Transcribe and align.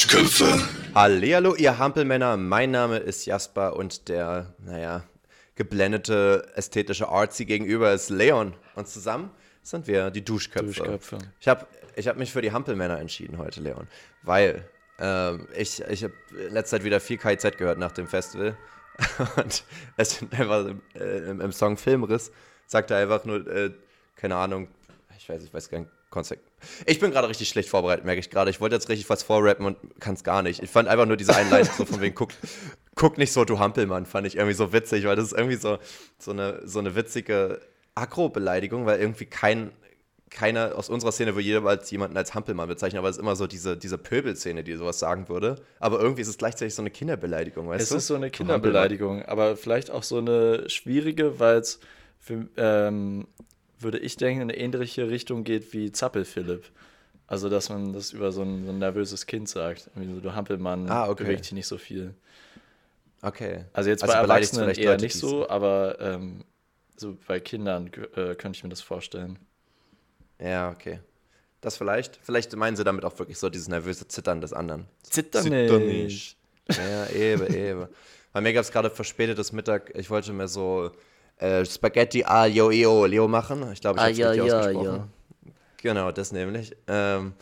Duschköpfe. 0.00 0.66
Hallihallo, 0.94 1.54
ihr 1.56 1.76
Hampelmänner. 1.76 2.38
Mein 2.38 2.70
Name 2.70 2.96
ist 2.96 3.26
Jasper 3.26 3.76
und 3.76 4.08
der, 4.08 4.54
naja, 4.64 5.02
geblendete 5.56 6.48
ästhetische 6.54 7.10
Artsy 7.10 7.44
gegenüber 7.44 7.92
ist 7.92 8.08
Leon. 8.08 8.54
Und 8.76 8.88
zusammen 8.88 9.30
sind 9.62 9.86
wir 9.86 10.10
die 10.10 10.24
Duschköpfe. 10.24 10.68
Duschköpfe. 10.68 11.18
Ich 11.38 11.48
habe 11.48 11.66
ich 11.96 12.08
hab 12.08 12.16
mich 12.16 12.32
für 12.32 12.40
die 12.40 12.50
Hampelmänner 12.50 12.98
entschieden 12.98 13.36
heute, 13.36 13.60
Leon, 13.60 13.88
weil 14.22 14.66
ähm, 14.98 15.46
ich, 15.54 15.82
ich 15.82 16.02
habe 16.02 16.14
in 16.30 16.54
letzter 16.54 16.78
Zeit 16.78 16.84
wieder 16.84 16.98
viel 16.98 17.18
KIZ 17.18 17.58
gehört 17.58 17.76
nach 17.76 17.92
dem 17.92 18.06
Festival. 18.06 18.56
Und 19.36 19.64
es 19.98 20.16
sind 20.16 20.32
einfach 20.32 20.64
im, 20.64 20.80
äh, 20.94 21.30
im, 21.30 21.42
im 21.42 21.52
Song 21.52 21.76
Filmriss 21.76 22.32
sagt 22.66 22.90
er 22.90 22.96
einfach 22.96 23.26
nur, 23.26 23.46
äh, 23.46 23.70
keine 24.16 24.36
Ahnung, 24.36 24.68
ich 25.18 25.28
weiß, 25.28 25.44
ich 25.44 25.52
weiß 25.52 25.68
gar 25.68 25.80
nicht, 25.80 25.90
Konzept. 26.08 26.49
Ich 26.86 27.00
bin 27.00 27.10
gerade 27.10 27.28
richtig 27.28 27.48
schlecht 27.48 27.68
vorbereitet, 27.68 28.04
merke 28.04 28.20
ich 28.20 28.30
gerade. 28.30 28.50
Ich 28.50 28.60
wollte 28.60 28.76
jetzt 28.76 28.88
richtig 28.88 29.08
was 29.10 29.22
vorrappen 29.22 29.66
und 29.66 29.76
kann 30.00 30.14
es 30.14 30.24
gar 30.24 30.42
nicht. 30.42 30.62
Ich 30.62 30.70
fand 30.70 30.88
einfach 30.88 31.06
nur 31.06 31.16
diese 31.16 31.34
Einleitung 31.34 31.74
so 31.76 31.84
von 31.84 32.00
wegen, 32.00 32.14
guck, 32.14 32.30
guck 32.94 33.18
nicht 33.18 33.32
so, 33.32 33.44
du 33.44 33.58
Hampelmann, 33.58 34.06
fand 34.06 34.26
ich 34.26 34.36
irgendwie 34.36 34.54
so 34.54 34.72
witzig, 34.72 35.04
weil 35.04 35.16
das 35.16 35.26
ist 35.26 35.32
irgendwie 35.32 35.56
so, 35.56 35.78
so, 36.18 36.30
eine, 36.32 36.60
so 36.66 36.78
eine 36.78 36.94
witzige 36.94 37.60
Agro-Beleidigung, 37.94 38.86
weil 38.86 39.00
irgendwie 39.00 39.26
kein, 39.26 39.70
keiner 40.30 40.76
aus 40.76 40.88
unserer 40.88 41.12
Szene 41.12 41.34
würde 41.34 41.46
jemals 41.46 41.90
jemanden 41.90 42.16
als 42.16 42.34
Hampelmann 42.34 42.68
bezeichnen, 42.68 42.98
aber 42.98 43.08
es 43.08 43.16
ist 43.16 43.22
immer 43.22 43.36
so 43.36 43.46
diese, 43.46 43.76
diese 43.76 43.98
Pöbelszene, 43.98 44.62
die 44.62 44.74
sowas 44.76 44.98
sagen 44.98 45.28
würde. 45.28 45.56
Aber 45.80 46.00
irgendwie 46.00 46.22
ist 46.22 46.28
es 46.28 46.38
gleichzeitig 46.38 46.74
so 46.74 46.82
eine 46.82 46.90
Kinderbeleidigung, 46.90 47.68
weißt 47.68 47.82
Es 47.82 47.88
du? 47.88 47.96
ist 47.96 48.06
so 48.06 48.14
eine 48.14 48.30
Kinderbeleidigung, 48.30 49.22
aber 49.24 49.56
vielleicht 49.56 49.90
auch 49.90 50.02
so 50.04 50.18
eine 50.18 50.68
schwierige, 50.70 51.40
weil 51.40 51.58
es 51.58 51.80
für, 52.18 52.46
ähm, 52.56 53.26
würde 53.82 53.98
ich 53.98 54.16
denken, 54.16 54.42
in 54.42 54.50
eine 54.50 54.58
ähnliche 54.58 55.08
Richtung 55.08 55.44
geht 55.44 55.72
wie 55.72 55.92
Zappel-Philipp. 55.92 56.64
Also, 57.26 57.48
dass 57.48 57.68
man 57.68 57.92
das 57.92 58.12
über 58.12 58.32
so 58.32 58.42
ein, 58.42 58.64
so 58.66 58.72
ein 58.72 58.78
nervöses 58.78 59.26
Kind 59.26 59.48
sagt. 59.48 59.88
Irgendwie 59.94 60.14
so, 60.14 60.20
du 60.20 60.34
Hampelmann, 60.34 60.90
Ah, 60.90 61.08
okay. 61.08 61.24
bewegt 61.24 61.44
dich 61.44 61.52
nicht 61.52 61.66
so 61.66 61.78
viel. 61.78 62.14
Okay. 63.22 63.64
Also 63.72 63.90
jetzt 63.90 64.02
Also 64.02 64.14
bei 64.14 64.20
Erwachsenen 64.20 64.70
eher 64.70 64.92
Leute, 64.92 65.04
nicht 65.04 65.14
so, 65.14 65.48
aber 65.48 65.98
ähm, 66.00 66.44
so 66.96 67.16
bei 67.28 67.38
Kindern 67.38 67.88
äh, 68.16 68.34
könnte 68.34 68.56
ich 68.56 68.62
mir 68.64 68.70
das 68.70 68.80
vorstellen. 68.80 69.38
Ja, 70.40 70.70
okay. 70.70 71.00
Das 71.60 71.76
vielleicht. 71.76 72.18
Vielleicht 72.22 72.56
meinen 72.56 72.76
sie 72.76 72.84
damit 72.84 73.04
auch 73.04 73.18
wirklich 73.18 73.38
so 73.38 73.50
dieses 73.50 73.68
nervöse 73.68 74.08
Zittern 74.08 74.40
des 74.40 74.52
anderen. 74.52 74.86
Zitter 75.02 75.42
nicht. 75.44 76.36
Ja, 76.68 77.06
eben, 77.10 77.46
eben. 77.54 77.88
Bei 78.32 78.40
mir 78.40 78.52
gab 78.52 78.62
es 78.62 78.72
gerade 78.72 78.90
verspätetes 78.90 79.52
Mittag. 79.52 79.92
Ich 79.94 80.08
wollte 80.08 80.32
mir 80.32 80.48
so 80.48 80.90
äh, 81.40 81.64
Spaghetti 81.64 82.24
aglio 82.24 82.70
e 82.70 82.86
olio 82.86 83.26
machen. 83.26 83.72
Ich 83.72 83.80
glaube, 83.80 83.98
ich 83.98 84.02
habe 84.02 84.12
es 84.12 84.18
ja, 84.18 84.30
richtig 84.30 84.46
ja, 84.46 84.58
ausgesprochen. 84.58 85.12
Genau, 85.78 86.12
das 86.12 86.32
nämlich. 86.32 86.76
Ähm, 86.86 87.32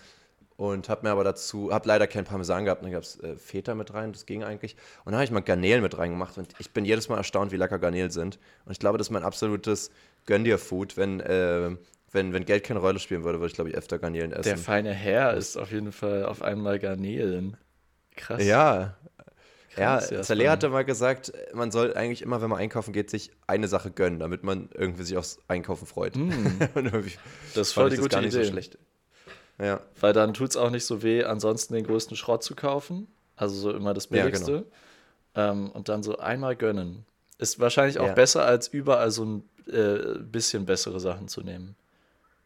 und 0.56 0.88
habe 0.88 1.06
mir 1.06 1.12
aber 1.12 1.24
dazu, 1.24 1.72
habe 1.72 1.86
leider 1.86 2.06
kein 2.08 2.24
Parmesan 2.24 2.64
gehabt, 2.64 2.82
dann 2.82 2.90
gab 2.90 3.02
es 3.02 3.20
äh, 3.20 3.36
Feta 3.36 3.74
mit 3.74 3.94
rein, 3.94 4.12
das 4.12 4.26
ging 4.26 4.42
eigentlich. 4.42 4.74
Und 5.04 5.12
dann 5.12 5.14
habe 5.14 5.24
ich 5.24 5.30
mal 5.30 5.40
Garnelen 5.40 5.82
mit 5.82 5.96
reingemacht 5.96 6.36
und 6.36 6.48
ich 6.58 6.70
bin 6.72 6.84
jedes 6.84 7.08
Mal 7.08 7.16
erstaunt, 7.16 7.52
wie 7.52 7.56
lecker 7.56 7.78
Garnelen 7.78 8.10
sind. 8.10 8.38
Und 8.64 8.72
ich 8.72 8.78
glaube, 8.78 8.98
das 8.98 9.08
ist 9.08 9.10
mein 9.12 9.22
absolutes 9.22 9.90
Gönn-dir-Food. 10.26 10.96
Wenn, 10.96 11.20
äh, 11.20 11.76
wenn, 12.10 12.32
wenn 12.32 12.44
Geld 12.44 12.64
keine 12.64 12.80
Rolle 12.80 12.98
spielen 12.98 13.22
würde, 13.22 13.38
würde 13.38 13.50
ich, 13.50 13.54
glaube 13.54 13.70
ich, 13.70 13.76
öfter 13.76 13.98
Garnelen 13.98 14.32
essen. 14.32 14.42
Der 14.42 14.58
feine 14.58 14.92
Herr 14.92 15.34
ist 15.34 15.56
auf 15.56 15.70
jeden 15.70 15.92
Fall 15.92 16.24
auf 16.24 16.42
einmal 16.42 16.80
Garnelen. 16.80 17.56
Krass. 18.16 18.44
Ja. 18.44 18.96
Ja, 19.80 20.00
Saleh 20.00 20.22
spannend. 20.24 20.48
hatte 20.50 20.68
mal 20.70 20.84
gesagt, 20.84 21.32
man 21.54 21.70
soll 21.70 21.94
eigentlich 21.94 22.22
immer, 22.22 22.40
wenn 22.42 22.50
man 22.50 22.58
einkaufen 22.58 22.92
geht, 22.92 23.10
sich 23.10 23.30
eine 23.46 23.68
Sache 23.68 23.90
gönnen, 23.90 24.18
damit 24.18 24.42
man 24.44 24.68
irgendwie 24.74 25.02
sich 25.04 25.16
aufs 25.16 25.38
Einkaufen 25.48 25.86
freut. 25.86 26.14
Hm. 26.16 26.58
Das 27.54 27.68
ist 27.68 27.72
fand 27.72 27.84
voll 27.84 27.88
ich 27.88 27.94
die 27.94 28.00
gute 28.02 28.14
gar 28.16 28.20
nicht 28.22 28.34
Idee. 28.34 28.44
so 28.44 28.50
schlecht. 28.50 28.78
Ja, 29.60 29.80
Weil 30.00 30.12
dann 30.12 30.34
tut 30.34 30.50
es 30.50 30.56
auch 30.56 30.70
nicht 30.70 30.84
so 30.84 31.02
weh, 31.02 31.24
ansonsten 31.24 31.74
den 31.74 31.84
größten 31.84 32.16
Schrott 32.16 32.42
zu 32.44 32.54
kaufen. 32.54 33.08
Also 33.36 33.56
so 33.56 33.72
immer 33.72 33.92
das 33.94 34.04
Ja, 34.10 34.22
Billigste. 34.24 34.66
ähm, 35.34 35.70
und 35.70 35.88
dann 35.88 36.02
so 36.02 36.18
einmal 36.18 36.54
gönnen. 36.56 37.04
Ist 37.38 37.58
wahrscheinlich 37.60 37.98
auch 37.98 38.06
Ja. 38.08 38.14
besser, 38.14 38.44
als 38.44 38.68
überall 38.68 39.10
so 39.10 39.24
ein 39.24 39.48
äh, 39.66 40.18
bisschen 40.20 40.64
bessere 40.64 40.98
Sachen 41.00 41.28
zu 41.28 41.40
nehmen. 41.42 41.74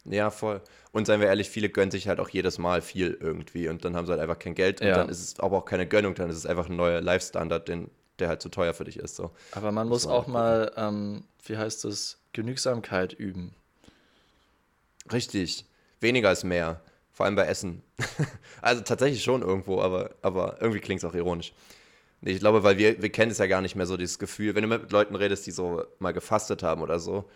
Ja, 0.05 0.31
voll. 0.31 0.61
Und 0.93 1.07
seien 1.07 1.21
wir 1.21 1.29
ehrlich, 1.29 1.49
viele 1.49 1.69
gönnen 1.69 1.91
sich 1.91 2.09
halt 2.09 2.21
auch 2.21 2.29
jedes 2.29 2.59
Mal 2.59 2.83
viel 2.83 3.17
irgendwie 3.21 3.69
und 3.69 3.85
dann 3.85 3.97
haben 3.97 4.07
sie 4.07 4.13
halt 4.13 4.21
einfach 4.21 4.39
kein 4.39 4.55
Geld 4.55 4.81
und 4.81 4.89
Ja. 4.89 4.97
dann 4.97 5.09
ist 5.09 5.21
es 5.21 5.41
aber 5.41 5.59
auch 5.59 5.65
keine 5.65 5.87
Gönnung, 5.87 6.15
dann 6.15 6.29
ist 6.31 6.37
es 6.37 6.47
einfach 6.47 6.69
ein 6.69 6.77
neuer 6.77 7.01
Life-Standard, 7.01 7.69
den, 7.69 7.91
der 8.19 8.29
halt 8.29 8.43
zu 8.43 8.49
teuer 8.49 8.75
für 8.75 8.85
dich 8.85 8.99
ist. 8.99 9.17
So. 9.17 9.31
Aber 9.53 9.73
man 9.73 9.89
muss 9.89 10.07
auch 10.07 10.25
auch 10.25 10.27
mal, 10.27 10.73
ähm, 10.77 11.25
wie 11.47 11.57
heißt 11.57 11.85
es, 11.85 12.19
Genügsamkeit 12.33 13.13
üben. 13.13 13.55
Richtig. 15.13 15.65
Weniger 16.01 16.33
ist 16.33 16.45
mehr. 16.45 16.81
Vor 17.13 17.27
allem 17.27 17.35
bei 17.37 17.45
Essen. 17.47 17.83
also 18.63 18.83
tatsächlich 18.83 19.23
schon 19.23 19.43
irgendwo, 19.43 19.81
aber, 19.81 20.11
aber 20.23 20.57
irgendwie 20.61 20.81
klingt 20.81 21.03
es 21.03 21.09
auch 21.09 21.15
ironisch. 21.15 21.53
Ich 22.23 22.39
glaube, 22.39 22.63
weil 22.63 22.79
wir, 22.79 23.03
wir 23.03 23.11
kennen 23.11 23.33
es 23.33 23.39
ja 23.39 23.47
gar 23.47 23.61
nicht 23.61 23.75
mehr 23.75 23.87
so, 23.87 23.97
dieses 23.97 24.19
Gefühl. 24.19 24.55
Wenn 24.55 24.63
du 24.63 24.69
mit 24.69 24.93
Leuten 24.93 25.15
redest, 25.17 25.47
die 25.47 25.51
so 25.51 25.85
mal 25.99 26.13
gefastet 26.13 26.63
haben 26.63 26.81
oder 26.81 26.99
so, 27.01 27.29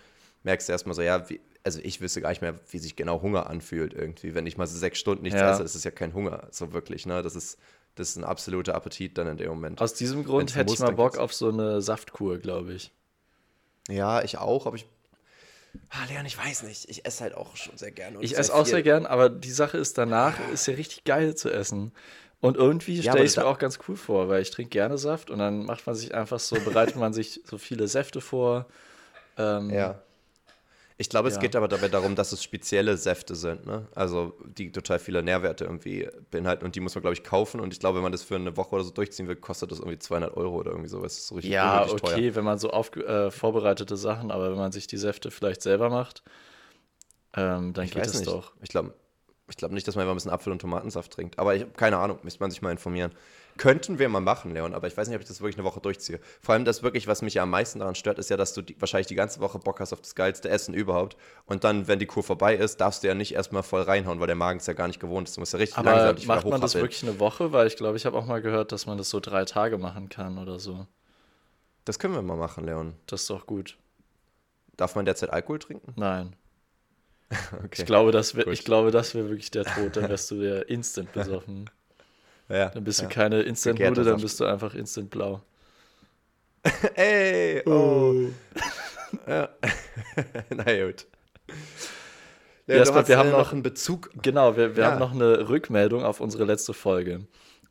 merkst 0.44 0.69
du 0.69 0.72
erstmal 0.72 0.94
so, 0.94 1.03
ja, 1.03 1.28
wie, 1.28 1.41
also 1.66 1.81
ich 1.82 2.00
wüsste 2.00 2.21
gar 2.21 2.31
nicht 2.31 2.41
mehr, 2.43 2.54
wie 2.71 2.78
sich 2.78 2.97
genau 2.97 3.21
Hunger 3.21 3.50
anfühlt 3.50 3.93
irgendwie. 3.93 4.34
Wenn 4.34 4.47
ich 4.47 4.56
mal 4.56 4.66
so 4.66 4.78
sechs 4.78 4.99
Stunden 4.99 5.25
nichts 5.25 5.41
Ja. 5.41 5.53
esse, 5.53 5.65
ist 5.65 5.75
es 5.75 5.84
ja 5.84 5.91
kein 5.91 6.15
Hunger, 6.15 6.47
so 6.53 6.72
wirklich, 6.72 7.04
ne? 7.06 7.22
Das 7.22 7.34
ist, 7.34 7.59
das 7.97 8.10
ist 8.10 8.16
ein 8.16 8.25
absoluter 8.25 8.75
Appetit 8.75 9.19
dann 9.19 9.27
in 9.27 9.37
dem 9.37 9.49
Moment. 9.49 9.81
Aus 9.81 9.93
diesem 9.93 10.25
Grund 10.25 10.43
Wenn's 10.43 10.55
hätte 10.55 10.66
ich 10.66 10.71
muss, 10.71 10.78
mal 10.78 10.87
dann 10.87 10.97
Bock 10.97 11.19
auf 11.19 11.34
so 11.34 11.49
eine 11.49 11.82
Saftkur, 11.82 12.38
glaube 12.38 12.72
ich. 12.72 12.93
Ja, 13.88 14.22
ich 14.22 14.38
auch, 14.38 14.66
aber 14.66 14.76
ich. 14.76 14.87
Ah, 15.91 16.05
Leon, 16.09 16.25
ich 16.25 16.38
weiß 16.38 16.62
nicht. 16.62 16.88
Ich 16.88 17.05
esse 17.05 17.22
halt 17.25 17.34
auch 17.34 17.56
schon 17.56 17.76
sehr 17.76 17.91
gerne. 17.91 18.19
Ich 18.21 18.38
esse 18.38 18.55
auch 18.55 18.65
viel. 18.65 18.72
sehr 18.72 18.82
gern, 18.82 19.05
aber 19.05 19.28
die 19.28 19.50
Sache 19.50 19.76
ist, 19.76 19.99
danach 19.99 20.38
ist 20.53 20.66
ja 20.66 20.75
richtig 20.75 21.05
geil 21.05 21.34
zu 21.34 21.50
essen. 21.50 21.93
Und 22.41 22.56
irgendwie 22.56 22.97
Ja, 22.97 23.03
stelle 23.03 23.15
aber 23.16 23.25
ich 23.25 23.31
es 23.32 23.37
mir 23.37 23.47
auch 23.47 23.59
ganz 23.59 23.78
cool 23.88 23.97
vor, 23.97 24.28
weil 24.28 24.43
ich 24.43 24.50
trinke 24.50 24.71
gerne 24.71 24.99
Saft 24.99 25.31
und 25.31 25.38
dann 25.38 25.65
macht 25.65 25.87
man 25.87 25.97
sich 25.97 26.15
einfach 26.15 26.38
so, 26.38 26.56
bereitet 26.56 26.97
man 26.97 27.12
sich 27.12 27.41
so 27.44 27.59
viele 27.59 27.88
Säfte 27.88 28.21
vor. 28.21 28.66
Ähm, 29.38 29.71
Ja. 29.71 30.03
Ich 30.99 31.11
glaube, 31.11 31.29
es 31.29 31.34
Ja. 31.34 31.41
geht 31.41 31.55
aber 31.57 31.69
dabei 31.69 31.89
darum, 31.89 32.15
dass 32.17 32.33
es 32.33 32.43
spezielle 32.43 32.97
Säfte 32.97 33.34
sind, 33.34 33.67
ne? 33.67 33.87
Also 33.95 34.33
die 34.47 34.73
total 34.73 34.99
viele 34.99 35.23
Nährwerte 35.23 35.65
irgendwie 35.65 36.09
beinhalten 36.31 36.65
und 36.65 36.75
die 36.75 36.81
muss 36.81 36.95
man, 36.95 37.03
glaube 37.03 37.12
ich, 37.15 37.23
kaufen. 37.23 37.61
Und 37.61 37.73
ich 37.75 37.81
glaube, 37.81 37.97
wenn 37.97 38.03
man 38.03 38.12
das 38.12 38.23
für 38.23 38.37
eine 38.37 38.57
Woche 38.57 38.75
oder 38.77 38.84
so 38.84 38.91
durchziehen 38.93 39.29
will, 39.29 39.37
kostet 39.37 39.71
das 39.71 39.79
irgendwie 39.79 39.99
200 39.99 40.35
Euro 40.37 40.56
oder 40.56 40.71
irgendwie 40.71 40.89
sowas. 40.89 41.12
Das 41.12 41.19
ist 41.19 41.27
so 41.29 41.35
richtig 41.35 41.53
Ja, 41.53 41.87
okay, 41.87 42.35
wenn 42.35 42.45
man 42.45 42.59
so 42.59 42.71
auf, 42.71 42.97
äh, 42.97 43.31
vorbereitete 43.31 43.97
Sachen, 43.99 44.31
aber 44.31 44.51
wenn 44.51 44.56
man 44.59 44.73
sich 44.73 44.87
die 44.87 44.97
Säfte 44.97 45.31
vielleicht 45.31 45.61
selber 45.61 45.91
macht, 45.91 46.23
ähm, 47.37 47.75
dann 47.75 47.85
Ich 47.85 47.93
geht 47.93 48.03
weiß 48.03 48.15
es 48.15 48.21
nicht. 48.21 48.33
doch. 48.33 48.53
Ich 48.62 48.71
glaube 48.71 48.95
ich 49.49 49.56
glaub 49.56 49.71
nicht, 49.71 49.87
dass 49.87 49.95
man 49.95 50.03
einfach 50.03 50.15
ein 50.15 50.17
bisschen 50.17 50.33
Apfel- 50.33 50.53
und 50.53 50.59
Tomatensaft 50.61 51.12
trinkt. 51.12 51.39
Aber 51.39 51.55
ich 51.55 51.62
habe 51.62 51.71
keine 51.73 51.99
Ahnung, 51.99 52.19
müsste 52.23 52.41
man 52.41 52.51
sich 52.51 52.62
mal 52.62 52.73
informieren. 52.73 53.12
Könnten 53.56 53.99
wir 53.99 54.09
mal 54.09 54.21
machen, 54.21 54.53
Leon, 54.53 54.75
aber 54.75 54.87
ich 54.87 54.97
weiß 54.97 55.09
nicht, 55.09 55.17
ob 55.17 55.22
ich 55.22 55.28
das 55.28 55.41
wirklich 55.41 55.56
eine 55.56 55.65
Woche 55.65 55.81
durchziehe. 55.81 56.21
Vor 56.41 56.55
allem 56.55 56.65
das 56.65 56.83
wirklich, 56.83 57.06
was 57.06 57.22
mich 57.22 57.34
ja 57.34 57.43
am 57.43 57.50
meisten 57.50 57.78
daran 57.78 57.94
stört, 57.94 58.19
ist 58.19 58.31
ja, 58.31 58.37
dass 58.37 58.55
du 58.55 58.62
die, 58.62 58.81
wahrscheinlich 58.81 59.06
die 59.06 59.15
ganze 59.15 59.41
Woche 59.41 59.59
Bock 59.59 59.81
hast 59.81 59.93
auf 59.93 60.00
das 60.00 60.15
geilste 60.15 60.49
Essen 60.49 60.75
überhaupt. 60.75 61.17
Und 61.47 61.65
dann, 61.65 61.89
wenn 61.89 61.99
die 61.99 62.06
Kur 62.06 62.22
vorbei 62.22 62.55
ist, 62.55 62.81
darfst 62.81 63.03
du 63.03 63.09
ja 63.09 63.15
nicht 63.15 63.34
erstmal 63.34 63.62
voll 63.62 63.83
reinhauen, 63.83 64.21
weil 64.21 64.27
der 64.27 64.37
Magen 64.37 64.59
es 64.59 64.67
ja 64.67 64.72
gar 64.72 64.87
nicht 64.87 65.00
gewohnt 65.00 65.28
ist. 65.28 65.37
Du 65.37 65.41
musst 65.41 65.53
ja 65.53 65.59
richtig 65.59 65.78
Aber 65.78 65.93
langsam 65.93 66.17
dich 66.17 66.27
macht 66.27 66.47
man 66.47 66.61
das 66.61 66.75
wirklich 66.75 67.03
eine 67.03 67.19
Woche? 67.19 67.53
Weil 67.53 67.67
ich 67.67 67.77
glaube, 67.77 67.97
ich 67.97 68.06
habe 68.06 68.17
auch 68.17 68.27
mal 68.27 68.43
gehört, 68.43 68.72
dass 68.72 68.87
man 68.87 68.99
das 68.99 69.11
so 69.11 69.21
drei 69.21 69.44
Tage 69.44 69.78
machen 69.78 70.09
kann 70.09 70.38
oder 70.38 70.59
so. 70.59 70.87
Das 71.84 71.99
können 71.99 72.15
wir 72.15 72.23
mal 72.23 72.37
machen, 72.37 72.65
Leon. 72.65 72.94
Das 73.06 73.23
ist 73.23 73.31
doch 73.31 73.47
gut. 73.47 73.78
Darf 74.77 74.94
man 74.94 75.05
derzeit 75.05 75.31
Alkohol 75.31 75.59
trinken? 75.59 75.93
Nein. 75.97 76.37
Okay. 77.53 77.81
Ich 77.83 77.87
glaube, 77.87 78.12
das 78.12 78.34
ich 78.34 78.65
glaube, 78.65 78.93
das 78.93 79.17
wäre 79.17 79.28
wirklich 79.28 79.50
der 79.50 79.65
Tod. 79.65 79.97
Dann 79.97 80.09
wärst 80.09 80.31
du 80.31 80.41
der 80.41 80.69
instant 80.69 81.12
besoffen. 81.12 81.69
Ja. 82.49 82.69
Dann 82.69 82.84
bist 82.84 83.01
du 83.01 83.05
ja. 83.05 83.09
keine 83.09 83.43
instant 83.43 83.79
Bude, 83.79 84.05
dann 84.05 84.21
bist 84.21 84.39
du 84.41 84.45
einfach 84.45 84.75
instant 84.75 85.11
blau. 85.11 85.43
Ey, 86.95 87.62
oh. 87.67 88.29
ja. 89.26 89.49
Na 90.50 90.87
gut. 90.87 91.06
Ja, 92.67 92.76
Jasper, 92.76 93.03
du 93.03 93.09
wir 93.09 93.19
haben 93.19 93.31
noch- 93.31 93.53
einen 93.53 93.62
Bezug. 93.62 94.11
Genau, 94.23 94.56
wir, 94.56 94.76
wir 94.76 94.85
Ja. 94.85 94.91
haben 94.93 94.99
noch 94.99 95.12
eine 95.12 95.49
Rückmeldung 95.49 96.03
auf 96.05 96.20
unsere 96.20 96.44
letzte 96.44 96.75
Folge. 96.75 97.26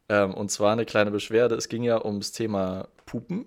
Ähm, 0.08 0.34
und 0.34 0.52
zwar 0.52 0.72
eine 0.72 0.86
kleine 0.86 1.12
Beschwerde. 1.12 1.56
Es 1.56 1.68
ging 1.68 1.84
ja 1.84 2.04
ums 2.06 2.32
Thema 2.32 2.88
Pupen. 3.06 3.46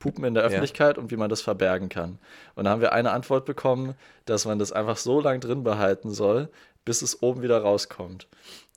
Pupen 0.00 0.24
in 0.24 0.32
der 0.34 0.42
Öffentlichkeit 0.44 0.96
und 0.96 1.10
wie 1.10 1.16
man 1.16 1.28
das 1.28 1.42
verbergen 1.42 1.90
kann. 1.90 2.18
Und 2.54 2.64
da 2.64 2.70
haben 2.70 2.80
wir 2.80 2.92
eine 2.94 3.10
Antwort 3.12 3.44
bekommen, 3.44 3.94
dass 4.24 4.46
man 4.46 4.58
das 4.58 4.72
einfach 4.72 4.96
so 4.96 5.20
lange 5.20 5.40
drin 5.40 5.62
behalten 5.62 6.10
soll, 6.10 6.48
bis 6.86 7.02
es 7.02 7.22
oben 7.22 7.42
wieder 7.42 7.60
rauskommt. 7.60 8.26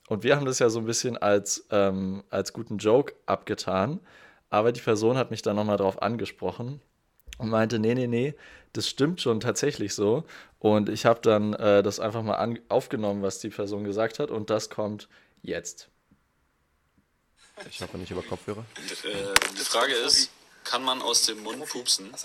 Und 0.08 0.22
wir 0.22 0.36
haben 0.36 0.44
das 0.44 0.58
ja 0.58 0.68
so 0.68 0.78
ein 0.78 0.84
bisschen 0.84 1.16
als, 1.16 1.66
ähm, 1.70 2.24
als 2.30 2.52
guten 2.52 2.78
Joke 2.78 3.14
abgetan. 3.26 4.00
Aber 4.50 4.72
die 4.72 4.80
Person 4.80 5.16
hat 5.16 5.30
mich 5.30 5.42
dann 5.42 5.56
nochmal 5.56 5.78
drauf 5.78 6.02
angesprochen 6.02 6.80
und 7.38 7.48
meinte, 7.48 7.78
nee, 7.78 7.94
nee, 7.94 8.06
nee, 8.06 8.34
das 8.72 8.88
stimmt 8.88 9.20
schon 9.20 9.40
tatsächlich 9.40 9.94
so. 9.94 10.24
Und 10.58 10.88
ich 10.88 11.06
habe 11.06 11.20
dann 11.20 11.54
äh, 11.54 11.82
das 11.82 12.00
einfach 12.00 12.22
mal 12.22 12.36
an 12.36 12.58
aufgenommen, 12.68 13.22
was 13.22 13.38
die 13.38 13.50
Person 13.50 13.84
gesagt 13.84 14.18
hat. 14.18 14.30
Und 14.30 14.50
das 14.50 14.70
kommt 14.70 15.08
jetzt. 15.42 15.88
Ich 17.70 17.80
hoffe 17.80 17.98
nicht 17.98 18.10
über 18.10 18.22
Kopfhörer. 18.22 18.64
Äh, 19.04 19.34
die 19.52 19.64
Frage 19.64 19.94
ist, 19.94 20.30
kann 20.64 20.82
man 20.82 21.00
aus 21.02 21.22
dem 21.26 21.42
Mund 21.42 21.64
pupsen? 21.66 22.10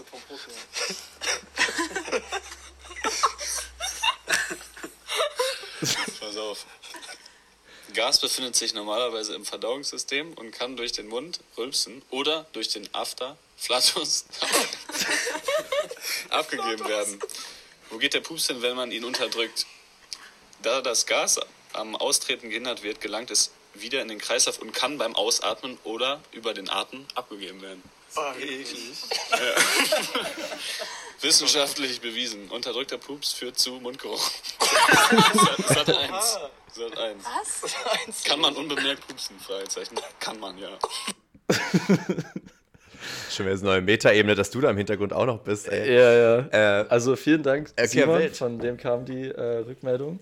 Pass 6.19 6.37
auf. 6.37 6.65
Gas 7.93 8.19
befindet 8.19 8.55
sich 8.55 8.73
normalerweise 8.73 9.35
im 9.35 9.45
Verdauungssystem 9.45 10.33
und 10.33 10.51
kann 10.51 10.77
durch 10.77 10.91
den 10.91 11.07
Mund 11.07 11.39
rülpsen 11.57 12.01
oder 12.09 12.45
durch 12.53 12.69
den 12.69 12.87
After, 12.93 13.37
Flatus, 13.57 14.25
abgegeben 16.29 16.87
werden. 16.87 17.19
Wo 17.89 17.97
geht 17.97 18.13
der 18.13 18.21
Pups 18.21 18.47
hin, 18.47 18.61
wenn 18.61 18.75
man 18.75 18.91
ihn 18.91 19.03
unterdrückt? 19.03 19.65
Da 20.61 20.81
das 20.81 21.05
Gas 21.05 21.39
am 21.73 21.95
Austreten 21.95 22.49
gehindert 22.49 22.83
wird, 22.83 23.01
gelangt 23.01 23.31
es 23.31 23.51
wieder 23.73 24.01
in 24.01 24.07
den 24.07 24.19
Kreislauf 24.19 24.59
und 24.59 24.73
kann 24.73 24.97
beim 24.97 25.15
Ausatmen 25.15 25.77
oder 25.83 26.21
über 26.31 26.53
den 26.53 26.69
Atem 26.69 27.05
abgegeben 27.15 27.61
werden. 27.61 27.83
Wissenschaftlich 31.21 32.01
bewiesen. 32.01 32.49
Unterdrückter 32.49 32.97
Pups 32.97 33.33
führt 33.33 33.59
zu 33.59 33.73
Mundgeruch. 33.73 34.19
Sat 35.67 35.89
1. 35.89 36.39
Sat 36.73 36.97
1. 36.97 37.23
Was? 37.23 38.23
Kann 38.23 38.39
man 38.39 38.55
unbemerkt 38.55 39.05
pupsen? 39.07 39.39
Fragezeichen. 39.39 39.95
Kann 40.19 40.39
man, 40.39 40.57
ja. 40.57 40.69
Schon 43.29 43.45
wieder 43.45 43.57
so 43.57 43.65
eine 43.65 43.73
neue 43.75 43.81
Metaebene, 43.81 44.35
dass 44.35 44.49
du 44.51 44.61
da 44.61 44.69
im 44.69 44.77
Hintergrund 44.77 45.13
auch 45.13 45.25
noch 45.25 45.39
bist. 45.39 45.67
Ey. 45.67 45.93
Ja, 45.93 46.13
ja. 46.13 46.81
Äh, 46.81 46.85
Also 46.89 47.15
vielen 47.15 47.43
Dank, 47.43 47.69
Simon, 47.85 48.33
von 48.33 48.59
dem 48.59 48.77
kam 48.77 49.05
die 49.05 49.29
äh, 49.29 49.57
Rückmeldung. 49.59 50.19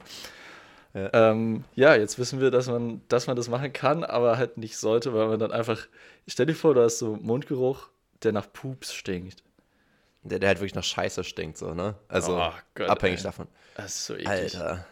Ja. 0.97 1.31
Ähm, 1.31 1.63
ja, 1.75 1.95
jetzt 1.95 2.17
wissen 2.17 2.41
wir, 2.41 2.49
dass 2.49 2.67
man, 2.67 3.01
dass 3.07 3.27
man 3.27 3.35
das 3.35 3.49
machen 3.49 3.71
kann, 3.71 4.03
aber 4.03 4.37
halt 4.37 4.57
nicht 4.57 4.77
sollte, 4.77 5.13
weil 5.13 5.27
man 5.27 5.39
dann 5.39 5.51
einfach. 5.51 5.87
Stell 6.27 6.47
dir 6.47 6.55
vor, 6.55 6.73
du 6.73 6.81
hast 6.81 6.97
so 6.97 7.15
Mundgeruch, 7.17 7.89
der 8.23 8.31
nach 8.31 8.51
Pups 8.51 8.93
stinkt. 8.93 9.43
der, 10.23 10.39
der 10.39 10.47
halt 10.47 10.59
wirklich 10.59 10.73
nach 10.75 10.83
Scheiße 10.83 11.23
stinkt, 11.23 11.57
so, 11.57 11.73
ne? 11.73 11.95
Also 12.07 12.37
Oh 12.37 12.51
Gott, 12.73 12.89
abhängig 12.89 13.19
ey. 13.19 13.23
davon. 13.23 13.47
Das 13.75 13.93
ist 13.93 14.05
so 14.07 14.15
eklig. 14.15 14.27
Alter. 14.27 14.85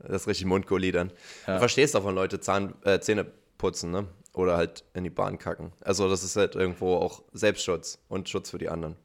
Das 0.00 0.22
ist 0.22 0.28
richtig 0.28 0.46
Mundgulli 0.46 0.90
dann. 0.90 1.12
Ja. 1.46 1.54
Du 1.54 1.58
verstehst 1.60 1.94
davon 1.94 2.14
Leute 2.14 2.40
Zahn, 2.40 2.74
äh, 2.84 2.98
Zähne 2.98 3.26
putzen, 3.56 3.90
ne? 3.92 4.08
Oder 4.32 4.56
halt 4.56 4.84
in 4.94 5.04
die 5.04 5.10
Bahn 5.10 5.38
kacken. 5.38 5.72
Also 5.80 6.10
das 6.10 6.22
ist 6.24 6.36
halt 6.36 6.56
irgendwo 6.56 6.96
auch 6.96 7.22
Selbstschutz 7.32 7.98
und 8.08 8.28
Schutz 8.28 8.50
für 8.50 8.58
die 8.58 8.68
anderen. 8.68 8.96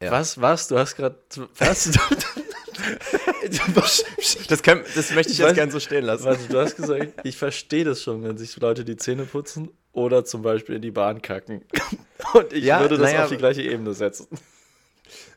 Ja. 0.00 0.10
Was, 0.12 0.40
was? 0.40 0.68
Du 0.68 0.78
hast 0.78 0.96
gerade. 0.96 1.16
Was? 1.58 1.90
Das, 4.48 4.62
kann, 4.62 4.82
das 4.94 5.10
möchte 5.12 5.32
ich 5.32 5.40
Weiß- 5.40 5.46
jetzt 5.46 5.54
gern 5.54 5.70
so 5.70 5.80
stehen 5.80 6.04
lassen. 6.04 6.24
Warte, 6.24 6.48
du 6.48 6.58
hast 6.58 6.76
gesagt, 6.76 7.12
ich 7.24 7.36
verstehe 7.36 7.84
das 7.84 8.02
schon, 8.02 8.22
wenn 8.22 8.36
sich 8.38 8.58
Leute 8.60 8.84
die 8.84 8.96
Zähne 8.96 9.24
putzen 9.24 9.70
oder 9.92 10.24
zum 10.24 10.42
Beispiel 10.42 10.76
in 10.76 10.82
die 10.82 10.90
Bahn 10.90 11.20
kacken. 11.22 11.62
Und 12.34 12.52
ich 12.52 12.64
Ja, 12.64 12.80
würde 12.80 12.96
das 12.98 13.10
naja, 13.10 13.24
auf 13.24 13.30
die 13.30 13.36
gleiche 13.36 13.62
Ebene 13.62 13.92
setzen. 13.94 14.26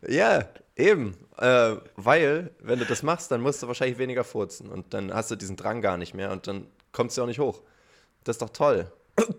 Ja, 0.07 0.45
eben. 0.75 1.15
Äh, 1.37 1.75
weil, 1.95 2.51
wenn 2.59 2.79
du 2.79 2.85
das 2.85 3.03
machst, 3.03 3.31
dann 3.31 3.41
musst 3.41 3.61
du 3.63 3.67
wahrscheinlich 3.67 3.97
weniger 3.97 4.23
furzen. 4.23 4.69
Und 4.69 4.93
dann 4.93 5.13
hast 5.13 5.31
du 5.31 5.35
diesen 5.35 5.55
Drang 5.57 5.81
gar 5.81 5.97
nicht 5.97 6.13
mehr 6.13 6.31
und 6.31 6.47
dann 6.47 6.67
kommst 6.91 7.17
du 7.17 7.23
auch 7.23 7.27
nicht 7.27 7.39
hoch. 7.39 7.61
Das 8.23 8.35
ist 8.35 8.41
doch 8.41 8.49
toll. 8.51 8.91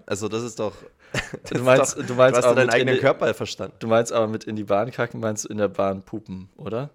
Also, 0.06 0.28
das 0.28 0.42
ist 0.42 0.58
doch. 0.58 0.74
Das 1.12 1.50
Du 1.52 1.62
meinst- 1.62 1.96
doch, 1.98 2.06
du 2.06 2.14
meinst 2.14 2.36
hast 2.38 2.44
aber 2.44 2.54
du 2.54 2.60
deinen 2.60 2.66
mit 2.66 2.74
eigenen 2.74 2.88
in 2.88 2.94
die- 2.96 3.00
Körper 3.00 3.32
verstanden. 3.34 3.76
Du 3.78 3.86
meinst 3.86 4.12
aber 4.12 4.26
mit 4.26 4.44
in 4.44 4.56
die 4.56 4.64
Bahn 4.64 4.90
kacken, 4.90 5.20
meinst 5.20 5.44
du 5.44 5.48
in 5.48 5.56
der 5.58 5.68
Bahn 5.68 6.02
pupen, 6.02 6.50
oder? 6.56 6.90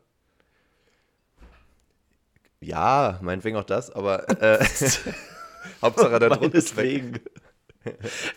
Ja, 2.62 3.20
meinetwegen 3.22 3.58
auch 3.58 3.64
das, 3.64 3.90
aber 3.90 4.30
äh, 4.42 4.64
Hauptsache 5.82 6.20
der 6.20 6.30
Druck 6.30 6.54
ist 6.54 6.78
weg. 6.78 7.22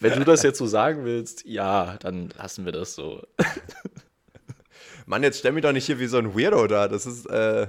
Wenn 0.01 0.19
du 0.19 0.25
das 0.25 0.43
jetzt 0.43 0.59
so 0.59 0.67
sagen 0.67 1.05
willst, 1.05 1.45
ja, 1.45 1.99
dann 1.99 2.31
lassen 2.31 2.65
wir 2.65 2.73
das 2.73 2.95
so. 2.95 3.23
Mann, 5.07 5.23
jetzt 5.23 5.39
stell 5.39 5.53
mich 5.53 5.63
doch 5.63 5.73
nicht 5.73 5.85
hier 5.85 5.99
wie 5.99 6.07
so 6.07 6.17
ein 6.17 6.35
Weirdo 6.35 6.67
da. 6.67 6.89
Das 6.89 7.05
ist 7.05 7.27
äh, 7.27 7.67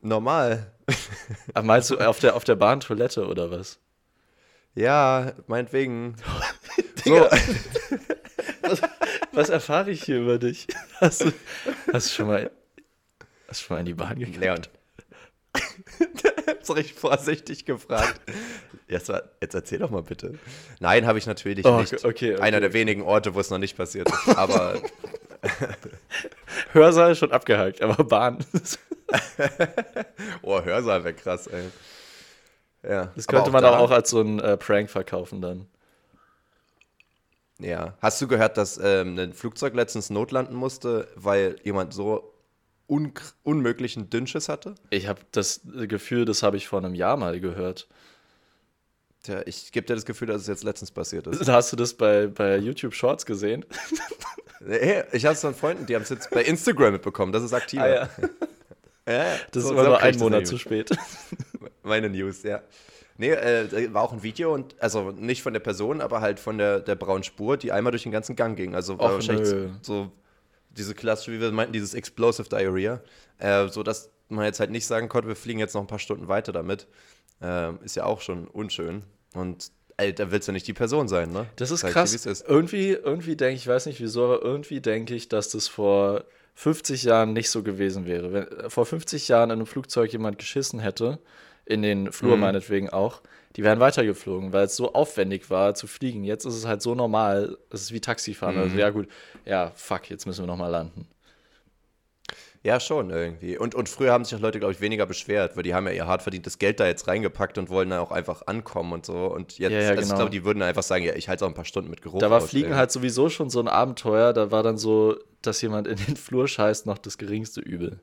normal. 0.00 0.72
Ach, 1.54 1.62
meinst 1.62 1.90
du 1.90 1.98
auf 1.98 2.18
der, 2.18 2.34
auf 2.34 2.42
der 2.42 2.56
Bahntoilette 2.56 3.24
oder 3.28 3.52
was? 3.52 3.78
Ja, 4.74 5.32
meinetwegen. 5.46 6.16
Digga. 7.04 7.30
Was, 8.62 8.82
was 9.30 9.48
erfahre 9.48 9.92
ich 9.92 10.02
hier 10.02 10.18
über 10.18 10.38
dich? 10.38 10.66
Hast 11.00 11.24
du, 11.24 11.32
hast 11.92 12.08
du 12.08 12.14
schon 12.14 12.26
mal, 12.26 12.50
hast 13.46 13.60
du 13.60 13.66
schon 13.66 13.74
mal 13.76 13.80
in 13.80 13.86
die 13.86 13.94
Bahn 13.94 14.18
gegangen? 14.18 14.40
Leon. 14.40 14.62
so 16.62 16.72
richtig 16.74 16.94
vorsichtig 16.98 17.64
gefragt. 17.64 18.20
Jetzt, 18.88 19.10
jetzt 19.40 19.54
erzähl 19.54 19.78
doch 19.78 19.90
mal 19.90 20.02
bitte. 20.02 20.38
Nein, 20.80 21.06
habe 21.06 21.18
ich 21.18 21.26
natürlich 21.26 21.64
Oh, 21.64 21.80
nicht. 21.80 21.92
okay, 22.04 22.34
okay. 22.34 22.36
Einer 22.36 22.60
der 22.60 22.72
wenigen 22.72 23.02
Orte, 23.02 23.34
wo 23.34 23.40
es 23.40 23.50
noch 23.50 23.58
nicht 23.58 23.76
passiert 23.76 24.08
ist. 24.10 24.36
Aber 24.36 24.80
Hörsaal 26.72 27.14
schon 27.14 27.32
abgehakt, 27.32 27.82
aber 27.82 28.02
Bahn. 28.04 28.38
oh, 30.42 30.60
Hörsaal 30.62 31.04
wäre 31.04 31.14
krass, 31.14 31.46
ey. 31.46 31.64
Ja. 32.82 33.12
Das 33.14 33.26
könnte 33.26 33.50
man 33.50 33.62
da- 33.62 33.78
auch 33.78 33.90
als 33.90 34.10
so 34.10 34.20
ein 34.20 34.40
äh, 34.40 34.56
Prank 34.56 34.90
verkaufen 34.90 35.40
dann. 35.42 35.66
Ja. 37.58 37.94
Hast 38.00 38.20
du 38.22 38.26
gehört, 38.28 38.56
dass 38.56 38.78
ähm, 38.82 39.18
ein 39.18 39.34
Flugzeug 39.34 39.74
letztens 39.74 40.08
notlanden 40.08 40.56
musste, 40.56 41.08
weil 41.14 41.56
jemand 41.62 41.92
so 41.92 42.29
un 42.90 43.12
unmöglichen 43.44 44.10
Dünnschiss 44.10 44.48
hatte? 44.48 44.74
Ich 44.90 45.06
habe 45.06 45.20
das 45.32 45.60
Gefühl, 45.86 46.24
das 46.24 46.42
habe 46.42 46.56
ich 46.56 46.66
vor 46.68 46.80
einem 46.80 46.94
Jahr 46.94 47.16
mal 47.16 47.38
gehört. 47.40 47.88
Tja, 49.22 49.42
ich 49.46 49.70
gebe 49.72 49.86
dir 49.86 49.94
das 49.94 50.06
Gefühl, 50.06 50.28
dass 50.28 50.42
es 50.42 50.46
jetzt 50.48 50.64
letztens 50.64 50.90
passiert 50.90 51.26
ist. 51.26 51.46
Hast 51.48 51.72
du 51.72 51.76
das 51.76 51.94
bei, 51.94 52.26
bei 52.26 52.56
YouTube 52.56 52.94
Shorts 52.94 53.26
gesehen? 53.26 53.64
Hey, 54.66 55.04
ich 55.12 55.24
habe 55.26 55.34
es 55.34 55.40
von 55.40 55.54
Freunden, 55.54 55.86
die 55.86 55.94
haben 55.94 56.02
es 56.02 56.08
jetzt 56.08 56.30
bei 56.30 56.42
Instagram 56.42 56.92
mitbekommen. 56.92 57.32
Das 57.32 57.42
ist 57.42 57.52
aktiver. 57.52 57.82
Ah, 57.84 57.88
ja. 57.88 58.08
Ja. 59.08 59.24
Das 59.50 59.62
So- 59.64 59.70
ist 59.70 59.72
immer 59.72 59.84
nur 59.84 60.00
ein 60.00 60.16
Monat 60.18 60.46
zu 60.46 60.56
spät. 60.58 60.90
Meine 61.82 62.08
News, 62.10 62.42
ja. 62.44 62.60
Nee, 63.16 63.30
äh, 63.32 63.92
war 63.92 64.02
auch 64.02 64.12
ein 64.12 64.22
Video 64.22 64.54
und 64.54 64.80
also 64.80 65.10
nicht 65.10 65.42
von 65.42 65.52
der 65.52 65.60
Person, 65.60 66.00
aber 66.00 66.20
halt 66.20 66.38
von 66.38 66.58
der, 66.58 66.78
der 66.80 66.94
braunen 66.94 67.24
Spur, 67.24 67.56
die 67.56 67.72
einmal 67.72 67.90
durch 67.90 68.04
den 68.04 68.12
ganzen 68.12 68.36
Gang 68.36 68.56
ging. 68.56 68.74
Also 68.74 68.98
war 68.98 69.06
Och, 69.10 69.14
wahrscheinlich 69.14 69.50
nö. 69.50 69.68
so 69.82 70.12
diese 70.70 70.94
klassische, 70.94 71.32
wie 71.32 71.40
wir 71.40 71.50
meinten, 71.52 71.72
dieses 71.72 71.94
Explosive 71.94 72.48
Diarrhea. 72.48 73.00
Äh, 73.38 73.68
so 73.68 73.82
dass 73.82 74.10
man 74.28 74.44
jetzt 74.44 74.60
halt 74.60 74.70
nicht 74.70 74.86
sagen 74.86 75.08
konnte, 75.08 75.28
wir 75.28 75.36
fliegen 75.36 75.58
jetzt 75.58 75.74
noch 75.74 75.80
ein 75.80 75.86
paar 75.86 75.98
Stunden 75.98 76.28
weiter 76.28 76.52
damit. 76.52 76.86
Ähm, 77.42 77.78
ist 77.84 77.96
ja 77.96 78.04
auch 78.04 78.20
schon 78.20 78.46
unschön. 78.46 79.02
Und 79.34 79.70
ey, 79.96 80.14
da 80.14 80.30
willst 80.30 80.46
du 80.48 80.52
nicht 80.52 80.66
die 80.66 80.72
Person 80.72 81.08
sein, 81.08 81.32
ne? 81.32 81.46
Das 81.56 81.70
ist 81.70 81.80
Sag 81.80 81.90
dir, 81.90 81.94
krass. 81.94 82.14
es 82.14 82.26
ist. 82.26 82.46
Irgendwie, 82.46 82.90
irgendwie 82.90 83.36
denke 83.36 83.56
ich, 83.56 83.66
weiß 83.66 83.86
nicht 83.86 84.00
wieso, 84.00 84.24
aber 84.24 84.42
irgendwie 84.42 84.80
denke 84.80 85.14
ich, 85.14 85.28
dass 85.28 85.48
das 85.50 85.66
vor 85.68 86.24
50 86.54 87.04
Jahren 87.04 87.32
nicht 87.32 87.50
so 87.50 87.62
gewesen 87.62 88.06
wäre. 88.06 88.32
Wenn 88.32 88.48
äh, 88.48 88.70
vor 88.70 88.86
50 88.86 89.28
Jahren 89.28 89.50
in 89.50 89.56
einem 89.58 89.66
Flugzeug 89.66 90.12
jemand 90.12 90.38
geschissen 90.38 90.80
hätte, 90.80 91.18
in 91.64 91.82
den 91.82 92.12
Flur 92.12 92.36
Mhm. 92.36 92.40
meinetwegen 92.42 92.90
auch, 92.90 93.22
die 93.56 93.64
wären 93.64 93.80
weitergeflogen, 93.80 94.52
weil 94.52 94.66
es 94.66 94.76
so 94.76 94.92
aufwendig 94.92 95.50
war 95.50 95.74
zu 95.74 95.86
fliegen. 95.86 96.24
Jetzt 96.24 96.44
ist 96.44 96.54
es 96.54 96.66
halt 96.66 96.82
so 96.82 96.94
normal, 96.94 97.58
es 97.70 97.82
ist 97.82 97.92
wie 97.92 98.00
Taxifahren. 98.00 98.56
Mhm. 98.56 98.62
Also 98.62 98.76
ja 98.76 98.90
gut, 98.90 99.08
ja, 99.44 99.72
fuck, 99.74 100.08
jetzt 100.10 100.26
müssen 100.26 100.42
wir 100.42 100.46
nochmal 100.46 100.70
landen. 100.70 101.08
Ja, 102.62 102.78
schon 102.78 103.08
irgendwie. 103.08 103.56
Und, 103.56 103.74
und 103.74 103.88
früher 103.88 104.12
haben 104.12 104.24
sich 104.24 104.34
auch 104.34 104.40
Leute, 104.40 104.58
glaube 104.58 104.74
ich, 104.74 104.82
weniger 104.82 105.06
beschwert, 105.06 105.56
weil 105.56 105.62
die 105.62 105.72
haben 105.72 105.86
ja 105.86 105.94
ihr 105.94 106.06
hart 106.06 106.22
verdientes 106.22 106.58
Geld 106.58 106.78
da 106.78 106.86
jetzt 106.86 107.08
reingepackt 107.08 107.56
und 107.56 107.70
wollen 107.70 107.88
dann 107.88 108.00
auch 108.00 108.10
einfach 108.12 108.42
ankommen 108.46 108.92
und 108.92 109.06
so. 109.06 109.26
Und 109.28 109.58
jetzt, 109.58 109.72
Ja, 109.72 109.80
ja, 109.80 109.88
also 109.88 110.02
ich 110.02 110.08
genau. 110.08 110.16
glaube, 110.16 110.30
die 110.30 110.44
würden 110.44 110.62
einfach 110.62 110.82
sagen, 110.82 111.04
ja, 111.04 111.14
ich 111.14 111.30
halte 111.30 111.46
auch 111.46 111.48
ein 111.48 111.54
paar 111.54 111.64
Stunden 111.64 111.88
mit 111.88 112.02
Geruch 112.02 112.18
Da 112.18 112.30
war 112.30 112.42
aus, 112.42 112.50
Fliegen 112.50 112.72
ey. 112.72 112.76
halt 112.76 112.90
sowieso 112.92 113.30
schon 113.30 113.48
so 113.48 113.60
ein 113.60 113.68
Abenteuer. 113.68 114.34
Da 114.34 114.50
war 114.50 114.62
dann 114.62 114.76
so, 114.76 115.16
dass 115.40 115.62
jemand 115.62 115.88
in 115.88 115.96
den 115.96 116.16
Flur 116.16 116.46
scheißt, 116.48 116.84
noch 116.84 116.98
das 116.98 117.16
geringste 117.16 117.62
Übel. 117.62 118.00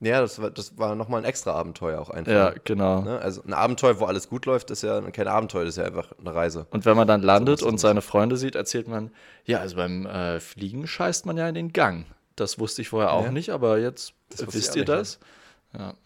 Ja, 0.00 0.20
das 0.20 0.40
war, 0.42 0.50
das 0.50 0.76
war 0.76 0.94
nochmal 0.96 1.20
ein 1.22 1.24
extra 1.24 1.52
Abenteuer 1.52 2.00
auch 2.00 2.10
einfach. 2.10 2.32
Ja, 2.32 2.54
genau. 2.64 3.02
Ne? 3.02 3.18
Also 3.20 3.42
ein 3.42 3.54
Abenteuer, 3.54 4.00
wo 4.00 4.04
alles 4.04 4.28
gut 4.28 4.44
läuft, 4.44 4.70
ist 4.70 4.82
ja 4.82 5.00
kein 5.12 5.28
Abenteuer, 5.28 5.64
das 5.64 5.74
ist 5.74 5.78
ja 5.78 5.84
einfach 5.84 6.12
eine 6.18 6.34
Reise. 6.34 6.66
Und 6.70 6.84
wenn 6.84 6.96
man 6.96 7.08
dann 7.08 7.22
landet 7.22 7.60
So 7.60 7.68
und 7.68 7.78
seine 7.78 8.02
Freunde 8.02 8.36
sieht, 8.36 8.54
erzählt 8.54 8.88
man, 8.88 9.10
ja, 9.44 9.60
also 9.60 9.76
beim 9.76 10.04
äh, 10.06 10.40
Fliegen 10.40 10.86
scheißt 10.86 11.26
man 11.26 11.36
ja 11.36 11.48
in 11.48 11.54
den 11.54 11.72
Gang. 11.72 12.06
Das 12.36 12.58
wusste 12.58 12.82
ich 12.82 12.88
vorher 12.88 13.12
auch 13.12 13.24
Ja. 13.24 13.30
nicht, 13.30 13.50
aber 13.50 13.78
jetzt 13.78 14.12
wisst 14.36 14.74
ihr 14.74 14.80
nicht, 14.82 14.88
das. 14.88 15.18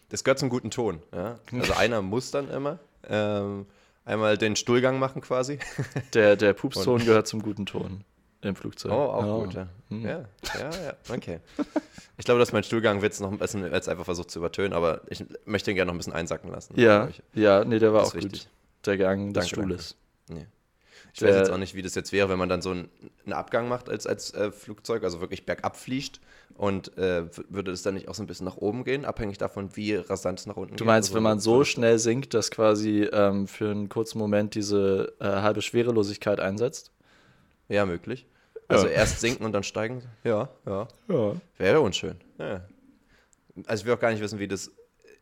Das 0.09 0.23
gehört 0.23 0.39
zum 0.39 0.49
guten 0.49 0.71
Ton. 0.71 1.01
Ja? 1.13 1.39
Also 1.51 1.73
einer 1.77 2.01
muss 2.01 2.31
dann 2.31 2.49
immer 2.49 2.79
ähm, 3.07 3.65
einmal 4.05 4.37
den 4.37 4.55
Stuhlgang 4.55 4.99
machen 4.99 5.21
quasi. 5.21 5.59
Der, 6.13 6.35
der 6.35 6.53
Pupston 6.55 6.99
gehört 7.05 7.27
zum 7.27 7.41
guten 7.41 7.65
Ton 7.65 8.03
im 8.41 8.55
Flugzeug. 8.55 8.91
Oh, 8.91 8.95
auch 8.95 9.25
Ja. 9.25 9.43
gut, 9.45 9.53
ja. 9.53 9.67
Hm. 9.89 10.01
Ja, 10.03 10.09
ja, 10.59 10.69
ja, 10.85 10.93
okay. 11.13 11.39
Ich 12.17 12.25
glaube, 12.25 12.39
dass 12.39 12.51
mein 12.53 12.63
Stuhlgangwitz 12.63 13.19
noch 13.19 13.31
ein 13.31 13.37
bisschen 13.37 13.69
jetzt 13.71 13.89
einfach 13.89 14.05
versucht 14.05 14.31
zu 14.31 14.39
übertönen, 14.39 14.73
aber 14.73 15.01
ich 15.09 15.23
möchte 15.45 15.71
ihn 15.71 15.75
gerne 15.75 15.87
noch 15.87 15.95
ein 15.95 15.97
bisschen 15.97 16.13
einsacken 16.13 16.51
lassen. 16.51 16.79
Ja, 16.79 17.09
ja, 17.33 17.63
nee, 17.65 17.79
der 17.79 17.93
war 17.93 18.03
auch 18.03 18.13
ist 18.13 18.29
gut. 18.31 18.47
Der 18.85 18.97
Gang 18.97 19.33
des 19.33 19.49
Danke, 19.49 19.55
danke. 19.55 19.73
Stuhles. 19.73 19.95
Nee. 20.29 20.47
Ich 21.13 21.19
Der- 21.19 21.29
weiß 21.29 21.35
jetzt 21.37 21.49
auch 21.51 21.57
nicht, 21.57 21.73
wie 21.75 21.81
das 21.81 21.95
jetzt 21.95 22.11
wäre, 22.11 22.29
wenn 22.29 22.37
man 22.37 22.49
dann 22.49 22.61
so 22.61 22.69
einen, 22.71 22.89
einen 23.25 23.33
Abgang 23.33 23.67
macht 23.67 23.89
als, 23.89 24.05
als 24.05 24.33
äh, 24.33 24.51
Flugzeug, 24.51 25.03
also 25.03 25.19
wirklich 25.21 25.45
bergab 25.45 25.75
fliegt 25.75 26.21
und 26.55 26.95
äh, 26.97 27.25
würde 27.49 27.71
es 27.71 27.81
dann 27.81 27.95
nicht 27.95 28.07
auch 28.09 28.15
so 28.15 28.21
ein 28.23 28.27
bisschen 28.27 28.45
nach 28.45 28.57
oben 28.57 28.83
gehen, 28.83 29.05
abhängig 29.05 29.37
davon, 29.37 29.75
wie 29.75 29.95
rasant 29.95 30.39
es 30.39 30.45
nach 30.45 30.55
unten 30.55 30.71
geht? 30.73 30.79
Du 30.81 30.85
meinst, 30.85 31.09
Also, 31.09 31.15
wenn 31.15 31.23
man 31.23 31.39
so 31.39 31.63
schnell 31.63 31.97
sinkt, 31.99 32.33
dass 32.33 32.51
quasi 32.51 33.03
ähm, 33.11 33.47
für 33.47 33.71
einen 33.71 33.89
kurzen 33.89 34.19
Moment 34.19 34.53
diese 34.55 35.13
äh, 35.19 35.25
halbe 35.25 35.61
Schwerelosigkeit 35.61 36.39
einsetzt? 36.39 36.91
Ja, 37.69 37.85
möglich. 37.85 38.25
Also 38.67 38.87
Ja. 38.87 38.93
erst 38.93 39.21
sinken 39.21 39.45
und 39.45 39.53
dann 39.53 39.63
steigen? 39.63 40.03
Ja, 40.23 40.49
ja. 40.65 40.87
Ja. 41.07 41.35
Wäre 41.57 41.81
unschön. 41.81 42.17
Ja. 42.37 42.61
Also 43.65 43.81
ich 43.81 43.85
will 43.85 43.93
auch 43.93 43.99
gar 43.99 44.11
nicht 44.11 44.21
wissen, 44.21 44.39
wie 44.39 44.47
das 44.47 44.71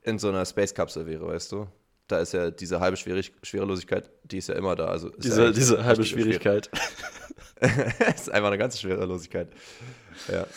in 0.01 0.17
so 0.19 0.29
einer 0.29 0.45
Space-Kapsel 0.45 1.05
wäre, 1.05 1.27
weißt 1.27 1.51
du? 1.51 1.67
da 2.07 2.19
ist 2.19 2.33
ja 2.33 2.51
diese 2.51 2.79
halbe 2.79 2.97
Schwierig 2.97 3.33
Schwerelosigkeit, 3.43 4.09
die 4.23 4.37
ist 4.37 4.49
ja 4.49 4.55
immer 4.55 4.75
da. 4.75 4.85
Also 4.85 5.09
diese, 5.09 5.45
ja 5.45 5.51
diese 5.51 5.83
halbe 5.83 6.05
Schwierigkeit. 6.05 6.69
ist 8.15 8.31
einfach 8.31 8.47
eine 8.47 8.57
ganze 8.57 8.77
Schwerelosigkeit. 8.77 9.49
Ja. 10.31 10.47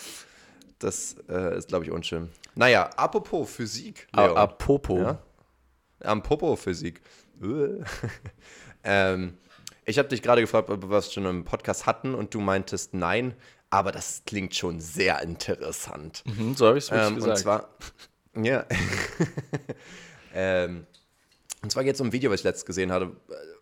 Das 0.79 1.17
äh, 1.29 1.59
ist, 1.59 1.69
glaube 1.69 1.85
ich, 1.85 1.91
unschön. 1.91 2.31
Naja, 2.55 2.89
apropos 2.97 3.51
Physik. 3.51 4.07
Leon. 4.15 4.37
Apropos. 4.37 5.01
Ja? 5.01 5.19
Apropos 6.01 6.61
Physik. 6.61 7.03
ähm, 8.85 9.35
ich 9.85 9.99
habe 9.99 10.09
dich 10.09 10.23
gerade 10.23 10.41
gefragt, 10.41 10.71
ob 10.71 10.83
wir 10.83 10.91
was 10.91 11.13
schon 11.13 11.27
im 11.27 11.45
Podcast 11.45 11.87
hatten 11.87 12.15
und 12.15 12.35
du 12.35 12.41
meintest 12.41 12.95
nein, 12.95 13.35
aber 13.71 13.93
das 13.93 14.23
klingt 14.27 14.55
schon 14.55 14.81
sehr 14.81 15.23
interessant. 15.23 16.23
Mhm, 16.27 16.55
so 16.55 16.67
habe 16.67 16.79
ich 16.79 16.91
es 16.91 16.91
ähm, 16.91 17.17
gesagt. 17.17 17.31
Und 17.31 17.39
zwar, 17.39 17.69
ja. 18.43 18.67
ähm, 20.35 20.87
und 21.63 21.71
zwar 21.71 21.85
geht 21.85 21.95
es 21.95 22.01
um 22.01 22.09
ein 22.09 22.13
Video, 22.13 22.31
was 22.31 22.41
ich 22.41 22.45
letztens 22.45 22.67
gesehen 22.67 22.91
hatte, 22.93 23.13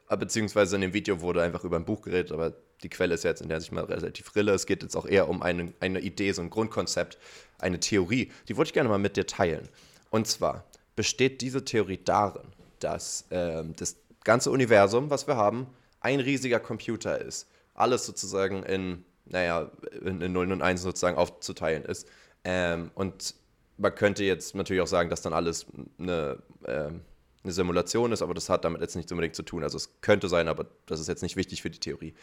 äh, 0.08 0.16
beziehungsweise 0.16 0.76
in 0.76 0.82
dem 0.82 0.92
Video 0.94 1.20
wurde 1.20 1.42
einfach 1.42 1.64
über 1.64 1.76
ein 1.76 1.84
Buch 1.84 2.02
geredet, 2.02 2.32
aber 2.32 2.54
die 2.82 2.88
Quelle 2.88 3.14
ist 3.14 3.24
jetzt 3.24 3.42
in 3.42 3.48
der 3.48 3.60
sich 3.60 3.72
mal 3.72 3.84
relativ 3.84 4.34
rille. 4.36 4.52
Es 4.52 4.66
geht 4.66 4.82
jetzt 4.82 4.96
auch 4.96 5.06
eher 5.06 5.28
um 5.28 5.42
eine, 5.42 5.72
eine 5.80 6.00
Idee, 6.00 6.32
so 6.32 6.42
ein 6.42 6.50
Grundkonzept, 6.50 7.18
eine 7.58 7.80
Theorie. 7.80 8.30
Die 8.48 8.56
wollte 8.56 8.68
ich 8.68 8.72
gerne 8.72 8.88
mal 8.88 8.98
mit 8.98 9.16
dir 9.16 9.26
teilen. 9.26 9.68
Und 10.10 10.26
zwar 10.26 10.64
besteht 10.94 11.40
diese 11.40 11.64
Theorie 11.64 11.98
darin, 12.02 12.46
dass 12.78 13.26
äh, 13.30 13.64
das 13.76 13.96
ganze 14.24 14.50
Universum, 14.50 15.10
was 15.10 15.26
wir 15.26 15.36
haben, 15.36 15.66
ein 16.00 16.20
riesiger 16.20 16.60
Computer 16.60 17.20
ist. 17.20 17.48
Alles 17.74 18.06
sozusagen 18.06 18.62
in, 18.62 19.04
naja, 19.26 19.70
in, 20.00 20.20
in 20.20 20.32
Nullen 20.32 20.52
und 20.52 20.62
Einsen 20.62 20.84
sozusagen 20.84 21.16
aufzuteilen 21.16 21.84
ist. 21.84 22.08
Ähm, 22.44 22.90
und 22.94 23.34
man 23.76 23.94
könnte 23.94 24.24
jetzt 24.24 24.54
natürlich 24.54 24.82
auch 24.82 24.88
sagen, 24.88 25.10
dass 25.10 25.22
dann 25.22 25.32
alles 25.32 25.66
eine, 25.98 26.42
ähm, 26.66 27.02
eine 27.44 27.52
Simulation 27.52 28.12
ist, 28.12 28.22
aber 28.22 28.34
das 28.34 28.48
hat 28.48 28.64
damit 28.64 28.80
jetzt 28.80 28.96
nichts 28.96 29.12
unbedingt 29.12 29.36
zu 29.36 29.42
tun. 29.42 29.62
Also 29.62 29.76
es 29.76 30.00
könnte 30.00 30.28
sein, 30.28 30.48
aber 30.48 30.66
das 30.86 31.00
ist 31.00 31.08
jetzt 31.08 31.22
nicht 31.22 31.36
wichtig 31.36 31.62
für 31.62 31.70
die 31.70 31.78
Theorie. 31.78 32.14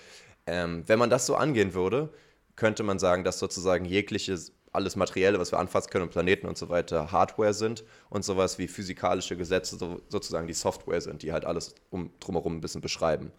Ähm, 0.46 0.84
wenn 0.88 1.00
man 1.00 1.10
das 1.10 1.26
so 1.26 1.36
angehen 1.36 1.74
würde, 1.74 2.14
könnte 2.56 2.84
man 2.84 3.00
sagen, 3.00 3.24
dass 3.24 3.40
sozusagen 3.40 3.86
jegliches 3.86 4.54
alles 4.76 4.96
Materielle, 4.96 5.40
was 5.40 5.52
wir 5.52 5.60
anfassen 5.60 5.90
können, 5.90 6.04
und 6.04 6.12
Planeten 6.12 6.48
und 6.48 6.58
so 6.58 6.70
weiter, 6.70 7.12
Hardware 7.12 7.54
sind 7.54 7.84
und 8.10 8.24
sowas 8.24 8.58
wie 8.60 8.68
physikalische 8.68 9.36
Gesetze 9.38 9.78
so, 9.78 10.02
sozusagen 10.10 10.48
die 10.48 10.54
Software 10.54 11.02
sind, 11.02 11.24
die 11.24 11.34
halt 11.34 11.46
alles 11.46 11.76
um, 11.90 12.12
drumherum 12.20 12.58
ein 12.58 12.62
bisschen 12.62 12.82
beschreiben. 12.82 13.32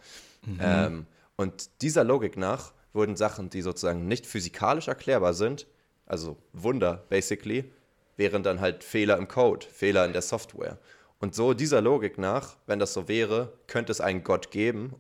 Mhm. 0.45 0.59
Ähm, 0.61 1.07
und 1.37 1.83
dieser 1.83 2.05
Logik 2.05 2.37
nach 2.37 2.73
wurden 2.93 3.17
Sachen, 3.17 3.51
die 3.51 3.63
sozusagen 3.63 4.09
nicht 4.09 4.27
physikalisch 4.27 4.89
erklärbar 4.89 5.35
sind, 5.35 5.67
also 6.07 6.37
Wunder 6.53 7.05
basically, 7.09 7.71
wären 8.17 8.43
dann 8.43 8.61
halt 8.61 8.83
Fehler 8.83 9.19
im 9.19 9.29
Code, 9.29 9.67
Fehler 9.71 10.05
in 10.07 10.13
der 10.13 10.23
Software. 10.23 10.79
Und 11.19 11.35
so 11.35 11.55
dieser 11.55 11.81
Logik 11.81 12.19
nach, 12.19 12.57
wenn 12.67 12.79
das 12.79 12.93
so 12.93 13.09
wäre, 13.09 13.53
könnte 13.67 13.93
es 13.93 14.01
einen 14.01 14.25
Gott 14.25 14.51
geben, 14.51 14.95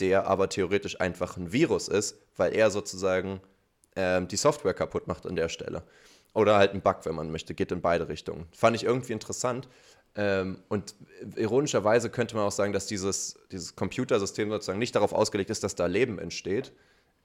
der 0.00 0.26
aber 0.26 0.48
theoretisch 0.48 1.00
einfach 1.00 1.36
ein 1.36 1.52
Virus 1.52 1.88
ist, 1.88 2.16
weil 2.36 2.54
er 2.54 2.70
sozusagen 2.70 3.40
ähm, 3.96 4.28
die 4.28 4.36
Software 4.36 4.74
kaputt 4.74 5.06
macht 5.06 5.26
an 5.26 5.36
der 5.36 5.48
Stelle. 5.48 5.82
Oder 6.34 6.56
halt 6.56 6.72
ein 6.72 6.80
Bug, 6.80 7.00
wenn 7.04 7.14
man 7.14 7.30
möchte, 7.30 7.54
geht 7.54 7.72
in 7.72 7.82
beide 7.82 8.08
Richtungen. 8.08 8.46
Fand 8.56 8.74
ich 8.76 8.84
irgendwie 8.84 9.12
interessant. 9.12 9.68
Ähm, 10.14 10.58
und 10.68 10.94
ironischerweise 11.36 12.10
könnte 12.10 12.36
man 12.36 12.46
auch 12.46 12.52
sagen, 12.52 12.72
dass 12.72 12.86
dieses, 12.86 13.38
dieses 13.50 13.76
Computersystem 13.76 14.50
sozusagen 14.50 14.78
nicht 14.78 14.94
darauf 14.94 15.12
ausgelegt 15.12 15.50
ist, 15.50 15.62
dass 15.62 15.74
da 15.74 15.86
Leben 15.86 16.18
entsteht. 16.18 16.72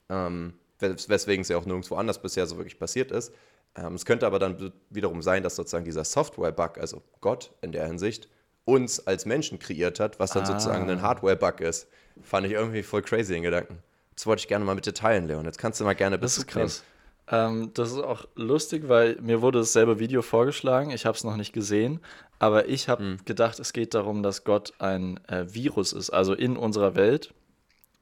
Ähm, 0.10 0.54
weswegen 0.80 1.42
es 1.42 1.50
ja 1.50 1.58
auch 1.58 1.66
nirgendwo 1.66 1.96
anders 1.96 2.22
bisher 2.22 2.46
so 2.46 2.58
wirklich 2.58 2.80
passiert 2.80 3.12
ist. 3.12 3.34
Ähm, 3.76 3.96
es 3.96 4.06
könnte 4.06 4.26
aber 4.26 4.40
dann 4.40 4.72
wiederum 4.90 5.22
sein, 5.22 5.44
dass 5.44 5.56
sozusagen 5.56 5.86
dieser 5.86 6.04
Software-Bug, 6.04 6.78
also 6.78 7.02
Gott 7.22 7.52
in 7.62 7.72
der 7.72 7.86
Hinsicht, 7.88 8.30
uns 8.66 9.06
als 9.08 9.26
Menschen 9.26 9.60
kreiert 9.60 10.00
hat, 10.00 10.20
was 10.20 10.32
dann 10.32 10.44
ah. 10.44 10.46
sozusagen 10.48 10.90
ein 10.90 11.02
Hardware-Bug 11.02 11.62
ist. 11.62 11.88
Fand 12.22 12.46
ich 12.46 12.54
irgendwie 12.54 12.84
voll 12.84 13.02
crazy 13.02 13.36
in 13.36 13.44
Gedanken. 13.44 13.82
Das 14.18 14.26
wollte 14.26 14.42
ich 14.42 14.48
gerne 14.48 14.66
mal 14.66 14.74
mit 14.74 14.88
dir 14.88 14.96
teilen, 14.96 15.28
Leon. 15.28 15.46
Jetzt 15.46 15.60
kannst 15.60 15.80
du 15.80 15.84
mal 15.84 15.94
gerne 15.94 16.18
Das 16.18 16.40
ist 16.40 16.48
krass. 16.48 16.84
Ähm, 17.30 17.72
das 17.76 17.92
ist 17.92 18.00
auch 18.00 18.26
lustig, 18.36 18.90
weil 18.90 19.18
mir 19.22 19.42
wurde 19.42 19.60
dasselbe 19.60 20.00
Video 20.00 20.24
vorgeschlagen. 20.24 20.90
Ich 20.90 21.06
habe 21.06 21.16
es 21.16 21.24
noch 21.24 21.36
nicht 21.36 21.54
gesehen, 21.54 22.00
aber 22.40 22.68
ich 22.68 22.90
habe 22.90 23.04
hm. 23.04 23.18
gedacht, 23.26 23.60
es 23.60 23.74
geht 23.74 23.94
darum, 23.94 24.24
dass 24.24 24.44
Gott 24.44 24.74
ein 24.80 25.20
äh, 25.28 25.46
Virus 25.54 25.94
ist, 25.94 26.10
also 26.10 26.34
in 26.34 26.58
unserer 26.58 26.96
Welt. 26.96 27.34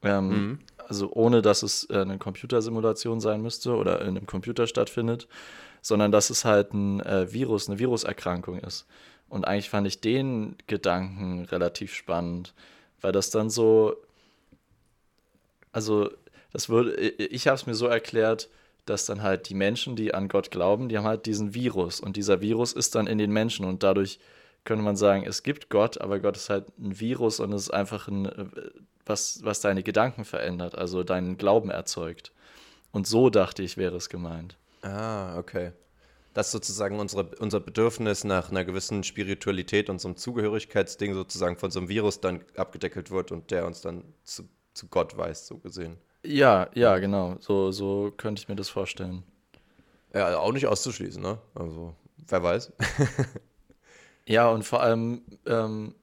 Ähm, 0.03 0.29
mhm. 0.29 0.59
Also 0.87 1.11
ohne, 1.11 1.41
dass 1.41 1.63
es 1.63 1.89
äh, 1.89 1.97
eine 1.97 2.17
Computersimulation 2.17 3.19
sein 3.19 3.41
müsste 3.41 3.75
oder 3.75 4.01
in 4.01 4.09
einem 4.09 4.27
Computer 4.27 4.67
stattfindet, 4.67 5.27
sondern 5.81 6.11
dass 6.11 6.29
es 6.29 6.45
halt 6.45 6.73
ein 6.73 7.01
äh, 7.01 7.33
Virus, 7.33 7.67
eine 7.67 7.79
Viruserkrankung 7.79 8.59
ist. 8.59 8.85
Und 9.27 9.45
eigentlich 9.45 9.69
fand 9.69 9.87
ich 9.87 9.99
den 9.99 10.55
Gedanken 10.67 11.45
relativ 11.45 11.93
spannend, 11.93 12.53
weil 13.01 13.11
das 13.11 13.31
dann 13.31 13.49
so 13.49 13.95
also 15.75 16.09
das 16.53 16.69
würde, 16.69 16.95
ich 16.95 17.47
habe 17.47 17.55
es 17.55 17.65
mir 17.65 17.75
so 17.75 17.87
erklärt, 17.87 18.49
dass 18.85 19.05
dann 19.05 19.21
halt 19.21 19.49
die 19.49 19.55
Menschen, 19.55 19.97
die 19.97 20.13
an 20.13 20.29
Gott 20.29 20.49
glauben, 20.49 20.87
die 20.87 20.97
haben 20.97 21.05
halt 21.05 21.25
diesen 21.25 21.53
Virus 21.53 21.99
und 21.99 22.15
dieser 22.15 22.39
Virus 22.39 22.71
ist 22.71 22.95
dann 22.95 23.07
in 23.07 23.17
den 23.17 23.31
Menschen 23.31 23.65
und 23.65 23.83
dadurch 23.83 24.19
könnte 24.63 24.85
man 24.85 24.95
sagen, 24.95 25.25
es 25.27 25.43
gibt 25.43 25.69
Gott, 25.69 25.99
aber 25.99 26.21
Gott 26.21 26.37
ist 26.37 26.49
halt 26.49 26.65
ein 26.79 26.97
Virus 26.97 27.41
und 27.41 27.51
es 27.51 27.63
ist 27.63 27.71
einfach 27.71 28.07
ein, 28.07 28.51
was, 29.05 29.43
was 29.43 29.59
deine 29.59 29.83
Gedanken 29.83 30.23
verändert, 30.23 30.77
also 30.77 31.03
deinen 31.03 31.37
Glauben 31.37 31.69
erzeugt. 31.69 32.31
Und 32.93 33.05
so 33.05 33.29
dachte 33.29 33.61
ich, 33.61 33.75
wäre 33.75 33.97
es 33.97 34.07
gemeint. 34.07 34.55
Ah, 34.81 35.37
okay. 35.37 35.73
Dass 36.33 36.53
sozusagen 36.53 36.99
unsere, 36.99 37.35
unser 37.39 37.59
Bedürfnis 37.59 38.23
nach 38.23 38.49
einer 38.49 38.63
gewissen 38.63 39.03
Spiritualität 39.03 39.89
und 39.89 39.99
so 39.99 40.07
einem 40.07 40.15
Zugehörigkeitsding 40.15 41.13
sozusagen 41.13 41.57
von 41.57 41.69
so 41.69 41.79
einem 41.79 41.89
Virus 41.89 42.21
dann 42.21 42.45
abgedeckelt 42.55 43.11
wird 43.11 43.33
und 43.33 43.51
der 43.51 43.65
uns 43.65 43.81
dann 43.81 44.05
zu 44.23 44.47
zu 44.75 44.87
Gott 44.87 45.17
weist, 45.17 45.47
so 45.47 45.57
gesehen. 45.57 45.97
Ja, 46.23 46.67
ja, 46.73 46.97
genau. 46.99 47.37
So, 47.39 47.71
so 47.71 48.13
könnte 48.15 48.41
ich 48.41 48.47
mir 48.47 48.55
das 48.55 48.69
vorstellen. 48.69 49.23
Ja, 50.13 50.25
also 50.25 50.39
auch 50.39 50.51
nicht 50.53 50.67
auszuschließen, 50.67 51.21
ne? 51.21 51.39
Also, 51.55 51.93
wer 52.27 52.43
weiß. 52.43 52.71
ja, 54.25 54.49
und 54.49 54.63
vor 54.63 54.81
allem 54.81 55.21
ähm, 55.45 55.95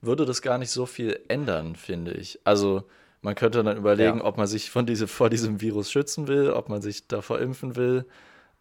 würde 0.00 0.24
das 0.24 0.42
gar 0.42 0.58
nicht 0.58 0.70
so 0.70 0.86
viel 0.86 1.20
ändern, 1.28 1.76
finde 1.76 2.12
ich. 2.12 2.38
Also, 2.44 2.84
man 3.22 3.34
könnte 3.34 3.62
dann 3.62 3.76
überlegen, 3.76 4.18
ja. 4.18 4.24
ob 4.24 4.36
man 4.36 4.46
sich 4.46 4.70
von 4.70 4.86
diese, 4.86 5.08
vor 5.08 5.30
diesem 5.30 5.60
Virus 5.60 5.90
schützen 5.90 6.28
will, 6.28 6.50
ob 6.50 6.68
man 6.68 6.82
sich 6.82 7.08
davor 7.08 7.38
impfen 7.40 7.76
will, 7.76 8.04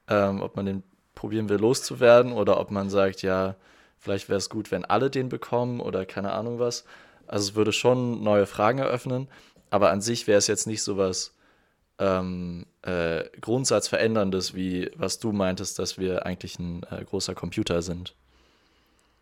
ähm, 0.08 0.42
ob 0.42 0.56
man 0.56 0.66
den 0.66 0.84
probieren 1.16 1.50
will, 1.50 1.58
loszuwerden 1.58 2.34
oder 2.34 2.60
ob 2.60 2.72
man 2.72 2.90
sagt, 2.90 3.22
ja, 3.22 3.56
vielleicht 4.00 4.30
wäre 4.30 4.38
es 4.38 4.50
gut, 4.50 4.72
wenn 4.72 4.86
alle 4.86 5.10
den 5.10 5.30
bekommen 5.30 5.80
oder 5.80 6.06
keine 6.06 6.32
Ahnung 6.32 6.60
was. 6.60 6.86
Also 7.28 7.52
es 7.52 7.56
würde 7.56 7.72
schon 7.72 8.24
neue 8.24 8.46
Fragen 8.46 8.80
eröffnen, 8.80 9.28
aber 9.70 9.92
an 9.92 10.02
sich 10.02 10.28
wäre 10.28 10.38
es 10.38 10.48
jetzt 10.48 10.68
nicht 10.68 10.84
so 10.84 10.98
was 10.98 11.34
ähm, 12.00 12.66
äh, 12.82 13.24
Grundsatzveränderndes, 13.40 14.56
wie 14.56 14.92
was 14.96 15.20
du 15.20 15.32
meintest, 15.32 15.80
dass 15.80 15.98
wir 15.98 16.26
eigentlich 16.26 16.60
ein 16.60 16.84
äh, 16.92 17.04
großer 17.04 17.36
Computer 17.36 17.82
sind. 17.82 18.16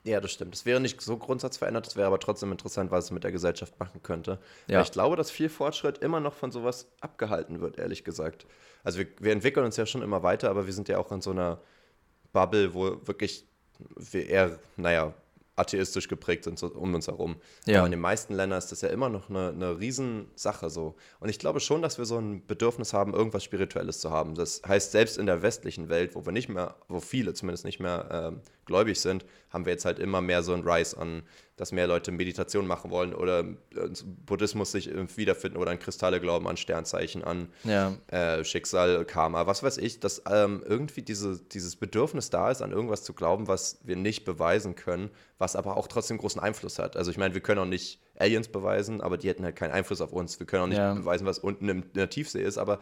Ja, 0.04 0.20
das 0.20 0.32
stimmt. 0.32 0.56
Es 0.56 0.66
wäre 0.66 0.80
nicht 0.80 1.00
so 1.00 1.16
grundsatzverändert, 1.16 1.86
es 1.86 1.96
wäre 1.96 2.08
aber 2.08 2.20
trotzdem 2.20 2.52
interessant, 2.52 2.90
was 2.90 3.06
es 3.06 3.12
mit 3.12 3.24
der 3.24 3.32
Gesellschaft 3.32 3.80
machen 3.80 4.02
könnte. 4.02 4.40
Ja. 4.68 4.78
Weil 4.78 4.86
ich 4.86 4.92
glaube, 4.92 5.16
dass 5.16 5.30
viel 5.30 5.50
Fortschritt 5.50 6.00
immer 6.00 6.20
noch 6.20 6.34
von 6.34 6.52
sowas 6.52 6.88
abgehalten 7.02 7.62
wird, 7.62 7.78
ehrlich 7.78 8.04
gesagt. 8.04 8.48
Also 8.84 9.00
wir, 9.00 9.08
wir 9.20 9.32
entwickeln 9.32 9.66
uns 9.66 9.78
ja 9.78 9.86
schon 9.86 10.02
immer 10.02 10.24
weiter, 10.24 10.50
aber 10.50 10.66
wir 10.66 10.74
sind 10.74 10.90
ja 10.90 10.98
auch 10.98 11.12
in 11.12 11.22
so 11.22 11.32
einer 11.32 11.60
Bubble, 12.34 12.74
wo 12.74 13.00
wirklich 13.06 13.46
wir 13.96 14.28
eher, 14.28 14.60
naja, 14.76 15.14
atheistisch 15.62 16.08
geprägt 16.08 16.44
sind 16.44 16.62
um 16.64 16.94
uns 16.94 17.08
herum. 17.08 17.38
Ja. 17.66 17.78
Aber 17.78 17.88
in 17.88 17.92
den 17.92 18.02
meisten 18.02 18.34
Ländern 18.34 18.60
ist 18.60 18.72
das 18.72 18.82
ja 18.82 18.90
immer 18.90 19.10
noch 19.10 19.30
eine, 19.30 19.50
eine 19.50 19.80
Riesensache 19.80 20.70
so. 20.70 20.96
Und 21.20 21.30
ich 21.30 21.40
glaube 21.40 21.60
schon, 21.60 21.82
dass 21.82 21.98
wir 21.98 22.06
so 22.06 22.18
ein 22.18 22.46
Bedürfnis 22.46 22.94
haben, 22.94 23.14
irgendwas 23.14 23.44
Spirituelles 23.44 24.00
zu 24.00 24.12
haben. 24.12 24.36
Das 24.36 24.62
heißt, 24.68 24.92
selbst 24.92 25.18
in 25.18 25.26
der 25.26 25.42
westlichen 25.42 25.90
Welt, 25.90 26.16
wo 26.16 26.26
wir 26.26 26.34
nicht 26.34 26.50
mehr, 26.50 26.76
wo 26.88 27.00
viele 27.00 27.34
zumindest 27.34 27.66
nicht 27.66 27.80
mehr 27.80 28.34
äh, 28.34 28.50
gläubig 28.66 29.00
sind, 29.00 29.26
haben 29.50 29.66
wir 29.66 29.74
jetzt 29.74 29.86
halt 29.86 30.00
immer 30.00 30.22
mehr 30.22 30.44
so 30.44 30.54
ein 30.54 30.68
Rise 30.68 30.98
an 30.98 31.24
dass 31.62 31.72
mehr 31.72 31.86
Leute 31.86 32.12
Meditation 32.12 32.66
machen 32.66 32.90
wollen 32.90 33.14
oder 33.14 33.42
äh, 33.42 33.90
Buddhismus 34.26 34.72
sich 34.72 34.90
wiederfinden 35.16 35.60
oder 35.60 35.70
an 35.70 35.78
Kristalle 35.78 36.20
glauben, 36.20 36.48
an 36.48 36.58
Sternzeichen, 36.58 37.24
an 37.24 37.50
ja. 37.64 37.94
äh, 38.08 38.44
Schicksal, 38.44 39.06
Karma, 39.06 39.46
was 39.46 39.62
weiß 39.62 39.78
ich, 39.78 40.00
dass 40.00 40.24
ähm, 40.28 40.64
irgendwie 40.68 41.04
diese, 41.04 41.40
dieses 41.40 41.76
Bedürfnis 41.76 42.32
da 42.32 42.50
ist, 42.50 42.64
an 42.64 42.72
irgendwas 42.72 43.04
zu 43.04 43.14
glauben, 43.14 43.48
was 43.48 43.78
wir 43.84 43.96
nicht 43.96 44.26
beweisen 44.26 44.74
können, 44.74 45.12
was 45.38 45.56
aber 45.56 45.78
auch 45.78 45.86
trotzdem 45.86 46.18
großen 46.18 46.42
Einfluss 46.42 46.80
hat. 46.80 46.98
Also 46.98 47.12
ich 47.12 47.18
meine, 47.20 47.36
wir 47.36 47.42
können 47.42 47.60
auch 47.60 47.66
nicht 47.66 48.02
Aliens 48.18 48.48
beweisen, 48.48 49.00
aber 49.00 49.20
die 49.20 49.30
hätten 49.30 49.44
halt 49.44 49.56
keinen 49.56 49.72
Einfluss 49.72 50.02
auf 50.02 50.14
uns. 50.14 50.40
Wir 50.40 50.48
können 50.48 50.64
auch 50.64 50.68
nicht 50.68 50.80
ja. 50.80 50.96
beweisen, 50.96 51.28
was 51.28 51.38
unten 51.38 51.70
in 51.70 51.94
der 51.94 52.10
Tiefsee 52.10 52.42
ist, 52.42 52.58
aber, 52.58 52.80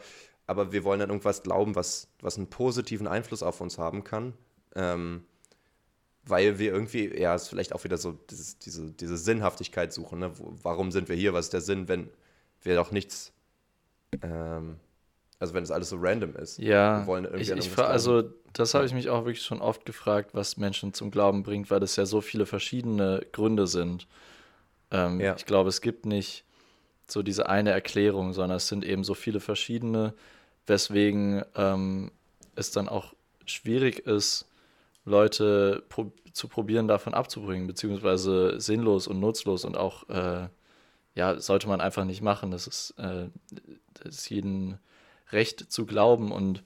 aber 0.47 0.71
wir 0.71 0.85
wollen 0.85 1.01
dann 1.01 1.09
irgendwas 1.09 1.43
glauben, 1.43 1.75
was, 1.75 2.07
was 2.21 2.37
einen 2.37 2.49
positiven 2.49 3.09
Einfluss 3.09 3.43
auf 3.43 3.59
uns 3.59 3.77
haben 3.77 4.05
kann. 4.05 4.35
Ähm, 4.73 5.25
weil 6.25 6.59
wir 6.59 6.71
irgendwie, 6.71 7.19
ja, 7.19 7.33
es 7.35 7.43
ist 7.43 7.47
vielleicht 7.49 7.73
auch 7.73 7.83
wieder 7.83 7.97
so 7.97 8.13
dieses, 8.29 8.59
diese, 8.59 8.91
diese 8.91 9.17
Sinnhaftigkeit 9.17 9.93
suchen. 9.93 10.19
Ne? 10.19 10.31
Wo, 10.37 10.53
warum 10.61 10.91
sind 10.91 11.09
wir 11.09 11.15
hier? 11.15 11.33
Was 11.33 11.45
ist 11.45 11.53
der 11.53 11.61
Sinn, 11.61 11.87
wenn 11.87 12.09
wir 12.61 12.75
doch 12.75 12.91
nichts 12.91 13.31
ähm, 14.21 14.77
Also 15.39 15.53
wenn 15.53 15.63
es 15.63 15.71
alles 15.71 15.89
so 15.89 15.97
random 15.99 16.35
ist. 16.35 16.57
Ja, 16.59 17.07
ich, 17.35 17.49
ich 17.49 17.77
also 17.77 18.23
das 18.53 18.73
habe 18.73 18.85
ich 18.85 18.93
mich 18.93 19.09
auch 19.09 19.25
wirklich 19.25 19.43
schon 19.43 19.61
oft 19.61 19.85
gefragt, 19.85 20.31
was 20.33 20.57
Menschen 20.57 20.93
zum 20.93 21.11
Glauben 21.11 21.43
bringt, 21.43 21.69
weil 21.71 21.79
das 21.79 21.95
ja 21.95 22.05
so 22.05 22.21
viele 22.21 22.45
verschiedene 22.45 23.25
Gründe 23.31 23.67
sind. 23.67 24.07
Ähm, 24.91 25.19
ja. 25.19 25.35
Ich 25.35 25.45
glaube, 25.45 25.69
es 25.69 25.81
gibt 25.81 26.05
nicht 26.05 26.43
so 27.07 27.23
diese 27.23 27.47
eine 27.47 27.71
Erklärung, 27.71 28.33
sondern 28.33 28.57
es 28.57 28.67
sind 28.67 28.83
eben 28.83 29.03
so 29.03 29.13
viele 29.13 29.39
verschiedene, 29.39 30.13
weswegen 30.67 31.43
ähm, 31.55 32.11
es 32.55 32.71
dann 32.71 32.89
auch 32.89 33.13
schwierig 33.45 34.05
ist, 34.05 34.48
Leute 35.05 35.83
pro 35.89 36.11
zu 36.31 36.47
probieren, 36.47 36.87
davon 36.87 37.13
abzubringen, 37.13 37.67
beziehungsweise 37.67 38.59
sinnlos 38.59 39.07
und 39.07 39.19
nutzlos 39.19 39.65
und 39.65 39.75
auch, 39.75 40.07
äh, 40.09 40.47
ja, 41.15 41.39
sollte 41.39 41.67
man 41.67 41.81
einfach 41.81 42.05
nicht 42.05 42.21
machen. 42.21 42.51
Das 42.51 42.67
ist, 42.67 42.91
äh, 42.97 43.27
das 43.95 44.15
ist 44.15 44.29
jedem 44.29 44.77
Recht 45.31 45.71
zu 45.71 45.85
glauben 45.85 46.31
und 46.31 46.63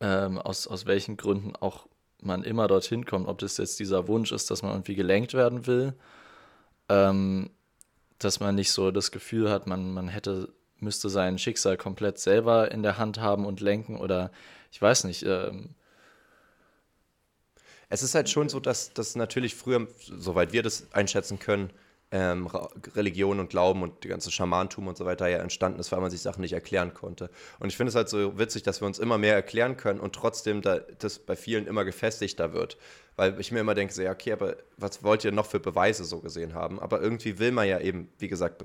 ähm, 0.00 0.38
aus, 0.38 0.66
aus 0.66 0.86
welchen 0.86 1.16
Gründen 1.16 1.54
auch 1.56 1.86
man 2.22 2.42
immer 2.42 2.68
dorthin 2.68 3.06
kommt, 3.06 3.28
ob 3.28 3.38
das 3.38 3.56
jetzt 3.56 3.78
dieser 3.80 4.08
Wunsch 4.08 4.32
ist, 4.32 4.50
dass 4.50 4.62
man 4.62 4.72
irgendwie 4.72 4.94
gelenkt 4.94 5.34
werden 5.34 5.66
will, 5.66 5.94
ähm, 6.88 7.50
dass 8.18 8.40
man 8.40 8.54
nicht 8.54 8.72
so 8.72 8.90
das 8.90 9.10
Gefühl 9.10 9.50
hat, 9.50 9.66
man, 9.66 9.92
man 9.94 10.08
hätte, 10.08 10.52
müsste 10.78 11.08
sein 11.08 11.38
Schicksal 11.38 11.76
komplett 11.76 12.18
selber 12.18 12.70
in 12.72 12.82
der 12.82 12.98
Hand 12.98 13.20
haben 13.20 13.46
und 13.46 13.60
lenken 13.60 13.96
oder 13.96 14.30
ich 14.70 14.80
weiß 14.80 15.04
nicht, 15.04 15.22
ähm, 15.24 15.74
es 17.90 18.02
ist 18.02 18.14
halt 18.14 18.30
schon 18.30 18.48
so, 18.48 18.60
dass, 18.60 18.94
dass 18.94 19.16
natürlich 19.16 19.54
früher, 19.54 19.86
soweit 19.98 20.52
wir 20.52 20.62
das 20.62 20.86
einschätzen 20.92 21.38
können, 21.38 21.70
ähm, 22.12 22.48
Religion 22.96 23.38
und 23.38 23.50
Glauben 23.50 23.82
und 23.82 24.02
die 24.02 24.08
ganze 24.08 24.30
Schamantum 24.30 24.88
und 24.88 24.96
so 24.96 25.04
weiter 25.04 25.28
ja 25.28 25.38
entstanden 25.38 25.78
ist, 25.78 25.92
weil 25.92 26.00
man 26.00 26.10
sich 26.10 26.22
Sachen 26.22 26.40
nicht 26.40 26.52
erklären 26.52 26.92
konnte. 26.92 27.30
Und 27.60 27.68
ich 27.68 27.76
finde 27.76 27.90
es 27.90 27.94
halt 27.94 28.08
so 28.08 28.38
witzig, 28.38 28.62
dass 28.62 28.80
wir 28.80 28.86
uns 28.86 28.98
immer 28.98 29.18
mehr 29.18 29.34
erklären 29.34 29.76
können 29.76 30.00
und 30.00 30.14
trotzdem 30.14 30.62
da, 30.62 30.78
das 30.78 31.18
bei 31.20 31.36
vielen 31.36 31.66
immer 31.66 31.84
gefestigter 31.84 32.52
wird. 32.52 32.78
Weil 33.16 33.38
ich 33.38 33.52
mir 33.52 33.60
immer 33.60 33.74
denke, 33.74 33.92
so, 33.92 34.02
ja, 34.02 34.12
okay, 34.12 34.32
aber 34.32 34.56
was 34.76 35.02
wollt 35.04 35.24
ihr 35.24 35.32
noch 35.32 35.46
für 35.46 35.60
Beweise 35.60 36.04
so 36.04 36.20
gesehen 36.20 36.54
haben? 36.54 36.80
Aber 36.80 37.00
irgendwie 37.00 37.38
will 37.38 37.52
man 37.52 37.68
ja 37.68 37.78
eben, 37.78 38.08
wie 38.18 38.28
gesagt, 38.28 38.64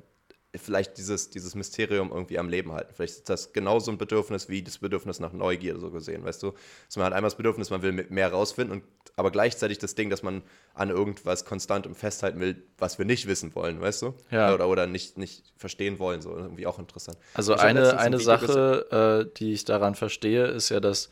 vielleicht 0.57 0.97
dieses, 0.97 1.29
dieses 1.29 1.55
Mysterium 1.55 2.11
irgendwie 2.11 2.39
am 2.39 2.49
Leben 2.49 2.71
halten. 2.71 2.93
Vielleicht 2.93 3.13
ist 3.13 3.29
das 3.29 3.53
genauso 3.53 3.91
ein 3.91 3.97
Bedürfnis 3.97 4.49
wie 4.49 4.61
das 4.61 4.77
Bedürfnis 4.77 5.19
nach 5.19 5.33
Neugier 5.33 5.77
so 5.79 5.91
gesehen, 5.91 6.23
weißt 6.23 6.43
du? 6.43 6.53
Dass 6.87 6.97
man 6.97 7.05
hat 7.05 7.13
einmal 7.13 7.29
das 7.29 7.37
Bedürfnis, 7.37 7.69
man 7.69 7.81
will 7.81 7.91
mehr 8.09 8.31
rausfinden, 8.31 8.77
und, 8.77 8.83
aber 9.15 9.31
gleichzeitig 9.31 9.77
das 9.77 9.95
Ding, 9.95 10.09
dass 10.09 10.23
man 10.23 10.41
an 10.73 10.89
irgendwas 10.89 11.45
konstant 11.45 11.87
und 11.87 11.95
festhalten 11.95 12.39
will, 12.39 12.63
was 12.77 12.97
wir 12.97 13.05
nicht 13.05 13.27
wissen 13.27 13.55
wollen, 13.55 13.81
weißt 13.81 14.01
du? 14.01 14.13
Ja. 14.31 14.53
Oder, 14.53 14.67
oder 14.67 14.87
nicht, 14.87 15.17
nicht 15.17 15.53
verstehen 15.57 15.99
wollen, 15.99 16.21
so 16.21 16.35
irgendwie 16.35 16.67
auch 16.67 16.79
interessant. 16.79 17.17
Also 17.33 17.55
ich 17.55 17.61
eine, 17.61 17.97
eine 17.97 18.19
Sache, 18.19 19.25
äh, 19.29 19.37
die 19.37 19.53
ich 19.53 19.65
daran 19.65 19.95
verstehe, 19.95 20.45
ist 20.47 20.69
ja, 20.69 20.79
dass 20.79 21.09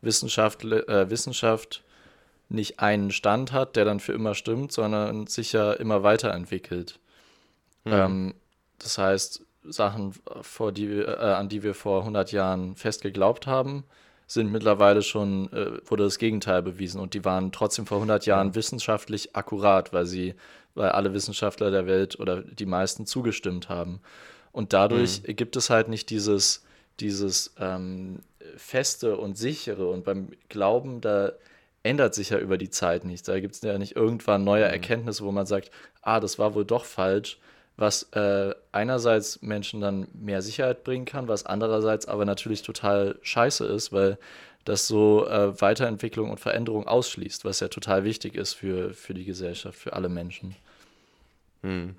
Wissenschaft, 0.00 0.64
äh, 0.64 1.10
Wissenschaft 1.10 1.82
nicht 2.48 2.80
einen 2.80 3.10
Stand 3.10 3.52
hat, 3.52 3.76
der 3.76 3.84
dann 3.84 4.00
für 4.00 4.12
immer 4.12 4.34
stimmt, 4.34 4.72
sondern 4.72 5.26
sich 5.26 5.52
ja 5.52 5.72
immer 5.72 6.02
weiterentwickelt. 6.02 7.00
Mhm. 7.84 7.92
Ähm, 7.92 8.34
das 8.78 8.98
heißt, 8.98 9.46
Sachen, 9.68 10.14
vor 10.42 10.72
die, 10.72 10.86
äh, 10.86 11.16
an 11.16 11.48
die 11.48 11.62
wir 11.62 11.74
vor 11.74 12.00
100 12.00 12.32
Jahren 12.32 12.76
fest 12.76 13.02
geglaubt 13.02 13.46
haben, 13.46 13.84
sind 14.26 14.50
mittlerweile 14.50 15.02
schon, 15.02 15.52
äh, 15.52 15.80
wurde 15.88 16.04
das 16.04 16.18
Gegenteil 16.18 16.62
bewiesen 16.62 17.00
und 17.00 17.14
die 17.14 17.24
waren 17.24 17.52
trotzdem 17.52 17.86
vor 17.86 17.98
100 17.98 18.26
Jahren 18.26 18.54
wissenschaftlich 18.54 19.36
akkurat, 19.36 19.92
weil 19.92 20.06
sie, 20.06 20.34
weil 20.74 20.90
alle 20.90 21.14
Wissenschaftler 21.14 21.70
der 21.70 21.86
Welt 21.86 22.18
oder 22.18 22.42
die 22.42 22.66
meisten 22.66 23.06
zugestimmt 23.06 23.68
haben. 23.68 24.00
Und 24.52 24.72
dadurch 24.72 25.22
mhm. 25.22 25.36
gibt 25.36 25.56
es 25.56 25.70
halt 25.70 25.88
nicht 25.88 26.10
dieses, 26.10 26.64
dieses 26.98 27.54
ähm, 27.58 28.20
feste 28.56 29.16
und 29.16 29.36
sichere 29.38 29.88
und 29.88 30.04
beim 30.04 30.30
Glauben, 30.48 31.00
da 31.00 31.32
ändert 31.82 32.14
sich 32.14 32.30
ja 32.30 32.38
über 32.38 32.58
die 32.58 32.70
Zeit 32.70 33.04
nichts. 33.04 33.26
Da 33.26 33.38
gibt 33.38 33.54
es 33.54 33.60
ja 33.60 33.78
nicht 33.78 33.94
irgendwann 33.94 34.42
neue 34.42 34.66
mhm. 34.66 34.72
Erkenntnisse, 34.72 35.24
wo 35.24 35.30
man 35.30 35.46
sagt, 35.46 35.70
ah, 36.02 36.18
das 36.18 36.38
war 36.38 36.54
wohl 36.54 36.64
doch 36.64 36.84
falsch 36.84 37.38
was 37.76 38.04
äh, 38.12 38.54
einerseits 38.72 39.42
Menschen 39.42 39.80
dann 39.80 40.08
mehr 40.14 40.42
Sicherheit 40.42 40.84
bringen 40.84 41.04
kann, 41.04 41.28
was 41.28 41.44
andererseits 41.44 42.06
aber 42.06 42.24
natürlich 42.24 42.62
total 42.62 43.18
scheiße 43.22 43.66
ist, 43.66 43.92
weil 43.92 44.18
das 44.64 44.86
so 44.86 45.26
äh, 45.28 45.60
Weiterentwicklung 45.60 46.30
und 46.30 46.40
Veränderung 46.40 46.88
ausschließt, 46.88 47.44
was 47.44 47.60
ja 47.60 47.68
total 47.68 48.04
wichtig 48.04 48.34
ist 48.34 48.54
für, 48.54 48.94
für 48.94 49.14
die 49.14 49.24
Gesellschaft, 49.24 49.78
für 49.78 49.92
alle 49.92 50.08
Menschen. 50.08 50.56
Hm, 51.62 51.96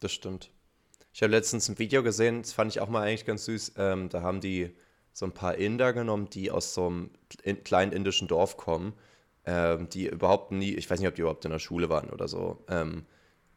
das 0.00 0.12
stimmt. 0.12 0.50
Ich 1.14 1.22
habe 1.22 1.30
letztens 1.30 1.68
ein 1.68 1.78
Video 1.78 2.02
gesehen, 2.02 2.42
das 2.42 2.52
fand 2.52 2.70
ich 2.72 2.80
auch 2.80 2.88
mal 2.88 3.02
eigentlich 3.02 3.24
ganz 3.24 3.46
süß. 3.46 3.72
Ähm, 3.78 4.10
da 4.10 4.20
haben 4.20 4.40
die 4.40 4.74
so 5.14 5.24
ein 5.24 5.32
paar 5.32 5.54
Inder 5.54 5.94
genommen, 5.94 6.28
die 6.28 6.50
aus 6.50 6.74
so 6.74 6.88
einem 6.88 7.10
in, 7.42 7.64
kleinen 7.64 7.92
indischen 7.92 8.28
Dorf 8.28 8.58
kommen, 8.58 8.92
ähm, 9.46 9.88
die 9.88 10.08
überhaupt 10.08 10.52
nie, 10.52 10.74
ich 10.74 10.90
weiß 10.90 11.00
nicht, 11.00 11.08
ob 11.08 11.14
die 11.14 11.22
überhaupt 11.22 11.46
in 11.46 11.52
der 11.52 11.58
Schule 11.58 11.88
waren 11.88 12.10
oder 12.10 12.28
so. 12.28 12.62
Ähm, 12.68 13.06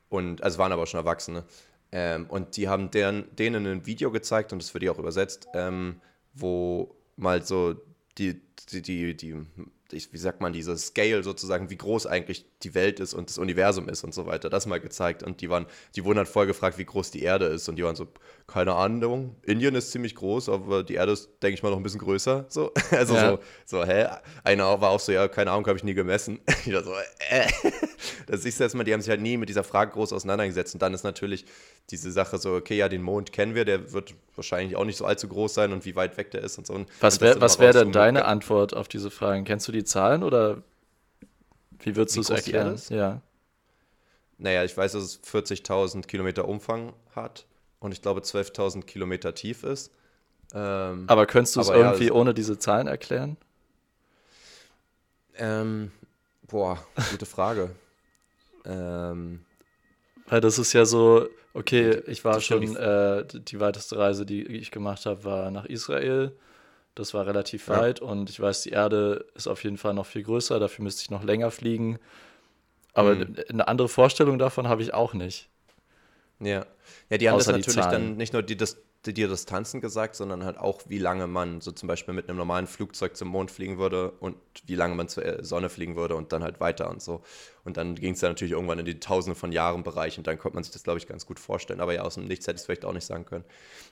und, 0.09 0.43
also 0.43 0.57
waren 0.57 0.71
aber 0.71 0.85
schon 0.85 0.99
Erwachsene. 0.99 1.43
Ähm, 1.91 2.27
und 2.29 2.57
die 2.57 2.67
haben 2.67 2.91
deren, 2.91 3.35
denen 3.35 3.65
ein 3.65 3.85
Video 3.85 4.11
gezeigt, 4.11 4.53
und 4.53 4.61
das 4.61 4.73
wird 4.73 4.83
die 4.83 4.89
auch 4.89 4.99
übersetzt, 4.99 5.47
ähm, 5.53 6.01
wo 6.33 6.95
mal 7.15 7.43
so 7.43 7.75
die, 8.17 8.41
die, 8.71 8.81
die, 8.81 9.15
die 9.15 9.35
wie 9.91 10.17
sagt 10.17 10.41
man, 10.41 10.53
diese 10.53 10.77
Scale 10.77 11.23
sozusagen, 11.23 11.69
wie 11.69 11.77
groß 11.77 12.05
eigentlich 12.05 12.45
die 12.63 12.75
Welt 12.75 12.99
ist 12.99 13.13
und 13.13 13.29
das 13.29 13.37
Universum 13.37 13.89
ist 13.89 14.03
und 14.03 14.13
so 14.13 14.25
weiter, 14.25 14.49
das 14.49 14.65
mal 14.65 14.79
gezeigt. 14.79 15.23
Und 15.23 15.41
die 15.41 15.49
waren, 15.49 15.65
die 15.95 16.03
wurden 16.05 16.17
halt 16.17 16.27
voll 16.27 16.45
gefragt, 16.45 16.77
wie 16.77 16.85
groß 16.85 17.11
die 17.11 17.23
Erde 17.23 17.45
ist. 17.45 17.67
Und 17.69 17.75
die 17.77 17.83
waren 17.83 17.95
so, 17.95 18.07
keine 18.47 18.75
Ahnung, 18.75 19.35
Indien 19.43 19.75
ist 19.75 19.91
ziemlich 19.91 20.15
groß, 20.15 20.49
aber 20.49 20.83
die 20.83 20.95
Erde 20.95 21.13
ist, 21.13 21.29
denke 21.41 21.55
ich 21.55 21.63
mal, 21.63 21.69
noch 21.69 21.77
ein 21.77 21.83
bisschen 21.83 22.01
größer. 22.01 22.45
So, 22.49 22.71
also 22.91 23.15
ja. 23.15 23.31
so, 23.31 23.39
so, 23.65 23.85
hä? 23.85 24.07
Einer 24.43 24.79
war 24.81 24.91
auch 24.91 24.99
so, 24.99 25.11
ja, 25.11 25.27
keine 25.27 25.51
Ahnung, 25.51 25.65
habe 25.67 25.77
ich 25.77 25.83
nie 25.83 25.93
gemessen. 25.93 26.39
Ich 26.65 26.73
war 26.73 26.83
so, 26.83 26.93
äh. 27.29 27.47
Das 28.27 28.43
siehst 28.43 28.59
du 28.59 28.63
erstmal, 28.63 28.85
die 28.85 28.93
haben 28.93 29.01
sich 29.01 29.09
halt 29.09 29.21
nie 29.21 29.37
mit 29.37 29.49
dieser 29.49 29.63
Frage 29.63 29.91
groß 29.91 30.13
auseinandergesetzt. 30.13 30.75
Und 30.75 30.81
dann 30.81 30.93
ist 30.93 31.03
natürlich 31.03 31.45
diese 31.89 32.11
Sache 32.11 32.37
so, 32.37 32.53
okay, 32.53 32.77
ja, 32.77 32.89
den 32.89 33.01
Mond 33.01 33.31
kennen 33.31 33.55
wir, 33.55 33.65
der 33.65 33.91
wird 33.91 34.13
wahrscheinlich 34.35 34.75
auch 34.75 34.85
nicht 34.85 34.97
so 34.97 35.05
allzu 35.05 35.27
groß 35.27 35.53
sein 35.53 35.73
und 35.73 35.85
wie 35.85 35.95
weit 35.95 36.17
weg 36.17 36.31
der 36.31 36.41
ist 36.41 36.57
und 36.57 36.67
so. 36.67 36.85
Was 36.99 37.19
wäre 37.21 37.39
wär 37.41 37.73
denn 37.73 37.91
deine 37.91 38.25
Antwort 38.25 38.75
auf 38.75 38.87
diese 38.87 39.09
Fragen? 39.09 39.43
Kennst 39.45 39.67
du 39.67 39.71
die 39.71 39.78
Zahlen 39.83 40.23
oder 40.23 40.63
wie 41.79 41.95
würdest 41.95 42.17
du 42.17 42.21
es 42.21 42.29
erklären? 42.29 42.79
Ja. 42.89 43.21
Naja, 44.37 44.63
ich 44.63 44.75
weiß, 44.75 44.93
dass 44.93 45.03
es 45.03 45.23
40.000 45.23 46.07
Kilometer 46.07 46.47
Umfang 46.47 46.93
hat 47.15 47.45
und 47.79 47.91
ich 47.91 48.01
glaube 48.01 48.21
12.000 48.21 48.83
Kilometer 48.83 49.35
tief 49.35 49.63
ist. 49.63 49.91
Ähm, 50.53 51.05
aber 51.07 51.25
könntest 51.25 51.55
du 51.55 51.61
es 51.61 51.69
irgendwie 51.69 52.07
ja, 52.07 52.13
ohne 52.13 52.33
diese 52.33 52.57
Zahlen 52.57 52.87
erklären? 52.87 53.37
Ähm, 55.35 55.91
boah, 56.47 56.83
gute 57.11 57.25
Frage. 57.25 57.71
ähm, 58.65 59.45
Weil 60.27 60.41
das 60.41 60.57
ist 60.57 60.73
ja 60.73 60.85
so, 60.85 61.27
okay, 61.53 62.01
ich 62.07 62.25
war 62.25 62.41
schon, 62.41 62.61
die, 62.61 62.73
äh, 62.75 63.25
die 63.25 63.59
weiteste 63.59 63.97
Reise, 63.97 64.25
die 64.25 64.43
ich 64.43 64.71
gemacht 64.71 65.05
habe, 65.05 65.23
war 65.23 65.51
nach 65.51 65.65
Israel. 65.65 66.35
Das 66.99 67.13
war 67.13 67.25
relativ 67.25 67.69
ja. 67.69 67.79
weit 67.79 68.01
und 68.01 68.29
ich 68.29 68.41
weiß, 68.41 68.63
die 68.63 68.71
Erde 68.71 69.25
ist 69.33 69.47
auf 69.47 69.63
jeden 69.63 69.77
Fall 69.77 69.93
noch 69.93 70.05
viel 70.05 70.21
größer, 70.21 70.59
dafür 70.59 70.83
müsste 70.83 71.01
ich 71.03 71.09
noch 71.09 71.23
länger 71.23 71.49
fliegen. 71.49 71.97
Aber 72.93 73.15
mhm. 73.15 73.37
eine 73.47 73.69
andere 73.69 73.87
Vorstellung 73.87 74.37
davon 74.37 74.67
habe 74.67 74.81
ich 74.81 74.93
auch 74.93 75.13
nicht. 75.13 75.47
Ja. 76.41 76.65
Ja, 77.09 77.17
die 77.17 77.29
haben 77.29 77.37
Außer 77.37 77.53
das 77.53 77.67
natürlich 77.67 77.89
dann 77.89 78.17
nicht 78.17 78.33
nur 78.33 78.43
die, 78.43 78.57
das, 78.57 78.81
die, 79.05 79.13
die 79.13 79.25
Distanzen 79.27 79.79
gesagt, 79.79 80.17
sondern 80.17 80.43
halt 80.43 80.57
auch, 80.57 80.81
wie 80.87 80.97
lange 80.97 81.27
man 81.27 81.61
so 81.61 81.71
zum 81.71 81.87
Beispiel 81.87 82.13
mit 82.13 82.27
einem 82.27 82.37
normalen 82.37 82.67
Flugzeug 82.67 83.15
zum 83.15 83.29
Mond 83.29 83.49
fliegen 83.49 83.77
würde 83.77 84.11
und 84.19 84.35
wie 84.65 84.75
lange 84.75 84.95
man 84.95 85.07
zur 85.07 85.23
äh, 85.23 85.41
Sonne 85.41 85.69
fliegen 85.69 85.95
würde 85.95 86.15
und 86.15 86.33
dann 86.33 86.43
halt 86.43 86.59
weiter 86.59 86.89
und 86.89 87.01
so. 87.01 87.21
Und 87.69 87.77
dann 87.77 87.93
ging 87.93 88.13
es 88.13 88.19
dann 88.19 88.31
natürlich 88.31 88.53
irgendwann 88.53 88.79
in 88.79 88.85
die 88.85 88.99
Tausende 88.99 89.35
von 89.35 89.51
Jahren 89.51 89.83
Bereich 89.83 90.17
und 90.17 90.25
dann 90.25 90.39
konnte 90.39 90.55
man 90.55 90.63
sich 90.63 90.73
das, 90.73 90.83
glaube 90.83 90.97
ich, 90.97 91.07
ganz 91.07 91.27
gut 91.27 91.39
vorstellen. 91.39 91.79
Aber 91.79 91.93
ja, 91.93 92.01
aus 92.01 92.15
dem 92.15 92.25
Nichts 92.25 92.47
hätte 92.47 92.55
ich 92.55 92.61
es 92.61 92.65
vielleicht 92.65 92.83
auch 92.83 92.93
nicht 92.93 93.05
sagen 93.05 93.25
können. 93.25 93.45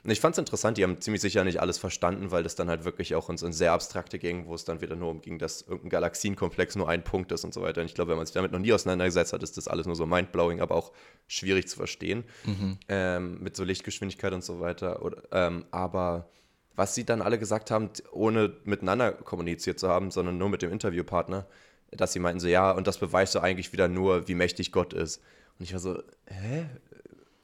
Und 0.04 0.10
ich 0.10 0.20
fand 0.20 0.34
es 0.34 0.40
interessant, 0.40 0.78
die 0.80 0.84
haben 0.84 1.00
ziemlich 1.00 1.22
sicher 1.22 1.44
nicht 1.44 1.62
alles 1.62 1.78
verstanden, 1.78 2.32
weil 2.32 2.42
das 2.42 2.56
dann 2.56 2.70
halt 2.70 2.86
wirklich 2.86 3.14
auch 3.14 3.30
in 3.30 3.38
so 3.38 3.52
sehr 3.52 3.72
abstrakte 3.74 4.18
ging, 4.18 4.48
wo 4.48 4.56
es 4.56 4.66
dann 4.66 4.82
wieder 4.82 4.96
nur 4.96 5.12
umging, 5.12 5.38
dass 5.38 5.62
irgendein 5.62 5.90
Galaxienkomplex 5.90 6.76
nur 6.76 6.90
ein 6.90 7.04
Punkt 7.04 7.32
ist 7.32 7.44
und 7.44 7.54
so 7.54 7.62
weiter. 7.62 7.82
Und 7.82 7.88
ich 7.88 7.94
glaube, 7.94 8.10
wenn 8.10 8.18
man 8.18 8.26
sich 8.26 8.34
damit 8.34 8.52
noch 8.52 8.60
nie 8.60 8.74
auseinandergesetzt 8.74 9.32
hat, 9.32 9.44
ist 9.44 9.58
das 9.58 9.68
alles 9.68 9.86
nur 9.86 9.96
so 9.96 10.08
mindblowing, 10.08 10.60
aber 10.60 10.76
auch 10.76 10.92
schwierig 11.28 11.68
zu 11.68 11.78
verstehen. 11.78 12.24
Mhm. 12.46 12.78
Ähm, 12.90 13.44
mit 13.44 13.56
so 13.56 13.64
Lichtgeschwindigkeit 13.64 14.34
und 14.34 14.44
so 14.44 14.60
weiter. 14.60 15.04
Oder, 15.04 15.22
ähm, 15.32 15.66
aber 15.70 16.30
was 16.76 16.96
sie 16.96 17.06
dann 17.06 17.22
alle 17.22 17.40
gesagt 17.40 17.72
haben, 17.72 17.90
ohne 18.12 18.54
miteinander 18.64 19.12
kommuniziert 19.12 19.80
zu 19.80 19.90
haben, 19.90 20.12
sondern 20.12 20.38
nur 20.38 20.50
mit 20.50 20.62
dem 20.62 20.72
Interviewpartner, 20.72 21.46
dass 21.92 22.14
sie 22.14 22.20
meinten 22.20 22.40
so, 22.40 22.48
ja, 22.48 22.72
und 22.72 22.88
das 22.88 22.98
beweist 22.98 23.34
so 23.34 23.40
eigentlich 23.40 23.74
wieder 23.74 23.88
nur, 23.88 24.28
wie 24.28 24.36
mächtig 24.36 24.72
Gott 24.72 24.94
ist. 24.94 25.22
Und 25.58 25.64
ich 25.64 25.74
war 25.74 25.80
so, 25.80 26.02
hä? 26.28 26.66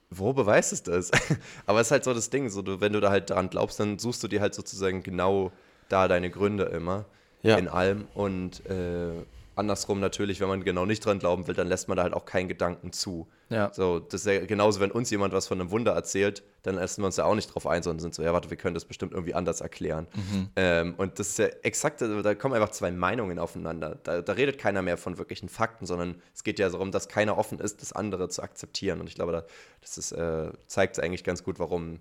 Wo 0.09 0.33
beweist 0.33 0.73
es 0.73 0.83
das? 0.83 1.11
Aber 1.65 1.79
es 1.79 1.87
ist 1.87 1.91
halt 1.91 2.03
so 2.03 2.13
das 2.13 2.29
Ding, 2.29 2.49
so, 2.49 2.61
du, 2.61 2.81
wenn 2.81 2.93
du 2.93 2.99
da 2.99 3.09
halt 3.09 3.29
dran 3.29 3.49
glaubst, 3.49 3.79
dann 3.79 3.97
suchst 3.97 4.21
du 4.23 4.27
dir 4.27 4.41
halt 4.41 4.53
sozusagen 4.53 5.01
genau 5.01 5.51
da 5.89 6.07
deine 6.07 6.29
Gründe 6.29 6.65
immer 6.65 7.05
ja. 7.41 7.57
in 7.57 7.67
allem. 7.67 8.05
Und 8.13 8.65
äh, 8.67 9.23
andersrum 9.55 9.99
natürlich, 9.99 10.39
wenn 10.39 10.47
man 10.47 10.63
genau 10.63 10.85
nicht 10.85 11.05
dran 11.05 11.19
glauben 11.19 11.47
will, 11.47 11.55
dann 11.55 11.67
lässt 11.67 11.87
man 11.87 11.97
da 11.97 12.03
halt 12.03 12.13
auch 12.13 12.25
keinen 12.25 12.47
Gedanken 12.47 12.91
zu. 12.91 13.27
Ja. 13.53 13.71
So, 13.73 13.99
das 13.99 14.21
ist 14.21 14.27
ja 14.27 14.45
genauso, 14.45 14.79
wenn 14.79 14.91
uns 14.91 15.09
jemand 15.11 15.33
was 15.33 15.47
von 15.47 15.61
einem 15.61 15.69
Wunder 15.69 15.93
erzählt, 15.93 16.43
dann 16.63 16.75
lassen 16.75 17.01
wir 17.01 17.05
uns 17.05 17.17
ja 17.17 17.25
auch 17.25 17.35
nicht 17.35 17.53
drauf 17.53 17.67
ein, 17.67 17.83
sondern 17.83 17.99
sind 17.99 18.15
so, 18.15 18.23
ja, 18.23 18.33
warte, 18.33 18.49
wir 18.49 18.57
können 18.57 18.73
das 18.73 18.85
bestimmt 18.85 19.13
irgendwie 19.13 19.33
anders 19.33 19.61
erklären. 19.61 20.07
Mhm. 20.15 20.49
Ähm, 20.55 20.93
und 20.97 21.19
das 21.19 21.29
ist 21.29 21.39
ja 21.39 21.45
exakt, 21.61 22.01
also 22.01 22.21
da 22.21 22.33
kommen 22.35 22.55
einfach 22.55 22.71
zwei 22.71 22.91
Meinungen 22.91 23.37
aufeinander. 23.37 23.99
Da, 24.03 24.21
da, 24.21 24.33
redet 24.33 24.57
keiner 24.57 24.81
mehr 24.81 24.97
von 24.97 25.17
wirklichen 25.17 25.49
Fakten, 25.49 25.85
sondern 25.85 26.21
es 26.33 26.43
geht 26.43 26.57
ja 26.57 26.69
darum, 26.69 26.91
dass 26.91 27.07
keiner 27.07 27.37
offen 27.37 27.59
ist, 27.59 27.81
das 27.81 27.93
andere 27.93 28.29
zu 28.29 28.41
akzeptieren. 28.41 28.99
Und 28.99 29.07
ich 29.07 29.15
glaube, 29.15 29.31
da, 29.31 29.43
das 29.81 29.97
ist, 29.97 30.11
äh, 30.13 30.51
zeigt 30.67 30.99
eigentlich 30.99 31.23
ganz 31.23 31.43
gut, 31.43 31.59
warum 31.59 31.99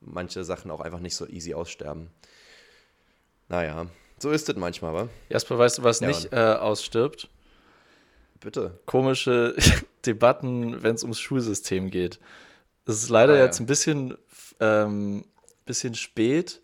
manche 0.00 0.42
Sachen 0.44 0.70
auch 0.70 0.80
einfach 0.80 1.00
nicht 1.00 1.16
so 1.16 1.26
easy 1.26 1.54
aussterben. 1.54 2.10
Naja, 3.48 3.86
so 4.18 4.30
ist 4.30 4.48
es 4.48 4.56
manchmal, 4.56 4.94
wa? 4.94 5.08
Jasper, 5.28 5.58
weißt 5.58 5.78
du, 5.78 5.82
was 5.82 6.00
ja, 6.00 6.08
nicht 6.08 6.32
äh, 6.32 6.36
ausstirbt? 6.36 7.28
Bitte. 8.40 8.78
Komische 8.86 9.54
Debatten, 10.06 10.82
wenn 10.82 10.94
es 10.94 11.02
ums 11.02 11.20
Schulsystem 11.20 11.90
geht. 11.90 12.18
Es 12.86 13.02
ist 13.02 13.08
leider 13.08 13.34
ah, 13.34 13.36
ja. 13.36 13.44
jetzt 13.44 13.60
ein 13.60 13.66
bisschen, 13.66 14.16
ähm, 14.60 15.24
bisschen 15.64 15.94
spät, 15.94 16.60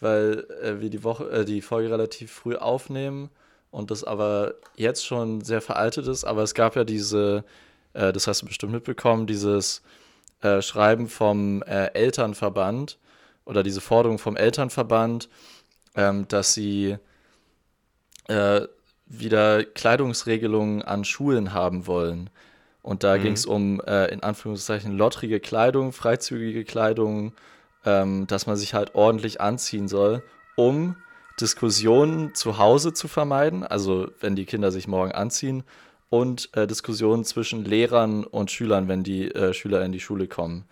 weil 0.00 0.46
äh, 0.62 0.80
wir 0.80 0.90
die, 0.90 1.02
Woche, 1.02 1.30
äh, 1.30 1.44
die 1.44 1.62
Folge 1.62 1.90
relativ 1.90 2.30
früh 2.30 2.56
aufnehmen 2.56 3.30
und 3.70 3.90
das 3.90 4.04
aber 4.04 4.54
jetzt 4.76 5.06
schon 5.06 5.40
sehr 5.40 5.60
veraltet 5.60 6.06
ist. 6.06 6.24
Aber 6.24 6.42
es 6.42 6.54
gab 6.54 6.76
ja 6.76 6.84
diese, 6.84 7.44
äh, 7.94 8.12
das 8.12 8.26
hast 8.26 8.42
du 8.42 8.46
bestimmt 8.46 8.72
mitbekommen, 8.72 9.26
dieses 9.26 9.82
äh, 10.42 10.60
Schreiben 10.60 11.08
vom 11.08 11.62
äh, 11.62 11.86
Elternverband 11.94 12.98
oder 13.46 13.62
diese 13.62 13.80
Forderung 13.80 14.18
vom 14.18 14.36
Elternverband, 14.36 15.28
ähm, 15.96 16.28
dass 16.28 16.54
sie 16.54 16.98
äh, 18.28 18.60
wieder 19.18 19.64
Kleidungsregelungen 19.64 20.82
an 20.82 21.04
Schulen 21.04 21.52
haben 21.52 21.86
wollen. 21.86 22.30
Und 22.82 23.02
da 23.02 23.16
mhm. 23.16 23.22
ging 23.22 23.32
es 23.32 23.46
um, 23.46 23.80
äh, 23.80 24.06
in 24.12 24.22
Anführungszeichen, 24.22 24.96
lottrige 24.96 25.40
Kleidung, 25.40 25.92
freizügige 25.92 26.64
Kleidung, 26.64 27.32
ähm, 27.84 28.26
dass 28.26 28.46
man 28.46 28.56
sich 28.56 28.74
halt 28.74 28.94
ordentlich 28.94 29.40
anziehen 29.40 29.88
soll, 29.88 30.22
um 30.56 30.96
Diskussionen 31.40 32.34
zu 32.34 32.58
Hause 32.58 32.92
zu 32.92 33.08
vermeiden, 33.08 33.64
also 33.64 34.08
wenn 34.20 34.36
die 34.36 34.44
Kinder 34.44 34.70
sich 34.70 34.86
morgen 34.86 35.12
anziehen, 35.12 35.64
und 36.10 36.50
äh, 36.56 36.66
Diskussionen 36.66 37.24
zwischen 37.24 37.64
Lehrern 37.64 38.24
und 38.24 38.50
Schülern, 38.50 38.86
wenn 38.86 39.02
die 39.02 39.34
äh, 39.34 39.52
Schüler 39.52 39.84
in 39.84 39.90
die 39.90 39.98
Schule 39.98 40.28
kommen. 40.28 40.64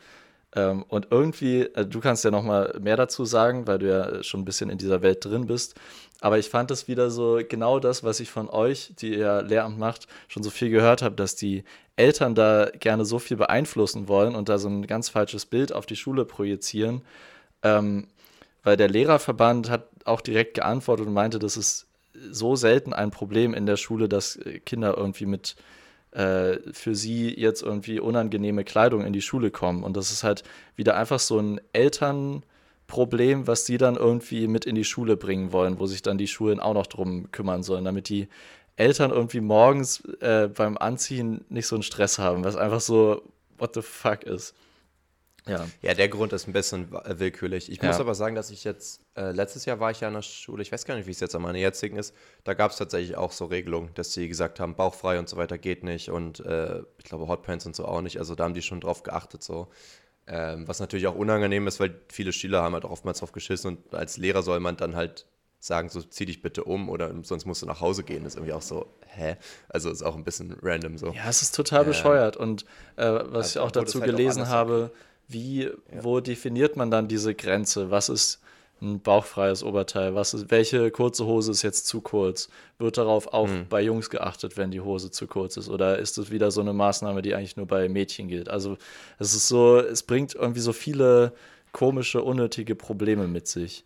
Ähm, 0.55 0.85
und 0.88 1.09
irgendwie, 1.11 1.62
äh, 1.62 1.87
du 1.87 2.00
kannst 2.00 2.24
ja 2.24 2.31
noch 2.31 2.44
mal 2.44 2.78
mehr 2.81 2.96
dazu 2.96 3.24
sagen, 3.24 3.66
weil 3.66 3.78
du 3.78 3.88
ja 3.88 4.22
schon 4.22 4.40
ein 4.40 4.44
bisschen 4.44 4.70
in 4.70 4.78
dieser 4.78 5.02
Welt 5.02 5.24
drin 5.24 5.46
bist. 5.46 5.74
Aber 6.22 6.38
ich 6.38 6.48
fand 6.48 6.70
es 6.70 6.87
wieder 6.87 7.11
so 7.11 7.40
genau 7.48 7.80
das, 7.80 8.04
was 8.04 8.20
ich 8.20 8.30
von 8.30 8.48
euch, 8.48 8.92
die 9.00 9.12
ihr 9.16 9.42
Lehramt 9.42 9.76
macht, 9.76 10.06
schon 10.28 10.44
so 10.44 10.50
viel 10.50 10.70
gehört 10.70 11.02
habe, 11.02 11.16
dass 11.16 11.35
die 11.35 11.64
Eltern 11.96 12.37
da 12.37 12.70
gerne 12.78 13.04
so 13.04 13.18
viel 13.18 13.37
beeinflussen 13.37 14.06
wollen 14.06 14.37
und 14.37 14.48
da 14.48 14.58
so 14.58 14.68
ein 14.68 14.87
ganz 14.87 15.08
falsches 15.08 15.46
Bild 15.46 15.72
auf 15.72 15.85
die 15.85 15.96
Schule 15.96 16.24
projizieren. 16.24 17.02
Ähm, 17.64 18.06
weil 18.62 18.76
der 18.76 18.88
Lehrerverband 18.88 19.68
hat 19.68 19.88
auch 20.04 20.20
direkt 20.20 20.54
geantwortet 20.54 21.08
und 21.08 21.12
meinte, 21.12 21.40
das 21.40 21.56
ist 21.56 21.88
so 22.30 22.54
selten 22.54 22.92
ein 22.92 23.11
Problem 23.11 23.52
in 23.52 23.66
der 23.66 23.76
Schule, 23.76 24.08
dass 24.08 24.38
Kinder 24.64 24.96
irgendwie 24.96 25.26
mit 25.26 25.56
äh, 26.12 26.58
für 26.72 26.94
sie 26.94 27.35
jetzt 27.35 27.62
irgendwie 27.62 27.98
unangenehme 27.98 28.62
Kleidung 28.62 29.04
in 29.04 29.12
die 29.12 29.22
Schule 29.22 29.50
kommen. 29.50 29.82
Und 29.82 29.96
das 29.96 30.12
ist 30.12 30.22
halt 30.22 30.44
wieder 30.76 30.96
einfach 30.96 31.18
so 31.18 31.40
ein 31.40 31.61
Elternproblem, 32.92 33.46
was 33.46 33.66
sie 33.66 33.78
dann 33.78 33.96
irgendwie 33.96 34.46
mit 34.46 34.64
in 34.64 34.74
die 34.74 34.85
Schule 34.85 35.16
bringen 35.16 35.52
wollen, 35.52 35.78
wo 35.78 35.87
sich 35.87 36.02
dann 36.02 36.18
die 36.18 36.28
Schulen 36.28 36.61
auch 36.61 36.74
noch 36.74 36.87
drum 36.87 37.31
kümmern 37.33 37.62
sollen, 37.62 37.85
damit 37.85 38.09
die 38.09 38.28
Eltern 38.76 39.11
irgendwie 39.11 39.40
morgens 39.40 40.02
äh, 40.20 40.48
beim 40.48 40.76
Anziehen 40.78 41.44
nicht 41.48 41.66
so 41.66 41.76
einen 41.76 41.83
Stress 41.83 42.18
haben, 42.18 42.44
was 42.44 42.57
einfach 42.57 42.81
so, 42.81 43.22
what 43.59 43.74
the 43.74 43.83
fuck 43.83 44.24
ist. 44.24 44.55
Ja. 45.44 45.66
ja, 45.81 45.92
der 45.94 46.09
Grund 46.09 46.33
ist 46.33 46.46
ein 46.46 46.52
bisschen 46.52 46.92
willkürlich. 46.92 47.68
Ich 47.68 47.83
ja. 47.83 47.88
muss 47.88 47.98
aber 47.98 48.14
sagen, 48.14 48.37
dass 48.37 48.50
ich 48.50 48.62
jetzt, 48.62 49.00
äh, 49.16 49.33
letztes 49.33 49.64
Jahr 49.64 49.81
war 49.81 49.90
ich 49.90 50.00
ja 50.00 50.07
in 50.07 50.14
der 50.14 50.22
Schule, 50.22 50.62
ich 50.62 50.70
weiß 50.70 50.85
gar 50.85 50.94
nicht, 50.94 51.09
wie 51.09 51.11
es 51.11 51.18
jetzt 51.18 51.35
an 51.35 51.42
meiner 51.42 51.59
jetzigen 51.59 51.96
ist, 51.96 52.14
da 52.44 52.55
gab 52.55 52.70
es 52.70 52.76
tatsächlich 52.76 53.16
auch 53.16 53.33
so 53.33 53.46
Regelungen, 53.46 53.90
dass 53.94 54.12
sie 54.12 54.28
gesagt 54.28 54.61
haben, 54.61 54.76
bauchfrei 54.76 55.18
und 55.18 55.28
so 55.28 55.37
weiter 55.37 55.59
geht 55.59 55.83
nicht 55.83 56.11
und 56.11 56.38
äh, 56.46 56.83
ich 56.96 57.05
glaube 57.05 57.26
Hotpants 57.26 57.66
und 57.66 57.74
so 57.74 57.87
auch 57.87 58.02
nicht. 58.02 58.18
Also 58.18 58.37
da 58.37 58.44
haben 58.44 58.55
die 58.55 58.62
schon 58.62 58.81
drauf 58.81 59.02
geachtet 59.02 59.42
so. 59.42 59.66
Ähm, 60.26 60.68
was 60.68 60.78
natürlich 60.78 61.06
auch 61.08 61.16
unangenehm 61.16 61.66
ist, 61.66 61.80
weil 61.80 62.00
viele 62.08 62.32
Schüler 62.32 62.62
haben 62.62 62.74
halt 62.74 62.85
auch 62.85 62.90
oftmals 62.90 63.18
drauf 63.18 63.32
geschissen 63.32 63.76
und 63.76 63.94
als 63.94 64.16
Lehrer 64.18 64.42
soll 64.42 64.61
man 64.61 64.76
dann 64.76 64.94
halt 64.94 65.26
sagen, 65.58 65.88
so 65.88 66.02
zieh 66.02 66.26
dich 66.26 66.42
bitte 66.42 66.64
um 66.64 66.88
oder 66.88 67.12
sonst 67.22 67.44
musst 67.44 67.62
du 67.62 67.66
nach 67.66 67.80
Hause 67.80 68.02
gehen. 68.02 68.24
Das 68.24 68.35
ist 68.35 68.37
irgendwie 68.37 68.52
auch 68.52 68.62
so, 68.62 68.87
hä? 69.06 69.37
Also 69.68 69.90
ist 69.90 70.02
auch 70.02 70.16
ein 70.16 70.24
bisschen 70.24 70.56
random 70.61 70.98
so. 70.98 71.12
Ja, 71.12 71.28
es 71.28 71.42
ist 71.42 71.54
total 71.54 71.82
äh, 71.82 71.87
bescheuert 71.87 72.37
und 72.37 72.64
äh, 72.96 73.04
was 73.04 73.35
also, 73.35 73.48
ich 73.48 73.58
auch 73.58 73.70
dazu 73.70 74.00
halt 74.00 74.11
gelesen 74.11 74.42
auch 74.42 74.48
habe, 74.48 74.92
wie, 75.28 75.62
ja. 75.62 75.72
wo 76.02 76.20
definiert 76.20 76.76
man 76.76 76.90
dann 76.90 77.08
diese 77.08 77.35
Grenze? 77.35 77.90
Was 77.90 78.08
ist 78.08 78.41
ein 78.82 79.00
bauchfreies 79.00 79.62
Oberteil? 79.62 80.14
Was 80.14 80.34
ist, 80.34 80.50
welche 80.50 80.90
kurze 80.90 81.24
Hose 81.24 81.52
ist 81.52 81.62
jetzt 81.62 81.86
zu 81.86 82.00
kurz? 82.00 82.48
Wird 82.78 82.98
darauf 82.98 83.32
auch 83.32 83.48
mhm. 83.48 83.66
bei 83.68 83.80
Jungs 83.80 84.10
geachtet, 84.10 84.56
wenn 84.56 84.70
die 84.70 84.80
Hose 84.80 85.10
zu 85.10 85.26
kurz 85.26 85.56
ist? 85.56 85.68
Oder 85.68 85.98
ist 85.98 86.18
es 86.18 86.30
wieder 86.30 86.50
so 86.50 86.60
eine 86.60 86.72
Maßnahme, 86.72 87.22
die 87.22 87.34
eigentlich 87.34 87.56
nur 87.56 87.66
bei 87.66 87.88
Mädchen 87.88 88.28
gilt? 88.28 88.48
Also 88.48 88.76
es 89.18 89.34
ist 89.34 89.48
so, 89.48 89.78
es 89.78 90.02
bringt 90.02 90.34
irgendwie 90.34 90.60
so 90.60 90.72
viele 90.72 91.32
komische, 91.70 92.22
unnötige 92.22 92.74
Probleme 92.74 93.28
mit 93.28 93.46
sich. 93.46 93.84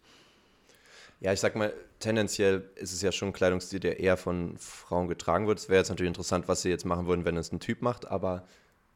Ja, 1.20 1.32
ich 1.32 1.40
sag 1.40 1.56
mal, 1.56 1.72
tendenziell 2.00 2.68
ist 2.74 2.92
es 2.92 3.02
ja 3.02 3.12
schon 3.12 3.28
ein 3.28 3.32
Kleidungsstil, 3.32 3.80
der 3.80 4.00
eher 4.00 4.16
von 4.16 4.56
Frauen 4.58 5.08
getragen 5.08 5.46
wird. 5.46 5.58
Es 5.58 5.68
wäre 5.68 5.78
jetzt 5.78 5.88
natürlich 5.88 6.08
interessant, 6.08 6.48
was 6.48 6.62
sie 6.62 6.70
jetzt 6.70 6.84
machen 6.84 7.06
würden, 7.06 7.24
wenn 7.24 7.36
es 7.36 7.52
ein 7.52 7.60
Typ 7.60 7.82
macht, 7.82 8.06
aber 8.06 8.46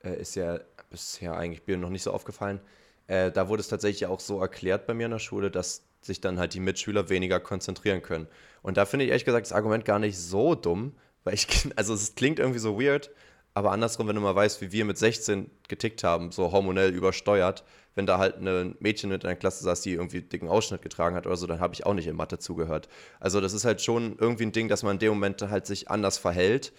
äh, 0.02 0.20
ist 0.20 0.34
ja 0.34 0.60
bisher 0.90 1.36
eigentlich 1.36 1.66
mir 1.66 1.76
noch 1.76 1.90
nicht 1.90 2.02
so 2.02 2.12
aufgefallen. 2.12 2.60
Äh, 3.06 3.32
da 3.32 3.48
wurde 3.48 3.60
es 3.60 3.68
tatsächlich 3.68 4.06
auch 4.06 4.20
so 4.20 4.40
erklärt 4.40 4.86
bei 4.86 4.94
mir 4.94 5.06
in 5.06 5.12
der 5.12 5.18
Schule, 5.18 5.50
dass 5.50 5.82
sich 6.00 6.20
dann 6.20 6.38
halt 6.38 6.54
die 6.54 6.60
Mitschüler 6.60 7.08
weniger 7.08 7.40
konzentrieren 7.40 8.02
können. 8.02 8.26
Und 8.62 8.76
da 8.76 8.84
finde 8.86 9.04
ich 9.04 9.10
ehrlich 9.10 9.24
gesagt 9.24 9.46
das 9.46 9.52
Argument 9.52 9.84
gar 9.84 9.98
nicht 9.98 10.18
so 10.18 10.54
dumm, 10.54 10.94
weil 11.24 11.34
ich, 11.34 11.46
also 11.76 11.94
es 11.94 12.14
klingt 12.14 12.38
irgendwie 12.38 12.58
so 12.58 12.80
weird, 12.80 13.10
aber 13.52 13.72
andersrum, 13.72 14.06
wenn 14.06 14.14
du 14.14 14.20
mal 14.20 14.34
weißt, 14.34 14.60
wie 14.60 14.72
wir 14.72 14.84
mit 14.84 14.96
16 14.96 15.50
getickt 15.68 16.04
haben, 16.04 16.30
so 16.30 16.52
hormonell 16.52 16.90
übersteuert, 16.94 17.64
wenn 17.96 18.06
da 18.06 18.18
halt 18.18 18.36
ein 18.36 18.76
Mädchen 18.78 19.10
in 19.10 19.18
der 19.18 19.34
Klasse 19.34 19.64
saß, 19.64 19.80
die 19.80 19.92
irgendwie 19.94 20.22
dicken 20.22 20.48
Ausschnitt 20.48 20.82
getragen 20.82 21.16
hat 21.16 21.26
oder 21.26 21.36
so, 21.36 21.48
dann 21.48 21.58
habe 21.58 21.74
ich 21.74 21.84
auch 21.84 21.94
nicht 21.94 22.06
in 22.06 22.14
Mathe 22.14 22.38
zugehört. 22.38 22.88
Also 23.18 23.40
das 23.40 23.52
ist 23.52 23.64
halt 23.64 23.82
schon 23.82 24.16
irgendwie 24.18 24.44
ein 24.44 24.52
Ding, 24.52 24.68
dass 24.68 24.84
man 24.84 24.92
in 24.92 24.98
dem 25.00 25.10
Moment 25.10 25.42
halt 25.42 25.66
sich 25.66 25.90
anders 25.90 26.16
verhält 26.16 26.72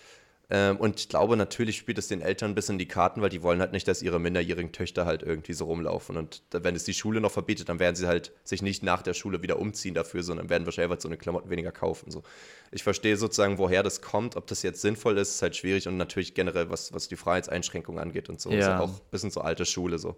ähm, 0.54 0.76
und 0.76 1.00
ich 1.00 1.08
glaube, 1.08 1.38
natürlich 1.38 1.78
spielt 1.78 1.98
es 1.98 2.10
den 2.10 2.22
Eltern 2.22 2.52
ein 2.52 2.56
bisschen 2.56 2.78
die 2.78 2.88
Karten, 2.88 3.22
weil 3.22 3.30
die 3.30 3.42
wollen 3.42 3.62
halt 3.62 3.72
nicht, 3.72 3.88
dass 3.88 4.02
ihre 4.02 4.20
minderjährigen 4.20 4.74
Töchter 4.74 5.06
halt 5.06 5.24
irgendwie 5.24 5.54
so 5.54 5.64
rumlaufen. 5.64 6.18
Und 6.18 6.44
wenn 6.52 6.76
es 6.76 6.84
die 6.84 6.94
Schule 6.94 7.22
noch 7.22 7.32
verbietet, 7.32 7.70
dann 7.70 7.80
werden 7.80 7.96
sie 7.96 8.06
halt 8.06 8.34
sich 8.44 8.62
nicht 8.62 8.84
nach 8.84 9.02
der 9.02 9.14
Schule 9.14 9.42
wieder 9.42 9.60
umziehen 9.60 9.94
dafür, 9.94 10.24
sondern 10.24 10.50
werden 10.50 10.66
wahrscheinlich 10.66 11.00
so 11.00 11.08
eine 11.08 11.16
Klamotten 11.16 11.50
weniger 11.50 11.72
kaufen. 11.72 12.12
So. 12.12 12.24
Ich 12.72 12.84
verstehe 12.84 13.16
sozusagen, 13.16 13.60
woher 13.60 13.82
das 13.82 14.02
kommt, 14.02 14.36
ob 14.36 14.46
das 14.48 14.62
jetzt 14.62 14.82
sinnvoll 14.82 15.18
ist, 15.18 15.36
ist 15.36 15.42
halt 15.42 15.56
schwierig 15.56 15.88
und 15.88 15.96
natürlich 15.96 16.34
generell, 16.34 16.70
was, 16.70 16.92
was 16.92 17.08
die 17.08 17.16
Freiheitseinschränkungen 17.16 18.02
angeht 18.02 18.28
und 18.28 18.42
so. 18.42 18.52
Ja. 18.52 18.58
Ist 18.58 18.82
auch 18.82 18.90
ein 18.90 19.10
bisschen 19.10 19.32
so 19.32 19.40
alte 19.40 19.66
Schule 19.66 20.00
so. 20.00 20.18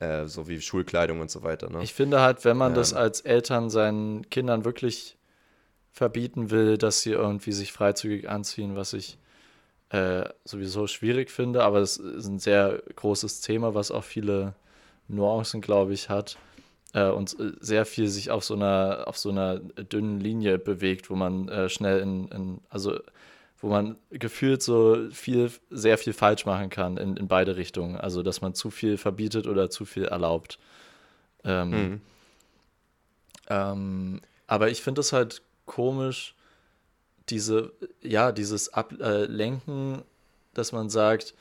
Äh, 0.00 0.26
so 0.26 0.48
wie 0.48 0.60
Schulkleidung 0.60 1.20
und 1.20 1.30
so 1.30 1.44
weiter. 1.44 1.70
Ne? 1.70 1.84
Ich 1.84 1.94
finde 1.94 2.20
halt, 2.20 2.44
wenn 2.44 2.56
man 2.56 2.72
ähm, 2.72 2.76
das 2.76 2.92
als 2.92 3.20
Eltern 3.20 3.70
seinen 3.70 4.28
Kindern 4.30 4.64
wirklich 4.64 5.16
verbieten 5.92 6.50
will, 6.50 6.76
dass 6.76 7.02
sie 7.02 7.10
irgendwie 7.10 7.52
sich 7.52 7.70
freizügig 7.70 8.28
anziehen, 8.28 8.74
was 8.74 8.94
ich 8.94 9.18
äh, 9.90 10.24
sowieso 10.44 10.86
schwierig 10.86 11.30
finde, 11.30 11.64
aber 11.64 11.78
es 11.78 11.96
ist 11.96 12.26
ein 12.26 12.38
sehr 12.38 12.82
großes 12.96 13.40
Thema, 13.40 13.74
was 13.74 13.90
auch 13.90 14.04
viele 14.04 14.54
Nuancen, 15.08 15.60
glaube 15.60 15.92
ich, 15.92 16.08
hat 16.08 16.38
äh, 16.92 17.08
und 17.08 17.36
sehr 17.60 17.84
viel 17.84 18.08
sich 18.08 18.30
auf 18.30 18.44
so 18.44 18.54
einer 18.54 19.04
auf 19.06 19.18
so 19.18 19.30
einer 19.30 19.58
dünnen 19.58 20.20
Linie 20.20 20.58
bewegt, 20.58 21.10
wo 21.10 21.16
man 21.16 21.48
äh, 21.48 21.68
schnell 21.68 22.00
in, 22.00 22.28
in, 22.28 22.60
also 22.68 22.98
wo 23.60 23.68
man 23.68 23.96
gefühlt 24.10 24.62
so 24.62 25.10
viel, 25.10 25.50
sehr 25.68 25.98
viel 25.98 26.14
falsch 26.14 26.46
machen 26.46 26.70
kann 26.70 26.96
in, 26.96 27.16
in 27.16 27.28
beide 27.28 27.56
Richtungen. 27.56 27.96
Also 27.96 28.22
dass 28.22 28.40
man 28.40 28.54
zu 28.54 28.70
viel 28.70 28.96
verbietet 28.96 29.46
oder 29.46 29.68
zu 29.70 29.84
viel 29.84 30.06
erlaubt. 30.06 30.58
Ähm, 31.44 31.70
mhm. 31.70 32.00
ähm, 33.48 34.20
aber 34.46 34.70
ich 34.70 34.82
finde 34.82 35.00
es 35.00 35.12
halt 35.12 35.42
komisch, 35.66 36.34
diese, 37.30 37.72
ja, 38.02 38.32
dieses 38.32 38.72
Ablenken, 38.72 40.02
dass 40.54 40.72
man 40.72 40.90
sagt, 40.90 41.34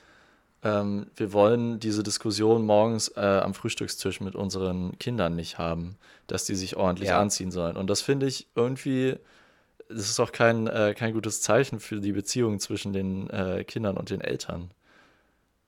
ähm, 0.64 1.08
wir 1.16 1.34
wollen 1.34 1.80
diese 1.80 2.04
Diskussion 2.04 2.66
morgens 2.66 3.10
äh, 3.16 3.22
am 3.22 3.54
Frühstückstisch 3.54 4.20
mit 4.20 4.36
unseren 4.36 4.98
Kindern 5.00 5.36
nicht 5.36 5.58
haben, 5.58 5.98
dass 6.28 6.46
die 6.46 6.56
sich 6.56 6.76
ordentlich 6.76 7.10
ja. 7.10 7.20
anziehen 7.20 7.52
sollen. 7.52 7.78
Und 7.78 7.90
das 7.90 8.02
finde 8.02 8.28
ich 8.28 8.48
irgendwie, 8.56 9.18
das 9.88 10.10
ist 10.10 10.20
auch 10.20 10.32
kein, 10.32 10.68
äh, 10.68 10.94
kein 10.98 11.14
gutes 11.14 11.42
Zeichen 11.42 11.80
für 11.80 12.02
die 12.02 12.12
Beziehung 12.12 12.60
zwischen 12.60 12.94
den 12.94 13.30
äh, 13.30 13.64
Kindern 13.64 13.98
und 13.98 14.10
den 14.10 14.22
Eltern. 14.22 14.72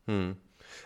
Hm. 0.07 0.35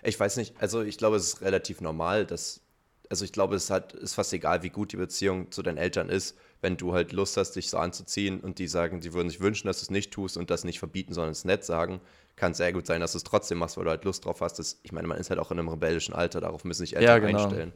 Ich 0.03 0.19
weiß 0.19 0.37
nicht, 0.37 0.55
also 0.59 0.81
ich 0.81 0.97
glaube, 0.97 1.15
es 1.17 1.25
ist 1.25 1.41
relativ 1.41 1.81
normal, 1.81 2.25
dass 2.25 2.61
also 3.09 3.25
ich 3.25 3.31
glaube, 3.31 3.55
es 3.55 3.69
hat, 3.69 3.93
ist 3.93 4.15
fast 4.15 4.33
egal, 4.33 4.63
wie 4.63 4.69
gut 4.69 4.91
die 4.91 4.97
Beziehung 4.97 5.51
zu 5.51 5.61
deinen 5.61 5.77
Eltern 5.77 6.09
ist, 6.09 6.35
wenn 6.65 6.77
du 6.77 6.93
halt 6.93 7.11
Lust 7.11 7.37
hast, 7.37 7.51
dich 7.51 7.69
so 7.69 7.77
anzuziehen 7.77 8.39
und 8.39 8.57
die 8.57 8.67
sagen, 8.67 8.99
sie 8.99 9.13
würden 9.13 9.29
sich 9.29 9.39
wünschen, 9.39 9.67
dass 9.67 9.81
du 9.81 9.83
es 9.83 9.91
nicht 9.91 10.11
tust 10.11 10.35
und 10.35 10.49
das 10.49 10.63
nicht 10.63 10.79
verbieten, 10.79 11.13
sondern 11.13 11.31
es 11.31 11.45
nett 11.45 11.63
sagen, 11.63 12.01
kann 12.35 12.53
es 12.53 12.57
sehr 12.57 12.73
gut 12.73 12.87
sein, 12.87 13.01
dass 13.01 13.11
du 13.11 13.19
es 13.19 13.23
trotzdem 13.23 13.59
machst, 13.59 13.77
weil 13.77 13.83
du 13.83 13.91
halt 13.91 14.03
Lust 14.03 14.25
drauf 14.25 14.41
hast. 14.41 14.57
Das, 14.57 14.79
ich 14.81 14.91
meine, 14.91 15.07
man 15.07 15.19
ist 15.19 15.29
halt 15.29 15.39
auch 15.39 15.51
in 15.51 15.59
einem 15.59 15.67
rebellischen 15.67 16.15
Alter, 16.15 16.41
darauf 16.41 16.63
müssen 16.63 16.81
sich 16.81 16.95
Eltern 16.95 17.21
ja, 17.21 17.27
genau. 17.27 17.43
einstellen. 17.43 17.71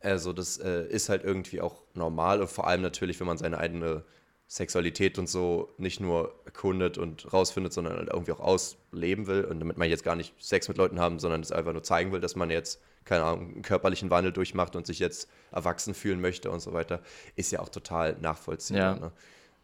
Also 0.00 0.32
das 0.32 0.56
äh, 0.56 0.86
ist 0.86 1.10
halt 1.10 1.24
irgendwie 1.24 1.60
auch 1.60 1.82
normal 1.92 2.40
und 2.40 2.48
vor 2.48 2.66
allem 2.66 2.80
natürlich, 2.80 3.20
wenn 3.20 3.26
man 3.26 3.36
seine 3.36 3.58
eigene 3.58 4.02
Sexualität 4.48 5.18
und 5.18 5.28
so 5.28 5.74
nicht 5.76 6.00
nur 6.00 6.34
erkundet 6.44 6.98
und 6.98 7.32
rausfindet, 7.32 7.72
sondern 7.72 7.96
halt 7.96 8.08
irgendwie 8.12 8.32
auch 8.32 8.40
ausleben 8.40 9.26
will. 9.26 9.44
Und 9.44 9.58
damit 9.58 9.76
man 9.76 9.88
jetzt 9.88 10.04
gar 10.04 10.14
nicht 10.14 10.34
Sex 10.38 10.68
mit 10.68 10.76
Leuten 10.78 11.00
haben, 11.00 11.18
sondern 11.18 11.40
es 11.40 11.50
einfach 11.50 11.72
nur 11.72 11.82
zeigen 11.82 12.12
will, 12.12 12.20
dass 12.20 12.36
man 12.36 12.50
jetzt, 12.50 12.80
keine 13.04 13.24
Ahnung, 13.24 13.54
einen 13.54 13.62
körperlichen 13.62 14.10
Wandel 14.10 14.32
durchmacht 14.32 14.76
und 14.76 14.86
sich 14.86 15.00
jetzt 15.00 15.28
erwachsen 15.50 15.94
fühlen 15.94 16.20
möchte 16.20 16.50
und 16.50 16.60
so 16.60 16.72
weiter, 16.72 17.02
ist 17.34 17.50
ja 17.50 17.58
auch 17.60 17.68
total 17.68 18.16
nachvollziehbar. 18.20 19.12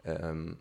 Ja, 0.05 0.13
ne? 0.13 0.21
ähm, 0.21 0.57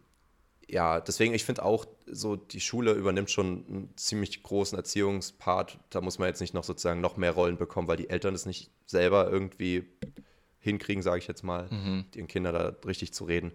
ja 0.67 1.01
deswegen, 1.01 1.34
ich 1.34 1.43
finde 1.43 1.65
auch, 1.65 1.86
so 2.05 2.36
die 2.36 2.60
Schule 2.62 2.91
übernimmt 2.91 3.31
schon 3.31 3.65
einen 3.67 3.93
ziemlich 3.97 4.43
großen 4.43 4.77
Erziehungspart. 4.77 5.79
Da 5.89 5.99
muss 5.99 6.19
man 6.19 6.27
jetzt 6.27 6.41
nicht 6.41 6.53
noch 6.53 6.63
sozusagen 6.63 7.01
noch 7.01 7.17
mehr 7.17 7.31
Rollen 7.31 7.57
bekommen, 7.57 7.88
weil 7.88 7.97
die 7.97 8.10
Eltern 8.10 8.36
es 8.36 8.45
nicht 8.45 8.69
selber 8.86 9.31
irgendwie 9.31 9.88
hinkriegen, 10.62 11.01
sage 11.01 11.17
ich 11.17 11.27
jetzt 11.27 11.43
mal, 11.43 11.67
mhm. 11.69 12.05
den 12.13 12.27
Kindern 12.27 12.53
da 12.53 12.75
richtig 12.86 13.13
zu 13.13 13.25
reden. 13.25 13.51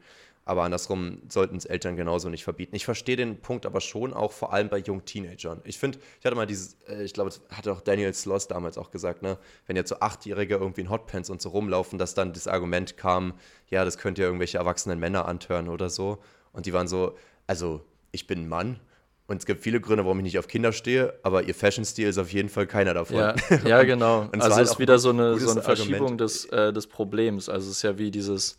Aber 0.48 0.62
andersrum 0.62 1.22
sollten 1.28 1.56
es 1.56 1.64
Eltern 1.64 1.96
genauso 1.96 2.28
nicht 2.28 2.44
verbieten. 2.44 2.76
Ich 2.76 2.84
verstehe 2.84 3.16
den 3.16 3.40
Punkt 3.40 3.66
aber 3.66 3.80
schon 3.80 4.14
auch 4.14 4.30
vor 4.30 4.52
allem 4.52 4.68
bei 4.68 4.78
jungen 4.78 5.04
Teenagern. 5.04 5.60
Ich 5.64 5.76
finde, 5.76 5.98
ich 6.20 6.24
hatte 6.24 6.36
mal 6.36 6.46
dieses, 6.46 6.76
äh, 6.88 7.02
ich 7.02 7.12
glaube, 7.12 7.30
das 7.30 7.40
hatte 7.50 7.72
auch 7.72 7.80
Daniel 7.80 8.14
Sloss 8.14 8.46
damals 8.46 8.78
auch 8.78 8.92
gesagt, 8.92 9.22
ne, 9.22 9.38
wenn 9.66 9.74
jetzt 9.74 9.88
so 9.88 9.98
Achtjährige 9.98 10.54
irgendwie 10.54 10.82
in 10.82 10.90
Hotpants 10.90 11.30
und 11.30 11.42
so 11.42 11.48
rumlaufen, 11.48 11.98
dass 11.98 12.14
dann 12.14 12.32
das 12.32 12.46
Argument 12.46 12.96
kam, 12.96 13.34
ja, 13.70 13.84
das 13.84 13.98
könnt 13.98 14.18
ihr 14.18 14.24
irgendwelche 14.24 14.58
erwachsenen 14.58 15.00
Männer 15.00 15.26
antören 15.26 15.68
oder 15.68 15.90
so. 15.90 16.18
Und 16.52 16.66
die 16.66 16.72
waren 16.72 16.86
so, 16.86 17.16
also 17.48 17.84
ich 18.12 18.28
bin 18.28 18.42
ein 18.42 18.48
Mann 18.48 18.78
und 19.26 19.38
es 19.38 19.46
gibt 19.46 19.64
viele 19.64 19.80
Gründe, 19.80 20.04
warum 20.04 20.18
ich 20.18 20.24
nicht 20.24 20.38
auf 20.38 20.46
Kinder 20.46 20.72
stehe, 20.72 21.18
aber 21.24 21.42
ihr 21.42 21.56
Fashion-Stil 21.56 22.06
ist 22.06 22.18
auf 22.18 22.32
jeden 22.32 22.50
Fall 22.50 22.68
keiner 22.68 22.94
davon. 22.94 23.16
Ja, 23.16 23.34
ja 23.66 23.82
genau. 23.82 24.28
also 24.30 24.48
es 24.48 24.54
halt 24.54 24.68
ist 24.68 24.78
wieder 24.78 25.00
so 25.00 25.10
eine, 25.10 25.36
so 25.40 25.50
eine 25.50 25.62
Verschiebung 25.62 26.16
des, 26.16 26.44
äh, 26.46 26.72
des 26.72 26.86
Problems. 26.86 27.48
Also 27.48 27.68
es 27.68 27.78
ist 27.78 27.82
ja 27.82 27.98
wie 27.98 28.12
dieses 28.12 28.58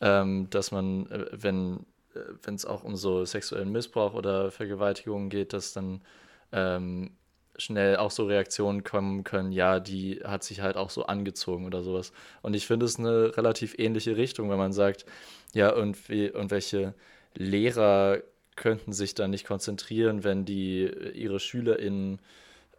ähm, 0.00 0.48
dass 0.50 0.70
man, 0.70 1.10
äh, 1.10 1.26
wenn 1.32 1.86
äh, 2.14 2.20
wenn 2.42 2.54
es 2.54 2.64
auch 2.64 2.84
um 2.84 2.96
so 2.96 3.24
sexuellen 3.24 3.72
Missbrauch 3.72 4.14
oder 4.14 4.50
Vergewaltigungen 4.50 5.30
geht, 5.30 5.52
dass 5.52 5.72
dann 5.72 6.02
ähm, 6.52 7.10
schnell 7.56 7.96
auch 7.96 8.10
so 8.10 8.26
Reaktionen 8.26 8.84
kommen 8.84 9.24
können, 9.24 9.52
ja, 9.52 9.80
die 9.80 10.20
hat 10.24 10.44
sich 10.44 10.60
halt 10.60 10.76
auch 10.76 10.90
so 10.90 11.06
angezogen 11.06 11.66
oder 11.66 11.82
sowas. 11.82 12.12
Und 12.40 12.54
ich 12.54 12.66
finde 12.66 12.86
es 12.86 12.98
eine 12.98 13.36
relativ 13.36 13.78
ähnliche 13.78 14.16
Richtung, 14.16 14.48
wenn 14.50 14.58
man 14.58 14.72
sagt, 14.72 15.04
ja, 15.54 15.72
irgendwie, 15.72 16.26
irgendwelche 16.26 16.94
Lehrer 17.34 18.18
könnten 18.54 18.92
sich 18.92 19.14
dann 19.14 19.30
nicht 19.30 19.46
konzentrieren, 19.46 20.24
wenn 20.24 20.44
die 20.44 20.82
äh, 20.82 21.10
ihre 21.10 21.40
SchülerInnen 21.40 22.20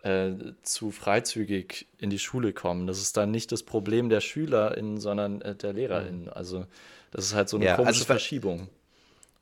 äh, 0.03 0.32
zu 0.63 0.91
freizügig 0.91 1.88
in 1.97 2.10
die 2.10 2.19
Schule 2.19 2.53
kommen. 2.53 2.88
Das 2.88 2.99
ist 3.01 3.17
dann 3.17 3.32
nicht 3.32 3.51
das 3.51 3.63
Problem 3.63 4.10
der 4.10 4.21
SchülerInnen, 4.21 4.97
sondern 4.97 5.41
äh, 5.41 5.55
der 5.55 5.73
LehrerInnen. 5.73 6.23
Mhm. 6.23 6.29
Also 6.29 6.65
das 7.11 7.25
ist 7.25 7.33
halt 7.33 7.49
so 7.49 7.57
eine 7.57 7.65
ja, 7.65 7.75
komische 7.75 7.99
also 7.99 8.05
Verschiebung. 8.05 8.69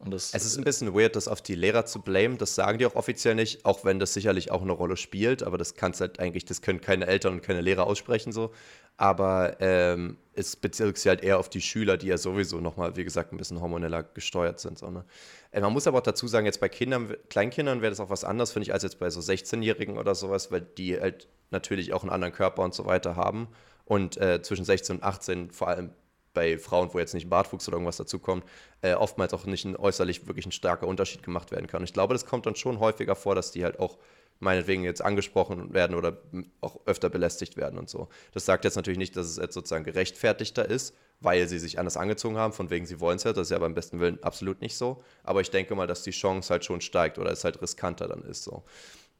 Das, 0.05 0.31
es 0.33 0.45
ist 0.45 0.57
ein 0.57 0.63
bisschen 0.63 0.93
weird, 0.93 1.15
das 1.15 1.27
auf 1.27 1.41
die 1.41 1.55
Lehrer 1.55 1.85
zu 1.85 2.01
blamen. 2.01 2.37
Das 2.37 2.53
sagen 2.53 2.77
die 2.77 2.85
auch 2.85 2.95
offiziell 2.95 3.33
nicht, 3.33 3.65
auch 3.65 3.83
wenn 3.83 3.97
das 3.97 4.13
sicherlich 4.13 4.51
auch 4.51 4.61
eine 4.61 4.71
Rolle 4.71 4.95
spielt. 4.95 5.41
Aber 5.41 5.57
das 5.57 5.73
kannst 5.73 6.01
halt 6.01 6.19
eigentlich, 6.19 6.45
das 6.45 6.61
können 6.61 6.81
keine 6.81 7.07
Eltern 7.07 7.33
und 7.33 7.41
keine 7.41 7.61
Lehrer 7.61 7.87
aussprechen 7.87 8.31
so. 8.31 8.53
Aber 8.97 9.57
ähm, 9.59 10.17
es 10.33 10.55
bezieht 10.55 10.97
sich 10.97 11.07
halt 11.07 11.23
eher 11.23 11.39
auf 11.39 11.49
die 11.49 11.61
Schüler, 11.61 11.97
die 11.97 12.07
ja 12.07 12.17
sowieso 12.17 12.59
nochmal, 12.59 12.95
wie 12.95 13.03
gesagt, 13.03 13.33
ein 13.33 13.37
bisschen 13.37 13.59
hormoneller 13.59 14.03
gesteuert 14.03 14.59
sind. 14.59 14.77
So, 14.77 14.89
ne? 14.91 15.03
äh, 15.51 15.61
man 15.61 15.73
muss 15.73 15.87
aber 15.87 15.97
auch 15.97 16.03
dazu 16.03 16.27
sagen, 16.27 16.45
jetzt 16.45 16.59
bei 16.59 16.69
Kindern, 16.69 17.15
Kleinkindern 17.29 17.81
wäre 17.81 17.91
das 17.91 17.99
auch 17.99 18.11
was 18.11 18.23
anderes, 18.23 18.51
finde 18.51 18.65
ich, 18.65 18.73
als 18.73 18.83
jetzt 18.83 18.99
bei 18.99 19.09
so 19.09 19.19
16-Jährigen 19.19 19.97
oder 19.97 20.13
sowas, 20.13 20.51
weil 20.51 20.61
die 20.61 20.99
halt 20.99 21.27
natürlich 21.49 21.93
auch 21.93 22.03
einen 22.03 22.11
anderen 22.11 22.33
Körper 22.33 22.61
und 22.63 22.73
so 22.73 22.85
weiter 22.85 23.15
haben. 23.15 23.47
Und 23.85 24.17
äh, 24.17 24.41
zwischen 24.41 24.65
16 24.65 24.97
und 24.97 25.03
18 25.03 25.51
vor 25.51 25.69
allem 25.69 25.91
bei 26.37 26.59
Frauen, 26.59 26.93
wo 26.93 26.99
jetzt 26.99 27.15
nicht 27.15 27.25
ein 27.25 27.29
Bartwuchs 27.31 27.67
oder 27.67 27.77
irgendwas 27.77 27.97
dazukommt, 27.97 28.45
äh, 28.83 28.93
oftmals 28.93 29.33
auch 29.33 29.43
nicht 29.47 29.65
ein, 29.65 29.75
äußerlich 29.75 30.27
wirklich 30.27 30.45
ein 30.45 30.51
starker 30.51 30.85
Unterschied 30.85 31.23
gemacht 31.23 31.49
werden 31.49 31.65
kann. 31.65 31.83
Ich 31.83 31.93
glaube, 31.93 32.13
das 32.13 32.27
kommt 32.27 32.45
dann 32.45 32.55
schon 32.55 32.79
häufiger 32.79 33.15
vor, 33.15 33.33
dass 33.33 33.49
die 33.49 33.63
halt 33.63 33.79
auch 33.79 33.97
meinetwegen 34.39 34.83
jetzt 34.83 35.01
angesprochen 35.01 35.73
werden 35.73 35.95
oder 35.95 36.21
auch 36.61 36.79
öfter 36.85 37.09
belästigt 37.09 37.57
werden 37.57 37.79
und 37.79 37.89
so. 37.89 38.07
Das 38.33 38.45
sagt 38.45 38.65
jetzt 38.65 38.75
natürlich 38.75 38.99
nicht, 38.99 39.17
dass 39.17 39.25
es 39.25 39.37
jetzt 39.37 39.55
sozusagen 39.55 39.83
gerechtfertigter 39.83 40.63
ist, 40.63 40.93
weil 41.21 41.47
sie 41.47 41.57
sich 41.57 41.79
anders 41.79 41.97
angezogen 41.97 42.37
haben, 42.37 42.53
von 42.53 42.69
wegen 42.69 42.85
sie 42.85 42.99
wollen 42.99 43.15
es 43.15 43.23
ja, 43.23 43.33
das 43.33 43.47
ist 43.47 43.51
ja 43.51 43.57
beim 43.57 43.73
besten 43.73 43.99
Willen 43.99 44.21
absolut 44.21 44.61
nicht 44.61 44.77
so. 44.77 45.01
Aber 45.23 45.41
ich 45.41 45.49
denke 45.49 45.73
mal, 45.73 45.87
dass 45.87 46.03
die 46.03 46.11
Chance 46.11 46.51
halt 46.51 46.65
schon 46.65 46.81
steigt 46.81 47.17
oder 47.17 47.31
es 47.31 47.43
halt 47.43 47.63
riskanter 47.63 48.07
dann 48.07 48.21
ist 48.21 48.43
so. 48.43 48.63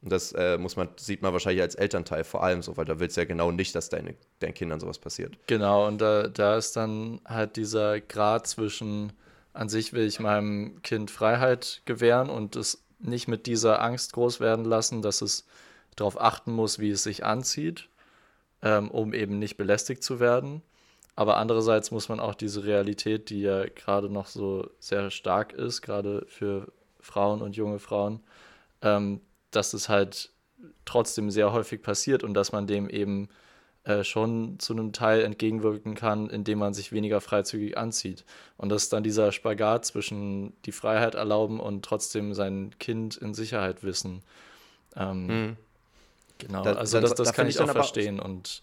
Und 0.02 0.12
das 0.12 0.32
äh, 0.32 0.58
muss 0.58 0.76
man, 0.76 0.88
sieht 0.96 1.22
man 1.22 1.32
wahrscheinlich 1.32 1.62
als 1.62 1.74
Elternteil 1.74 2.22
vor 2.22 2.42
allem 2.42 2.62
so, 2.62 2.76
weil 2.76 2.84
da 2.84 3.00
willst 3.00 3.16
du 3.16 3.20
ja 3.20 3.26
genau 3.26 3.50
nicht, 3.50 3.74
dass 3.74 3.88
deine, 3.88 4.14
deinen 4.38 4.54
Kindern 4.54 4.78
sowas 4.78 4.98
passiert. 4.98 5.36
Genau, 5.46 5.86
und 5.88 6.00
da, 6.00 6.28
da 6.28 6.56
ist 6.56 6.76
dann 6.76 7.20
halt 7.24 7.56
dieser 7.56 8.00
Grad 8.00 8.46
zwischen, 8.46 9.12
an 9.54 9.68
sich 9.68 9.92
will 9.92 10.06
ich 10.06 10.20
meinem 10.20 10.82
Kind 10.82 11.10
Freiheit 11.10 11.82
gewähren 11.84 12.30
und 12.30 12.54
es 12.54 12.84
nicht 13.00 13.26
mit 13.26 13.46
dieser 13.46 13.82
Angst 13.82 14.12
groß 14.12 14.38
werden 14.38 14.64
lassen, 14.64 15.02
dass 15.02 15.20
es 15.20 15.46
darauf 15.96 16.20
achten 16.20 16.52
muss, 16.52 16.78
wie 16.78 16.90
es 16.90 17.02
sich 17.02 17.24
anzieht, 17.24 17.88
ähm, 18.62 18.90
um 18.90 19.12
eben 19.12 19.38
nicht 19.38 19.56
belästigt 19.56 20.04
zu 20.04 20.20
werden. 20.20 20.62
Aber 21.16 21.36
andererseits 21.38 21.90
muss 21.90 22.08
man 22.08 22.20
auch 22.20 22.36
diese 22.36 22.62
Realität, 22.62 23.30
die 23.30 23.40
ja 23.40 23.64
gerade 23.66 24.08
noch 24.08 24.26
so 24.26 24.70
sehr 24.78 25.10
stark 25.10 25.52
ist, 25.52 25.82
gerade 25.82 26.24
für 26.28 26.70
Frauen 27.00 27.42
und 27.42 27.56
junge 27.56 27.80
Frauen, 27.80 28.20
ähm, 28.82 29.20
dass 29.58 29.74
es 29.74 29.88
halt 29.88 30.30
trotzdem 30.84 31.30
sehr 31.30 31.52
häufig 31.52 31.82
passiert 31.82 32.22
und 32.22 32.34
dass 32.34 32.52
man 32.52 32.66
dem 32.66 32.88
eben 32.88 33.28
äh, 33.84 34.04
schon 34.04 34.58
zu 34.58 34.72
einem 34.72 34.92
Teil 34.92 35.22
entgegenwirken 35.22 35.94
kann, 35.94 36.30
indem 36.30 36.58
man 36.60 36.74
sich 36.74 36.92
weniger 36.92 37.20
freizügig 37.20 37.76
anzieht. 37.76 38.24
Und 38.56 38.68
das 38.68 38.84
ist 38.84 38.92
dann 38.92 39.02
dieser 39.02 39.32
Spagat 39.32 39.84
zwischen 39.84 40.54
die 40.64 40.72
Freiheit 40.72 41.14
erlauben 41.14 41.60
und 41.60 41.84
trotzdem 41.84 42.34
sein 42.34 42.70
Kind 42.78 43.16
in 43.16 43.34
Sicherheit 43.34 43.82
wissen. 43.82 44.22
Ähm, 44.96 45.26
mhm. 45.26 45.56
Genau, 46.38 46.62
da, 46.62 46.74
also 46.74 47.00
das, 47.00 47.14
das 47.14 47.28
da 47.28 47.32
kann 47.32 47.48
ich 47.48 47.60
auch 47.60 47.70
verstehen 47.70 48.20
und 48.20 48.62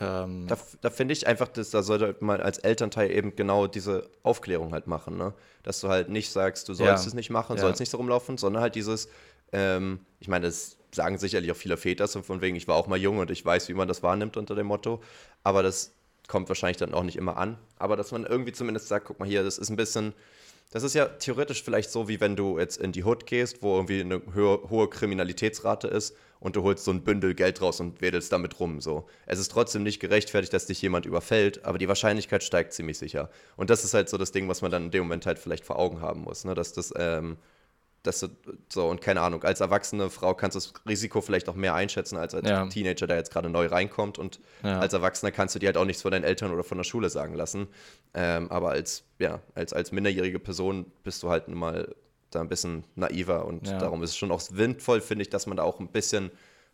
ähm, 0.00 0.46
da, 0.48 0.56
da 0.80 0.90
finde 0.90 1.12
ich 1.12 1.26
einfach, 1.26 1.48
dass 1.48 1.70
da 1.70 1.82
sollte 1.82 2.16
man 2.20 2.40
als 2.40 2.58
Elternteil 2.58 3.10
eben 3.10 3.36
genau 3.36 3.66
diese 3.66 4.08
Aufklärung 4.22 4.72
halt 4.72 4.86
machen, 4.86 5.16
ne? 5.16 5.32
Dass 5.62 5.80
du 5.80 5.88
halt 5.88 6.08
nicht 6.08 6.30
sagst, 6.30 6.68
du 6.68 6.74
sollst 6.74 7.04
ja. 7.04 7.08
es 7.08 7.14
nicht 7.14 7.30
machen, 7.30 7.56
ja. 7.56 7.62
sollst 7.62 7.78
nicht 7.78 7.90
so 7.90 7.98
rumlaufen, 7.98 8.36
sondern 8.36 8.62
halt 8.62 8.74
dieses, 8.74 9.08
ähm, 9.52 10.00
ich 10.20 10.28
meine, 10.28 10.46
das 10.46 10.78
sagen 10.94 11.18
sicherlich 11.18 11.50
auch 11.50 11.56
viele 11.56 11.76
Väter, 11.76 12.06
so 12.06 12.22
von 12.22 12.40
wegen, 12.40 12.56
ich 12.56 12.68
war 12.68 12.76
auch 12.76 12.86
mal 12.86 12.98
jung 12.98 13.18
und 13.18 13.30
ich 13.30 13.44
weiß, 13.44 13.68
wie 13.68 13.74
man 13.74 13.88
das 13.88 14.02
wahrnimmt 14.02 14.36
unter 14.36 14.54
dem 14.54 14.66
Motto. 14.66 15.00
Aber 15.42 15.62
das 15.62 15.94
kommt 16.28 16.48
wahrscheinlich 16.48 16.76
dann 16.76 16.94
auch 16.94 17.02
nicht 17.02 17.16
immer 17.16 17.36
an. 17.36 17.58
Aber 17.78 17.96
dass 17.96 18.12
man 18.12 18.24
irgendwie 18.24 18.52
zumindest 18.52 18.88
sagt, 18.88 19.06
guck 19.06 19.18
mal 19.18 19.28
hier, 19.28 19.42
das 19.42 19.58
ist 19.58 19.70
ein 19.70 19.76
bisschen, 19.76 20.12
das 20.70 20.82
ist 20.82 20.94
ja 20.94 21.06
theoretisch 21.06 21.62
vielleicht 21.62 21.90
so, 21.90 22.08
wie 22.08 22.20
wenn 22.20 22.36
du 22.36 22.58
jetzt 22.58 22.78
in 22.78 22.92
die 22.92 23.04
Hood 23.04 23.26
gehst, 23.26 23.62
wo 23.62 23.76
irgendwie 23.76 24.00
eine 24.00 24.22
hohe, 24.34 24.88
Kriminalitätsrate 24.88 25.88
ist 25.88 26.14
und 26.40 26.56
du 26.56 26.62
holst 26.62 26.84
so 26.84 26.90
ein 26.90 27.04
Bündel 27.04 27.34
Geld 27.34 27.60
raus 27.62 27.80
und 27.80 28.00
wedelst 28.00 28.32
damit 28.32 28.60
rum. 28.60 28.80
So. 28.80 29.06
Es 29.26 29.38
ist 29.38 29.50
trotzdem 29.50 29.82
nicht 29.82 30.00
gerechtfertigt, 30.00 30.52
dass 30.52 30.66
dich 30.66 30.80
jemand 30.82 31.06
überfällt, 31.06 31.64
aber 31.64 31.78
die 31.78 31.88
Wahrscheinlichkeit 31.88 32.44
steigt 32.44 32.72
ziemlich 32.72 32.98
sicher. 32.98 33.30
Und 33.56 33.70
das 33.70 33.84
ist 33.84 33.94
halt 33.94 34.08
so 34.08 34.18
das 34.18 34.32
Ding, 34.32 34.48
was 34.48 34.62
man 34.62 34.70
dann 34.70 34.84
in 34.84 34.90
dem 34.90 35.04
Moment 35.04 35.26
halt 35.26 35.38
vielleicht 35.38 35.64
vor 35.64 35.78
Augen 35.78 36.00
haben 36.00 36.20
muss, 36.20 36.44
ne? 36.44 36.54
dass 36.54 36.72
das 36.72 36.92
ähm, 36.96 37.38
dass 38.02 38.20
du, 38.20 38.28
so, 38.68 38.88
und 38.88 39.00
keine 39.00 39.20
Ahnung, 39.20 39.44
als 39.44 39.60
erwachsene 39.60 40.10
Frau 40.10 40.34
kannst 40.34 40.56
du 40.56 40.60
das 40.60 40.72
Risiko 40.88 41.20
vielleicht 41.20 41.48
auch 41.48 41.54
mehr 41.54 41.74
einschätzen 41.74 42.16
als 42.16 42.34
als 42.34 42.48
ja. 42.48 42.66
Teenager, 42.66 43.06
der 43.06 43.16
jetzt 43.16 43.32
gerade 43.32 43.48
neu 43.48 43.66
reinkommt. 43.66 44.18
Und 44.18 44.40
ja. 44.64 44.80
als 44.80 44.92
Erwachsener 44.92 45.30
kannst 45.30 45.54
du 45.54 45.58
dir 45.58 45.66
halt 45.66 45.76
auch 45.76 45.84
nichts 45.84 46.02
von 46.02 46.10
deinen 46.10 46.24
Eltern 46.24 46.52
oder 46.52 46.64
von 46.64 46.78
der 46.78 46.84
Schule 46.84 47.10
sagen 47.10 47.34
lassen. 47.34 47.68
Ähm, 48.14 48.50
aber 48.50 48.70
als, 48.70 49.04
ja, 49.18 49.40
als, 49.54 49.72
als 49.72 49.92
minderjährige 49.92 50.40
Person 50.40 50.90
bist 51.04 51.22
du 51.22 51.30
halt 51.30 51.48
mal 51.48 51.94
da 52.30 52.40
ein 52.40 52.48
bisschen 52.48 52.84
naiver 52.94 53.44
und 53.44 53.68
ja. 53.68 53.78
darum 53.78 54.02
ist 54.02 54.10
es 54.10 54.16
schon 54.16 54.30
auch 54.30 54.40
sinnvoll, 54.40 55.00
finde 55.00 55.22
ich, 55.22 55.30
dass 55.30 55.46
man 55.46 55.58
da 55.58 55.62
auch 55.62 55.80
ein 55.80 55.88
bisschen 55.88 56.30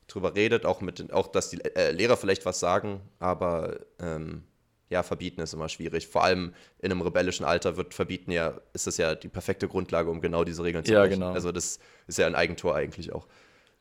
drüber 0.07 0.35
redet, 0.35 0.64
auch 0.64 0.81
mit 0.81 0.99
den, 0.99 1.11
auch 1.11 1.27
dass 1.27 1.51
die 1.51 1.62
äh, 1.77 1.91
Lehrer 1.91 2.17
vielleicht 2.17 2.47
was 2.47 2.61
sagen, 2.61 3.01
aber 3.19 3.81
ähm, 4.01 4.45
ja, 4.90 5.03
verbieten 5.03 5.40
ist 5.40 5.53
immer 5.53 5.68
schwierig. 5.68 6.09
Vor 6.09 6.24
allem 6.24 6.55
in 6.79 6.90
einem 6.90 7.03
rebellischen 7.03 7.44
Alter 7.44 7.77
wird 7.77 7.94
verbieten 7.94 8.31
ja, 8.31 8.61
ist 8.72 8.87
das 8.87 8.96
ja 8.96 9.14
die 9.14 9.29
perfekte 9.29 9.68
Grundlage, 9.68 10.11
um 10.11 10.20
genau 10.20 10.44
diese 10.44 10.64
Regeln 10.64 10.85
zu 10.85 10.92
ja, 10.92 11.01
brechen. 11.01 11.20
Genau. 11.20 11.33
Also 11.33 11.53
das 11.53 11.79
ist 12.07 12.18
ja 12.18 12.27
ein 12.27 12.35
Eigentor 12.35 12.74
eigentlich 12.74 13.12
auch. 13.12 13.27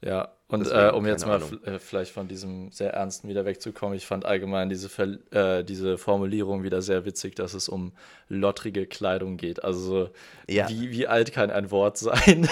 Ja, 0.02 0.37
und 0.50 0.62
Deswegen, 0.62 0.80
äh, 0.80 0.92
um 0.92 1.06
jetzt 1.06 1.26
mal 1.26 1.42
äh, 1.66 1.78
vielleicht 1.78 2.14
von 2.14 2.30
diesem 2.30 2.72
sehr 2.72 2.94
ernsten 2.94 3.28
wieder 3.28 3.44
wegzukommen, 3.44 3.98
ich 3.98 4.06
fand 4.06 4.24
allgemein 4.24 4.70
diese, 4.70 4.88
Ver 4.88 5.18
äh, 5.32 5.66
diese 5.66 5.98
Formulierung 5.98 6.64
wieder 6.64 6.82
sehr 6.82 7.04
witzig, 7.04 7.36
dass 7.36 7.54
es 7.54 7.68
um 7.68 7.92
lottrige 8.30 8.86
Kleidung 8.86 9.36
geht. 9.36 9.66
Also 9.66 10.10
ja. 10.48 10.70
wie, 10.70 10.92
wie 10.92 11.06
alt 11.06 11.34
kann 11.34 11.52
ein 11.52 11.70
Wort 11.70 11.98
sein? 11.98 12.48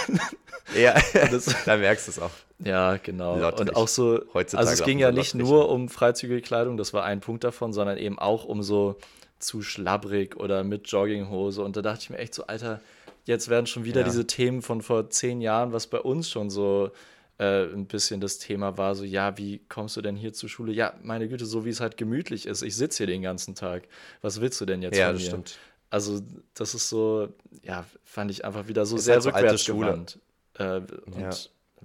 ja, 0.78 0.94
das, 1.32 1.56
da 1.66 1.78
merkst 1.78 2.08
du 2.08 2.12
es 2.12 2.20
auch. 2.20 2.32
Ja, 2.60 2.98
genau. 2.98 3.38
Lottrig. 3.38 3.70
Und 3.70 3.76
auch 3.78 3.88
so, 3.88 4.22
Heutzutage 4.34 4.68
also 4.68 4.74
es 4.74 4.86
ging 4.86 5.00
ja 5.00 5.14
nicht 5.14 5.34
nur 5.34 5.70
um 5.70 5.88
freizügige 5.88 6.42
Kleidung, 6.42 6.76
das 6.76 6.94
war 6.94 7.06
ein 7.06 7.22
Punkt 7.22 7.46
davon, 7.46 7.72
sondern 7.72 7.98
eben 7.98 8.20
auch 8.20 8.44
um 8.44 8.62
so 8.62 8.98
zu 9.40 9.62
schlabbrig 9.62 10.36
oder 10.36 10.66
mit 10.66 10.88
Jogginghose. 10.88 11.64
Und 11.64 11.78
da 11.78 11.82
dachte 11.82 12.02
ich 12.02 12.10
mir 12.10 12.18
echt 12.18 12.34
so, 12.34 12.46
Alter, 12.48 12.82
jetzt 13.24 13.48
werden 13.50 13.68
schon 13.68 13.86
wieder 13.86 14.02
ja. 14.02 14.06
diese 14.06 14.28
Themen 14.28 14.62
von 14.62 14.82
vor 14.82 15.10
zehn 15.10 15.40
Jahren, 15.40 15.72
was 15.72 15.88
bei 15.88 16.00
uns 16.00 16.30
schon 16.30 16.50
so 16.50 16.92
äh, 17.38 17.66
ein 17.66 17.86
bisschen 17.88 18.22
das 18.22 18.38
Thema 18.40 18.78
war, 18.78 18.96
so, 18.96 19.04
ja, 19.04 19.38
wie 19.38 19.60
kommst 19.68 19.98
du 19.98 20.02
denn 20.02 20.16
hier 20.16 20.34
zur 20.34 20.50
Schule? 20.50 20.72
Ja, 20.72 20.94
meine 21.02 21.28
Güte, 21.28 21.46
so 21.46 21.66
wie 21.66 21.70
es 21.70 21.82
halt 21.82 21.98
gemütlich 21.98 22.46
ist. 22.46 22.62
Ich 22.62 22.76
sitze 22.76 22.98
hier 22.98 23.08
den 23.08 23.22
ganzen 23.22 23.56
Tag. 23.56 23.88
Was 24.22 24.40
willst 24.42 24.60
du 24.62 24.66
denn 24.66 24.82
jetzt 24.82 24.98
ja, 24.98 25.08
von 25.08 25.16
mir? 25.16 25.22
Ja, 25.22 25.28
stimmt. 25.28 25.58
Also, 25.90 26.22
das 26.54 26.74
ist 26.74 26.90
so, 26.90 27.30
ja, 27.62 27.86
fand 28.04 28.32
ich 28.32 28.46
einfach 28.46 28.68
wieder 28.68 28.86
so 28.86 28.96
ist 28.96 29.06
sehr 29.06 29.16
halt 29.16 29.24
so 29.24 29.30
rückwärtsgewandt. 29.30 30.20
Äh, 30.56 30.82
und 31.06 31.20
ja. 31.20 31.30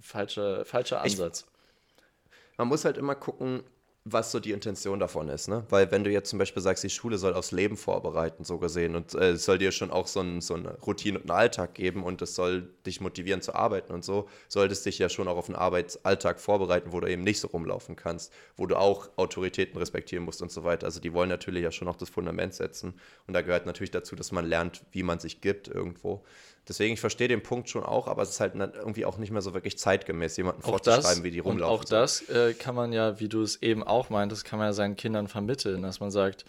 falscher, 0.01 0.65
falscher 0.65 1.03
Ansatz. 1.03 1.45
Ich, 1.45 2.59
man 2.59 2.69
muss 2.69 2.85
halt 2.85 2.97
immer 2.97 3.15
gucken, 3.15 3.63
was 4.05 4.33
so 4.33 4.41
die 4.41 4.53
Intention 4.53 4.99
davon 4.99 5.29
ist, 5.29 5.49
ne? 5.49 5.65
Weil 5.69 5.91
wenn 5.91 6.05
du 6.05 6.11
jetzt 6.11 6.31
zum 6.31 6.39
Beispiel 6.39 6.63
sagst, 6.63 6.83
die 6.83 6.89
Schule 6.89 7.19
soll 7.19 7.35
aufs 7.35 7.53
Leben 7.53 7.77
vorbereiten, 7.77 8.45
so 8.45 8.57
gesehen, 8.59 8.97
und 8.97 9.15
äh, 9.15 9.33
es 9.33 9.45
soll 9.45 9.59
dir 9.59 9.73
schon 9.73 9.91
auch 9.91 10.07
so, 10.07 10.21
ein, 10.21 10.41
so 10.41 10.55
eine 10.55 10.79
Routine 10.79 11.19
und 11.19 11.31
einen 11.31 11.39
Alltag 11.39 11.75
geben 11.75 12.03
und 12.03 12.23
es 12.23 12.35
soll 12.35 12.71
dich 12.87 13.03
motivieren 13.03 13.43
zu 13.43 13.55
arbeiten 13.55 13.93
und 13.93 14.03
so, 14.03 14.27
solltest 14.49 14.87
dich 14.87 14.99
ja 14.99 15.11
schon 15.11 15.29
auch 15.29 15.37
auf 15.37 15.49
einen 15.51 15.57
Arbeitsalltag 15.57 16.41
vorbereiten, 16.41 16.93
wo 16.93 17.01
du 17.01 17.09
eben 17.09 17.23
nicht 17.23 17.41
so 17.41 17.49
rumlaufen 17.49 17.95
kannst, 17.95 18.33
wo 18.57 18.67
du 18.67 18.77
auch 18.77 19.11
Autoritäten 19.17 19.79
respektieren 19.79 20.25
musst 20.25 20.41
und 20.41 20.51
so 20.51 20.65
weiter. 20.65 20.87
Also 20.87 21.01
die 21.01 21.13
wollen 21.13 21.29
natürlich 21.29 21.63
ja 21.63 21.71
schon 21.71 21.89
auch 21.89 21.97
das 21.97 22.09
Fundament 22.09 22.55
setzen 22.55 22.95
und 23.27 23.35
da 23.35 23.43
gehört 23.43 23.67
natürlich 23.67 23.91
dazu, 23.91 24.17
dass 24.17 24.33
man 24.33 24.47
lernt, 24.47 24.83
wie 24.93 25.03
man 25.03 25.19
sich 25.19 25.43
gibt 25.43 25.69
irgendwo. 25.69 26.25
Deswegen, 26.71 26.95
ich 26.95 27.01
verstehe 27.01 27.27
den 27.27 27.43
Punkt 27.43 27.69
schon 27.69 27.83
auch, 27.83 28.07
aber 28.07 28.23
es 28.23 28.31
ist 28.31 28.39
halt 28.39 28.55
irgendwie 28.55 29.05
auch 29.05 29.19
nicht 29.19 29.33
mehr 29.33 29.43
so 29.43 29.55
wirklich 29.55 29.77
zeitgemäß, 29.77 30.37
jemanden 30.37 30.63
auch 30.63 30.69
vorzuschreiben, 30.69 31.03
das, 31.03 31.23
wie 31.25 31.33
die 31.33 31.41
rumlaufen. 31.41 31.75
Und 31.75 31.81
auch 31.81 31.85
das 31.85 32.29
äh, 32.29 32.55
kann 32.55 32.77
man 32.77 32.93
ja, 32.93 33.19
wie 33.19 33.29
du 33.29 33.43
es 33.43 33.61
eben 33.61 33.83
auch 33.83 34.09
meintest, 34.09 34.45
kann 34.45 34.61
man 34.61 34.69
ja 34.69 34.73
seinen 34.73 34.95
Kindern 34.95 35.27
vermitteln, 35.27 35.83
dass 35.83 35.99
man 35.99 36.13
sagt, 36.13 36.45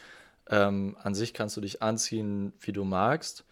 ähm, 0.47 0.95
an 1.01 1.15
sich 1.15 1.33
kannst 1.33 1.57
du 1.57 1.61
dich 1.61 1.81
anziehen, 1.81 2.53
wie 2.59 2.71
du 2.71 2.83
magst, 2.83 3.45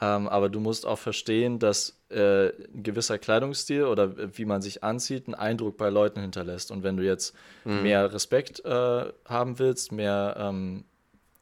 ähm, 0.00 0.26
aber 0.26 0.48
du 0.48 0.58
musst 0.58 0.86
auch 0.86 0.98
verstehen, 0.98 1.58
dass 1.58 1.98
äh, 2.08 2.46
ein 2.46 2.82
gewisser 2.82 3.18
Kleidungsstil 3.18 3.84
oder 3.84 4.38
wie 4.38 4.46
man 4.46 4.62
sich 4.62 4.82
anzieht, 4.82 5.26
einen 5.26 5.34
Eindruck 5.34 5.76
bei 5.76 5.90
Leuten 5.90 6.20
hinterlässt. 6.20 6.70
Und 6.70 6.82
wenn 6.82 6.96
du 6.96 7.04
jetzt 7.04 7.34
mhm. 7.64 7.82
mehr 7.82 8.10
Respekt 8.10 8.64
äh, 8.64 9.04
haben 9.26 9.58
willst, 9.58 9.92
mehr 9.92 10.34
ähm, 10.38 10.84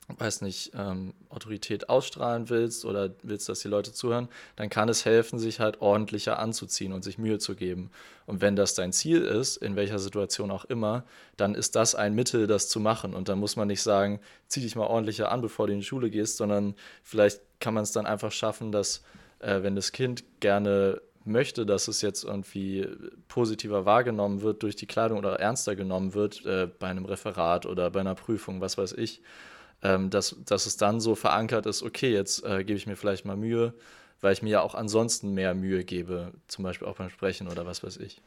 weiß 0.08 0.42
nicht, 0.42 0.72
ähm, 0.74 1.14
Autorität 1.30 1.88
ausstrahlen 1.88 2.50
willst 2.50 2.84
oder 2.84 3.10
willst, 3.22 3.48
dass 3.48 3.60
die 3.60 3.68
Leute 3.68 3.92
zuhören, 3.92 4.28
dann 4.56 4.68
kann 4.68 4.88
es 4.88 5.04
helfen, 5.04 5.38
sich 5.38 5.60
halt 5.60 5.80
ordentlicher 5.80 6.38
anzuziehen 6.38 6.92
und 6.92 7.02
sich 7.02 7.18
Mühe 7.18 7.38
zu 7.38 7.54
geben. 7.54 7.90
Und 8.26 8.40
wenn 8.40 8.56
das 8.56 8.74
dein 8.74 8.92
Ziel 8.92 9.22
ist, 9.22 9.56
in 9.56 9.76
welcher 9.76 9.98
Situation 9.98 10.50
auch 10.50 10.64
immer, 10.66 11.04
dann 11.36 11.54
ist 11.54 11.74
das 11.74 11.94
ein 11.94 12.14
Mittel, 12.14 12.46
das 12.46 12.68
zu 12.68 12.80
machen. 12.80 13.14
Und 13.14 13.28
dann 13.28 13.38
muss 13.38 13.56
man 13.56 13.68
nicht 13.68 13.82
sagen, 13.82 14.20
zieh 14.48 14.60
dich 14.60 14.76
mal 14.76 14.86
ordentlicher 14.86 15.32
an, 15.32 15.40
bevor 15.40 15.66
du 15.66 15.72
in 15.72 15.80
die 15.80 15.86
Schule 15.86 16.10
gehst, 16.10 16.36
sondern 16.36 16.74
vielleicht 17.02 17.40
kann 17.60 17.74
man 17.74 17.82
es 17.82 17.92
dann 17.92 18.06
einfach 18.06 18.32
schaffen, 18.32 18.72
dass, 18.72 19.02
äh, 19.40 19.62
wenn 19.62 19.74
das 19.74 19.92
Kind 19.92 20.24
gerne 20.40 21.00
möchte, 21.24 21.64
dass 21.64 21.88
es 21.88 22.02
jetzt 22.02 22.24
irgendwie 22.24 22.86
positiver 23.28 23.86
wahrgenommen 23.86 24.42
wird 24.42 24.62
durch 24.62 24.76
die 24.76 24.86
Kleidung 24.86 25.18
oder 25.18 25.40
ernster 25.40 25.74
genommen 25.74 26.12
wird 26.12 26.44
äh, 26.44 26.68
bei 26.78 26.88
einem 26.88 27.06
Referat 27.06 27.64
oder 27.64 27.90
bei 27.90 28.00
einer 28.00 28.14
Prüfung, 28.14 28.60
was 28.60 28.76
weiß 28.76 28.92
ich, 28.92 29.22
ähm, 29.84 30.10
dass, 30.10 30.34
dass 30.44 30.66
es 30.66 30.76
dann 30.76 31.00
so 31.00 31.14
verankert 31.14 31.66
ist, 31.66 31.82
okay, 31.82 32.12
jetzt 32.12 32.42
äh, 32.44 32.64
gebe 32.64 32.76
ich 32.76 32.86
mir 32.86 32.96
vielleicht 32.96 33.24
mal 33.24 33.36
Mühe, 33.36 33.74
weil 34.20 34.32
ich 34.32 34.42
mir 34.42 34.50
ja 34.50 34.62
auch 34.62 34.74
ansonsten 34.74 35.34
mehr 35.34 35.54
Mühe 35.54 35.84
gebe, 35.84 36.32
zum 36.48 36.64
Beispiel 36.64 36.88
auch 36.88 36.96
beim 36.96 37.10
Sprechen 37.10 37.46
oder 37.46 37.66
was 37.66 37.84
weiß 37.84 37.98
ich. 37.98 38.20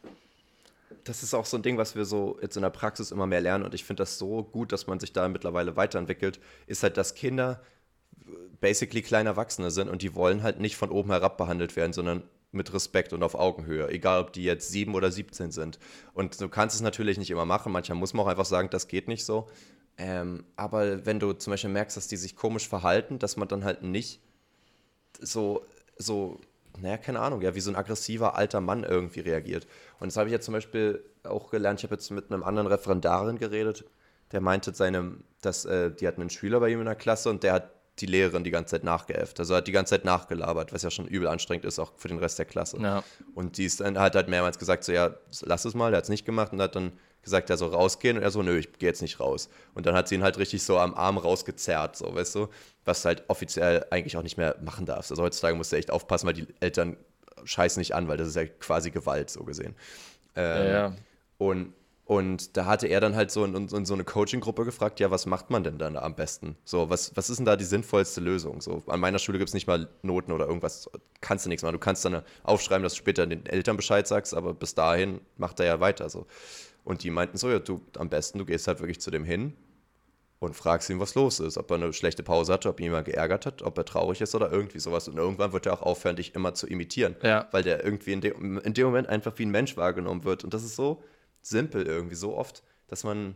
Das 1.03 1.23
ist 1.23 1.33
auch 1.33 1.45
so 1.45 1.57
ein 1.57 1.63
Ding, 1.63 1.77
was 1.77 1.95
wir 1.95 2.05
so 2.05 2.37
jetzt 2.41 2.55
in 2.55 2.61
der 2.61 2.69
Praxis 2.69 3.11
immer 3.11 3.25
mehr 3.25 3.41
lernen 3.41 3.65
und 3.65 3.73
ich 3.73 3.83
finde 3.83 4.01
das 4.01 4.17
so 4.17 4.43
gut, 4.43 4.71
dass 4.71 4.87
man 4.87 4.99
sich 4.99 5.13
da 5.13 5.27
mittlerweile 5.27 5.75
weiterentwickelt, 5.75 6.39
ist 6.67 6.83
halt, 6.83 6.95
dass 6.95 7.15
Kinder 7.15 7.61
basically 8.61 9.01
kleine 9.01 9.29
Erwachsene 9.29 9.71
sind 9.71 9.89
und 9.89 10.01
die 10.01 10.15
wollen 10.15 10.43
halt 10.43 10.59
nicht 10.59 10.77
von 10.77 10.91
oben 10.91 11.11
herab 11.11 11.37
behandelt 11.37 11.75
werden, 11.75 11.93
sondern 11.93 12.23
mit 12.51 12.73
Respekt 12.73 13.13
und 13.13 13.23
auf 13.23 13.35
Augenhöhe, 13.35 13.89
egal 13.89 14.21
ob 14.21 14.33
die 14.33 14.43
jetzt 14.43 14.69
sieben 14.69 14.95
oder 14.95 15.11
17 15.11 15.51
sind. 15.51 15.79
Und 16.13 16.39
du 16.39 16.49
kannst 16.49 16.75
es 16.75 16.81
natürlich 16.81 17.17
nicht 17.17 17.29
immer 17.29 17.45
machen, 17.45 17.71
manchmal 17.71 17.97
muss 17.97 18.13
man 18.13 18.25
auch 18.25 18.29
einfach 18.29 18.45
sagen, 18.45 18.69
das 18.69 18.87
geht 18.87 19.07
nicht 19.07 19.25
so. 19.25 19.47
Ähm, 19.97 20.45
aber 20.55 21.05
wenn 21.05 21.19
du 21.19 21.33
zum 21.33 21.51
Beispiel 21.51 21.71
merkst, 21.71 21.97
dass 21.97 22.07
die 22.07 22.17
sich 22.17 22.35
komisch 22.35 22.67
verhalten, 22.67 23.19
dass 23.19 23.35
man 23.35 23.47
dann 23.47 23.63
halt 23.63 23.81
nicht 23.81 24.21
so, 25.19 25.65
so, 25.97 26.39
naja, 26.79 26.97
keine 26.97 27.19
Ahnung, 27.19 27.41
ja, 27.41 27.55
wie 27.55 27.59
so 27.59 27.71
ein 27.71 27.75
aggressiver 27.75 28.35
alter 28.35 28.61
Mann 28.61 28.83
irgendwie 28.83 29.21
reagiert. 29.21 29.67
Und 29.99 30.07
das 30.07 30.17
habe 30.17 30.29
ich 30.29 30.33
jetzt 30.33 30.45
zum 30.45 30.53
Beispiel 30.53 31.03
auch 31.23 31.49
gelernt. 31.49 31.79
Ich 31.79 31.83
habe 31.83 31.95
jetzt 31.95 32.11
mit 32.11 32.31
einem 32.31 32.43
anderen 32.43 32.67
Referendarin 32.67 33.39
geredet, 33.39 33.85
der 34.31 34.41
meinte, 34.41 34.73
seinem, 34.73 35.23
dass 35.41 35.65
äh, 35.65 35.91
die 35.91 36.07
hatten 36.07 36.21
einen 36.21 36.29
Schüler 36.29 36.59
bei 36.59 36.69
ihm 36.69 36.79
in 36.79 36.85
der 36.85 36.95
Klasse 36.95 37.29
und 37.29 37.43
der 37.43 37.53
hat 37.53 37.71
die 37.99 38.05
Lehrerin 38.05 38.43
die 38.43 38.51
ganze 38.51 38.71
Zeit 38.71 38.83
nachgeäfft. 38.83 39.39
Also 39.39 39.55
hat 39.55 39.67
die 39.67 39.71
ganze 39.71 39.91
Zeit 39.91 40.05
nachgelabert, 40.05 40.71
was 40.71 40.83
ja 40.83 40.91
schon 40.91 41.07
übel 41.07 41.27
anstrengend 41.27 41.65
ist, 41.65 41.79
auch 41.79 41.93
für 41.97 42.07
den 42.07 42.19
Rest 42.19 42.37
der 42.37 42.45
Klasse. 42.45 42.77
Ja. 42.79 43.03
Und 43.33 43.57
die 43.57 43.65
ist 43.65 43.79
dann, 43.79 43.97
hat 43.97 44.15
halt 44.15 44.27
mehrmals 44.27 44.59
gesagt, 44.59 44.83
so 44.83 44.91
ja, 44.91 45.15
lass 45.41 45.65
es 45.65 45.73
mal, 45.73 45.91
der 45.91 45.97
hat 45.97 46.03
es 46.03 46.09
nicht 46.09 46.25
gemacht 46.25 46.53
und 46.53 46.61
hat 46.61 46.75
dann 46.75 46.91
gesagt, 47.27 47.49
er 47.49 47.57
soll 47.57 47.73
rausgehen 47.73 48.17
und 48.17 48.23
er 48.23 48.31
so, 48.31 48.41
nö, 48.41 48.57
ich 48.57 48.71
gehe 48.73 48.87
jetzt 48.87 49.01
nicht 49.01 49.19
raus. 49.19 49.49
Und 49.75 49.85
dann 49.85 49.95
hat 49.95 50.07
sie 50.07 50.15
ihn 50.15 50.23
halt 50.23 50.37
richtig 50.37 50.63
so 50.63 50.79
am 50.79 50.93
Arm 50.95 51.17
rausgezerrt, 51.17 51.95
so, 51.95 52.15
weißt 52.15 52.35
du, 52.35 52.47
was 52.85 53.05
halt 53.05 53.25
offiziell 53.27 53.85
eigentlich 53.91 54.17
auch 54.17 54.23
nicht 54.23 54.37
mehr 54.37 54.55
machen 54.63 54.85
darfst. 54.85 55.11
Also 55.11 55.23
heutzutage 55.23 55.55
musst 55.55 55.71
du 55.71 55.75
echt 55.75 55.91
aufpassen, 55.91 56.25
weil 56.25 56.33
die 56.33 56.47
Eltern 56.59 56.97
scheißen 57.43 57.79
nicht 57.79 57.93
an, 57.93 58.07
weil 58.07 58.17
das 58.17 58.29
ist 58.29 58.35
ja 58.35 58.45
quasi 58.45 58.91
Gewalt, 58.91 59.29
so 59.29 59.43
gesehen. 59.43 59.75
Ähm, 60.35 60.65
ja, 60.65 60.71
ja. 60.71 60.93
Und, 61.37 61.73
und 62.05 62.55
da 62.55 62.65
hatte 62.65 62.87
er 62.87 63.01
dann 63.01 63.15
halt 63.15 63.31
so 63.31 63.43
in, 63.43 63.53
in 63.67 63.85
so 63.85 63.93
eine 63.93 64.03
Coaching-Gruppe 64.05 64.63
gefragt, 64.63 64.99
ja, 64.99 65.11
was 65.11 65.25
macht 65.25 65.49
man 65.49 65.63
denn 65.63 65.77
dann 65.77 65.97
am 65.97 66.15
besten? 66.15 66.55
So, 66.63 66.89
was, 66.89 67.15
was 67.15 67.29
ist 67.29 67.37
denn 67.37 67.45
da 67.45 67.57
die 67.57 67.65
sinnvollste 67.65 68.21
Lösung? 68.21 68.61
So, 68.61 68.81
an 68.87 68.99
meiner 68.99 69.19
Schule 69.19 69.37
gibt 69.37 69.49
es 69.49 69.53
nicht 69.53 69.67
mal 69.67 69.89
Noten 70.03 70.31
oder 70.31 70.45
irgendwas, 70.45 70.89
kannst 71.19 71.45
du 71.45 71.49
nichts 71.49 71.63
machen. 71.63 71.73
Du 71.73 71.79
kannst 71.79 72.05
dann 72.05 72.23
aufschreiben, 72.43 72.83
dass 72.83 72.93
du 72.93 72.97
später 72.97 73.27
den 73.27 73.45
Eltern 73.45 73.75
Bescheid 73.75 74.07
sagst, 74.07 74.33
aber 74.33 74.53
bis 74.53 74.73
dahin 74.73 75.19
macht 75.35 75.59
er 75.59 75.65
ja 75.65 75.79
weiter. 75.79 76.09
So. 76.09 76.27
Und 76.87 77.03
die 77.03 77.09
meinten 77.09 77.37
so, 77.37 77.49
ja, 77.49 77.59
du 77.59 77.81
am 77.97 78.07
besten, 78.07 78.39
du 78.39 78.45
gehst 78.45 78.65
halt 78.65 78.79
wirklich 78.79 79.01
zu 79.01 79.11
dem 79.11 79.25
hin 79.25 79.57
und 80.39 80.55
fragst 80.55 80.89
ihn, 80.89 81.01
was 81.01 81.15
los 81.15 81.41
ist, 81.41 81.57
ob 81.57 81.69
er 81.69 81.75
eine 81.75 81.91
schlechte 81.91 82.23
Pause 82.23 82.53
hatte, 82.53 82.69
ob 82.69 82.79
ihn 82.79 82.85
jemand 82.85 83.07
geärgert 83.07 83.45
hat, 83.45 83.61
ob 83.61 83.77
er 83.77 83.83
traurig 83.83 84.21
ist 84.21 84.33
oder 84.33 84.49
irgendwie 84.49 84.79
sowas. 84.79 85.09
Und 85.09 85.17
irgendwann 85.17 85.51
wird 85.51 85.65
er 85.65 85.73
auch 85.73 85.81
aufhören, 85.81 86.15
dich 86.15 86.33
immer 86.33 86.53
zu 86.53 86.65
imitieren, 86.65 87.17
ja. 87.21 87.49
weil 87.51 87.61
der 87.61 87.83
irgendwie 87.83 88.13
in, 88.13 88.21
de 88.21 88.33
in 88.63 88.73
dem 88.73 88.85
Moment 88.85 89.09
einfach 89.09 89.33
wie 89.35 89.45
ein 89.45 89.51
Mensch 89.51 89.75
wahrgenommen 89.75 90.23
wird. 90.23 90.45
Und 90.45 90.53
das 90.53 90.63
ist 90.63 90.77
so 90.77 91.03
simpel 91.41 91.85
irgendwie, 91.85 92.15
so 92.15 92.37
oft, 92.37 92.63
dass 92.87 93.03
man 93.03 93.35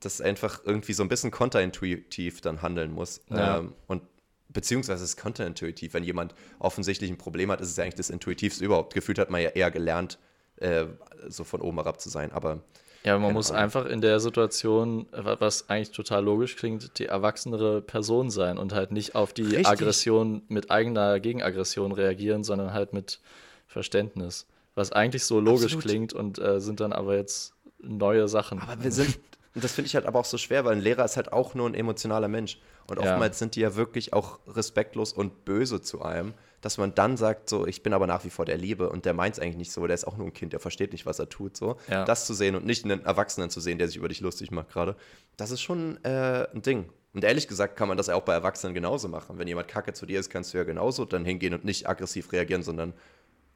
das 0.00 0.20
einfach 0.20 0.60
irgendwie 0.66 0.92
so 0.92 1.02
ein 1.02 1.08
bisschen 1.08 1.30
konterintuitiv 1.30 2.42
dann 2.42 2.60
handeln 2.60 2.92
muss. 2.92 3.22
Ja. 3.30 3.60
Ähm, 3.60 3.72
und 3.86 4.02
beziehungsweise 4.50 5.02
ist 5.02 5.16
konterintuitiv. 5.16 5.94
Wenn 5.94 6.04
jemand 6.04 6.34
offensichtlich 6.58 7.10
ein 7.10 7.16
Problem 7.16 7.50
hat, 7.50 7.62
ist 7.62 7.70
es 7.70 7.76
ja 7.78 7.84
eigentlich 7.84 7.94
das 7.94 8.10
Intuitivste 8.10 8.62
überhaupt. 8.62 8.92
Gefühlt 8.92 9.18
hat 9.18 9.30
man 9.30 9.40
ja 9.40 9.48
eher 9.48 9.70
gelernt, 9.70 10.18
äh, 10.62 10.86
so 11.28 11.44
von 11.44 11.60
oben 11.60 11.78
herab 11.78 12.00
zu 12.00 12.08
sein. 12.08 12.32
Aber 12.32 12.60
ja, 13.04 13.18
man 13.18 13.32
muss 13.32 13.50
Ahnung. 13.50 13.62
einfach 13.62 13.86
in 13.86 14.00
der 14.00 14.20
Situation, 14.20 15.06
was 15.10 15.68
eigentlich 15.68 15.90
total 15.90 16.24
logisch 16.24 16.56
klingt, 16.56 16.98
die 16.98 17.06
erwachsenere 17.06 17.82
Person 17.82 18.30
sein 18.30 18.58
und 18.58 18.72
halt 18.72 18.92
nicht 18.92 19.14
auf 19.14 19.32
die 19.32 19.42
Richtig. 19.42 19.66
Aggression 19.66 20.42
mit 20.48 20.70
eigener 20.70 21.18
Gegenaggression 21.18 21.92
reagieren, 21.92 22.44
sondern 22.44 22.72
halt 22.72 22.92
mit 22.92 23.20
Verständnis. 23.66 24.46
Was 24.74 24.92
eigentlich 24.92 25.24
so 25.24 25.40
logisch 25.40 25.74
Absolut. 25.74 25.84
klingt 25.84 26.12
und 26.12 26.38
äh, 26.38 26.60
sind 26.60 26.80
dann 26.80 26.92
aber 26.92 27.16
jetzt 27.16 27.54
neue 27.80 28.28
Sachen. 28.28 28.60
Aber 28.60 28.82
wir 28.82 28.92
sind, 28.92 29.18
und 29.54 29.64
das 29.64 29.72
finde 29.72 29.86
ich 29.86 29.94
halt 29.94 30.06
aber 30.06 30.18
auch 30.18 30.24
so 30.24 30.38
schwer, 30.38 30.64
weil 30.64 30.72
ein 30.72 30.80
Lehrer 30.80 31.04
ist 31.04 31.16
halt 31.16 31.32
auch 31.32 31.54
nur 31.54 31.68
ein 31.68 31.74
emotionaler 31.74 32.28
Mensch. 32.28 32.58
Und 32.88 32.98
oftmals 32.98 33.36
ja. 33.36 33.38
sind 33.38 33.54
die 33.54 33.60
ja 33.60 33.76
wirklich 33.76 34.12
auch 34.12 34.40
respektlos 34.46 35.12
und 35.12 35.44
böse 35.44 35.80
zu 35.80 36.02
einem 36.02 36.34
dass 36.62 36.78
man 36.78 36.94
dann 36.94 37.18
sagt, 37.18 37.50
so, 37.50 37.66
ich 37.66 37.82
bin 37.82 37.92
aber 37.92 38.06
nach 38.06 38.24
wie 38.24 38.30
vor 38.30 38.46
der 38.46 38.56
Liebe 38.56 38.88
und 38.88 39.04
der 39.04 39.12
meint 39.12 39.34
es 39.34 39.40
eigentlich 39.40 39.56
nicht 39.56 39.72
so, 39.72 39.86
der 39.86 39.94
ist 39.94 40.06
auch 40.06 40.16
nur 40.16 40.28
ein 40.28 40.32
Kind, 40.32 40.52
der 40.54 40.60
versteht 40.60 40.92
nicht, 40.92 41.04
was 41.04 41.18
er 41.18 41.28
tut, 41.28 41.56
so. 41.56 41.76
Ja. 41.90 42.04
Das 42.04 42.24
zu 42.24 42.34
sehen 42.34 42.54
und 42.54 42.64
nicht 42.64 42.84
einen 42.84 43.04
Erwachsenen 43.04 43.50
zu 43.50 43.60
sehen, 43.60 43.78
der 43.78 43.88
sich 43.88 43.96
über 43.96 44.08
dich 44.08 44.20
lustig 44.20 44.50
macht 44.50 44.70
gerade, 44.70 44.96
das 45.36 45.50
ist 45.50 45.60
schon 45.60 46.02
äh, 46.04 46.46
ein 46.54 46.62
Ding. 46.62 46.88
Und 47.12 47.24
ehrlich 47.24 47.48
gesagt 47.48 47.76
kann 47.76 47.88
man 47.88 47.98
das 47.98 48.06
ja 48.06 48.14
auch 48.14 48.22
bei 48.22 48.32
Erwachsenen 48.32 48.74
genauso 48.74 49.08
machen. 49.08 49.38
Wenn 49.38 49.48
jemand 49.48 49.68
kacke 49.68 49.92
zu 49.92 50.06
dir 50.06 50.18
ist, 50.18 50.30
kannst 50.30 50.54
du 50.54 50.58
ja 50.58 50.64
genauso 50.64 51.04
dann 51.04 51.26
hingehen 51.26 51.52
und 51.52 51.64
nicht 51.64 51.86
aggressiv 51.88 52.32
reagieren, 52.32 52.62
sondern 52.62 52.94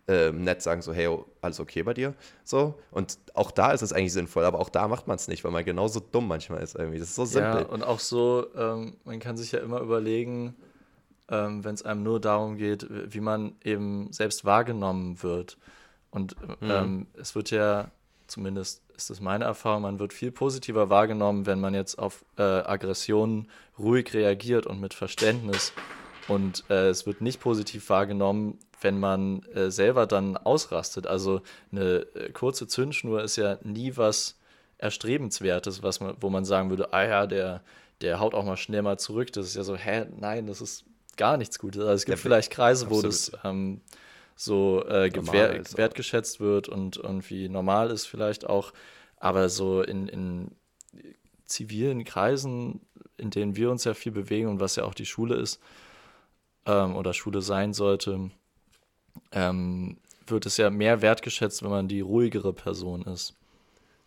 äh, 0.08 0.30
nett 0.30 0.62
sagen, 0.62 0.82
so, 0.82 0.92
hey, 0.92 1.08
alles 1.40 1.60
okay 1.60 1.82
bei 1.82 1.94
dir? 1.94 2.14
So. 2.44 2.74
Und 2.90 3.18
auch 3.34 3.50
da 3.50 3.72
ist 3.72 3.82
es 3.82 3.92
eigentlich 3.92 4.12
sinnvoll, 4.12 4.44
aber 4.44 4.60
auch 4.60 4.68
da 4.68 4.88
macht 4.88 5.06
man 5.06 5.16
es 5.16 5.28
nicht, 5.28 5.44
weil 5.44 5.50
man 5.50 5.64
genauso 5.64 6.00
dumm 6.00 6.28
manchmal 6.28 6.62
ist 6.62 6.76
irgendwie. 6.76 6.98
Das 6.98 7.08
ist 7.08 7.16
so 7.16 7.24
simpel. 7.24 7.62
Ja, 7.62 7.66
und 7.66 7.82
auch 7.82 8.00
so, 8.00 8.46
ähm, 8.56 8.96
man 9.04 9.18
kann 9.18 9.36
sich 9.36 9.52
ja 9.52 9.58
immer 9.60 9.80
überlegen, 9.80 10.54
ähm, 11.28 11.64
wenn 11.64 11.74
es 11.74 11.84
einem 11.84 12.02
nur 12.02 12.20
darum 12.20 12.56
geht, 12.56 12.86
wie 12.90 13.20
man 13.20 13.56
eben 13.64 14.12
selbst 14.12 14.44
wahrgenommen 14.44 15.22
wird. 15.22 15.58
Und 16.10 16.36
mhm. 16.40 16.70
ähm, 16.70 17.06
es 17.18 17.34
wird 17.34 17.50
ja, 17.50 17.90
zumindest 18.26 18.82
ist 18.96 19.10
es 19.10 19.20
meine 19.20 19.44
Erfahrung, 19.44 19.82
man 19.82 19.98
wird 19.98 20.12
viel 20.12 20.30
positiver 20.30 20.88
wahrgenommen, 20.88 21.46
wenn 21.46 21.60
man 21.60 21.74
jetzt 21.74 21.98
auf 21.98 22.24
äh, 22.38 22.42
Aggressionen 22.42 23.48
ruhig 23.78 24.14
reagiert 24.14 24.66
und 24.66 24.80
mit 24.80 24.94
Verständnis. 24.94 25.72
Und 26.28 26.64
äh, 26.70 26.88
es 26.88 27.06
wird 27.06 27.20
nicht 27.20 27.40
positiv 27.40 27.88
wahrgenommen, 27.90 28.58
wenn 28.80 29.00
man 29.00 29.42
äh, 29.54 29.70
selber 29.70 30.06
dann 30.06 30.36
ausrastet. 30.36 31.06
Also 31.06 31.42
eine 31.72 32.06
äh, 32.14 32.30
kurze 32.32 32.66
Zündschnur 32.66 33.22
ist 33.22 33.36
ja 33.36 33.58
nie 33.62 33.96
was 33.96 34.38
Erstrebenswertes, 34.78 35.82
was 35.82 36.00
man, 36.00 36.16
wo 36.20 36.30
man 36.30 36.44
sagen 36.44 36.70
würde, 36.70 36.92
ah 36.92 37.04
ja, 37.04 37.26
der, 37.26 37.62
der 38.02 38.20
haut 38.20 38.34
auch 38.34 38.44
mal 38.44 38.56
schnell 38.56 38.82
mal 38.82 38.98
zurück. 38.98 39.32
Das 39.32 39.46
ist 39.46 39.56
ja 39.56 39.62
so, 39.62 39.76
hä, 39.76 40.06
nein, 40.18 40.46
das 40.46 40.60
ist 40.60 40.84
gar 41.16 41.36
nichts 41.36 41.58
Gutes. 41.58 41.80
Also 41.80 41.94
es 41.94 42.04
gibt 42.04 42.18
ja, 42.18 42.22
vielleicht 42.22 42.50
Kreise, 42.50 42.90
wo 42.90 43.00
das 43.00 43.32
ähm, 43.44 43.80
so 44.34 44.84
äh, 44.86 45.10
wertgeschätzt 45.12 46.40
wird 46.40 46.68
und 46.68 46.98
irgendwie 46.98 47.48
normal 47.48 47.90
ist 47.90 48.06
vielleicht 48.06 48.46
auch. 48.46 48.72
Aber 49.18 49.48
so 49.48 49.82
in, 49.82 50.08
in 50.08 50.50
zivilen 51.46 52.04
Kreisen, 52.04 52.80
in 53.16 53.30
denen 53.30 53.56
wir 53.56 53.70
uns 53.70 53.84
ja 53.84 53.94
viel 53.94 54.12
bewegen 54.12 54.48
und 54.48 54.60
was 54.60 54.76
ja 54.76 54.84
auch 54.84 54.94
die 54.94 55.06
Schule 55.06 55.36
ist 55.36 55.60
ähm, 56.66 56.96
oder 56.96 57.14
Schule 57.14 57.40
sein 57.40 57.72
sollte, 57.72 58.30
ähm, 59.36 59.98
wird 60.26 60.46
es 60.46 60.56
ja 60.56 60.70
mehr 60.70 61.02
wertgeschätzt, 61.02 61.62
wenn 61.62 61.70
man 61.70 61.88
die 61.88 62.00
ruhigere 62.00 62.52
Person 62.52 63.02
ist. 63.02 63.34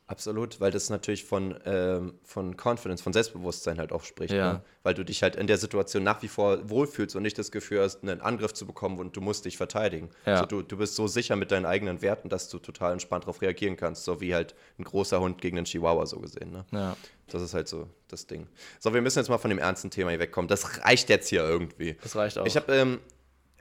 Absolut, 0.10 0.60
weil 0.60 0.72
das 0.72 0.90
natürlich 0.90 1.24
von, 1.24 1.56
ähm, 1.66 2.16
von 2.24 2.56
Confidence, 2.58 3.00
von 3.00 3.14
Selbstbewusstsein 3.14 3.78
halt 3.78 3.92
auch 3.92 4.04
spricht. 4.04 4.34
Ja. 4.34 4.54
Ne? 4.54 4.62
Weil 4.82 4.96
du 4.96 5.06
dich 5.06 5.22
halt 5.22 5.36
in 5.36 5.46
der 5.46 5.60
Situation 5.60 6.02
nach 6.02 6.24
wie 6.24 6.28
vor 6.28 6.68
wohlfühlst 6.68 7.16
und 7.16 7.22
nicht 7.22 7.38
das 7.38 7.52
Gefühl 7.52 7.82
hast, 7.82 8.02
einen 8.02 8.20
Angriff 8.20 8.54
zu 8.54 8.66
bekommen 8.66 8.98
und 8.98 9.16
du 9.16 9.22
musst 9.22 9.46
dich 9.46 9.56
verteidigen. 9.56 10.10
Ja. 10.26 10.34
Also 10.34 10.48
du, 10.48 10.62
du 10.64 10.78
bist 10.78 10.96
so 10.96 11.06
sicher 11.06 11.36
mit 11.36 11.52
deinen 11.52 11.68
eigenen 11.68 12.02
Werten, 12.02 12.28
dass 12.28 12.50
du 12.50 12.58
total 12.58 12.94
entspannt 12.94 13.26
darauf 13.26 13.44
reagieren 13.44 13.78
kannst, 13.78 14.04
so 14.04 14.20
wie 14.20 14.34
halt 14.34 14.56
ein 14.80 14.84
großer 14.84 15.20
Hund 15.20 15.42
gegen 15.42 15.58
einen 15.58 15.68
Chihuahua 15.68 16.08
so 16.08 16.20
gesehen. 16.20 16.52
Ne? 16.54 16.66
Ja. 16.72 16.98
Das 17.28 17.44
ist 17.44 17.54
halt 17.54 17.68
so 17.68 17.88
das 18.08 18.26
Ding. 18.26 18.48
So, 18.80 18.92
wir 18.96 19.04
müssen 19.04 19.20
jetzt 19.20 19.30
mal 19.30 19.38
von 19.38 19.50
dem 19.50 19.60
ernsten 19.60 19.92
Thema 19.92 20.10
hier 20.10 20.20
wegkommen. 20.20 20.48
Das 20.48 20.84
reicht 20.84 21.10
jetzt 21.10 21.28
hier 21.28 21.44
irgendwie. 21.44 21.98
Das 22.02 22.16
reicht 22.16 22.40
auch. 22.40 22.48
Ich 22.48 22.56
habe 22.56 22.74
ähm, 22.74 23.00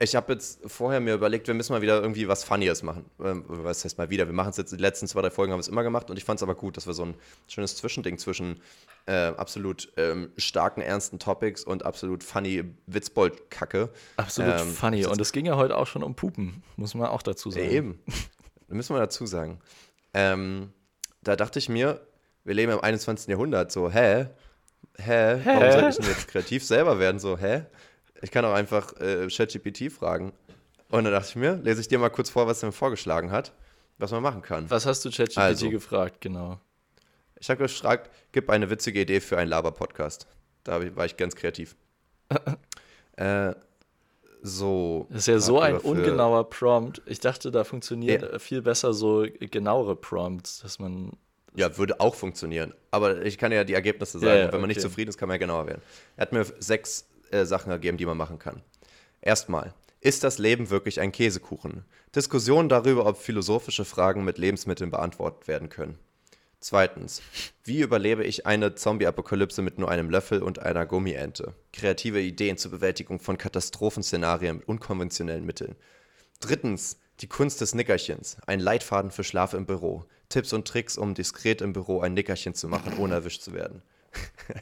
ich 0.01 0.15
habe 0.15 0.31
jetzt 0.31 0.61
vorher 0.65 1.01
mir 1.01 1.13
überlegt, 1.13 1.47
wir 1.47 1.53
müssen 1.53 1.73
mal 1.73 1.81
wieder 1.81 2.01
irgendwie 2.01 2.27
was 2.29 2.45
Funnies 2.45 2.83
machen. 2.83 3.05
Ähm, 3.21 3.43
was 3.47 3.83
heißt 3.83 3.97
mal 3.97 4.09
wieder? 4.09 4.25
Wir 4.25 4.33
machen 4.33 4.51
es 4.51 4.57
jetzt, 4.57 4.71
die 4.71 4.77
letzten 4.77 5.07
zwei, 5.07 5.21
drei 5.21 5.29
Folgen 5.29 5.51
haben 5.51 5.59
wir 5.59 5.61
es 5.61 5.67
immer 5.67 5.83
gemacht 5.83 6.09
und 6.09 6.17
ich 6.17 6.23
fand 6.23 6.39
es 6.39 6.43
aber 6.43 6.55
gut, 6.55 6.77
dass 6.77 6.87
wir 6.87 6.93
so 6.93 7.03
ein 7.03 7.15
schönes 7.47 7.75
Zwischending 7.75 8.17
zwischen 8.17 8.61
äh, 9.07 9.27
absolut 9.27 9.91
ähm, 9.97 10.31
starken, 10.37 10.81
ernsten 10.81 11.19
Topics 11.19 11.65
und 11.65 11.85
absolut 11.85 12.23
funny 12.23 12.63
Witzbold-Kacke. 12.87 13.89
Absolut 14.15 14.61
ähm, 14.61 14.67
funny. 14.71 15.05
Und 15.05 15.19
es 15.19 15.33
ging 15.33 15.45
ja 15.45 15.57
heute 15.57 15.75
auch 15.75 15.87
schon 15.87 16.01
um 16.01 16.15
Pupen, 16.15 16.63
muss 16.77 16.95
man 16.95 17.09
auch 17.09 17.21
dazu 17.21 17.51
sagen. 17.51 17.69
eben. 17.69 17.99
Da 18.67 18.75
müssen 18.75 18.95
wir 18.95 18.99
dazu 18.99 19.25
sagen. 19.25 19.59
Ähm, 20.13 20.71
da 21.23 21.35
dachte 21.35 21.57
ich 21.57 21.69
mir, 21.69 22.05
wir 22.43 22.53
leben 22.53 22.71
im 22.71 22.79
21. 22.79 23.27
Jahrhundert, 23.27 23.71
so, 23.71 23.89
hä? 23.89 24.27
Hä? 24.95 25.37
hä? 25.37 25.39
Warum 25.43 25.71
soll 25.71 25.89
ich 25.89 25.95
denn 25.95 26.05
jetzt 26.05 26.27
kreativ 26.27 26.63
selber 26.63 26.99
werden? 26.99 27.19
So, 27.19 27.35
hä? 27.35 27.65
Ich 28.21 28.31
kann 28.31 28.45
auch 28.45 28.53
einfach 28.53 28.93
äh, 28.99 29.27
ChatGPT 29.27 29.91
fragen. 29.91 30.33
Und 30.89 31.03
dann 31.03 31.13
dachte 31.13 31.29
ich 31.29 31.35
mir, 31.35 31.55
lese 31.55 31.81
ich 31.81 31.87
dir 31.87 31.99
mal 31.99 32.09
kurz 32.09 32.29
vor, 32.29 32.47
was 32.47 32.63
er 32.63 32.67
mir 32.67 32.73
vorgeschlagen 32.73 33.31
hat, 33.31 33.53
was 33.97 34.11
man 34.11 34.23
machen 34.23 34.41
kann. 34.41 34.69
Was 34.69 34.85
hast 34.85 35.05
du 35.05 35.09
ChatGPT 35.09 35.37
also, 35.37 35.69
gefragt, 35.69 36.21
genau? 36.21 36.59
Ich 37.39 37.49
habe 37.49 37.63
gefragt, 37.63 38.09
gib 38.31 38.49
eine 38.49 38.69
witzige 38.69 39.01
Idee 39.01 39.21
für 39.21 39.37
einen 39.37 39.49
Laber-Podcast. 39.49 40.27
Da 40.63 40.95
war 40.95 41.05
ich 41.05 41.15
ganz 41.15 41.35
kreativ. 41.35 41.75
äh, 43.15 43.53
so. 44.41 45.07
Das 45.09 45.19
ist 45.19 45.27
ja 45.27 45.39
so 45.39 45.59
ein 45.59 45.77
ungenauer 45.77 46.49
Prompt. 46.49 47.01
Ich 47.05 47.19
dachte, 47.19 47.51
da 47.51 47.63
funktioniert 47.63 48.23
ja. 48.23 48.39
viel 48.39 48.61
besser 48.61 48.93
so 48.93 49.25
genauere 49.39 49.95
Prompts, 49.95 50.59
dass 50.61 50.79
man. 50.79 51.13
Ja, 51.55 51.77
würde 51.77 51.99
auch 51.99 52.15
funktionieren. 52.15 52.73
Aber 52.91 53.23
ich 53.23 53.37
kann 53.37 53.51
ja 53.51 53.63
die 53.63 53.73
Ergebnisse 53.73 54.19
sagen. 54.19 54.31
Ja, 54.31 54.37
ja, 54.37 54.45
wenn 54.45 54.61
man 54.61 54.61
okay. 54.61 54.67
nicht 54.67 54.81
zufrieden 54.81 55.09
ist, 55.09 55.17
kann 55.17 55.27
man 55.27 55.35
ja 55.35 55.39
genauer 55.39 55.67
werden. 55.67 55.81
Er 56.15 56.21
hat 56.23 56.31
mir 56.31 56.45
sechs 56.59 57.07
äh, 57.31 57.45
Sachen 57.45 57.71
ergeben, 57.71 57.97
die 57.97 58.05
man 58.05 58.17
machen 58.17 58.39
kann. 58.39 58.61
Erstmal, 59.21 59.73
ist 60.01 60.23
das 60.23 60.37
Leben 60.37 60.69
wirklich 60.69 61.01
ein 61.01 61.11
Käsekuchen? 61.11 61.83
Diskussionen 62.15 62.69
darüber, 62.69 63.05
ob 63.05 63.17
philosophische 63.17 63.85
Fragen 63.85 64.23
mit 64.23 64.37
Lebensmitteln 64.37 64.91
beantwortet 64.91 65.47
werden 65.47 65.69
können. 65.69 65.99
Zweitens, 66.61 67.21
wie 67.63 67.79
überlebe 67.79 68.23
ich 68.25 68.45
eine 68.45 68.75
Zombie-Apokalypse 68.75 69.61
mit 69.61 69.77
nur 69.77 69.89
einem 69.89 70.09
Löffel 70.09 70.43
und 70.43 70.59
einer 70.59 70.85
Gummiente? 70.85 71.53
Kreative 71.71 72.21
Ideen 72.21 72.57
zur 72.57 72.71
Bewältigung 72.71 73.19
von 73.19 73.37
Katastrophenszenarien 73.37 74.57
mit 74.57 74.67
unkonventionellen 74.67 75.45
Mitteln. 75.45 75.75
Drittens, 76.41 76.97
die 77.21 77.27
Kunst 77.27 77.61
des 77.61 77.75
Nickerchens, 77.75 78.37
ein 78.45 78.59
Leitfaden 78.59 79.11
für 79.11 79.23
Schlaf 79.23 79.53
im 79.53 79.65
Büro. 79.65 80.05
Tipps 80.27 80.51
und 80.51 80.67
Tricks, 80.67 80.97
um 80.97 81.13
diskret 81.13 81.61
im 81.61 81.73
Büro 81.73 82.01
ein 82.01 82.13
Nickerchen 82.13 82.53
zu 82.53 82.67
machen, 82.67 82.97
ohne 82.97 83.15
erwischt 83.15 83.41
zu 83.41 83.53
werden. 83.53 83.81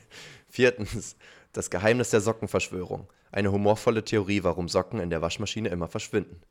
Viertens, 0.50 1.16
das 1.58 1.72
Geheimnis 1.72 2.12
der 2.12 2.22
Sockenverschwörung. 2.22 3.10
Eine 3.32 3.52
humorvolle 3.52 4.04
Theorie, 4.04 4.44
warum 4.44 4.70
Socken 4.70 5.00
in 5.00 5.10
der 5.10 5.22
Waschmaschine 5.24 5.70
immer 5.70 5.88
verschwinden. 5.88 6.42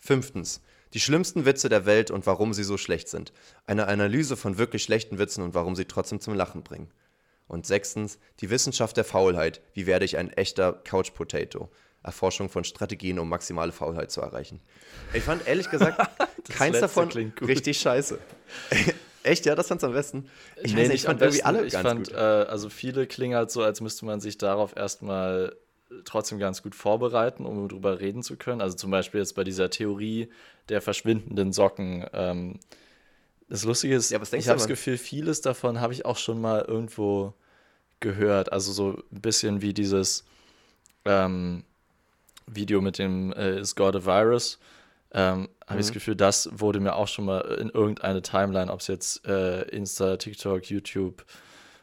Fünftens. 0.00 0.62
Die 0.94 1.00
schlimmsten 1.00 1.44
Witze 1.44 1.68
der 1.68 1.86
Welt 1.86 2.10
und 2.10 2.26
warum 2.26 2.52
sie 2.52 2.64
so 2.64 2.76
schlecht 2.76 3.08
sind. 3.08 3.32
Eine 3.66 3.86
Analyse 3.86 4.36
von 4.36 4.58
wirklich 4.58 4.82
schlechten 4.82 5.18
Witzen 5.18 5.42
und 5.42 5.54
warum 5.54 5.76
sie 5.76 5.84
trotzdem 5.84 6.20
zum 6.20 6.34
Lachen 6.34 6.64
bringen. 6.64 6.90
Und 7.46 7.66
sechstens. 7.66 8.18
Die 8.40 8.50
Wissenschaft 8.50 8.96
der 8.96 9.04
Faulheit. 9.04 9.60
Wie 9.74 9.86
werde 9.86 10.04
ich 10.04 10.18
ein 10.18 10.30
echter 10.32 10.72
Couch 10.72 11.14
Potato? 11.14 11.70
Erforschung 12.02 12.48
von 12.48 12.64
Strategien, 12.64 13.18
um 13.18 13.28
maximale 13.28 13.72
Faulheit 13.72 14.10
zu 14.10 14.20
erreichen. 14.20 14.60
Ich 15.12 15.22
fand 15.22 15.46
ehrlich 15.46 15.70
gesagt 15.70 15.98
keins 16.48 16.80
davon 16.80 17.10
richtig 17.40 17.78
scheiße. 17.78 18.18
Echt, 19.28 19.46
ja, 19.46 19.54
das 19.54 19.68
fand's 19.68 19.84
am 19.84 19.92
besten. 19.92 20.28
Ich, 20.62 20.74
nee, 20.74 20.84
weiß, 20.84 20.90
ich 20.90 21.02
fand 21.02 21.20
irgendwie 21.20 21.42
alle 21.42 21.64
ich 21.64 21.72
ganz 21.72 21.88
fand, 21.88 22.08
gut. 22.08 22.16
Äh, 22.16 22.18
also 22.18 22.68
viele 22.68 23.06
klingen 23.06 23.36
halt 23.36 23.50
so, 23.50 23.62
als 23.62 23.80
müsste 23.80 24.04
man 24.04 24.20
sich 24.20 24.38
darauf 24.38 24.76
erstmal 24.76 25.54
trotzdem 26.04 26.38
ganz 26.38 26.62
gut 26.62 26.74
vorbereiten, 26.74 27.46
um 27.46 27.68
darüber 27.68 28.00
reden 28.00 28.22
zu 28.22 28.36
können. 28.36 28.60
Also 28.60 28.76
zum 28.76 28.90
Beispiel 28.90 29.20
jetzt 29.20 29.34
bei 29.34 29.44
dieser 29.44 29.70
Theorie 29.70 30.28
der 30.68 30.80
verschwindenden 30.80 31.52
Socken. 31.52 32.06
Ähm, 32.12 32.60
das 33.48 33.64
Lustige 33.64 33.96
ist, 33.96 34.10
ja, 34.10 34.20
ich 34.20 34.48
habe 34.48 34.58
das 34.58 34.66
Gefühl, 34.66 34.98
vieles 34.98 35.40
davon 35.40 35.80
habe 35.80 35.92
ich 35.92 36.04
auch 36.04 36.18
schon 36.18 36.40
mal 36.40 36.62
irgendwo 36.66 37.32
gehört. 38.00 38.52
Also 38.52 38.72
so 38.72 39.02
ein 39.10 39.20
bisschen 39.20 39.62
wie 39.62 39.72
dieses 39.72 40.24
ähm, 41.04 41.64
Video 42.46 42.80
mit 42.80 42.98
dem 42.98 43.32
äh, 43.32 43.58
Is 43.60 43.74
God 43.74 43.96
a 43.96 44.04
Virus? 44.04 44.58
Ähm, 45.12 45.48
habe 45.66 45.74
mhm. 45.74 45.80
ich 45.80 45.86
das 45.86 45.92
Gefühl, 45.92 46.16
das 46.16 46.48
wurde 46.52 46.80
mir 46.80 46.94
auch 46.94 47.08
schon 47.08 47.24
mal 47.24 47.40
in 47.40 47.70
irgendeine 47.70 48.22
Timeline, 48.22 48.72
ob 48.72 48.80
es 48.80 48.86
jetzt 48.88 49.26
äh, 49.26 49.62
Insta, 49.62 50.16
TikTok, 50.16 50.68
YouTube 50.70 51.24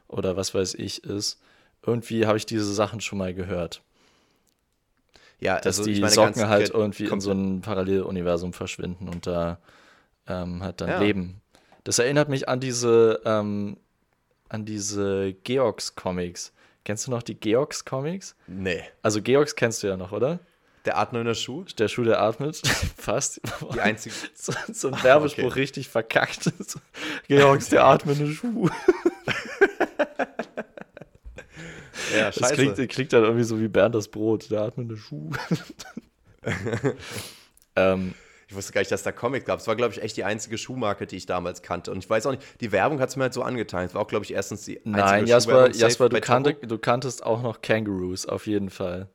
oder 0.07 0.38
was 0.38 0.53
weiß 0.53 0.76
ich 0.76 1.03
ist. 1.03 1.39
Irgendwie 1.86 2.26
habe 2.26 2.38
ich 2.38 2.45
diese 2.45 2.71
Sachen 2.73 3.01
schon 3.01 3.17
mal 3.17 3.34
gehört. 3.34 3.82
Ja, 5.39 5.59
dass 5.59 5.80
also 5.80 5.91
die 5.91 5.99
meine, 5.99 6.13
Socken 6.13 6.47
halt 6.47 6.69
irgendwie 6.69 7.05
in 7.05 7.19
so 7.19 7.32
ein 7.32 7.61
Paralleluniversum 7.61 8.53
verschwinden 8.53 9.09
und 9.09 9.28
da 9.28 9.59
ähm, 10.28 10.63
halt 10.63 10.82
dann 10.82 10.89
ja. 10.89 10.99
leben. 10.99 11.41
Das 11.84 11.99
erinnert 11.99 12.30
mich 12.30 12.47
an 12.49 12.59
diese, 12.59 13.21
ähm, 13.26 13.78
an 14.49 14.65
diese 14.65 15.34
Georgs-Comics. 15.43 16.53
Kennst 16.84 17.07
du 17.07 17.11
noch 17.11 17.21
die 17.21 17.36
Georgs-Comics? 17.36 18.36
Nee. 18.47 18.84
Also 19.01 19.21
Georgs 19.21 19.55
kennst 19.55 19.84
du 19.84 19.88
ja 19.88 19.97
noch, 19.97 20.11
oder? 20.11 20.39
Der 20.86 20.97
atmende 20.99 21.33
Schuh? 21.33 21.65
Der 21.77 21.88
Schuh, 21.88 22.03
der 22.03 22.21
atmet. 22.21 22.61
Fast. 22.97 23.41
Die 23.73 23.81
einzige. 23.81 24.15
So, 24.36 24.53
so 24.71 24.89
ein 24.89 25.03
Werbespruch 25.03 25.45
okay. 25.45 25.59
richtig 25.59 25.89
verkackt. 25.89 26.51
Georgs, 27.27 27.69
der 27.69 27.86
atmende 27.86 28.31
Schuh. 28.31 28.69
ja, 32.15 32.31
scheiße. 32.31 32.39
Das 32.39 32.51
klingt, 32.51 32.89
klingt 32.89 33.13
dann 33.13 33.23
irgendwie 33.23 33.43
so 33.43 33.59
wie 33.59 33.67
Bernd 33.67 33.95
das 33.95 34.07
Brot, 34.07 34.51
der 34.51 34.61
atmende 34.61 34.97
Schuh. 34.97 35.31
ähm, 37.75 38.13
ich 38.47 38.55
wusste 38.55 38.73
gar 38.73 38.81
nicht, 38.81 38.91
dass 38.91 39.01
da 39.01 39.11
Comic 39.11 39.45
gab. 39.45 39.59
Es 39.59 39.67
war, 39.67 39.75
glaube 39.75 39.93
ich, 39.93 40.03
echt 40.03 40.15
die 40.17 40.23
einzige 40.23 40.59
Schuhmarke, 40.59 41.07
die 41.07 41.17
ich 41.17 41.25
damals 41.25 41.63
kannte. 41.63 41.91
Und 41.91 41.97
ich 41.99 42.09
weiß 42.09 42.27
auch 42.27 42.31
nicht, 42.31 42.43
die 42.61 42.71
Werbung 42.71 42.99
hat 42.99 43.09
es 43.09 43.15
mir 43.15 43.23
halt 43.23 43.33
so 43.33 43.41
angetan. 43.41 43.86
Es 43.86 43.95
war 43.95 44.01
auch, 44.01 44.07
glaube 44.07 44.25
ich, 44.25 44.33
erstens 44.33 44.65
die 44.65 44.77
einzige 44.77 44.91
Nein, 44.91 45.25
Jasper, 45.25 45.71
Jasper 45.71 46.09
du, 46.09 46.21
kannte, 46.21 46.53
du 46.53 46.77
kanntest 46.77 47.25
auch 47.25 47.41
noch 47.41 47.61
Kangaroos, 47.61 48.27
auf 48.27 48.45
jeden 48.45 48.69
Fall. 48.69 49.09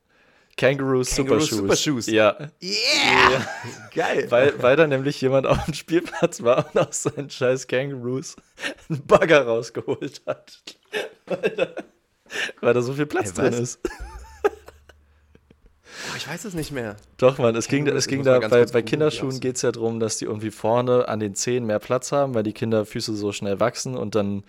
Kangaroo, 0.57 1.03
Super 1.03 1.39
Shoes. 1.39 1.49
Super 1.49 1.75
Shoes. 1.75 2.07
Ja. 2.07 2.37
Yeah! 2.61 3.31
ja. 3.31 3.47
Geil. 3.95 4.27
Weil, 4.29 4.61
weil 4.61 4.75
da 4.75 4.87
nämlich 4.87 5.19
jemand 5.21 5.47
auf 5.47 5.63
dem 5.65 5.73
Spielplatz 5.73 6.43
war 6.43 6.69
und 6.73 6.79
aus 6.79 7.03
seinen 7.03 7.29
scheiß 7.29 7.67
Kangaroos 7.67 8.35
einen 8.89 9.05
Bagger 9.05 9.45
rausgeholt 9.45 10.21
hat. 10.25 10.61
Weil 11.25 11.49
da, 11.51 11.67
weil 12.61 12.73
da 12.73 12.81
so 12.81 12.93
viel 12.93 13.05
Platz 13.05 13.33
hey, 13.37 13.49
drin 13.49 13.61
ist. 13.61 13.79
Oh, 16.11 16.15
ich 16.17 16.27
weiß 16.27 16.45
es 16.45 16.53
nicht 16.53 16.71
mehr. 16.71 16.95
Doch, 17.17 17.37
Mann, 17.37 17.55
es 17.55 17.67
ging, 17.67 17.87
es 17.87 18.07
ging 18.07 18.23
da, 18.23 18.39
bei, 18.39 18.65
bei 18.65 18.81
Kinderschuhen 18.81 19.39
geht 19.39 19.57
es 19.57 19.61
ja 19.61 19.71
darum, 19.71 19.99
dass 19.99 20.17
die 20.17 20.25
irgendwie 20.25 20.51
vorne 20.51 21.07
an 21.07 21.19
den 21.19 21.35
Zehen 21.35 21.65
mehr 21.65 21.79
Platz 21.79 22.11
haben, 22.11 22.33
weil 22.33 22.43
die 22.43 22.53
Kinderfüße 22.53 23.15
so 23.15 23.31
schnell 23.31 23.59
wachsen 23.59 23.95
und 23.95 24.15
dann 24.15 24.43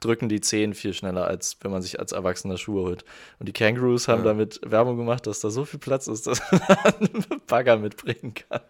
drücken 0.00 0.28
die 0.28 0.40
Zehen 0.40 0.74
viel 0.74 0.94
schneller, 0.94 1.26
als 1.26 1.56
wenn 1.60 1.70
man 1.70 1.82
sich 1.82 1.98
als 1.98 2.12
Erwachsener 2.12 2.56
Schuhe 2.56 2.82
holt. 2.82 3.04
Und 3.38 3.48
die 3.48 3.52
Kangaroos 3.52 4.08
haben 4.08 4.20
ja. 4.20 4.28
damit 4.28 4.60
Werbung 4.64 4.96
gemacht, 4.96 5.26
dass 5.26 5.40
da 5.40 5.50
so 5.50 5.64
viel 5.64 5.80
Platz 5.80 6.06
ist, 6.06 6.26
dass 6.26 6.40
man 6.50 6.94
einen 7.00 7.24
Bagger 7.46 7.76
mitbringen 7.76 8.34
kann. 8.34 8.62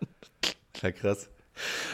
Ja, 0.82 0.92
krass. 0.92 1.28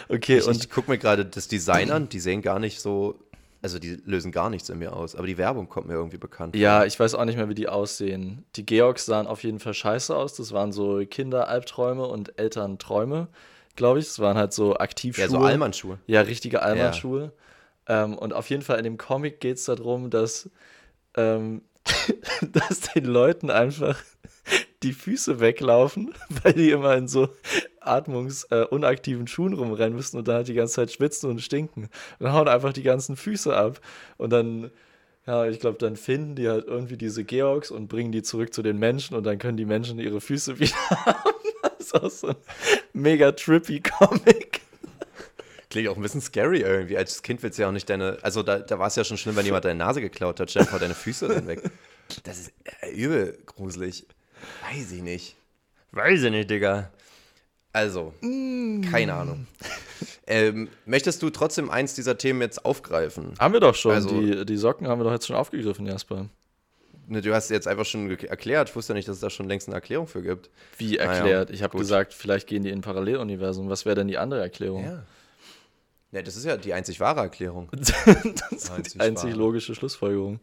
Okay, 0.08 0.38
ich, 0.38 0.46
und 0.46 0.56
ich 0.56 0.70
gucke 0.70 0.90
mir 0.90 0.98
gerade 0.98 1.24
das 1.24 1.48
Design 1.48 1.90
an, 1.90 2.08
die 2.08 2.20
sehen 2.20 2.42
gar 2.42 2.58
nicht 2.58 2.80
so, 2.80 3.18
also 3.62 3.78
die 3.78 3.98
lösen 4.04 4.30
gar 4.30 4.50
nichts 4.50 4.68
in 4.68 4.78
mir 4.78 4.92
aus, 4.92 5.14
aber 5.14 5.26
die 5.26 5.38
Werbung 5.38 5.68
kommt 5.68 5.86
mir 5.86 5.94
irgendwie 5.94 6.18
bekannt. 6.18 6.54
Ja, 6.54 6.78
vor. 6.78 6.86
ich 6.86 7.00
weiß 7.00 7.14
auch 7.14 7.24
nicht 7.24 7.36
mehr, 7.36 7.48
wie 7.48 7.54
die 7.54 7.68
aussehen. 7.68 8.44
Die 8.56 8.66
Georgs 8.66 9.06
sahen 9.06 9.26
auf 9.26 9.42
jeden 9.42 9.58
Fall 9.58 9.74
scheiße 9.74 10.14
aus, 10.14 10.34
das 10.34 10.52
waren 10.52 10.70
so 10.70 11.02
Kinderalbträume 11.04 12.06
und 12.06 12.38
Elternträume, 12.38 13.28
glaube 13.74 14.00
ich. 14.00 14.06
Das 14.06 14.18
waren 14.18 14.36
halt 14.36 14.52
so 14.52 14.76
Aktivschuhe. 14.76 15.24
Ja, 15.24 15.30
so 15.30 15.38
Allmannschuhe. 15.38 15.98
Ja, 16.06 16.20
richtige 16.20 16.62
Allmannschuhe. 16.62 17.22
Ja. 17.22 17.43
Ähm, 17.88 18.16
und 18.16 18.32
auf 18.32 18.50
jeden 18.50 18.62
Fall 18.62 18.78
in 18.78 18.84
dem 18.84 18.98
Comic 18.98 19.40
geht 19.40 19.58
es 19.58 19.64
darum, 19.64 20.10
dass, 20.10 20.50
ähm, 21.16 21.62
dass 22.52 22.80
den 22.80 23.04
Leuten 23.04 23.50
einfach 23.50 23.98
die 24.82 24.92
Füße 24.92 25.40
weglaufen, 25.40 26.14
weil 26.42 26.52
die 26.52 26.70
immer 26.70 26.94
in 26.94 27.08
so 27.08 27.28
atmungsunaktiven 27.80 29.24
äh, 29.24 29.28
Schuhen 29.28 29.54
rumrennen 29.54 29.96
müssen 29.96 30.18
und 30.18 30.28
dann 30.28 30.36
halt 30.36 30.48
die 30.48 30.54
ganze 30.54 30.74
Zeit 30.74 30.92
schwitzen 30.92 31.30
und 31.30 31.40
stinken. 31.40 31.88
Und 32.18 32.32
hauen 32.32 32.48
einfach 32.48 32.72
die 32.72 32.82
ganzen 32.82 33.16
Füße 33.16 33.54
ab. 33.54 33.80
Und 34.16 34.30
dann, 34.30 34.70
ja, 35.26 35.46
ich 35.46 35.60
glaube, 35.60 35.78
dann 35.78 35.96
finden 35.96 36.36
die 36.36 36.48
halt 36.48 36.66
irgendwie 36.66 36.96
diese 36.96 37.24
Georgs 37.24 37.70
und 37.70 37.88
bringen 37.88 38.12
die 38.12 38.22
zurück 38.22 38.54
zu 38.54 38.62
den 38.62 38.78
Menschen 38.78 39.16
und 39.16 39.24
dann 39.24 39.38
können 39.38 39.56
die 39.56 39.64
Menschen 39.64 39.98
ihre 39.98 40.20
Füße 40.20 40.58
wieder 40.60 40.90
haben. 40.90 41.30
Das 41.62 41.86
ist 41.86 41.94
auch 41.94 42.10
so 42.10 42.28
ein 42.28 42.36
mega 42.92 43.32
trippy 43.32 43.80
Comic. 43.80 44.63
Klingt 45.74 45.88
auch 45.88 45.96
ein 45.96 46.02
bisschen 46.02 46.20
scary 46.20 46.60
irgendwie. 46.60 46.96
Als 46.96 47.20
Kind 47.20 47.42
willst 47.42 47.58
du 47.58 47.62
ja 47.62 47.68
auch 47.68 47.72
nicht 47.72 47.90
deine. 47.90 48.18
Also 48.22 48.44
da, 48.44 48.60
da 48.60 48.78
war 48.78 48.86
es 48.86 48.94
ja 48.94 49.02
schon 49.02 49.16
schlimm, 49.16 49.34
wenn 49.34 49.44
jemand 49.44 49.64
deine 49.64 49.76
Nase 49.76 50.00
geklaut 50.00 50.38
hat. 50.38 50.48
Stell 50.48 50.64
dir 50.66 50.78
deine 50.78 50.94
Füße 50.94 51.26
dann 51.26 51.48
weg. 51.48 51.68
Das 52.22 52.38
ist 52.38 52.52
äh, 52.82 52.90
übel 52.92 53.36
gruselig. 53.44 54.06
Weiß 54.70 54.92
ich 54.92 55.02
nicht. 55.02 55.34
Weiß 55.90 56.22
ich 56.22 56.30
nicht, 56.30 56.48
Digga. 56.48 56.92
Also, 57.72 58.14
mm. 58.20 58.82
keine 58.82 59.14
Ahnung. 59.14 59.48
Ähm, 60.28 60.68
möchtest 60.86 61.20
du 61.22 61.30
trotzdem 61.30 61.70
eins 61.70 61.94
dieser 61.94 62.16
Themen 62.18 62.40
jetzt 62.40 62.64
aufgreifen? 62.64 63.34
Haben 63.40 63.52
wir 63.52 63.58
doch 63.58 63.74
schon. 63.74 63.94
Also, 63.94 64.20
die, 64.20 64.46
die 64.46 64.56
Socken 64.56 64.86
haben 64.86 65.00
wir 65.00 65.04
doch 65.04 65.12
jetzt 65.12 65.26
schon 65.26 65.34
aufgegriffen, 65.34 65.86
Jasper. 65.86 66.28
Ne, 67.08 67.20
du 67.20 67.34
hast 67.34 67.50
jetzt 67.50 67.66
einfach 67.66 67.84
schon 67.84 68.08
erklärt. 68.10 68.68
Ich 68.68 68.76
wusste 68.76 68.92
ja 68.92 68.94
nicht, 68.94 69.08
dass 69.08 69.16
es 69.16 69.22
da 69.22 69.28
schon 69.28 69.48
längst 69.48 69.66
eine 69.66 69.74
Erklärung 69.74 70.06
für 70.06 70.22
gibt. 70.22 70.50
Wie 70.78 70.98
erklärt? 70.98 71.48
Naja, 71.48 71.54
ich 71.54 71.64
habe 71.64 71.76
gesagt, 71.76 72.14
vielleicht 72.14 72.46
gehen 72.46 72.62
die 72.62 72.70
in 72.70 72.78
ein 72.78 72.82
Paralleluniversum. 72.82 73.68
Was 73.68 73.84
wäre 73.84 73.96
denn 73.96 74.06
die 74.06 74.18
andere 74.18 74.40
Erklärung? 74.40 74.84
Ja. 74.84 75.02
Ja, 76.14 76.22
das 76.22 76.36
ist 76.36 76.44
ja 76.44 76.56
die 76.56 76.72
einzig 76.72 77.00
wahre 77.00 77.20
Erklärung. 77.20 77.68
das 77.72 78.70
ist 78.70 78.94
die 78.94 79.00
einzig 79.00 79.34
logische 79.34 79.74
Schlussfolgerung. 79.74 80.38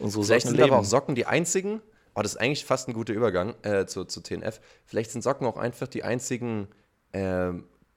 Unsere 0.00 0.24
Vielleicht 0.24 0.48
sind 0.48 0.56
leben. 0.56 0.70
aber 0.70 0.80
auch 0.80 0.84
Socken 0.84 1.14
die 1.14 1.26
einzigen, 1.26 1.80
Oh, 2.16 2.22
das 2.22 2.34
ist 2.34 2.40
eigentlich 2.40 2.64
fast 2.64 2.88
ein 2.88 2.94
guter 2.94 3.12
Übergang 3.12 3.54
äh, 3.62 3.86
zu, 3.86 4.04
zu 4.04 4.20
TNF. 4.22 4.60
Vielleicht 4.86 5.10
sind 5.10 5.22
Socken 5.22 5.46
auch 5.48 5.56
einfach 5.56 5.88
die 5.88 6.04
einzigen 6.04 6.68
äh, 7.10 7.52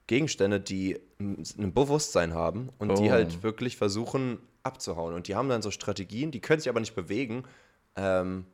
Gegenstände, 0.07 0.59
die 0.59 0.99
ein 1.20 1.74
Bewusstsein 1.74 2.34
haben 2.34 2.70
und 2.80 2.91
oh. 2.91 2.95
die 2.95 3.11
halt 3.11 3.43
wirklich 3.43 3.78
versuchen 3.78 4.39
abzuhauen. 4.63 5.13
Und 5.13 5.28
die 5.28 5.36
haben 5.36 5.49
dann 5.49 5.61
so 5.61 5.70
Strategien, 5.70 6.32
die 6.32 6.39
können 6.39 6.59
sich 6.59 6.70
aber 6.70 6.80
nicht 6.80 6.95
bewegen. 6.95 7.43
Ähm, 7.95 8.45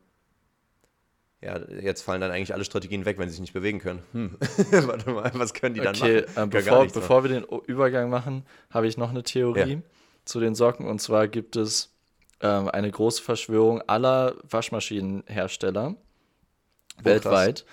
ja, 1.44 1.60
jetzt 1.80 2.02
fallen 2.02 2.20
dann 2.20 2.30
eigentlich 2.30 2.54
alle 2.54 2.64
Strategien 2.64 3.04
weg, 3.04 3.18
wenn 3.18 3.28
sie 3.28 3.32
sich 3.32 3.40
nicht 3.40 3.52
bewegen 3.52 3.78
können. 3.78 4.02
Hm. 4.12 4.38
Warte 4.86 5.10
mal, 5.10 5.30
was 5.34 5.52
können 5.52 5.74
die 5.74 5.80
dann 5.80 5.94
okay, 5.94 6.22
machen? 6.22 6.44
Äh, 6.44 6.46
bevor, 6.46 6.86
bevor 6.86 7.24
wir 7.24 7.28
den 7.28 7.44
Übergang 7.66 8.08
machen, 8.08 8.44
habe 8.70 8.86
ich 8.86 8.96
noch 8.96 9.10
eine 9.10 9.22
Theorie 9.22 9.74
ja. 9.74 9.82
zu 10.24 10.40
den 10.40 10.54
Socken. 10.54 10.86
Und 10.86 11.00
zwar 11.00 11.28
gibt 11.28 11.56
es 11.56 11.92
ähm, 12.40 12.68
eine 12.68 12.90
große 12.90 13.22
Verschwörung 13.22 13.82
aller 13.82 14.36
Waschmaschinenhersteller 14.48 15.94
oh, 15.96 17.04
weltweit, 17.04 17.66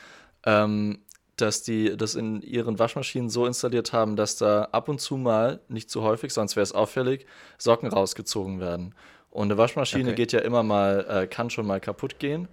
ähm, 0.46 1.00
dass 1.38 1.64
die 1.64 1.96
das 1.96 2.16
in 2.16 2.42
ihren 2.42 2.78
Waschmaschinen 2.78 3.30
so 3.30 3.46
installiert 3.46 3.94
haben, 3.94 4.18
dass 4.18 4.36
da 4.36 4.64
ab 4.72 4.90
und 4.90 5.00
zu 5.00 5.16
mal, 5.16 5.62
nicht 5.70 5.90
zu 5.90 6.02
häufig, 6.02 6.34
sonst 6.34 6.58
wäre 6.58 6.64
es 6.64 6.74
auffällig, 6.74 7.26
Socken 7.58 7.90
rausgezogen 7.90 8.60
werden. 8.60 8.96
Und 9.30 9.48
eine 9.48 9.58
Waschmaschine 9.58 10.10
okay. 10.10 10.16
geht 10.16 10.34
ja 10.34 10.42
immer 10.42 10.62
mal, 10.62 11.06
äh, 11.10 11.28
kann 11.28 11.50
schon 11.50 11.66
mal 11.66 11.80
kaputt 11.80 12.20
gehen. 12.20 12.50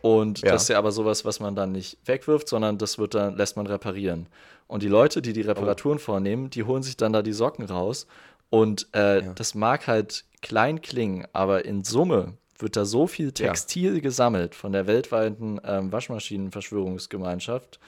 Und 0.00 0.40
ja. 0.40 0.52
das 0.52 0.62
ist 0.62 0.68
ja 0.68 0.78
aber 0.78 0.92
sowas, 0.92 1.24
was 1.24 1.40
man 1.40 1.54
dann 1.54 1.72
nicht 1.72 1.98
wegwirft, 2.04 2.48
sondern 2.48 2.78
das 2.78 2.98
wird 2.98 3.14
dann, 3.14 3.36
lässt 3.36 3.56
man 3.56 3.66
reparieren. 3.66 4.28
Und 4.66 4.82
die 4.82 4.88
Leute, 4.88 5.22
die 5.22 5.32
die 5.32 5.40
Reparaturen 5.40 5.98
oh. 5.98 6.00
vornehmen, 6.00 6.50
die 6.50 6.64
holen 6.64 6.82
sich 6.82 6.96
dann 6.96 7.12
da 7.12 7.22
die 7.22 7.32
Socken 7.32 7.64
raus. 7.64 8.06
Und 8.50 8.88
äh, 8.94 9.24
ja. 9.24 9.32
das 9.34 9.54
mag 9.54 9.86
halt 9.86 10.24
klein 10.40 10.80
klingen, 10.80 11.26
aber 11.32 11.64
in 11.64 11.84
Summe 11.84 12.34
wird 12.58 12.76
da 12.76 12.84
so 12.84 13.06
viel 13.06 13.32
Textil 13.32 13.94
ja. 13.94 14.00
gesammelt 14.00 14.54
von 14.54 14.72
der 14.72 14.86
weltweiten 14.86 15.60
ähm, 15.64 15.92
Waschmaschinenverschwörungsgemeinschaft, 15.92 17.78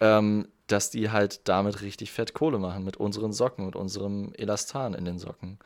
ähm, 0.00 0.48
dass 0.66 0.90
die 0.90 1.10
halt 1.10 1.48
damit 1.48 1.82
richtig 1.82 2.10
fett 2.10 2.34
Kohle 2.34 2.58
machen 2.58 2.84
mit 2.84 2.96
unseren 2.96 3.32
Socken 3.32 3.66
und 3.66 3.76
unserem 3.76 4.32
Elastan 4.34 4.94
in 4.94 5.04
den 5.04 5.18
Socken. 5.18 5.58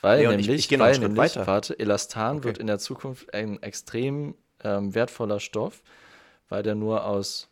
Weil 0.00 0.20
nee, 0.20 0.28
nämlich, 0.28 0.48
ich, 0.48 0.70
ich 0.70 0.78
weil 0.78 0.98
nämlich 0.98 1.16
weiter. 1.16 1.46
warte, 1.46 1.78
Elastan 1.78 2.36
okay. 2.36 2.44
wird 2.44 2.58
in 2.58 2.66
der 2.66 2.78
Zukunft 2.78 3.32
ein 3.32 3.62
extrem 3.62 4.34
ähm, 4.66 4.94
wertvoller 4.94 5.40
Stoff, 5.40 5.82
weil 6.48 6.62
der 6.62 6.74
nur 6.74 7.04
aus, 7.04 7.48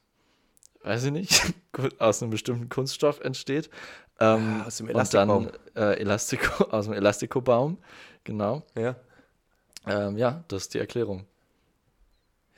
weiß 0.83 1.05
ich 1.05 1.12
nicht, 1.12 1.43
aus 1.99 2.23
einem 2.23 2.31
bestimmten 2.31 2.69
Kunststoff 2.69 3.21
entsteht. 3.21 3.71
Ähm, 4.21 4.59
ja, 4.59 4.67
aus 4.67 4.77
dem 4.77 4.89
Elastikbaum. 4.89 5.47
Und 5.47 5.61
dann 5.75 5.93
äh, 5.93 6.01
Elastiko, 6.01 6.65
aus 6.71 6.85
dem 6.87 6.95
Elastikobaum, 6.95 7.79
genau. 8.23 8.62
Ja. 8.77 8.97
Ähm, 9.87 10.17
ja, 10.17 10.45
das 10.49 10.62
ist 10.62 10.75
die 10.75 10.79
Erklärung. 10.79 11.27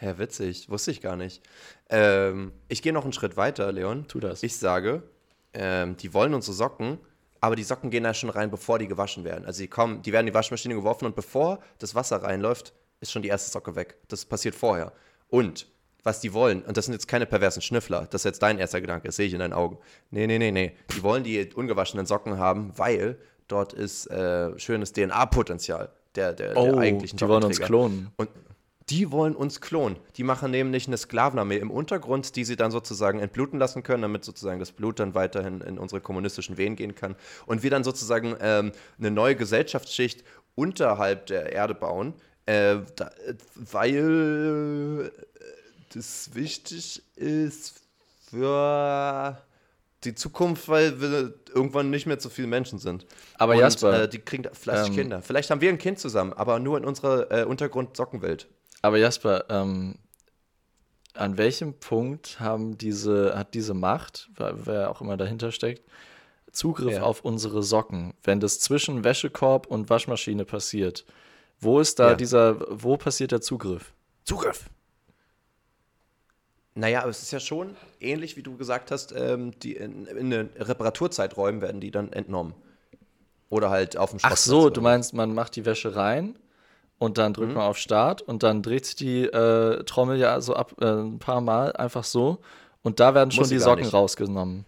Ja, 0.01 0.19
witzig, 0.19 0.69
wusste 0.69 0.91
ich 0.91 1.01
gar 1.01 1.17
nicht. 1.17 1.43
Ähm, 1.89 2.53
ich 2.69 2.83
gehe 2.83 2.93
noch 2.93 3.05
einen 3.05 3.15
Schritt 3.15 3.37
weiter, 3.37 3.73
Leon. 3.73 4.07
Tu 4.09 4.21
das. 4.21 4.43
Ich 4.43 4.59
sage, 4.59 5.03
ähm, 5.55 5.97
die 5.97 6.13
wollen 6.13 6.35
unsere 6.35 6.55
Socken, 6.55 6.99
aber 7.41 7.57
die 7.57 7.63
Socken 7.63 7.91
gehen 7.91 8.05
da 8.05 8.13
schon 8.13 8.29
rein, 8.29 8.51
bevor 8.51 8.79
die 8.79 8.89
gewaschen 8.89 9.25
werden. 9.25 9.47
Also 9.47 9.63
die 9.63 9.69
kommen, 9.69 10.03
die 10.03 10.13
werden 10.13 10.27
in 10.27 10.33
die 10.33 10.35
Waschmaschine 10.35 10.75
geworfen 10.75 11.07
und 11.07 11.17
bevor 11.17 11.61
das 11.79 11.95
Wasser 11.95 12.23
reinläuft, 12.23 12.75
ist 13.01 13.13
schon 13.13 13.23
die 13.23 13.29
erste 13.29 13.51
Socke 13.51 13.75
weg. 13.77 13.97
Das 14.09 14.25
passiert 14.25 14.55
vorher. 14.55 14.93
Und 15.29 15.67
was 16.03 16.21
die 16.21 16.33
wollen, 16.33 16.63
und 16.63 16.77
das 16.77 16.85
sind 16.85 16.95
jetzt 16.95 17.09
keine 17.09 17.27
perversen 17.27 17.61
Schnüffler, 17.61 18.07
das 18.11 18.21
ist 18.21 18.25
jetzt 18.27 18.43
dein 18.43 18.59
erster 18.59 18.81
Gedanke, 18.81 19.09
das 19.09 19.17
sehe 19.17 19.27
ich 19.27 19.33
in 19.33 19.41
deinen 19.41 19.53
Augen. 19.53 19.79
Nee, 20.11 20.27
nee, 20.27 20.39
nee, 20.39 20.53
nee. 20.53 20.77
Die 20.95 21.03
wollen 21.03 21.25
die 21.25 21.53
ungewaschenen 21.53 22.07
Socken 22.07 22.39
haben, 22.39 22.73
weil 22.77 23.19
dort 23.49 23.73
ist 23.73 24.07
äh, 24.07 24.57
schönes 24.59 24.93
DNA-Potenzial 24.93 25.91
der, 26.15 26.33
der, 26.33 26.57
oh, 26.57 26.67
der 26.67 26.79
eigentlichen 26.79 27.19
Die 27.19 27.29
wollen 27.29 27.45
uns 27.45 27.61
klonen. 27.61 28.11
Und 28.17 28.31
die 28.89 29.11
wollen 29.11 29.35
uns 29.35 29.61
klonen. 29.61 29.99
Die 30.17 30.23
machen 30.23 30.53
nämlich 30.53 30.87
eine 30.87 30.97
Sklavenarmee 30.97 31.57
im 31.57 31.73
Untergrund, 31.73 32.37
die 32.37 32.45
sie 32.45 32.55
dann 32.55 32.71
sozusagen 32.71 33.19
entbluten 33.19 33.59
lassen 33.59 33.83
können, 33.83 34.03
damit 34.03 34.25
sozusagen 34.25 34.61
das 34.61 34.71
Blut 34.71 35.01
dann 35.01 35.15
weiterhin 35.15 35.61
in 35.61 35.77
unsere 35.77 36.01
kommunistischen 36.01 36.57
Venen 36.57 36.77
gehen 36.77 36.95
kann. 36.95 37.17
Und 37.47 37.65
wir 37.65 37.71
dann 37.71 37.83
sozusagen 37.83 38.37
ähm, 38.41 38.71
eine 38.99 39.11
neue 39.11 39.35
Gesellschaftsschicht 39.35 40.23
unterhalb 40.55 41.27
der 41.27 41.53
Erde 41.53 41.75
bauen, 41.75 42.15
äh, 42.47 42.79
da, 42.95 43.11
weil 43.55 45.13
das 45.93 46.35
wichtig 46.35 47.03
ist 47.17 47.81
für 48.31 49.39
die 50.05 50.15
Zukunft, 50.15 50.69
weil 50.69 51.01
wir 51.01 51.35
irgendwann 51.55 51.91
nicht 51.91 52.07
mehr 52.07 52.21
so 52.21 52.29
viele 52.29 52.49
Menschen 52.49 52.79
sind. 52.79 53.07
Aber 53.35 53.55
Und, 53.55 53.61
Jasper, 53.61 54.05
äh, 54.05 54.09
die 54.09 54.19
kriegen 54.19 54.49
fleißig 54.53 54.91
ähm, 54.91 54.95
Kinder. 54.95 55.23
Vielleicht 55.23 55.51
haben 55.51 55.61
wir 55.61 55.71
ein 55.71 55.79
Kind 55.79 55.99
zusammen, 55.99 56.33
aber 56.33 56.59
nur 56.59 56.79
in 56.79 56.85
unserer 56.85 57.31
äh, 57.31 57.45
Untergrund-Sockenwelt. 57.45 58.47
Aber 58.83 58.99
Jasper, 58.99 59.45
ähm, 59.49 59.97
an 61.15 61.39
welchem 61.39 61.75
Punkt 61.75 62.39
haben 62.41 62.79
diese, 62.79 63.37
hat 63.37 63.55
diese 63.55 63.75
Macht, 63.75 64.29
wer 64.37 64.91
auch 64.91 65.01
immer 65.01 65.17
dahinter 65.17 65.51
steckt, 65.51 65.83
Zugriff 66.53 66.95
ja. 66.95 67.03
auf 67.03 67.23
unsere 67.23 67.63
Socken, 67.63 68.15
wenn 68.23 68.41
das 68.41 68.61
zwischen 68.61 69.03
Wäschekorb 69.03 69.67
und 69.67 69.91
Waschmaschine 69.91 70.45
passiert? 70.45 71.05
Wo 71.61 71.81
ist 71.81 71.99
da 71.99 72.11
ja. 72.11 72.15
dieser, 72.15 72.57
wo 72.83 72.97
passiert 72.97 73.33
der 73.33 73.41
Zugriff? 73.41 73.93
Zugriff. 74.25 74.69
Naja, 76.75 77.01
aber 77.01 77.11
es 77.11 77.23
ist 77.23 77.33
ja 77.33 77.41
schon 77.41 77.75
ähnlich, 78.01 78.37
wie 78.37 78.43
du 78.43 78.57
gesagt 78.57 78.91
hast, 78.91 79.13
ähm, 79.17 79.59
die 79.61 79.77
in, 79.77 80.07
in 80.07 80.31
den 80.31 80.51
Reparaturzeiträumen 80.59 81.63
werden 81.63 81.81
die 81.81 81.91
dann 81.91 82.13
entnommen. 82.13 82.55
Oder 83.49 83.71
halt 83.71 83.97
auf 83.97 84.11
dem 84.11 84.21
Ach 84.23 84.37
so, 84.37 84.69
du 84.69 84.83
meinst, 84.83 85.15
man 85.15 85.35
macht 85.35 85.57
die 85.57 85.65
Wäsche 85.65 85.97
rein 85.97 86.39
und 86.99 87.17
dann 87.17 87.33
drückt 87.33 87.51
mhm. 87.51 87.55
man 87.55 87.65
auf 87.65 87.79
Start 87.79 88.21
und 88.21 88.43
dann 88.43 88.63
dreht 88.63 88.85
sich 88.85 88.97
die 88.97 89.23
äh, 89.25 89.85
Trommel 89.85 90.19
ja 90.19 90.41
so 90.43 90.55
ab 90.55 90.75
äh, 90.81 90.85
ein 90.85 91.19
paar 91.19 91.41
Mal 91.41 91.73
einfach 91.73 92.05
so 92.05 92.41
und 92.83 93.01
da 93.01 93.15
werden 93.15 93.31
schon 93.31 93.49
die 93.49 93.59
Socken 93.59 93.85
nicht. 93.85 93.95
rausgenommen. 93.95 94.67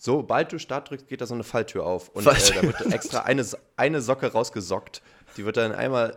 Sobald 0.00 0.52
du 0.52 0.60
Start 0.60 0.90
drückst, 0.90 1.08
geht 1.08 1.20
da 1.20 1.26
so 1.26 1.34
eine 1.34 1.42
Falltür 1.42 1.84
auf 1.84 2.08
und 2.10 2.24
äh, 2.24 2.30
da 2.54 2.62
wird 2.62 2.92
extra 2.92 3.22
eine, 3.22 3.44
eine 3.76 4.00
Socke 4.00 4.30
rausgesockt. 4.30 5.02
Die 5.36 5.44
wird 5.44 5.56
dann 5.56 5.72
einmal 5.72 6.16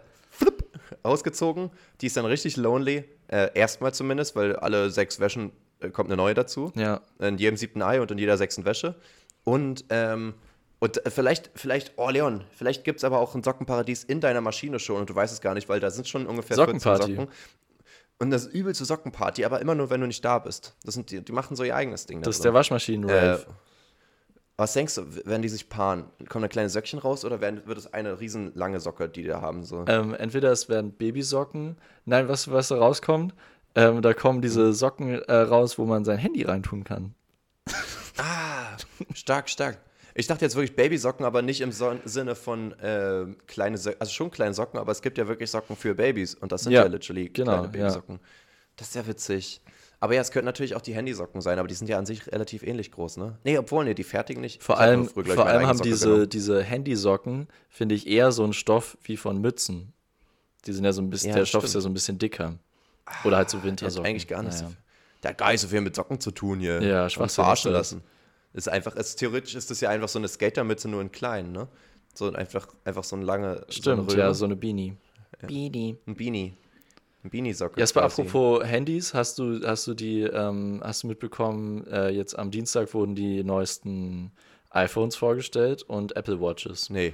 ausgezogen. 1.03 1.71
Die 2.01 2.07
ist 2.07 2.17
dann 2.17 2.25
richtig 2.25 2.57
lonely 2.57 3.05
äh, 3.27 3.49
erstmal 3.53 3.93
zumindest, 3.93 4.35
weil 4.35 4.55
alle 4.55 4.89
sechs 4.89 5.19
Wäschen 5.19 5.51
äh, 5.79 5.89
kommt 5.89 6.09
eine 6.09 6.17
neue 6.17 6.33
dazu. 6.33 6.71
Ja. 6.75 7.01
In 7.19 7.37
jedem 7.37 7.57
siebten 7.57 7.81
Ei 7.81 8.01
und 8.01 8.11
in 8.11 8.17
jeder 8.17 8.37
sechsten 8.37 8.65
Wäsche. 8.65 8.95
Und, 9.43 9.85
ähm, 9.89 10.33
und 10.79 11.05
äh, 11.05 11.09
vielleicht, 11.09 11.51
vielleicht, 11.55 11.93
oh 11.97 12.09
Leon, 12.09 12.43
vielleicht 12.51 12.83
gibt 12.83 12.99
es 12.99 13.03
aber 13.03 13.19
auch 13.19 13.35
ein 13.35 13.43
Sockenparadies 13.43 14.03
in 14.03 14.21
deiner 14.21 14.41
Maschine 14.41 14.79
schon 14.79 14.97
und 14.97 15.09
du 15.09 15.15
weißt 15.15 15.33
es 15.33 15.41
gar 15.41 15.53
nicht, 15.53 15.69
weil 15.69 15.79
da 15.79 15.91
sind 15.91 16.07
schon 16.07 16.27
ungefähr 16.27 16.57
14 16.57 16.79
Socken. 16.79 17.27
Und 18.19 18.29
das 18.29 18.45
ist 18.45 18.53
übelste 18.53 18.85
Sockenparty, 18.85 19.45
aber 19.45 19.61
immer 19.61 19.73
nur, 19.73 19.89
wenn 19.89 19.99
du 19.99 20.05
nicht 20.05 20.23
da 20.23 20.37
bist. 20.37 20.75
Das 20.83 20.93
sind 20.93 21.09
die, 21.09 21.25
die 21.25 21.31
machen 21.31 21.55
so 21.55 21.63
ihr 21.63 21.75
eigenes 21.75 22.05
Ding. 22.05 22.21
Das 22.21 22.25
da 22.25 22.29
ist 22.37 22.45
der 22.45 22.53
Waschmaschinen-Rave. 22.53 23.45
Äh, 23.47 23.53
Was 24.62 24.74
denkst 24.74 24.93
du, 24.93 25.26
werden 25.26 25.41
die 25.41 25.49
sich 25.49 25.70
paaren? 25.70 26.05
Kommen 26.30 26.43
da 26.43 26.47
kleine 26.47 26.70
Söckchen 26.70 26.99
raus 26.99 27.26
oder 27.26 27.41
werden, 27.41 27.66
wird 27.66 27.80
es 27.80 27.91
eine 27.95 28.20
riesen 28.20 28.51
lange 28.53 28.80
Socke, 28.80 29.09
die 29.09 29.24
die 29.24 29.28
da 29.28 29.41
haben? 29.41 29.64
So? 29.64 29.86
Ähm, 29.88 30.14
entweder 30.14 30.51
es 30.51 30.70
werden 30.70 30.91
Babysocken. 30.91 31.78
Nein, 32.05 32.28
was, 32.28 32.51
was 32.51 32.68
da 32.68 32.78
rauskommt, 32.78 33.34
ähm, 33.74 34.03
da 34.03 34.14
kommen 34.14 34.39
diese 34.39 34.72
Socken 34.74 35.20
äh, 35.24 35.34
raus, 35.34 35.80
wo 35.80 35.86
man 35.86 36.05
sein 36.05 36.20
Handy 36.20 36.43
reintun 36.43 36.84
kann. 36.84 37.16
Ah, 38.18 38.78
stark, 39.16 39.49
stark. 39.49 39.80
Ich 40.14 40.28
dachte 40.28 40.45
jetzt 40.45 40.55
wirklich 40.55 40.76
Babysocken, 40.76 41.26
aber 41.26 41.41
nicht 41.41 41.62
im 41.62 41.72
so 41.72 41.95
Sinne 42.05 42.36
von 42.36 42.74
äh, 42.74 43.26
kleine 43.47 43.80
Socken, 43.80 43.99
also 43.99 44.14
schon 44.14 44.30
kleine 44.30 44.53
Socken, 44.53 44.80
aber 44.80 44.91
es 44.91 45.01
gibt 45.01 45.18
ja 45.18 45.28
wirklich 45.28 45.49
Socken 45.49 45.76
für 45.76 45.95
Babys 45.95 46.36
und 46.36 46.51
das 46.51 46.66
sind 46.66 46.74
ja, 46.74 46.84
Ja, 46.84 46.88
literally 46.88 47.30
genau, 47.30 47.64
kleine 47.64 47.68
Babysocken. 47.70 48.20
Das 48.76 48.89
ist 48.89 48.93
ja 48.93 49.07
witzig. 49.07 49.59
Aber 50.04 50.16
ja, 50.16 50.22
es 50.22 50.32
könnten 50.32 50.47
natürlich 50.47 50.76
auch 50.76 50.82
die 50.82 50.95
Handysocken 50.95 51.41
sein, 51.41 51.60
aber 51.60 51.68
die 51.68 51.76
sind 51.76 51.88
ja 51.88 51.97
an 51.99 52.08
sich 52.08 52.26
relativ 52.32 52.64
ähnlich 52.64 52.91
groß, 52.91 53.18
ne? 53.18 53.38
Nee, 53.43 53.58
obwohl, 53.60 53.86
nee, 53.86 53.93
die 53.93 54.04
fertigen 54.04 54.41
nicht. 54.41 54.62
Vor 54.64 54.76
Ich 54.76 54.82
hab 54.82 54.88
allem, 54.88 55.04
ich, 55.16 55.32
vor 55.34 55.45
allem 55.45 55.68
haben 55.68 55.78
Socke 55.78 55.89
diese, 55.89 56.06
genommen. 56.10 56.30
diese 56.30 56.64
Handysocken, 56.64 57.47
finde 57.70 57.93
ich, 57.95 58.08
eher 58.08 58.32
so 58.32 58.43
ein 58.43 58.54
Stoff 58.54 58.97
wie 59.04 59.16
von 59.16 59.39
Mützen. 59.39 59.93
Die 60.66 60.74
sind 60.74 60.86
ja 60.86 60.91
so 60.91 61.02
ein 61.04 61.10
bisschen, 61.12 61.30
Ja, 61.30 61.36
der 61.38 61.45
Stoff 61.45 61.64
ist 61.64 61.70
stimmt. 61.72 61.82
ja 61.82 61.84
so 61.84 61.89
ein 61.89 61.93
bisschen 61.93 62.18
dicker. 62.18 62.56
Oder 63.24 63.38
halt 63.38 63.49
so 63.52 63.60
hat 63.60 63.64
Wintersocken. 63.66 64.10
eigentlich 64.10 64.28
gar 64.28 64.41
nicht 64.41 64.54
so 64.58 64.64
Naja. 64.64 64.76
viel. 64.76 64.84
Der 65.22 65.30
hat 65.32 65.38
gar 65.38 65.52
nicht 65.52 65.62
so 65.62 65.68
viel 65.68 65.82
mit 65.82 65.95
Socken 65.95 66.20
zu 66.20 66.32
tun 66.32 66.60
hier. 66.60 66.82
Ja, 66.82 67.08
Schwachsinn 67.08 67.43
verarschen 67.43 67.72
ist 67.72 67.78
lassen. 67.78 68.02
Ist 68.54 68.70
einfach, 68.70 68.95
ist, 68.95 69.16
theoretisch 69.18 69.54
ist 69.54 69.70
das 69.70 69.82
ja 69.82 69.89
einfach 69.91 70.10
so 70.10 70.18
eine 70.18 70.28
Skatermütze, 70.28 70.89
nur 70.89 71.02
in 71.02 71.12
klein, 71.12 71.52
ne? 71.52 71.68
So 72.16 72.34
einfach, 72.34 72.68
einfach 72.86 73.04
so 73.04 73.16
ein 73.16 73.22
lange. 73.22 73.66
Stimmt, 73.70 74.10
so 74.10 74.16
eine 74.18 74.24
ja, 74.24 74.34
so 74.34 74.45
eine 74.45 74.56
Beanie. 74.56 74.97
Beanie. 75.47 75.97
Ein 76.08 76.16
Beanie. 76.16 76.54
Beanie-Socke. 77.30 77.80
Jasper, 77.80 78.01
quasi. 78.01 78.22
apropos 78.24 78.63
Handys, 78.65 79.13
hast 79.13 79.38
du, 79.39 79.61
hast 79.65 79.86
du 79.88 79.93
die, 79.93 80.22
ähm, 80.22 80.82
hast 80.84 81.03
du 81.03 81.07
mitbekommen, 81.07 81.86
äh, 81.88 82.09
jetzt 82.09 82.38
am 82.38 82.49
Dienstag 82.51 82.93
wurden 82.93 83.15
die 83.15 83.43
neuesten 83.43 84.32
iPhones 84.72 85.15
vorgestellt 85.15 85.84
und 85.84 86.15
Apple 86.15 86.39
Watches. 86.41 86.89
Nee. 86.89 87.13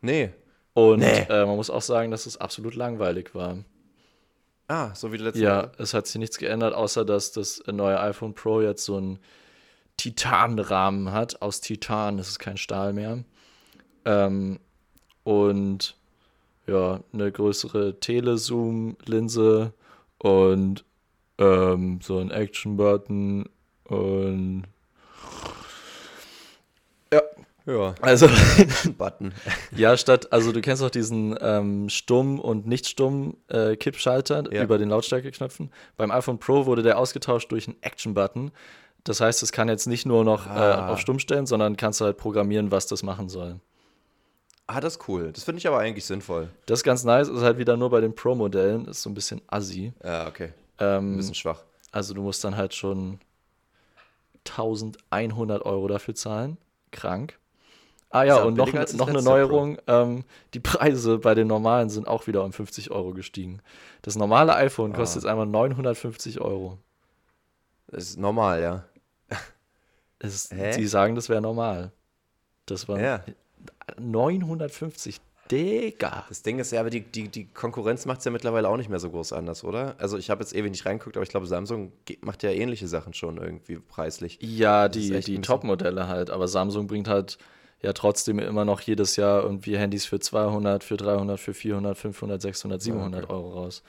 Nee. 0.00 0.30
Und 0.72 1.00
Nee. 1.00 1.26
äh, 1.28 1.44
man 1.44 1.56
muss 1.56 1.68
auch 1.70 1.82
sagen, 1.82 2.10
dass 2.10 2.26
es 2.26 2.36
absolut 2.36 2.74
langweilig 2.74 3.34
war. 3.34 3.58
Ah, 4.68 4.94
so 4.94 5.12
wie 5.12 5.18
die 5.18 5.24
letzte 5.24 5.42
Ja, 5.42 5.64
Woche. 5.64 5.72
es 5.78 5.94
hat 5.94 6.06
sich 6.06 6.18
nichts 6.18 6.38
geändert, 6.38 6.74
außer 6.74 7.04
dass 7.04 7.32
das 7.32 7.62
neue 7.66 8.00
iPhone 8.00 8.34
Pro 8.34 8.60
jetzt 8.60 8.84
so 8.84 8.96
einen 8.96 9.18
Titanrahmen 9.96 11.12
hat. 11.12 11.40
Aus 11.42 11.60
Titan, 11.60 12.16
das 12.18 12.28
ist 12.28 12.38
kein 12.38 12.56
Stahl 12.56 12.92
mehr. 12.92 13.24
Ähm, 14.04 14.60
und 15.24 15.96
ja, 16.66 17.00
eine 17.12 17.30
größere 17.32 17.98
Telezoom-Linse 18.00 19.72
und 20.18 20.84
ähm, 21.38 22.00
so 22.02 22.18
ein 22.18 22.30
Action-Button 22.30 23.48
und 23.84 24.64
Ja. 27.68 27.94
also 28.00 28.28
Button. 28.98 29.32
Ja, 29.76 29.96
statt, 29.96 30.32
also 30.32 30.52
du 30.52 30.60
kennst 30.60 30.84
auch 30.84 30.90
diesen 30.90 31.36
ähm, 31.40 31.88
Stumm- 31.88 32.38
und 32.38 32.64
Nicht-Stumm-Kippschalter 32.68 34.52
Ja. 34.52 34.62
über 34.62 34.78
den 34.78 34.88
Lautstärkeknöpfen. 34.88 35.72
Beim 35.96 36.12
iPhone 36.12 36.38
Pro 36.38 36.66
wurde 36.66 36.82
der 36.82 36.96
ausgetauscht 36.98 37.50
durch 37.50 37.66
einen 37.66 37.76
Action-Button. 37.82 38.52
Das 39.02 39.20
heißt, 39.20 39.42
es 39.42 39.50
kann 39.50 39.68
jetzt 39.68 39.86
nicht 39.86 40.06
nur 40.06 40.22
noch 40.24 40.46
Ah. 40.46 40.90
äh, 40.90 40.92
auf 40.92 41.00
Stumm 41.00 41.18
stellen, 41.18 41.46
sondern 41.46 41.76
kannst 41.76 42.00
du 42.00 42.04
halt 42.04 42.16
programmieren, 42.18 42.70
was 42.70 42.86
das 42.86 43.02
machen 43.02 43.28
soll. 43.28 43.56
Ah, 44.68 44.80
das 44.80 44.96
ist 44.96 45.08
cool. 45.08 45.30
Das 45.32 45.44
finde 45.44 45.58
ich 45.58 45.66
aber 45.68 45.78
eigentlich 45.78 46.04
sinnvoll. 46.04 46.48
Das 46.66 46.80
ist 46.80 46.84
ganz 46.84 47.04
nice, 47.04 47.28
ist 47.28 47.42
halt 47.42 47.58
wieder 47.58 47.76
nur 47.76 47.90
bei 47.90 48.00
den 48.00 48.14
Pro-Modellen, 48.14 48.86
ist 48.86 49.02
so 49.02 49.10
ein 49.10 49.14
bisschen 49.14 49.40
assi. 49.46 49.92
Ja, 50.02 50.26
okay. 50.26 50.52
Ein 50.78 50.86
Ähm, 50.98 51.16
bisschen 51.16 51.34
schwach. 51.34 51.62
also 51.92 52.14
du 52.14 52.22
musst 52.22 52.42
dann 52.44 52.56
halt 52.56 52.74
schon 52.74 53.20
1100 54.44 55.62
Euro 55.64 55.88
dafür 55.88 56.14
zahlen. 56.14 56.56
Krank. 56.90 57.38
Ah 58.10 58.22
ja, 58.22 58.42
und 58.42 58.54
noch, 58.56 58.72
noch 58.72 59.08
eine 59.08 59.20
Neuerung. 59.22 59.78
Ähm, 59.86 60.24
die 60.54 60.60
Preise 60.60 61.18
bei 61.18 61.34
den 61.34 61.48
normalen 61.48 61.90
sind 61.90 62.06
auch 62.08 62.26
wieder 62.26 62.44
um 62.44 62.52
50 62.52 62.90
Euro 62.90 63.12
gestiegen. 63.12 63.60
Das 64.02 64.16
normale 64.16 64.54
iPhone 64.54 64.92
Ah. 64.92 64.96
kostet 64.96 65.22
jetzt 65.22 65.30
einmal 65.30 65.46
950 65.46 66.40
Euro. 66.40 66.78
Das 67.88 68.04
ist 68.04 68.18
normal, 68.18 68.62
ja. 68.62 68.84
Ist, 70.18 70.48
sie 70.48 70.86
sagen, 70.86 71.14
das 71.14 71.28
wäre 71.28 71.42
normal. 71.42 71.92
Das 72.64 72.88
war 72.88 72.98
Ja. 72.98 73.22
950. 73.98 75.20
Digga. 75.50 76.24
Das 76.28 76.42
Ding 76.42 76.58
ist 76.58 76.72
ja, 76.72 76.80
aber 76.80 76.90
die, 76.90 77.00
die, 77.00 77.28
die 77.28 77.46
Konkurrenz 77.46 78.04
macht 78.04 78.18
es 78.18 78.24
ja 78.24 78.30
mittlerweile 78.30 78.68
auch 78.68 78.76
nicht 78.76 78.88
mehr 78.88 78.98
so 78.98 79.10
groß 79.10 79.32
anders, 79.32 79.64
oder? 79.64 79.94
Also 79.98 80.18
ich 80.18 80.30
habe 80.30 80.42
jetzt 80.42 80.54
ewig 80.54 80.70
nicht 80.70 80.86
reingeguckt, 80.86 81.16
aber 81.16 81.22
ich 81.22 81.30
glaube, 81.30 81.46
Samsung 81.46 81.92
macht 82.20 82.42
ja 82.42 82.50
ähnliche 82.50 82.88
Sachen 82.88 83.14
schon 83.14 83.36
irgendwie 83.38 83.76
preislich. 83.76 84.38
Ja, 84.40 84.88
die, 84.88 85.20
die 85.20 85.40
Top-Modelle 85.40 86.08
halt. 86.08 86.30
Aber 86.30 86.48
Samsung 86.48 86.86
bringt 86.86 87.08
halt 87.08 87.38
ja 87.82 87.92
trotzdem 87.92 88.38
immer 88.38 88.64
noch 88.64 88.80
jedes 88.80 89.16
Jahr 89.16 89.42
irgendwie 89.42 89.76
Handys 89.76 90.06
für 90.06 90.18
200, 90.18 90.82
für 90.82 90.96
300, 90.96 91.38
für 91.38 91.54
400, 91.54 91.96
500, 91.96 92.42
600, 92.42 92.82
700 92.82 93.24
okay. 93.24 93.32
Euro 93.32 93.52
raus. 93.52 93.82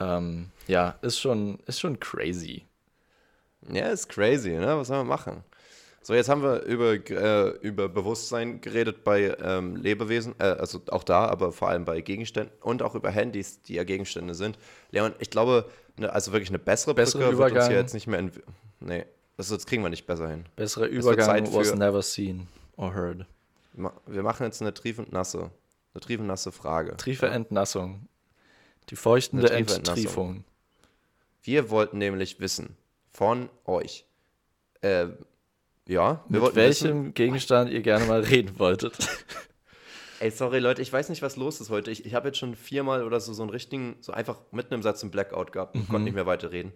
Ähm, 0.00 0.50
ja, 0.66 0.96
ist 1.02 1.20
schon, 1.20 1.58
ist 1.66 1.80
schon 1.80 2.00
crazy. 2.00 2.64
Ja, 3.70 3.88
ist 3.88 4.08
crazy, 4.08 4.50
ne? 4.50 4.78
Was 4.78 4.88
soll 4.88 4.98
man 4.98 5.06
machen? 5.06 5.44
So, 6.06 6.12
jetzt 6.12 6.28
haben 6.28 6.42
wir 6.42 6.60
über, 6.64 6.92
äh, 6.92 7.48
über 7.62 7.88
Bewusstsein 7.88 8.60
geredet 8.60 9.04
bei 9.04 9.34
ähm, 9.40 9.74
Lebewesen, 9.76 10.34
äh, 10.38 10.44
also 10.44 10.82
auch 10.90 11.02
da, 11.02 11.24
aber 11.28 11.50
vor 11.50 11.68
allem 11.70 11.86
bei 11.86 12.02
Gegenständen 12.02 12.52
und 12.60 12.82
auch 12.82 12.94
über 12.94 13.10
Handys, 13.10 13.62
die 13.62 13.74
ja 13.76 13.84
Gegenstände 13.84 14.34
sind. 14.34 14.58
Leon, 14.90 15.14
ich 15.18 15.30
glaube, 15.30 15.64
ne, 15.96 16.12
also 16.12 16.32
wirklich 16.32 16.50
eine 16.50 16.58
bessere, 16.58 16.94
Bessere 16.94 17.22
Brücke 17.24 17.38
wird 17.38 17.44
uns 17.46 17.52
Übergang. 17.52 17.70
hier 17.70 17.78
jetzt 17.80 17.94
nicht 17.94 18.06
mehr. 18.06 18.18
In, 18.18 18.32
nee, 18.80 19.06
das, 19.38 19.48
das 19.48 19.64
kriegen 19.64 19.82
wir 19.82 19.88
nicht 19.88 20.06
besser 20.06 20.28
hin. 20.28 20.44
Besserer 20.56 20.82
wird 20.82 20.92
Übergang 20.92 21.24
Zeit 21.26 21.54
was 21.54 21.70
für- 21.70 21.76
never 21.76 22.02
seen 22.02 22.48
or 22.76 22.94
heard. 22.94 23.24
Ma- 23.72 23.94
Wir 24.06 24.22
machen 24.22 24.44
jetzt 24.44 24.60
eine 24.60 24.74
triefend 24.74 25.10
nasse, 25.10 25.50
eine 25.94 26.00
triefend 26.02 26.28
nasse 26.28 26.52
Frage. 26.52 26.98
Triefe 26.98 27.28
Entnassung. 27.28 28.08
Die 28.90 28.96
feuchtende 28.96 29.48
Entnassung. 29.50 29.84
Enttriefung. 29.86 30.44
Wir 31.42 31.70
wollten 31.70 31.96
nämlich 31.96 32.40
wissen 32.40 32.76
von 33.10 33.48
euch. 33.64 34.04
Äh, 34.82 35.06
ja, 35.86 36.24
wir 36.28 36.40
Mit 36.40 36.54
welchem 36.54 37.04
wissen, 37.04 37.14
Gegenstand 37.14 37.70
ihr 37.70 37.82
gerne 37.82 38.06
mal 38.06 38.20
reden 38.20 38.58
wolltet. 38.58 38.96
Ey, 40.20 40.30
sorry 40.30 40.58
Leute, 40.58 40.80
ich 40.80 40.92
weiß 40.92 41.08
nicht, 41.08 41.22
was 41.22 41.36
los 41.36 41.60
ist 41.60 41.70
heute. 41.70 41.90
Ich, 41.90 42.06
ich 42.06 42.14
habe 42.14 42.28
jetzt 42.28 42.38
schon 42.38 42.54
viermal 42.54 43.04
oder 43.04 43.20
so 43.20 43.32
so 43.32 43.42
einen 43.42 43.50
richtigen, 43.50 43.96
so 44.00 44.12
einfach 44.12 44.38
mitten 44.52 44.72
im 44.72 44.82
Satz 44.82 45.02
einen 45.02 45.10
Blackout 45.10 45.52
gehabt 45.52 45.74
und 45.74 45.88
konnte 45.88 46.04
nicht 46.04 46.14
mehr 46.14 46.26
weiterreden. 46.26 46.72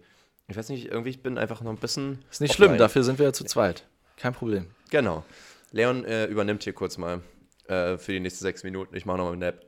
Ich 0.47 0.57
weiß 0.57 0.69
nicht, 0.69 0.87
irgendwie 0.87 1.09
ich 1.09 1.23
bin 1.23 1.37
einfach 1.37 1.61
noch 1.61 1.71
ein 1.71 1.77
bisschen. 1.77 2.19
Ist 2.29 2.41
nicht 2.41 2.51
offline. 2.51 2.69
schlimm, 2.69 2.77
dafür 2.77 3.03
sind 3.03 3.17
wir 3.17 3.25
ja 3.25 3.33
zu 3.33 3.45
zweit. 3.45 3.87
Kein 4.17 4.33
Problem. 4.33 4.67
Genau. 4.91 5.23
Leon 5.71 6.05
äh, 6.05 6.25
übernimmt 6.25 6.63
hier 6.63 6.73
kurz 6.73 6.97
mal 6.97 7.21
äh, 7.67 7.97
für 7.97 8.11
die 8.11 8.19
nächsten 8.19 8.43
sechs 8.43 8.63
Minuten. 8.63 8.95
Ich 8.95 9.05
mache 9.05 9.17
nochmal 9.17 9.33
einen 9.33 9.41
Nap. 9.41 9.65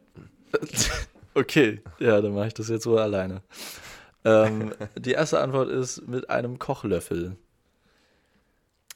Okay, 1.33 1.79
ja, 1.99 2.19
dann 2.19 2.33
mache 2.33 2.47
ich 2.47 2.53
das 2.53 2.67
jetzt 2.67 2.85
wohl 2.85 2.99
alleine. 2.99 3.41
Ähm, 4.25 4.73
die 4.97 5.13
erste 5.13 5.39
Antwort 5.39 5.69
ist 5.69 6.05
mit 6.07 6.29
einem 6.29 6.59
Kochlöffel. 6.59 7.37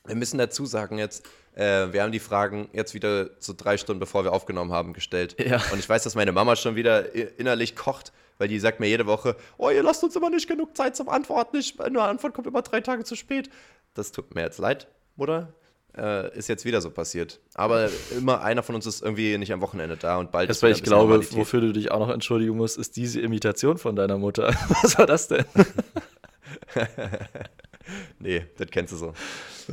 Wir 0.06 0.16
müssen 0.16 0.38
dazu 0.38 0.66
sagen 0.66 0.98
jetzt, 0.98 1.26
äh, 1.56 1.92
wir 1.92 2.04
haben 2.04 2.12
die 2.12 2.20
Fragen 2.20 2.70
jetzt 2.74 2.94
wieder 2.94 3.30
so 3.40 3.54
drei 3.56 3.78
Stunden 3.78 4.00
bevor 4.00 4.24
wir 4.24 4.34
aufgenommen 4.34 4.72
haben 4.72 4.94
gestellt. 4.94 5.36
Ja. 5.40 5.62
Und 5.72 5.80
ich 5.80 5.88
weiß, 5.88 6.04
dass 6.04 6.16
meine 6.16 6.32
Mama 6.32 6.56
schon 6.56 6.76
wieder 6.76 7.14
innerlich 7.40 7.76
kocht, 7.76 8.12
weil 8.38 8.48
die 8.48 8.60
sagt 8.60 8.80
mir 8.80 8.88
jede 8.88 9.06
Woche, 9.06 9.36
oh, 9.58 9.70
ihr 9.70 9.84
lasst 9.84 10.04
uns 10.04 10.16
immer 10.16 10.30
nicht 10.30 10.48
genug 10.48 10.76
Zeit 10.76 10.96
zum 10.96 11.10
Antworten. 11.10 11.58
Ich, 11.58 11.80
eine 11.80 12.02
Antwort 12.02 12.34
kommt 12.34 12.48
immer 12.48 12.62
drei 12.62 12.82
Tage 12.82 13.04
zu 13.04 13.16
spät. 13.16 13.50
Das 13.94 14.12
tut 14.12 14.36
mir 14.36 14.42
jetzt 14.42 14.60
leid, 14.60 14.88
Mutter. 15.16 15.54
Äh, 15.98 16.38
ist 16.38 16.50
jetzt 16.50 16.66
wieder 16.66 16.82
so 16.82 16.92
passiert. 16.92 17.40
Aber 17.54 17.90
immer 18.18 18.42
einer 18.42 18.64
von 18.64 18.76
uns 18.76 18.86
ist 18.86 19.02
irgendwie 19.02 19.38
nicht 19.38 19.54
am 19.54 19.62
Wochenende 19.62 19.96
da 19.96 20.18
und 20.18 20.30
bald 20.30 20.50
Erstmal, 20.50 20.72
wieder 20.72 20.78
ich 20.78 20.84
glaube, 20.84 21.14
Normalität. 21.14 21.38
wofür 21.38 21.62
du 21.62 21.72
dich 21.72 21.90
auch 21.90 22.00
noch 22.00 22.10
entschuldigen 22.10 22.58
musst, 22.58 22.78
ist 22.78 22.98
diese 22.98 23.22
Imitation 23.22 23.78
von 23.78 23.96
deiner 23.96 24.18
Mutter. 24.18 24.48
Was 24.82 24.98
war 24.98 25.06
das 25.06 25.30
denn? 25.30 25.46
Nee, 28.20 28.46
das 28.58 28.68
kennst 28.72 28.94
du 28.94 28.98
so. 28.98 29.14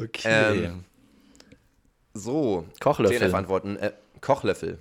Okay. 0.00 0.64
Ähm, 0.66 0.84
So, 2.14 2.66
Kochlöffel. 2.80 3.18
TNF-Antworten. 3.18 3.76
Äh, 3.76 3.92
Kochlöffel. 4.20 4.78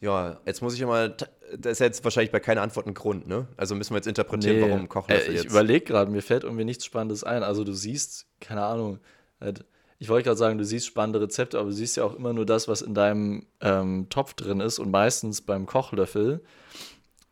Ja, 0.00 0.40
jetzt 0.46 0.62
muss 0.62 0.74
ich 0.74 0.80
immer. 0.80 1.08
Das 1.08 1.72
ist 1.72 1.78
jetzt 1.80 2.04
wahrscheinlich 2.04 2.30
bei 2.30 2.40
keiner 2.40 2.62
Antwort 2.62 2.86
ein 2.86 2.94
Grund, 2.94 3.26
ne? 3.26 3.46
Also 3.56 3.74
müssen 3.74 3.90
wir 3.92 3.96
jetzt 3.98 4.06
interpretieren, 4.06 4.60
warum 4.62 4.80
ein 4.82 4.88
Kochlöffel 4.88 5.28
äh, 5.32 5.36
ich 5.36 5.42
jetzt. 5.42 5.50
überlege 5.50 5.84
gerade, 5.84 6.10
mir 6.10 6.22
fällt 6.22 6.44
irgendwie 6.44 6.64
nichts 6.64 6.84
Spannendes 6.86 7.24
ein. 7.24 7.42
Also 7.42 7.64
du 7.64 7.72
siehst, 7.74 8.26
keine 8.40 8.62
Ahnung, 8.64 9.00
halt, 9.40 9.64
ich 9.98 10.08
wollte 10.08 10.24
gerade 10.24 10.38
sagen, 10.38 10.56
du 10.58 10.64
siehst 10.64 10.86
spannende 10.86 11.20
Rezepte, 11.20 11.58
aber 11.58 11.68
du 11.70 11.74
siehst 11.74 11.96
ja 11.96 12.04
auch 12.04 12.14
immer 12.14 12.32
nur 12.32 12.46
das, 12.46 12.68
was 12.68 12.80
in 12.82 12.94
deinem 12.94 13.46
ähm, 13.60 14.06
Topf 14.08 14.34
drin 14.34 14.60
ist. 14.60 14.78
Und 14.78 14.90
meistens 14.90 15.42
beim 15.42 15.66
Kochlöffel 15.66 16.42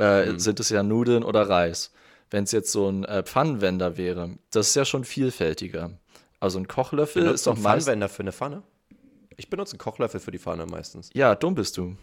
äh, 0.00 0.26
Mhm. 0.32 0.38
sind 0.38 0.60
es 0.60 0.68
ja 0.68 0.82
Nudeln 0.82 1.22
oder 1.24 1.48
Reis. 1.48 1.92
Wenn 2.30 2.44
es 2.44 2.52
jetzt 2.52 2.72
so 2.72 2.88
ein 2.88 3.04
äh, 3.04 3.22
Pfannenwender 3.22 3.96
wäre, 3.96 4.38
das 4.50 4.68
ist 4.68 4.74
ja 4.76 4.84
schon 4.84 5.04
vielfältiger. 5.04 5.92
Also 6.40 6.58
ein 6.58 6.68
Kochlöffel 6.68 7.22
Benutzt 7.22 7.40
ist 7.40 7.46
doch 7.46 7.54
einen 7.54 7.62
meist. 7.62 7.84
Pfannenwender 7.86 8.08
für 8.08 8.22
eine 8.22 8.32
Pfanne? 8.32 8.62
Ich 9.36 9.48
benutze 9.48 9.72
einen 9.72 9.78
Kochlöffel 9.78 10.20
für 10.20 10.30
die 10.30 10.38
Pfanne 10.38 10.66
meistens. 10.66 11.10
Ja, 11.14 11.34
dumm 11.34 11.54
bist 11.54 11.76
du. 11.76 11.96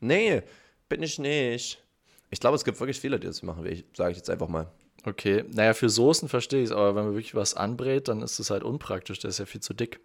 Nee, 0.00 0.42
bin 0.88 1.02
ich 1.02 1.18
nicht. 1.18 1.82
Ich 2.30 2.40
glaube, 2.40 2.56
es 2.56 2.64
gibt 2.64 2.78
wirklich 2.80 3.00
viele, 3.00 3.18
die 3.18 3.26
das 3.26 3.42
machen, 3.42 3.64
sage 3.96 4.10
ich 4.12 4.16
jetzt 4.18 4.30
einfach 4.30 4.48
mal. 4.48 4.70
Okay, 5.06 5.44
naja, 5.52 5.74
für 5.74 5.88
Soßen 5.88 6.28
verstehe 6.28 6.62
ich 6.62 6.70
es, 6.70 6.72
aber 6.72 6.94
wenn 6.94 7.04
man 7.04 7.14
wirklich 7.14 7.34
was 7.34 7.54
anbrät, 7.54 8.08
dann 8.08 8.22
ist 8.22 8.38
es 8.38 8.50
halt 8.50 8.62
unpraktisch, 8.62 9.18
der 9.18 9.30
ist 9.30 9.38
ja 9.38 9.46
viel 9.46 9.60
zu 9.60 9.74
dick. 9.74 10.00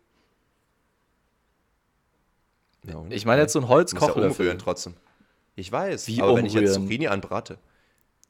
Ja, 2.86 3.04
ich 3.10 3.26
meine 3.26 3.42
jetzt 3.42 3.54
so 3.54 3.60
ein 3.60 3.68
Holzkochlöffel. 3.68 4.48
Ja 4.48 4.56
trotzdem. 4.56 4.96
Ich 5.56 5.72
weiß, 5.72 6.08
Wie 6.08 6.22
aber 6.22 6.32
umrühren? 6.32 6.38
wenn 6.38 6.46
ich 6.46 6.54
jetzt 6.54 6.74
Zucchini 6.76 7.08
anbrate. 7.08 7.58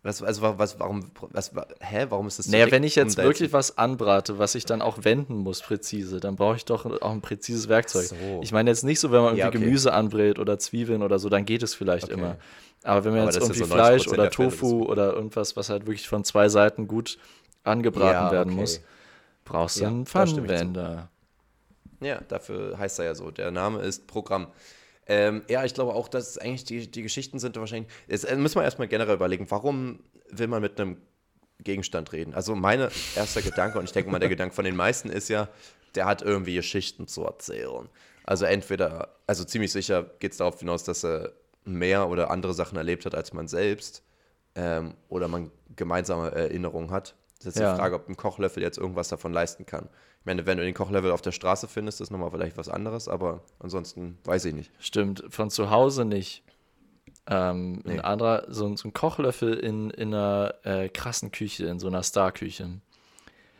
Was, 0.01 0.23
also 0.23 0.41
was, 0.57 0.79
warum, 0.79 1.11
was, 1.31 1.51
hä, 1.81 2.05
warum 2.07 2.27
ist 2.27 2.39
das 2.39 2.45
so 2.45 2.51
Naja, 2.53 2.71
wenn 2.71 2.83
ich 2.83 2.95
jetzt 2.95 3.17
wirklich 3.17 3.51
was 3.51 3.77
anbrate, 3.77 4.39
was 4.39 4.55
ich 4.55 4.63
dann 4.63 4.81
auch 4.81 5.03
wenden 5.03 5.35
muss, 5.35 5.61
präzise, 5.61 6.21
dann 6.21 6.37
brauche 6.37 6.55
ich 6.55 6.63
doch 6.63 6.85
auch 7.01 7.11
ein 7.11 7.19
präzises 7.19 7.67
Werkzeug. 7.67 8.05
so. 8.05 8.39
Ich 8.41 8.53
meine 8.53 8.69
jetzt 8.69 8.83
nicht 8.85 9.01
so, 9.01 9.11
wenn 9.11 9.19
man 9.19 9.35
irgendwie 9.35 9.39
Ja, 9.41 9.47
okay. 9.49 9.59
Gemüse 9.59 9.91
anbrät 9.91 10.39
oder 10.39 10.57
Zwiebeln 10.57 11.03
oder 11.03 11.19
so, 11.19 11.27
dann 11.27 11.43
geht 11.43 11.63
es 11.63 11.75
vielleicht 11.75 12.05
Okay. 12.05 12.13
immer. 12.13 12.37
Aber 12.83 13.03
wenn 13.03 13.11
man 13.11 13.23
Aber 13.23 13.31
jetzt 13.33 13.41
irgendwie 13.41 13.59
so 13.59 13.65
90% 13.65 13.67
Fleisch 13.67 14.03
der 14.05 14.13
oder 14.13 14.29
Tofu 14.29 14.83
oder 14.85 15.13
irgendwas, 15.13 15.57
was 15.57 15.69
halt 15.69 15.85
wirklich 15.85 16.07
von 16.07 16.23
zwei 16.23 16.47
Seiten 16.47 16.87
gut 16.87 17.17
angebraten 17.65 18.27
Ja, 18.27 18.31
werden 18.31 18.51
okay. 18.53 18.61
muss, 18.61 18.79
brauchst 19.43 19.81
du 19.81 19.85
einen. 19.85 20.05
Pfannenwender. 20.05 21.09
Ja, 21.99 22.21
dafür 22.29 22.77
heißt 22.77 22.99
er 22.99 23.05
ja 23.05 23.15
so. 23.15 23.31
Der 23.31 23.51
Name 23.51 23.81
ist 23.81 24.07
Programm. 24.07 24.47
Ähm, 25.09 25.41
ja, 25.49 25.65
ich 25.65 25.73
glaube 25.73 25.93
auch, 25.95 26.07
dass 26.07 26.37
eigentlich 26.37 26.63
die, 26.65 26.89
die 26.89 27.01
Geschichten 27.01 27.39
sind 27.39 27.57
wahrscheinlich. 27.57 27.91
Jetzt 28.07 28.23
äh, 28.25 28.35
müssen 28.35 28.55
wir 28.55 28.63
erstmal 28.63 28.87
generell 28.87 29.15
überlegen, 29.15 29.45
warum 29.49 29.99
will 30.29 30.47
man 30.47 30.61
mit 30.61 30.79
einem 30.79 30.97
Gegenstand 31.61 32.13
reden? 32.13 32.33
Also, 32.35 32.55
mein 32.55 32.79
erster 33.15 33.41
Gedanke, 33.41 33.79
und 33.79 33.85
ich 33.85 33.91
denke 33.91 34.09
mal, 34.11 34.19
der 34.19 34.29
Gedanke 34.29 34.55
von 34.55 34.63
den 34.65 34.75
meisten 34.75 35.09
ist 35.09 35.27
ja, 35.27 35.49
der 35.95 36.05
hat 36.05 36.21
irgendwie 36.21 36.55
Geschichten 36.55 37.07
zu 37.07 37.23
erzählen. 37.23 37.89
Also, 38.23 38.45
entweder, 38.45 39.15
also 39.27 39.43
ziemlich 39.43 39.71
sicher 39.71 40.03
geht 40.19 40.31
es 40.33 40.37
darauf 40.37 40.59
hinaus, 40.59 40.83
dass 40.83 41.03
er 41.03 41.33
mehr 41.65 42.07
oder 42.07 42.29
andere 42.29 42.53
Sachen 42.53 42.77
erlebt 42.77 43.05
hat 43.05 43.15
als 43.15 43.33
man 43.33 43.47
selbst. 43.47 44.03
Ähm, 44.55 44.93
oder 45.09 45.27
man 45.27 45.51
gemeinsame 45.75 46.31
Erinnerungen 46.31 46.91
hat. 46.91 47.15
Das 47.39 47.47
ist 47.47 47.55
jetzt 47.55 47.61
Ja. 47.61 47.73
die 47.73 47.79
Frage, 47.79 47.95
ob 47.95 48.09
ein 48.09 48.17
Kochlöffel 48.17 48.61
jetzt 48.63 48.77
irgendwas 48.77 49.07
davon 49.07 49.31
leisten 49.33 49.65
kann. 49.65 49.89
Meine, 50.29 50.45
wenn 50.45 50.59
du 50.59 50.63
den 50.63 50.75
Kochlöffel 50.75 51.09
auf 51.11 51.23
der 51.23 51.31
Straße 51.31 51.67
findest, 51.67 52.01
ist 52.01 52.11
nochmal 52.11 52.29
vielleicht 52.29 52.55
was 52.55 52.69
anderes, 52.69 53.07
aber 53.07 53.41
ansonsten 53.57 54.19
weiß 54.25 54.45
ich 54.45 54.53
nicht. 54.53 54.69
Stimmt, 54.79 55.23
von 55.29 55.49
zu 55.49 55.71
Hause 55.71 56.05
nicht. 56.05 56.43
Ähm, 57.25 57.81
Nee. 57.83 57.93
Ein 57.93 58.01
anderer, 58.01 58.45
so, 58.47 58.67
ein- 58.67 58.77
so 58.77 58.87
ein 58.89 58.93
Kochlöffel 58.93 59.55
in, 59.55 59.89
in 59.89 60.13
einer 60.13 60.53
äh, 60.63 60.87
krassen 60.89 61.31
Küche, 61.31 61.65
in 61.65 61.79
so 61.79 61.87
einer 61.87 62.03
Starküche. 62.03 62.69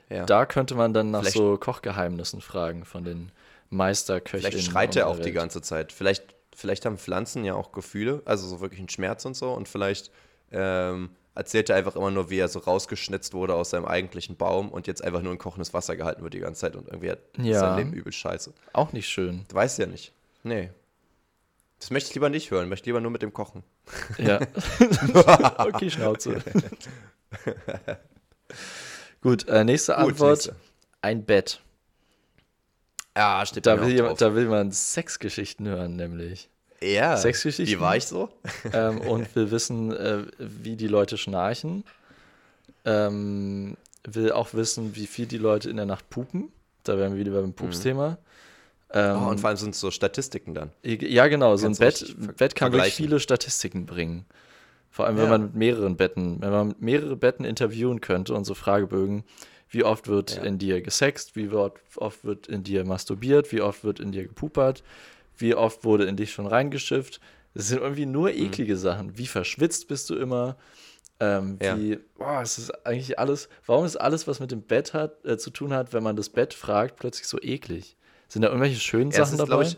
Ja. 0.10 0.26
Da 0.28 0.46
könnte 0.46 0.76
man 0.76 0.94
dann 0.94 1.10
nach 1.10 1.22
Vielleicht- 1.22 1.38
so 1.38 1.58
Kochgeheimnissen 1.58 2.40
fragen 2.42 2.86
von 2.86 3.04
den 3.04 3.32
Meisterköchinnen. 3.72 4.52
vielleicht 4.52 4.72
schreit 4.72 4.96
er 4.96 5.08
auch 5.08 5.18
die 5.20 5.32
ganze 5.32 5.64
Zeit. 5.64 5.92
Vielleicht, 5.92 6.36
vielleicht 6.56 6.86
haben 6.86 7.00
Pflanzen 7.00 7.46
ja 7.46 7.56
auch 7.56 7.72
Gefühle, 7.72 8.22
also 8.26 8.48
so 8.48 8.62
wirklich 8.62 8.80
einen 8.80 8.90
Schmerz 8.90 9.26
und 9.26 9.36
so. 9.36 9.52
Und 9.54 9.68
vielleicht 9.68 10.12
ähm, 10.52 11.10
erzählt 11.40 11.70
er 11.70 11.78
einfach 11.78 11.96
immer 11.96 12.12
nur, 12.12 12.30
wie 12.30 12.38
er 12.38 12.50
so 12.50 12.60
rausgeschnitzt 12.60 13.34
wurde 13.34 13.56
aus 13.56 13.72
seinem 13.72 13.86
eigentlichen 13.86 14.36
Baum 14.36 14.70
und 14.70 14.88
jetzt 14.88 15.04
einfach 15.04 15.22
nur 15.22 15.32
in 15.32 15.38
kochendes 15.40 15.74
Wasser 15.74 15.96
gehalten 15.96 16.22
wird 16.22 16.34
die 16.34 16.40
ganze 16.40 16.62
Zeit 16.62 16.76
und 16.76 16.88
irgendwie 16.88 17.12
hat 17.12 17.20
Ja. 17.38 17.60
sein 17.62 17.78
Leben 17.78 17.94
übel 17.94 18.12
scheiße. 18.14 18.54
Auch 18.74 18.92
nicht 18.94 19.08
schön. 19.08 19.46
Du 19.48 19.56
weißt 19.56 19.80
ja 19.80 19.86
nicht. 19.88 20.12
Nee. 20.44 20.70
Das 21.80 21.92
möchte 21.92 22.10
ich 22.10 22.16
lieber 22.16 22.30
nicht 22.30 22.52
hören, 22.52 22.68
möchte 22.70 22.88
lieber 22.88 23.00
nur 23.00 23.12
mit 23.12 23.22
dem 23.22 23.34
Kochen. 23.34 23.64
Ja. 24.18 24.40
okay, 25.60 25.90
Schnauze. 25.90 26.42
Gut, 29.22 29.48
äh, 29.48 29.64
nächste 29.64 29.94
Gut, 29.94 30.02
Antwort. 30.04 30.32
nächste. 30.38 30.56
Ein 31.02 31.26
Bett. 31.26 31.62
Ja, 33.16 33.46
steht 33.46 33.66
Da 33.66 33.80
will, 33.82 33.94
jemand, 33.94 34.22
da 34.22 34.34
will 34.36 34.48
man 34.48 34.72
Sexgeschichten 34.72 35.68
hören, 35.68 35.96
nämlich. 35.96 36.50
Ja. 36.82 37.18
Sexgeschichten? 37.18 37.78
Wie 37.78 37.82
war 37.82 37.96
ich 37.98 38.06
so? 38.06 38.30
ähm, 38.74 39.02
und 39.02 39.36
will 39.36 39.52
wissen, 39.52 39.92
äh, 39.96 40.24
wie 40.38 40.76
die 40.76 40.88
Leute 40.88 41.18
schnarchen. 41.18 41.84
Ähm, 42.86 43.76
will 44.08 44.32
auch 44.32 44.54
wissen, 44.54 44.96
wie 44.96 45.08
viel 45.08 45.26
die 45.26 45.38
Leute 45.38 45.70
in 45.70 45.76
der 45.78 45.86
Nacht 45.86 46.10
pupen. 46.10 46.52
Da 46.84 46.98
wären 46.98 47.14
wir 47.14 47.20
wieder 47.26 47.40
beim 47.40 47.54
Pups-Thema. 47.54 48.18
Ähm, 48.92 49.18
Oh, 49.24 49.30
und 49.30 49.40
vor 49.40 49.50
allem 49.50 49.58
sind 49.58 49.72
es 49.76 49.80
so 49.80 49.92
Statistiken 49.92 50.54
dann. 50.56 50.72
ja, 50.84 51.28
genau, 51.28 51.56
so 51.58 51.68
ein 51.68 51.76
Bett, 51.76 52.16
Bett 52.38 52.56
kann 52.56 52.72
wirklich 52.72 52.94
viele 52.96 53.20
Statistiken 53.20 53.86
bringen. 53.86 54.26
Vor 54.90 55.06
allem, 55.06 55.18
wenn 55.18 55.26
Ja. 55.26 55.30
man 55.30 55.42
mit 55.44 55.56
mehreren 55.56 55.96
Betten, 55.98 56.42
wenn 56.42 56.50
man 56.50 56.76
mehrere 56.80 57.16
Betten 57.16 57.46
interviewen 57.46 58.02
könnte 58.02 58.34
und 58.34 58.46
so 58.46 58.56
Fragebögen, 58.56 59.24
wie 59.70 59.84
oft 59.84 60.08
wird 60.08 60.38
Ja. 60.38 60.42
in 60.44 60.58
dir 60.58 60.82
gesext, 60.82 61.36
wie 61.36 61.50
oft 61.50 62.24
wird 62.26 62.48
in 62.48 62.64
dir 62.64 62.84
masturbiert, 62.86 63.52
wie 63.52 63.62
oft 63.62 63.84
wird 63.84 64.00
in 64.00 64.12
dir 64.12 64.24
gepupert, 64.24 64.82
wie 65.40 65.56
oft 65.56 65.84
wurde 65.84 66.06
in 66.06 66.16
dich 66.18 66.32
schon 66.32 66.48
reingeschifft. 66.48 67.20
Das 67.54 67.68
sind 67.68 67.82
irgendwie 67.82 68.06
nur 68.06 68.30
Mhm. 68.30 68.38
eklige 68.38 68.78
Sachen. 68.78 69.18
Wie 69.18 69.28
verschwitzt 69.28 69.88
bist 69.88 70.10
du 70.10 70.16
immer? 70.16 70.58
Ähm, 71.20 71.58
Ja. 71.62 71.78
wie, 71.78 72.00
boah, 72.18 72.42
es 72.42 72.58
ist 72.58 72.86
eigentlich 72.86 73.20
alles, 73.20 73.50
warum 73.66 73.86
ist 73.86 73.98
alles, 73.98 74.28
was 74.28 74.40
mit 74.40 74.52
dem 74.52 74.62
Bett 74.62 74.94
hat, 74.94 75.26
äh, 75.26 75.38
zu 75.38 75.50
tun 75.50 75.74
hat, 75.74 75.92
wenn 75.94 76.04
man 76.04 76.16
das 76.16 76.30
Bett 76.30 76.54
fragt, 76.54 76.96
plötzlich 76.98 77.28
so 77.28 77.40
eklig? 77.42 77.98
Sind 78.30 78.44
da 78.44 78.48
irgendwelche 78.50 78.80
schönen 78.80 79.12
Ja, 79.12 79.24
es 79.24 79.30
Sachen 79.32 79.40
ist, 79.44 79.50
dabei? 79.50 79.64
Ich, 79.64 79.78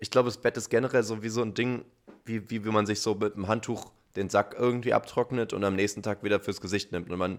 ich 0.00 0.10
glaube, 0.10 0.28
das 0.28 0.36
Bett 0.38 0.56
ist 0.56 0.68
generell 0.68 1.02
so 1.04 1.22
wie 1.22 1.28
so 1.30 1.42
ein 1.42 1.54
Ding, 1.54 1.84
wie, 2.24 2.50
wie, 2.50 2.64
wie 2.64 2.70
man 2.70 2.84
sich 2.84 3.00
so 3.00 3.14
mit 3.14 3.34
dem 3.36 3.48
Handtuch 3.48 3.90
den 4.16 4.28
Sack 4.28 4.56
irgendwie 4.58 4.92
abtrocknet 4.92 5.52
und 5.52 5.64
am 5.64 5.76
nächsten 5.76 6.02
Tag 6.02 6.22
wieder 6.22 6.40
fürs 6.40 6.60
Gesicht 6.60 6.92
nimmt. 6.92 7.08
Und 7.10 7.18
man 7.18 7.38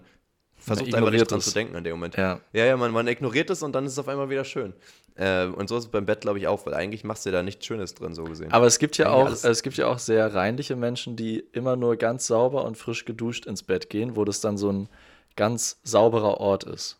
versucht 0.60 0.94
einfach 0.94 1.10
nicht 1.10 1.30
dran 1.30 1.38
es. 1.38 1.46
zu 1.46 1.52
denken 1.54 1.74
in 1.74 1.84
dem 1.84 1.92
Moment. 1.92 2.16
Ja. 2.16 2.40
ja, 2.52 2.64
ja 2.64 2.76
man, 2.76 2.92
man 2.92 3.06
ignoriert 3.08 3.50
es 3.50 3.62
und 3.62 3.72
dann 3.72 3.86
ist 3.86 3.92
es 3.92 3.98
auf 3.98 4.08
einmal 4.08 4.30
wieder 4.30 4.44
schön. 4.44 4.74
Äh, 5.16 5.46
und 5.46 5.68
so 5.68 5.76
ist 5.76 5.84
es 5.84 5.90
beim 5.90 6.06
Bett, 6.06 6.22
glaube 6.22 6.38
ich, 6.38 6.46
auch, 6.46 6.64
weil 6.66 6.74
eigentlich 6.74 7.04
machst 7.04 7.26
du 7.26 7.30
da 7.30 7.42
nichts 7.42 7.66
Schönes 7.66 7.94
drin, 7.94 8.14
so 8.14 8.24
gesehen. 8.24 8.52
Aber 8.52 8.66
es 8.66 8.78
gibt 8.78 8.96
ja 8.96 9.10
auch, 9.10 9.26
alles- 9.26 9.44
es 9.44 9.62
gibt 9.62 9.76
ja 9.76 9.86
auch 9.86 9.98
sehr 9.98 10.34
reinliche 10.34 10.76
Menschen, 10.76 11.16
die 11.16 11.40
immer 11.52 11.76
nur 11.76 11.96
ganz 11.96 12.26
sauber 12.26 12.64
und 12.64 12.76
frisch 12.76 13.04
geduscht 13.04 13.46
ins 13.46 13.62
Bett 13.62 13.90
gehen, 13.90 14.16
wo 14.16 14.24
das 14.24 14.40
dann 14.40 14.56
so 14.56 14.70
ein 14.70 14.88
ganz 15.36 15.80
sauberer 15.82 16.38
Ort 16.38 16.64
ist. 16.64 16.98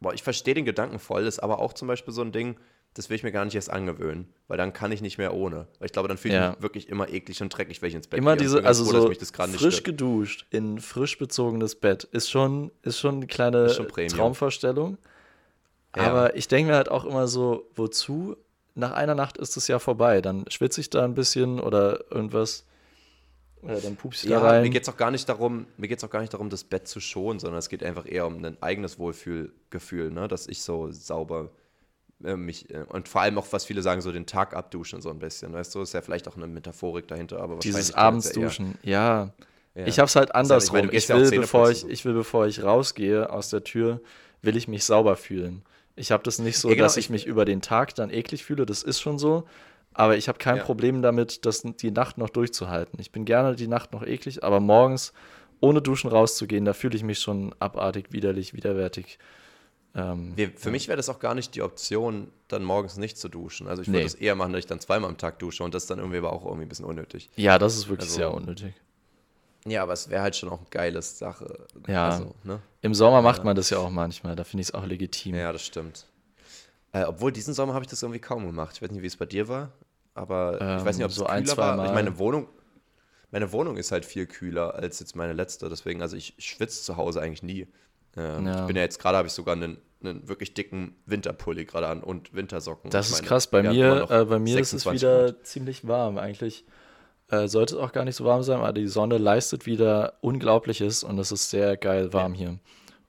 Boah, 0.00 0.14
ich 0.14 0.22
verstehe 0.22 0.54
den 0.54 0.64
Gedanken 0.64 0.98
voll, 0.98 1.24
ist 1.24 1.40
aber 1.40 1.58
auch 1.58 1.72
zum 1.72 1.88
Beispiel 1.88 2.14
so 2.14 2.22
ein 2.22 2.30
Ding, 2.32 2.56
das 2.98 3.08
will 3.08 3.16
ich 3.16 3.22
mir 3.22 3.32
gar 3.32 3.44
nicht 3.44 3.54
erst 3.54 3.70
angewöhnen, 3.70 4.28
weil 4.48 4.58
dann 4.58 4.72
kann 4.72 4.90
ich 4.92 5.00
nicht 5.00 5.18
mehr 5.18 5.32
ohne. 5.32 5.68
Weil 5.78 5.86
ich 5.86 5.92
glaube, 5.92 6.08
dann 6.08 6.18
fühle 6.18 6.34
ich 6.34 6.40
Ja. 6.40 6.50
mich 6.50 6.62
wirklich 6.62 6.88
immer 6.88 7.08
eklig 7.08 7.40
und 7.40 7.48
dreckig, 7.50 7.80
wenn 7.80 7.88
ich 7.90 7.94
ins 7.94 8.08
Bett 8.08 8.18
Immer 8.18 8.36
gehe. 8.36 8.44
Ich 8.46 8.52
diese, 8.52 8.64
also 8.66 8.84
froh, 8.84 9.12
so 9.12 9.34
frisch 9.58 9.82
geduscht 9.84 10.46
in 10.50 10.78
frisch 10.80 11.16
bezogenes 11.18 11.76
Bett 11.76 12.04
ist 12.04 12.28
schon, 12.30 12.70
ist 12.82 12.98
schon 12.98 13.16
eine 13.16 13.26
kleine 13.26 13.68
schon. 13.70 13.86
Traumvorstellung. 13.88 14.98
Ja. 15.96 16.02
Aber 16.10 16.36
ich 16.36 16.48
denke 16.48 16.70
mir 16.72 16.76
halt 16.76 16.90
auch 16.90 17.04
immer 17.04 17.28
so, 17.28 17.70
wozu? 17.74 18.36
Nach 18.74 18.92
einer 18.92 19.14
Nacht 19.14 19.38
ist 19.38 19.56
es 19.56 19.66
ja 19.68 19.78
vorbei. 19.78 20.20
Dann 20.20 20.44
schwitze 20.48 20.80
ich 20.80 20.90
da 20.90 21.04
ein 21.04 21.14
bisschen 21.14 21.58
oder 21.58 22.04
irgendwas. 22.12 22.64
Oder 23.62 23.80
dann 23.80 23.96
pupst 23.96 24.22
ich 24.24 24.30
Ja, 24.30 24.40
da 24.40 24.46
rein. 24.50 24.62
mir 24.62 24.70
geht 24.70 24.82
es 24.82 24.88
auch 24.88 24.96
gar 24.96 25.10
nicht 25.10 25.28
darum, 25.28 25.66
mir 25.76 25.88
geht's 25.88 26.04
auch 26.04 26.10
gar 26.10 26.20
nicht 26.20 26.32
darum, 26.32 26.48
das 26.50 26.62
Bett 26.62 26.86
zu 26.86 27.00
schonen, 27.00 27.40
sondern 27.40 27.58
es 27.58 27.68
geht 27.68 27.82
einfach 27.82 28.06
eher 28.06 28.26
um 28.26 28.44
ein 28.44 28.56
eigenes 28.62 28.98
Wohlfühlgefühl, 29.00 30.10
ne? 30.12 30.28
dass 30.28 30.46
ich 30.46 30.62
so 30.62 30.90
sauber 30.92 31.50
äh, 32.24 32.36
mich 32.36 32.70
äh, 32.70 32.84
und 32.88 33.08
vor 33.08 33.20
allem 33.22 33.38
auch, 33.38 33.46
was 33.50 33.64
viele 33.64 33.82
sagen, 33.82 34.00
so 34.00 34.12
den 34.12 34.26
Tag 34.26 34.54
abduschen 34.54 35.00
so 35.00 35.10
ein 35.10 35.18
bisschen, 35.18 35.52
weißt 35.52 35.74
du, 35.74 35.82
ist 35.82 35.92
ja 35.94 36.02
vielleicht 36.02 36.28
auch 36.28 36.36
eine 36.36 36.46
Metaphorik 36.46 37.06
dahinter, 37.08 37.40
aber 37.40 37.58
Dieses 37.58 37.94
Abendsduschen, 37.94 38.76
ja. 38.82 39.30
Ja. 39.74 39.86
Ich 39.86 40.00
hab's 40.00 40.16
halt 40.16 40.34
andersrum. 40.34 40.88
ich, 40.90 41.06
ja 41.06 41.14
auch 41.16 41.20
will, 41.20 41.30
bevor 41.38 41.70
ich, 41.70 41.86
ich 41.88 42.04
will, 42.04 42.14
bevor 42.14 42.46
ich 42.48 42.62
rausgehe 42.64 43.30
aus 43.30 43.50
der 43.50 43.62
Tür, 43.62 44.00
will 44.42 44.56
ich 44.56 44.66
mich 44.66 44.82
sauber 44.84 45.14
fühlen. 45.16 45.62
Ich 45.94 46.10
habe 46.10 46.22
das 46.24 46.38
nicht 46.40 46.58
so, 46.58 46.68
Ja, 46.68 46.74
genau, 46.74 46.84
dass 46.86 46.96
ich 46.96 47.06
ich- 47.06 47.10
mich 47.10 47.26
über 47.26 47.44
den 47.44 47.60
Tag 47.60 47.94
dann 47.94 48.10
eklig 48.10 48.44
fühle, 48.44 48.66
das 48.66 48.82
ist 48.82 49.00
schon 49.00 49.18
so. 49.18 49.44
Aber 49.94 50.16
ich 50.16 50.28
habe 50.28 50.38
kein 50.38 50.56
Ja. 50.56 50.62
Problem 50.64 51.02
damit, 51.02 51.44
das 51.46 51.62
die 51.62 51.90
Nacht 51.90 52.18
noch 52.18 52.30
durchzuhalten. 52.30 52.98
Ich 53.00 53.10
bin 53.12 53.24
gerne 53.24 53.54
die 53.56 53.66
Nacht 53.68 53.92
noch 53.92 54.04
eklig, 54.04 54.42
aber 54.44 54.58
morgens 54.60 55.12
ohne 55.60 55.82
Duschen 55.82 56.08
rauszugehen, 56.10 56.64
da 56.64 56.72
fühle 56.72 56.96
ich 56.96 57.02
mich 57.02 57.18
schon 57.18 57.52
abartig, 57.58 58.06
widerlich, 58.12 58.54
widerwärtig. 58.54 59.18
Ähm, 59.98 60.32
Wir, 60.36 60.50
für 60.52 60.70
mich 60.70 60.86
wäre 60.88 60.96
das 60.96 61.08
auch 61.08 61.18
gar 61.18 61.34
nicht 61.34 61.54
die 61.54 61.62
Option, 61.62 62.30
dann 62.48 62.62
morgens 62.62 62.96
nicht 62.96 63.18
zu 63.18 63.28
duschen. 63.28 63.66
Also 63.66 63.82
ich 63.82 63.88
Nee. 63.88 63.94
würde 63.98 64.06
es 64.06 64.14
eher 64.14 64.34
machen, 64.34 64.52
dass 64.52 64.60
ich 64.60 64.66
dann 64.66 64.80
zweimal 64.80 65.10
am 65.10 65.18
Tag 65.18 65.38
dusche 65.40 65.64
und 65.64 65.74
das 65.74 65.86
dann 65.86 65.98
irgendwie 65.98 66.18
aber 66.18 66.32
auch 66.32 66.44
irgendwie 66.44 66.64
ein 66.66 66.68
bisschen 66.68 66.84
unnötig. 66.84 67.30
ja, 67.36 67.58
das 67.58 67.74
ist 67.76 67.88
wirklich 67.88 68.08
Also- 68.08 68.16
sehr 68.16 68.32
unnötig. 68.32 68.74
Ja, 69.66 69.82
aber 69.82 69.92
es 69.92 70.08
wäre 70.08 70.22
halt 70.22 70.36
schon 70.36 70.48
auch 70.48 70.58
eine 70.58 70.68
geile 70.70 71.02
Sache. 71.02 71.66
Ja. 71.88 72.10
Also, 72.10 72.34
ne? 72.44 72.60
Im 72.80 72.94
Sommer 72.94 73.20
macht 73.22 73.44
man 73.44 73.54
das 73.56 73.68
ja 73.70 73.78
auch 73.78 73.90
manchmal, 73.90 74.34
da 74.36 74.44
finde 74.44 74.62
ich 74.62 74.68
es 74.68 74.74
auch 74.74 74.86
legitim. 74.86 75.34
Ja, 75.34 75.52
das 75.52 75.62
stimmt. 75.62 76.06
Äh, 76.92 77.04
obwohl, 77.04 77.32
diesen 77.32 77.52
Sommer 77.52 77.74
habe 77.74 77.84
ich 77.84 77.90
das 77.90 78.02
irgendwie 78.02 78.20
kaum 78.20 78.46
gemacht. 78.46 78.76
Ich 78.76 78.82
weiß 78.82 78.90
nicht, 78.92 79.02
wie 79.02 79.06
es 79.08 79.16
bei 79.16 79.26
dir 79.26 79.48
war, 79.48 79.72
aber 80.14 80.54
ich 80.54 80.60
Ähm, 80.62 80.84
weiß 80.86 80.96
nicht, 80.96 81.04
ob 81.04 81.10
es 81.10 81.16
so 81.16 81.26
ein, 81.26 81.44
zwei 81.44 81.56
war. 81.58 81.76
Mal. 81.76 81.86
Ich 81.86 81.92
meine 81.92 82.18
Wohnung, 82.18 82.46
meine 83.30 83.52
Wohnung 83.52 83.76
ist 83.76 83.92
halt 83.92 84.06
viel 84.06 84.26
kühler 84.26 84.74
als 84.74 85.00
jetzt 85.00 85.14
meine 85.16 85.34
letzte. 85.34 85.68
Deswegen, 85.68 86.00
also 86.00 86.16
ich 86.16 86.34
schwitze 86.38 86.82
zu 86.82 86.96
Hause 86.96 87.20
eigentlich 87.20 87.42
nie. 87.42 87.66
Ähm, 88.16 88.46
Ja. 88.46 88.60
Ich 88.60 88.66
bin 88.68 88.76
ja 88.76 88.82
jetzt 88.82 88.98
gerade, 88.98 89.18
habe 89.18 89.28
ich 89.28 89.34
sogar 89.34 89.54
einen, 89.54 89.76
einen 90.02 90.28
wirklich 90.28 90.54
dicken 90.54 90.96
Winterpulli 91.06 91.64
gerade 91.64 91.88
an 91.88 92.02
und 92.02 92.34
Wintersocken. 92.34 92.90
Das 92.90 93.06
Ich 93.06 93.12
ist 93.12 93.12
meine, 93.12 93.28
krass. 93.28 93.46
Bei 93.50 93.62
mir, 93.62 94.06
äh, 94.10 94.24
bei 94.24 94.38
mir 94.38 94.60
ist 94.60 94.72
es 94.72 94.84
26 94.84 94.92
wieder 95.02 95.32
Grad. 95.32 95.46
ziemlich 95.46 95.86
warm. 95.86 96.18
Eigentlich 96.18 96.64
äh, 97.30 97.48
sollte 97.48 97.76
es 97.76 97.80
auch 97.80 97.92
gar 97.92 98.04
nicht 98.04 98.16
so 98.16 98.24
warm 98.24 98.42
sein, 98.42 98.58
aber 98.58 98.72
die 98.72 98.86
Sonne 98.88 99.18
leistet 99.18 99.66
wieder 99.66 100.14
Unglaubliches 100.22 101.04
und 101.04 101.18
es 101.18 101.32
ist 101.32 101.50
sehr 101.50 101.76
geil 101.76 102.12
warm 102.12 102.34
hier. 102.34 102.58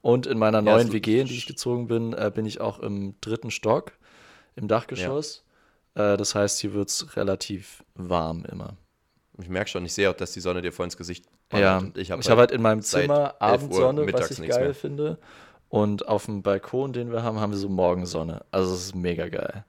Und 0.01 0.27
in 0.27 0.37
meiner 0.39 0.61
Ja, 0.63 0.63
neuen 0.63 0.91
WG, 0.93 1.21
in 1.21 1.27
die 1.27 1.35
ich 1.37 1.45
gezogen 1.47 1.87
bin, 1.87 2.13
äh, 2.13 2.31
bin 2.33 2.45
ich 2.45 2.61
auch 2.61 2.79
im 2.79 3.15
dritten 3.21 3.51
Stock, 3.51 3.93
im 4.55 4.67
Dachgeschoss. 4.67 5.43
Äh, 5.95 6.17
das 6.17 6.35
heißt, 6.35 6.59
hier 6.59 6.73
wird 6.73 6.89
es 6.89 7.15
relativ 7.17 7.83
warm 7.95 8.45
immer. 8.45 8.77
Ich 9.41 9.49
merke 9.49 9.69
schon, 9.69 9.85
ich 9.85 9.93
sehe 9.93 10.09
auch, 10.09 10.15
dass 10.15 10.33
die 10.33 10.41
Sonne 10.41 10.61
dir 10.61 10.73
voll 10.73 10.85
ins 10.85 10.97
Gesicht 10.97 11.25
Ja, 11.51 11.77
ballert 11.77 11.81
und 11.83 11.97
ich 11.97 12.11
habe 12.11 12.21
habe 12.29 12.41
halt 12.41 12.51
in 12.51 12.61
meinem 12.61 12.81
Zimmer 12.81 13.35
11 13.39 13.69
Uhr 13.69 13.93
Abendsonne, 13.93 14.01
was 14.13 14.31
ich 14.31 14.43
geil 14.45 14.65
mehr. 14.65 14.73
finde. 14.73 15.17
Und 15.69 16.07
auf 16.07 16.25
dem 16.25 16.41
Balkon, 16.41 16.93
den 16.93 17.11
wir 17.11 17.21
haben, 17.23 17.39
haben 17.39 17.51
wir 17.51 17.57
so 17.59 17.69
Morgensonne. 17.69 18.43
Also 18.51 18.73
es 18.73 18.85
ist 18.87 18.95
mega 18.95 19.27
geil. 19.29 19.63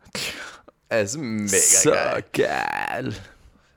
Es 0.88 1.14
ist 1.14 1.20
mega 1.20 1.48
so 1.58 1.90
geil. 1.90 2.24
geil. 2.32 3.14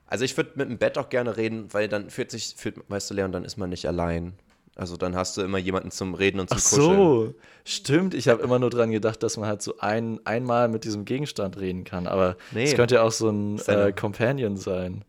Also 0.08 0.24
ich 0.26 0.38
würde 0.38 0.52
mit 0.56 0.70
dem 0.70 0.78
Bett 0.78 0.98
auch 0.98 1.10
gerne 1.10 1.36
reden, 1.38 1.74
weil 1.74 1.88
dann 1.90 2.10
fühlt 2.10 2.32
sich, 2.32 2.54
fühlt, 2.56 2.78
weißt 2.90 3.10
du, 3.10 3.14
Leon, 3.16 3.32
dann 3.32 3.44
ist 3.44 3.58
man 3.58 3.70
nicht 3.70 3.86
allein. 3.88 4.34
Also 4.76 4.96
dann 4.98 5.16
hast 5.16 5.38
du 5.38 5.42
immer 5.42 5.58
jemanden 5.60 5.92
zum 5.92 6.14
Reden 6.16 6.40
und 6.40 6.50
zum 6.50 6.58
Ach 6.60 6.64
Kuscheln. 6.64 6.98
so, 6.98 7.36
stimmt. 7.66 8.14
Ich 8.16 8.28
habe 8.28 8.42
immer 8.42 8.58
nur 8.58 8.70
dran 8.70 8.90
gedacht, 8.90 9.22
dass 9.22 9.38
man 9.38 9.48
halt 9.48 9.62
so 9.62 9.78
ein, 9.80 10.20
einmal 10.26 10.68
mit 10.70 10.84
diesem 10.84 11.06
Gegenstand 11.06 11.60
reden 11.60 11.84
kann. 11.84 12.08
Aber 12.08 12.38
Nee. 12.52 12.64
es 12.64 12.76
könnte 12.76 12.96
ja 12.96 13.04
auch 13.04 13.12
so 13.12 13.30
ein 13.30 13.60
äh, 13.68 13.92
Companion 13.92 14.58
sein. 14.58 15.04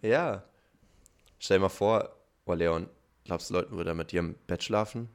Ja. 0.00 0.42
Stell 1.38 1.58
dir 1.58 1.62
mal 1.62 1.68
vor, 1.68 2.10
oh 2.46 2.54
Leon, 2.54 2.88
glaubst 3.24 3.50
du, 3.50 3.54
Leuten 3.54 3.76
würde 3.76 3.92
mit 3.94 4.12
dir 4.12 4.20
im 4.20 4.36
Bett 4.46 4.62
schlafen? 4.62 5.08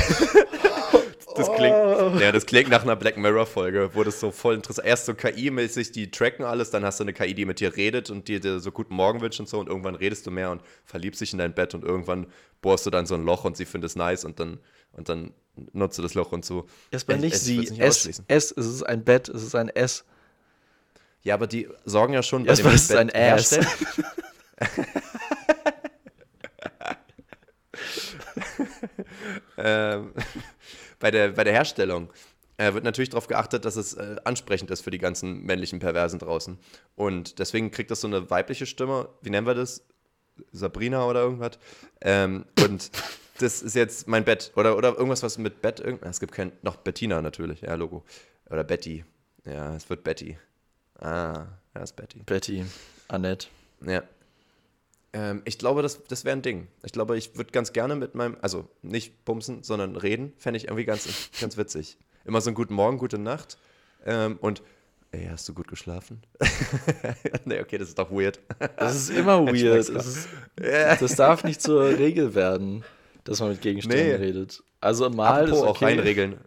Das 1.37 1.49
klingt, 1.53 2.21
ja, 2.21 2.31
das 2.31 2.47
klingt 2.47 2.69
nach 2.69 2.83
einer 2.85 2.95
Black 2.95 3.17
Mirror-Folge, 3.17 3.91
wo 3.95 4.05
das 4.05 4.21
so 4.21 4.31
voll 4.31 4.55
interessant 4.55 4.87
Erst 4.87 5.07
so 5.07 5.15
KI-mäßig, 5.15 5.91
die 5.91 6.09
tracken 6.09 6.45
alles, 6.45 6.71
dann 6.71 6.85
hast 6.85 7.01
du 7.01 7.05
eine 7.05 7.13
KI, 7.13 7.35
die 7.35 7.45
mit 7.45 7.59
dir 7.59 7.75
redet 7.75 8.09
und 8.09 8.29
dir, 8.29 8.39
dir 8.39 8.61
so 8.61 8.71
guten 8.71 8.95
Morgen 8.95 9.21
wünscht 9.21 9.41
und 9.41 9.49
so 9.49 9.59
und 9.59 9.69
irgendwann 9.69 9.97
redest 9.97 10.25
du 10.29 10.31
mehr 10.31 10.53
und 10.53 10.63
verliebst 10.85 11.21
dich 11.21 11.33
in 11.33 11.41
dein 11.41 11.53
Bett 11.53 11.75
und 11.75 11.83
irgendwann 11.83 12.29
bohrst 12.63 12.87
du 12.87 12.91
dann 12.91 13.07
so 13.07 13.17
ein 13.17 13.25
Loch 13.25 13.45
und 13.45 13.57
sie 13.57 13.65
findet 13.65 13.91
es 13.91 13.97
nice 13.97 14.25
und 14.25 14.39
dann, 14.39 14.61
und 14.93 15.09
dann 15.09 15.33
nutzt 15.73 15.99
du 15.99 16.03
das 16.03 16.15
Loch 16.15 16.31
und 16.31 16.45
so. 16.45 16.67
Erstmal 16.93 17.17
Ich- 17.17 17.23
nicht 17.25 17.35
ich 17.35 17.41
sie, 17.41 17.59
nicht 17.59 17.81
S, 17.81 17.97
ausschließen. 17.97 18.25
S, 18.29 18.55
es 18.57 18.67
ist 18.67 18.83
ein 18.85 19.03
Bett, 19.03 19.29
es 19.29 19.43
ist 19.43 19.57
ein 19.57 19.71
S. 19.71 20.05
Ja, 21.23 21.35
aber 21.35 21.49
die 21.49 21.69
sorgen 21.85 22.13
ja 22.15 22.23
schon 22.23 22.45
bei 22.45 22.51
Erstmal 22.51 22.75
dem 22.75 22.77
ist 22.77 22.91
es 22.91 22.97
ein 22.97 23.09
Bett 23.09 23.17
Ass. 23.17 23.59
ähm, 29.59 30.13
bei, 30.99 31.11
der, 31.11 31.31
bei 31.31 31.45
der 31.45 31.53
Herstellung 31.53 32.11
äh, 32.57 32.73
wird 32.75 32.85
natürlich 32.85 33.11
darauf 33.11 33.27
geachtet, 33.27 33.65
dass 33.65 33.77
es 33.77 33.95
äh, 33.95 34.17
ansprechend 34.25 34.71
ist 34.71 34.83
für 34.83 34.91
die 34.91 34.99
ganzen 34.99 35.43
männlichen 35.43 35.79
Perversen 35.79 36.19
draußen. 36.19 36.59
Und 36.97 37.39
deswegen 37.39 37.71
kriegt 37.71 37.91
das 37.91 38.01
so 38.01 38.07
eine 38.07 38.31
weibliche 38.31 38.67
Stimme. 38.67 39.09
Wie 39.23 39.31
nennen 39.31 39.47
wir 39.47 39.55
das? 39.55 39.85
Sabrina 40.53 41.07
oder 41.07 41.23
irgendwas. 41.23 41.59
Ähm, 42.01 42.45
und 42.61 42.91
das 43.39 43.63
ist 43.63 43.75
jetzt 43.75 44.09
mein 44.09 44.25
Bett. 44.25 44.53
Oder, 44.57 44.77
oder 44.77 44.97
irgendwas, 44.97 45.23
was 45.23 45.39
mit 45.39 45.63
Bett. 45.63 45.81
Es 45.81 46.21
gibt 46.21 46.33
kein. 46.33 46.53
Noch 46.63 46.77
Bettina 46.77 47.21
natürlich, 47.23 47.63
ja, 47.63 47.75
Logo. 47.75 48.05
Oder 48.51 48.65
Betty. 48.65 49.05
Ja, 49.45 49.75
es 49.75 49.89
wird 49.91 50.05
Betty. 50.05 50.39
Ah, 51.01 51.47
ja, 51.75 51.83
ist 51.83 51.97
Betty. 51.97 52.21
Betty, 52.25 52.65
Annette. 53.09 53.49
Ja. 53.85 54.03
Ähm, 55.15 55.43
ich 55.45 55.59
glaube, 55.59 55.81
das, 55.83 56.03
das 56.05 56.25
wäre 56.25 56.37
ein 56.37 56.43
Ding. 56.43 56.67
Ich 56.83 56.93
glaube, 56.93 57.17
ich 57.17 57.37
würde 57.37 57.53
ganz 57.53 57.73
gerne 57.73 57.95
mit 57.95 58.15
meinem, 58.15 58.37
also 58.43 58.69
nicht 58.83 59.25
bumsen, 59.25 59.63
sondern 59.63 59.97
reden, 59.97 60.33
fände 60.37 60.57
ich 60.59 60.65
irgendwie 60.65 60.85
ganz, 60.85 61.09
ganz 61.41 61.57
witzig. 61.57 61.97
Immer 62.25 62.41
so 62.41 62.51
einen 62.51 62.57
guten 62.57 62.75
Morgen, 62.75 62.99
gute 62.99 63.19
Nacht. 63.19 63.57
Ähm, 64.05 64.39
und, 64.41 64.63
ey, 65.13 65.27
hast 65.31 65.49
du 65.49 65.55
gut 65.55 65.69
geschlafen? 65.69 66.21
nee, 67.45 67.61
okay, 67.61 67.79
das 67.79 67.89
ist 67.89 67.99
doch 67.99 68.11
weird. 68.11 68.41
Das 68.77 68.97
ist 68.97 69.11
immer 69.11 69.47
weird. 69.47 69.89
Das, 69.89 70.07
ist, 70.07 70.29
das 70.57 71.15
darf 71.17 71.45
nicht 71.45 71.63
zur 71.63 71.85
Regel 71.85 72.35
werden, 72.35 72.85
dass 73.23 73.41
man 73.41 73.51
mit 73.51 73.61
Gegenständen 73.63 74.07
Nee. 74.09 74.15
redet. 74.15 74.63
Also 74.81 75.09
mal 75.11 75.45
ist 75.45 75.51
Apropos 75.53 75.69
okay. 75.69 75.85
auch 75.85 75.89
reinregeln. 75.89 76.39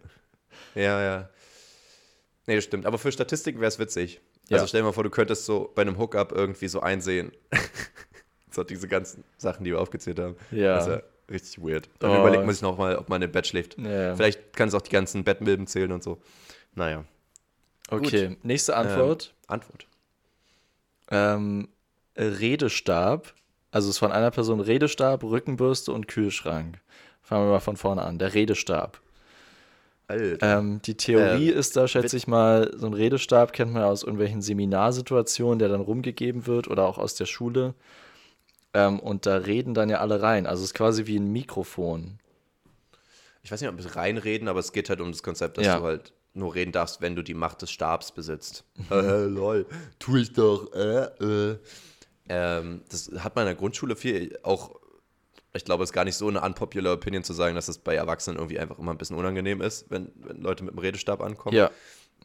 Ja, 0.76 1.02
ja. 1.02 1.30
Nee, 2.46 2.56
das 2.56 2.64
stimmt. 2.66 2.86
Aber 2.86 2.98
für 2.98 3.12
Statistiken 3.12 3.60
wäre 3.60 3.70
es 3.70 3.80
witzig. 3.80 4.20
Also 4.50 4.64
Ja. 4.64 4.68
stell 4.68 4.82
dir 4.82 4.86
mal 4.86 4.94
vor, 4.94 5.04
du 5.04 5.10
könntest 5.10 5.46
so 5.46 5.72
bei 5.76 5.82
einem 5.82 5.98
Hookup 5.98 6.32
irgendwie 6.32 6.68
so 6.68 6.80
einsehen. 6.82 7.32
So 8.58 8.64
diese 8.64 8.88
ganzen 8.88 9.24
Sachen, 9.38 9.64
die 9.64 9.72
wir 9.72 9.80
aufgezählt 9.80 10.20
haben. 10.20 10.36
Ja. 10.52 10.76
Das 10.76 10.88
ist 10.88 10.94
ja 10.94 11.02
richtig 11.30 11.64
weird. 11.64 11.90
Dann 12.00 12.12
Oh. 12.12 12.20
überlegt 12.22 12.44
man 12.46 12.54
sich 12.54 12.62
noch 12.64 12.78
mal, 12.78 12.96
ob 12.98 13.08
man 13.10 13.22
im 13.22 13.32
Bett 13.32 13.48
schläft. 13.48 13.78
Ja. 13.78 14.16
Vielleicht 14.16 14.54
kann 14.56 14.68
es 14.68 14.74
auch 14.74 14.82
die 14.82 14.92
ganzen 14.92 15.24
Bettmilben 15.24 15.68
zählen 15.68 15.92
und 15.92 16.04
so. 16.04 16.18
Naja. 16.76 17.06
Okay, 17.90 18.36
nächste 18.44 18.76
Antwort. 18.76 19.34
Ähm, 19.34 19.54
Antwort. 19.54 19.88
Ähm, 21.10 21.68
Redestab. 22.18 23.34
Also 23.72 23.90
es 23.90 23.96
ist 23.96 24.00
von 24.00 24.12
einer 24.12 24.32
Person 24.32 24.60
Redestab, 24.60 25.24
Rückenbürste 25.24 25.92
und 25.92 26.08
Kühlschrank. 26.08 26.80
Fangen 27.22 27.46
wir 27.46 27.52
mal 27.52 27.60
von 27.60 27.78
vorne 27.78 28.02
an. 28.04 28.18
Der 28.20 28.34
Redestab. 28.34 29.00
Ähm, 30.10 30.82
die 30.86 30.96
Theorie 30.96 31.52
Ähm, 31.52 31.58
ist 31.58 31.76
da, 31.76 31.86
schätze 31.88 32.16
ich 32.16 32.28
mal, 32.28 32.72
so 32.78 32.88
ein 32.88 32.94
Redestab 32.94 33.52
kennt 33.52 33.74
man 33.74 33.82
ja 33.82 33.90
aus 33.90 34.04
irgendwelchen 34.04 34.42
Seminarsituationen, 34.42 35.60
der 35.60 35.68
dann 35.68 35.82
rumgegeben 35.82 36.48
wird 36.48 36.70
oder 36.70 36.84
auch 36.86 36.98
aus 36.98 37.16
der 37.16 37.26
Schule. 37.26 37.74
Ähm, 38.78 39.00
und 39.00 39.26
da 39.26 39.38
reden 39.38 39.74
dann 39.74 39.90
ja 39.90 39.98
alle 40.00 40.22
rein. 40.22 40.46
Also 40.46 40.64
es 40.64 40.70
ist 40.70 40.74
quasi 40.76 41.08
wie 41.08 41.18
ein 41.18 41.32
Mikrofon. 41.32 42.20
ich 43.42 43.52
weiß 43.52 43.62
nicht, 43.62 43.70
ob 43.72 43.78
wir 43.82 43.96
reinreden, 43.96 44.48
aber 44.50 44.60
es 44.60 44.72
geht 44.74 44.90
halt 44.90 45.00
um 45.02 45.12
das 45.12 45.24
Konzept, 45.24 45.58
dass 45.58 45.66
Ja. 45.66 45.80
du 45.80 45.84
halt 45.86 46.14
nur 46.34 46.54
reden 46.54 46.72
darfst, 46.74 47.02
wenn 47.02 47.16
du 47.16 47.24
die 47.24 47.34
Macht 47.34 47.62
des 47.62 47.72
Stabs 47.72 48.12
besitzt. 48.12 48.66
äh, 48.92 49.24
lol, 49.26 49.66
tu 50.00 50.18
ich 50.18 50.34
doch. 50.34 50.72
Äh, 50.74 51.06
äh. 51.24 51.58
Ähm, 52.30 52.82
das 52.90 53.10
hat 53.20 53.36
man 53.36 53.44
in 53.44 53.48
der 53.48 53.56
Grundschule 53.56 53.96
viel, 53.96 54.38
auch, 54.44 54.76
ich 55.54 55.64
glaube, 55.64 55.84
es 55.84 55.90
ist 55.92 55.94
gar 55.94 56.04
nicht 56.04 56.18
so 56.18 56.28
eine 56.28 56.42
unpopular 56.42 56.94
Opinion 56.94 57.24
zu 57.24 57.32
sagen, 57.34 57.56
dass 57.56 57.70
es 57.70 57.78
bei 57.78 57.96
Erwachsenen 57.96 58.38
irgendwie 58.38 58.60
einfach 58.60 58.78
immer 58.80 58.92
ein 58.92 58.98
bisschen 58.98 59.16
unangenehm 59.18 59.62
ist, 59.62 59.90
wenn, 59.90 60.12
wenn 60.18 60.42
Leute 60.42 60.64
mit 60.66 60.74
dem 60.74 60.80
Redestab 60.80 61.22
ankommen. 61.22 61.56
Ja. 61.56 61.72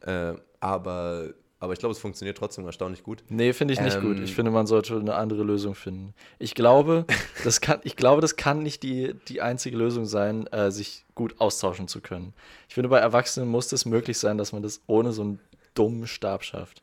Äh, 0.00 0.34
aber, 0.58 1.30
aber 1.62 1.74
ich 1.74 1.78
glaube, 1.78 1.92
es 1.92 1.98
funktioniert 2.00 2.36
trotzdem 2.36 2.66
erstaunlich 2.66 3.04
gut. 3.04 3.22
Nee, 3.28 3.52
finde 3.52 3.72
ich 3.72 3.80
nicht 3.80 3.96
Ähm, 3.98 4.02
gut. 4.02 4.18
Ich 4.18 4.34
finde, 4.34 4.50
man 4.50 4.66
sollte 4.66 4.96
eine 4.96 5.14
andere 5.14 5.44
Lösung 5.44 5.76
finden. 5.76 6.12
Ich 6.40 6.56
glaube, 6.56 7.06
das 7.44 7.60
kann, 7.60 7.78
ich 7.84 7.94
glaube, 7.94 8.20
das 8.20 8.34
kann 8.34 8.64
nicht 8.64 8.82
die, 8.82 9.14
die 9.28 9.40
einzige 9.42 9.76
Lösung 9.76 10.04
sein, 10.04 10.48
äh, 10.48 10.72
sich 10.72 11.04
gut 11.14 11.40
austauschen 11.40 11.86
zu 11.86 12.00
können. 12.00 12.34
Ich 12.68 12.74
finde, 12.74 12.88
bei 12.88 12.98
Erwachsenen 12.98 13.48
muss 13.48 13.70
es 13.70 13.84
möglich 13.84 14.18
sein, 14.18 14.38
dass 14.38 14.52
man 14.52 14.64
das 14.64 14.80
ohne 14.88 15.12
so 15.12 15.22
einen 15.22 15.38
dummen 15.74 16.08
Stab 16.08 16.42
schafft. 16.42 16.82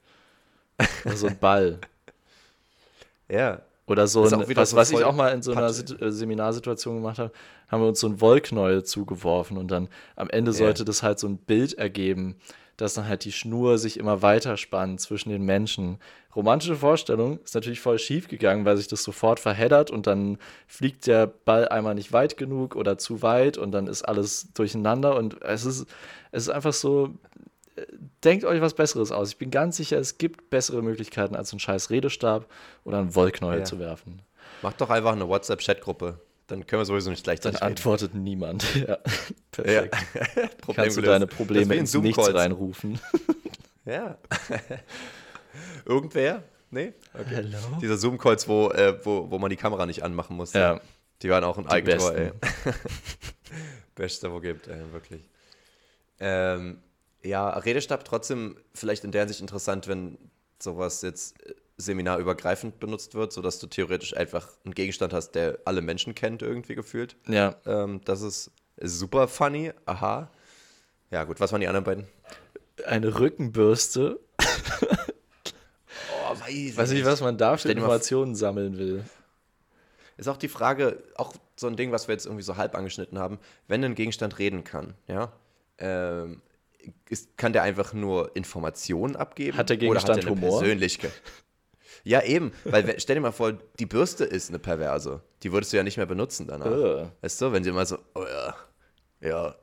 Oder 1.03 1.17
so 1.17 1.27
ein 1.27 1.38
Ball. 1.41 1.80
Ja. 3.27 3.61
Oder 3.86 4.07
so 4.07 4.23
ein, 4.23 4.55
was, 4.55 4.69
so 4.69 4.77
was 4.77 4.91
ich 4.91 5.03
auch 5.03 5.15
mal 5.15 5.34
in 5.34 5.41
so 5.41 5.51
einer. 5.51 5.73
Sit 5.73 5.99
äh, 6.01 6.11
Seminarsituation 6.11 6.95
gemacht 6.95 7.17
habe, 7.19 7.32
haben 7.67 7.82
wir 7.82 7.88
uns 7.89 7.99
so 7.99 8.07
ein 8.07 8.21
Wollknäuel 8.21 8.84
zugeworfen 8.86 9.57
und 9.57 9.69
dann 9.71 9.89
am 10.15 10.30
Ende 10.30 10.51
Ja. 10.51 10.57
sollte 10.57 10.86
das 10.86 11.03
halt 11.03 11.19
so 11.19 11.27
ein 11.27 11.38
Bild 11.38 11.73
ergeben, 11.73 12.36
dass 12.82 12.93
dann 12.93 13.07
halt 13.07 13.25
die 13.25 13.32
Schnur 13.32 13.77
sich 13.77 13.97
immer 13.97 14.21
weiter 14.21 14.57
spannt 14.57 15.01
zwischen 15.01 15.30
den 15.30 15.43
Menschen. 15.43 15.97
Romantische 16.36 16.75
Vorstellung 16.75 17.39
ist 17.43 17.55
natürlich 17.55 17.80
voll 17.82 17.99
schief 17.99 18.27
gegangen, 18.27 18.65
weil 18.65 18.77
sich 18.77 18.88
das 18.88 19.03
sofort 19.03 19.39
verheddert 19.39 19.91
und 19.91 20.07
dann 20.07 20.38
fliegt 20.67 21.07
der 21.07 21.27
Ball 21.27 21.67
einmal 21.67 21.95
nicht 21.95 22.13
weit 22.13 22.38
genug 22.38 22.75
oder 22.75 22.97
zu 22.97 23.21
weit 23.21 23.57
und 23.57 23.71
dann 23.71 23.88
ist 23.88 24.03
alles 24.03 24.53
durcheinander 24.53 25.15
und 25.15 25.41
es 25.43 25.65
ist, 25.65 25.88
es 26.32 26.43
ist 26.43 26.49
einfach 26.49 26.73
so, 26.73 27.15
äh, 27.75 27.86
denkt 28.23 28.45
euch 28.45 28.61
was 28.61 28.73
Besseres 28.75 29.11
aus. 29.11 29.30
Ich 29.30 29.38
bin 29.38 29.51
ganz 29.51 29.77
sicher, 29.77 29.97
es 29.97 30.17
gibt 30.17 30.49
bessere 30.49 30.82
Möglichkeiten 30.82 31.36
als 31.36 31.51
einen 31.51 31.59
scheiß 31.59 31.89
Redestab 31.89 32.45
oder 32.86 32.99
einen 32.99 33.15
Wollknäuel 33.15 33.59
Ja. 33.59 33.65
zu 33.65 33.80
werfen. 33.80 34.21
Mach 34.61 34.73
doch 34.73 34.89
einfach 34.89 35.13
eine 35.13 35.27
WhatsApp-Chatgruppe. 35.27 36.19
Dann 36.50 36.66
können 36.68 36.82
wir 36.82 36.86
sowieso 36.86 37.10
nicht 37.10 37.22
Dann 37.22 37.36
gleichzeitig 37.36 37.62
reden. 37.62 37.72
antwortet 37.72 38.14
niemand. 38.16 38.66
Ja, 38.76 38.97
perfekt. 39.52 39.95
Problem 40.62 40.76
Kannst 40.76 40.97
du 40.97 41.02
deine 41.02 41.28
Probleme 41.28 41.76
ins 41.76 41.93
Nichts 41.93 42.34
reinrufen. 42.34 43.00
Ja. 43.86 44.18
Irgendwer? 45.86 46.43
Nee? 46.70 46.93
Okay. 47.14 47.36
Hello? 47.36 47.58
Diese 47.82 47.97
Zoom-Calls, 47.97 48.47
wo, 48.47 48.70
äh, 48.70 49.00
wo, 49.04 49.32
wo 49.32 49.39
man 49.39 49.50
die 49.50 49.56
Kamera 49.56 49.86
nicht 49.88 50.04
anmachen 50.04 50.36
muss. 50.36 50.54
Ja, 50.54 50.80
Die 51.24 51.30
waren 51.30 51.43
auch 51.43 51.58
ein 51.58 51.66
Eigentor, 51.66 52.14
ey. 52.16 52.32
besten. 52.39 52.80
Beste, 53.95 54.32
wo 54.32 54.39
gibt, 54.39 54.68
ey, 54.68 54.91
wirklich. 54.91 55.28
Ähm, 56.20 56.82
ja, 57.24 57.50
Redestab 57.50 58.06
trotzdem 58.06 58.58
vielleicht 58.76 59.04
in 59.04 59.12
der 59.12 59.22
Hinsicht 59.22 59.41
interessant, 59.41 59.88
wenn 59.88 60.18
sowas 60.62 61.02
jetzt 61.02 61.41
äh, 61.47 61.56
seminarübergreifend 61.80 62.80
benutzt 62.80 63.15
wird, 63.15 63.32
sodass 63.34 63.57
du 63.59 63.67
theoretisch 63.67 64.15
einfach 64.15 64.49
einen 64.65 64.75
Gegenstand 64.75 65.13
hast, 65.13 65.32
der 65.32 65.59
alle 65.65 65.82
Menschen 65.82 66.13
kennt, 66.13 66.41
irgendwie 66.41 66.75
gefühlt. 66.75 67.15
ja. 67.27 67.55
Ähm, 67.65 68.01
das 68.05 68.21
ist 68.21 68.51
super 68.82 69.27
funny, 69.27 69.71
aha. 69.86 70.30
Ja, 71.09 71.23
gut, 71.23 71.39
was 71.39 71.51
waren 71.51 71.61
die 71.61 71.67
anderen 71.67 71.86
beiden? 71.86 72.07
Eine 72.86 73.19
Rückenbürste. 73.19 74.19
Oh, 76.32 76.39
weiß 76.39 76.77
Weiß 76.77 76.91
nicht, 76.91 77.05
was 77.05 77.21
man 77.21 77.38
da 77.38 77.57
für 77.57 77.71
Informationen 77.71 78.36
sammeln 78.36 78.77
will. 78.77 79.03
Ist 80.17 80.27
auch 80.27 80.38
die 80.38 80.47
Frage, 80.47 81.01
auch 81.15 81.34
so 81.55 81.65
ein 81.65 81.75
Ding, 81.75 81.91
was 81.91 82.07
wir 82.07 82.13
jetzt 82.13 82.25
irgendwie 82.27 82.43
so 82.43 82.55
halb 82.55 82.75
angeschnitten 82.75 83.17
haben, 83.17 83.39
wenn 83.67 83.84
ein 83.84 83.95
Gegenstand 83.95 84.38
reden 84.38 84.63
kann, 84.63 84.93
ja, 85.07 85.32
ähm, 85.80 86.41
ist, 87.09 87.36
kann 87.38 87.53
der 87.53 87.63
einfach 87.63 87.93
nur 87.93 88.36
Informationen 88.36 89.15
abgeben? 89.15 89.57
Hat 89.57 89.69
der 89.69 89.77
oder 89.77 89.99
hat 89.99 90.05
Gegenstand 90.05 90.23
der 90.23 90.32
eine 90.32 90.41
Humor? 90.41 90.59
Persönlichkeit? 90.59 91.13
Ja, 92.04 92.22
eben, 92.24 92.52
weil 92.64 93.00
stell 93.00 93.16
dir 93.16 93.22
mal 93.22 93.32
vor, 93.32 93.54
die 93.80 93.86
Bürste 93.86 94.24
ist 94.26 94.50
eine 94.50 94.60
Perverse. 94.60 95.22
Die 95.43 95.52
würdest 95.52 95.74
du 95.74 95.78
ja 95.78 95.84
nicht 95.84 95.97
mehr 95.97 96.06
benutzen 96.06 96.47
danach. 96.47 96.66
Äh. 96.68 97.08
Weißt 97.22 97.41
du, 97.41 97.52
wenn 97.52 97.64
sie 97.64 97.70
immer 97.70 97.86
so, 97.86 97.97
oh 98.16 98.24
ja, 98.26 98.56
ja, 99.22 99.56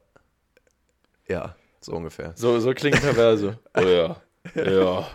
ja, 1.28 1.57
so 1.80 1.93
ungefähr. 1.93 2.32
So, 2.37 2.61
so 2.61 2.72
klingt 2.74 3.01
Perverse. 3.01 3.59
oh 3.76 3.80
ja. 3.80 4.16
Ja. 4.55 5.09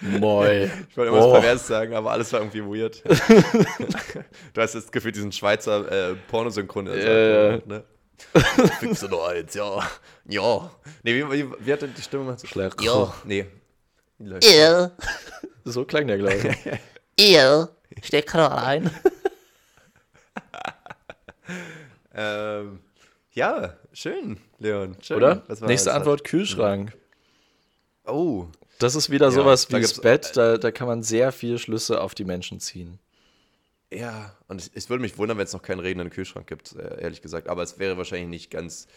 Moi. 0.00 0.70
Ich 0.88 0.96
wollte 0.96 1.10
immer 1.12 1.24
Oh. 1.26 1.32
was 1.32 1.40
Pervers 1.40 1.66
sagen, 1.66 1.94
aber 1.94 2.12
alles 2.12 2.32
war 2.32 2.40
irgendwie 2.40 2.62
weird. 2.62 3.02
du 4.54 4.60
hast 4.60 4.74
das 4.76 4.92
Gefühl, 4.92 5.10
diesen 5.12 5.32
Schweizer 5.32 6.10
äh, 6.10 6.14
Pornosynchron. 6.28 6.86
Ja, 6.86 6.94
ja. 6.94 7.58
Ne? 7.66 7.82
Findest 8.78 9.02
du 9.02 9.08
noch 9.08 9.26
eins, 9.28 9.54
ja. 9.54 9.78
Ja. 10.28 10.70
Nee, 11.02 11.14
wie, 11.16 11.30
wie, 11.32 11.50
wie 11.58 11.72
hat 11.72 11.82
denn 11.82 11.94
die 11.96 12.02
Stimme 12.02 12.24
gemacht? 12.24 12.46
Schlecht. 12.46 12.80
Ja. 12.82 13.12
Nee. 13.24 13.46
Ihr, 14.18 14.92
So 15.64 15.84
klang 15.84 16.06
der, 16.06 16.18
glaube 16.18 16.36
ich. 17.16 17.24
ihr, 17.24 17.68
steck 18.02 18.32
mal 18.34 18.48
ein. 18.48 18.90
Ähm, 22.20 22.80
ja, 23.32 23.76
schön, 23.92 24.38
Leon. 24.58 24.96
Schön. 25.00 25.18
Oder? 25.18 25.44
Was 25.46 25.60
war 25.60 25.68
Nächste 25.68 25.90
das? 25.90 25.96
Antwort: 25.96 26.24
Kühlschrank. 26.24 26.92
Oh. 28.04 28.46
Das 28.80 28.96
ist 28.96 29.10
wieder 29.10 29.30
sowas 29.30 29.68
da 29.68 29.76
wie 29.78 29.82
das 29.82 30.00
Bett, 30.00 30.36
da, 30.36 30.56
da 30.58 30.70
kann 30.72 30.88
man 30.88 31.02
sehr 31.04 31.30
viele 31.30 31.58
Schlüsse 31.58 32.00
auf 32.00 32.14
die 32.16 32.24
Menschen 32.24 32.58
ziehen. 32.58 32.98
Ja, 33.92 34.36
und 34.48 34.60
es, 34.60 34.70
es 34.74 34.90
würde 34.90 35.00
mich 35.00 35.16
wundern, 35.16 35.38
wenn 35.38 35.44
es 35.46 35.52
noch 35.52 35.62
keinen 35.62 35.80
redenden 35.80 36.10
Kühlschrank 36.10 36.46
gibt, 36.48 36.74
äh, 36.74 37.00
ehrlich 37.00 37.22
gesagt. 37.22 37.48
Aber 37.48 37.62
es 37.62 37.78
wäre 37.78 37.96
wahrscheinlich 37.96 38.28
nicht 38.28 38.50
ganz, 38.50 38.88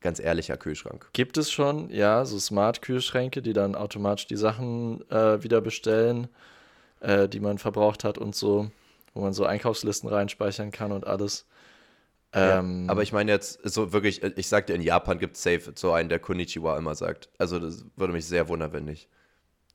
ganz 0.00 0.20
ehrlicher 0.20 0.56
Kühlschrank. 0.56 1.08
Gibt 1.12 1.36
es 1.36 1.50
schon, 1.50 1.90
ja, 1.90 2.24
so 2.24 2.38
Smart-Kühlschränke, 2.38 3.42
die 3.42 3.52
dann 3.52 3.74
automatisch 3.74 4.26
die 4.26 4.36
Sachen 4.36 5.08
äh, 5.10 5.42
wieder 5.42 5.60
bestellen, 5.60 6.28
äh, 7.00 7.28
die 7.28 7.40
man 7.40 7.58
verbraucht 7.58 8.04
hat 8.04 8.18
und 8.18 8.34
so, 8.34 8.70
wo 9.14 9.20
man 9.22 9.32
so 9.32 9.44
Einkaufslisten 9.44 10.08
reinspeichern 10.08 10.70
kann 10.70 10.92
und 10.92 11.06
alles. 11.06 11.46
Ähm, 12.32 12.86
Aber 12.88 13.02
ich 13.02 13.12
meine 13.12 13.32
jetzt, 13.32 13.60
so 13.64 13.92
wirklich, 13.92 14.22
äh, 14.22 14.32
ich 14.36 14.48
sagte, 14.48 14.74
in 14.74 14.82
Japan 14.82 15.18
gibt 15.18 15.36
es 15.36 15.42
safe 15.42 15.72
so 15.74 15.92
einen, 15.92 16.08
der 16.08 16.18
Konnichiwa 16.18 16.76
immer 16.76 16.94
sagt. 16.94 17.30
Also 17.38 17.58
das 17.58 17.84
würde 17.96 18.12
mich 18.12 18.26
sehr 18.26 18.48
wundern, 18.48 18.72
wenn 18.72 18.84
nicht. 18.84 19.08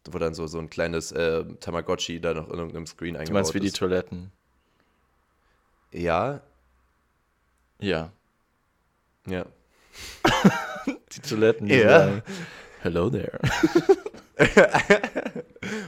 Wo 0.09 0.17
dann 0.17 0.33
so, 0.33 0.47
so 0.47 0.59
ein 0.59 0.69
kleines 0.69 1.11
äh, 1.11 1.43
Tamagotchi 1.59 2.19
da 2.19 2.33
noch 2.33 2.49
in 2.49 2.57
irgendeinem 2.57 2.87
Screen 2.87 3.15
eingebaut 3.15 3.29
du 3.29 3.33
meinst 3.33 3.53
wie 3.53 3.59
die 3.59 3.67
ist. 3.67 3.77
Toiletten? 3.77 4.31
Ja, 5.91 6.41
Ja. 7.79 8.11
ja. 9.27 9.45
Die 11.13 11.19
Toiletten, 11.21 11.67
die 11.67 11.75
Ja. 11.75 11.99
sagen, 11.99 12.23
Hello 12.81 13.09
there. 13.09 13.39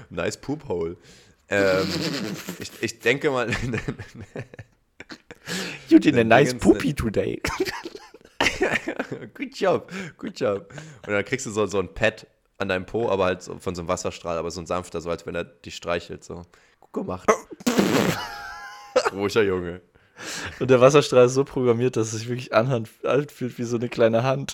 Nice 0.10 0.38
Poop 0.38 0.68
Hole. 0.68 0.96
Ähm, 1.50 1.88
ich, 2.60 2.72
ich 2.82 3.00
denke 3.00 3.32
mal, 3.32 3.50
You 5.90 6.00
did 6.00 6.18
a 6.18 6.24
nice 6.24 6.54
poopy 6.54 6.94
today. 6.94 7.42
good 9.34 9.56
job, 9.58 9.92
good 10.18 10.40
job. 10.40 10.74
Und 11.06 11.14
dann 11.14 11.26
kriegst 11.26 11.46
du 11.46 11.52
so, 11.52 11.66
so 11.66 11.80
ein 11.80 11.94
Pad 11.94 12.28
an 12.58 12.70
deinem 12.70 12.86
Po, 12.86 13.10
aber 13.10 13.26
halt 13.26 13.42
so 13.42 13.58
von 13.60 13.76
so 13.76 13.82
einem 13.82 13.90
Wasserstrahl, 13.90 14.38
aber 14.38 14.52
so 14.52 14.62
ein 14.62 14.68
sanfter, 14.68 15.02
so 15.02 15.10
als 15.10 15.26
wenn 15.26 15.36
er 15.36 15.44
dich 15.44 15.76
streichelt. 15.76 16.24
So, 16.24 16.44
gut 16.80 16.94
gemacht. 16.94 17.28
Ruhiger 19.12 19.44
Junge. 19.44 19.82
Und 20.60 20.70
der 20.70 20.82
Wasserstrahl 20.82 21.26
ist 21.26 21.34
so 21.34 21.44
programmiert, 21.44 21.96
dass 21.98 22.14
es 22.14 22.20
sich 22.20 22.30
wirklich 22.30 22.54
anhand, 22.54 22.90
anfühlt 23.04 23.58
wie 23.58 23.64
so 23.64 23.78
eine 23.78 23.90
kleine 23.90 24.24
Hand. 24.24 24.54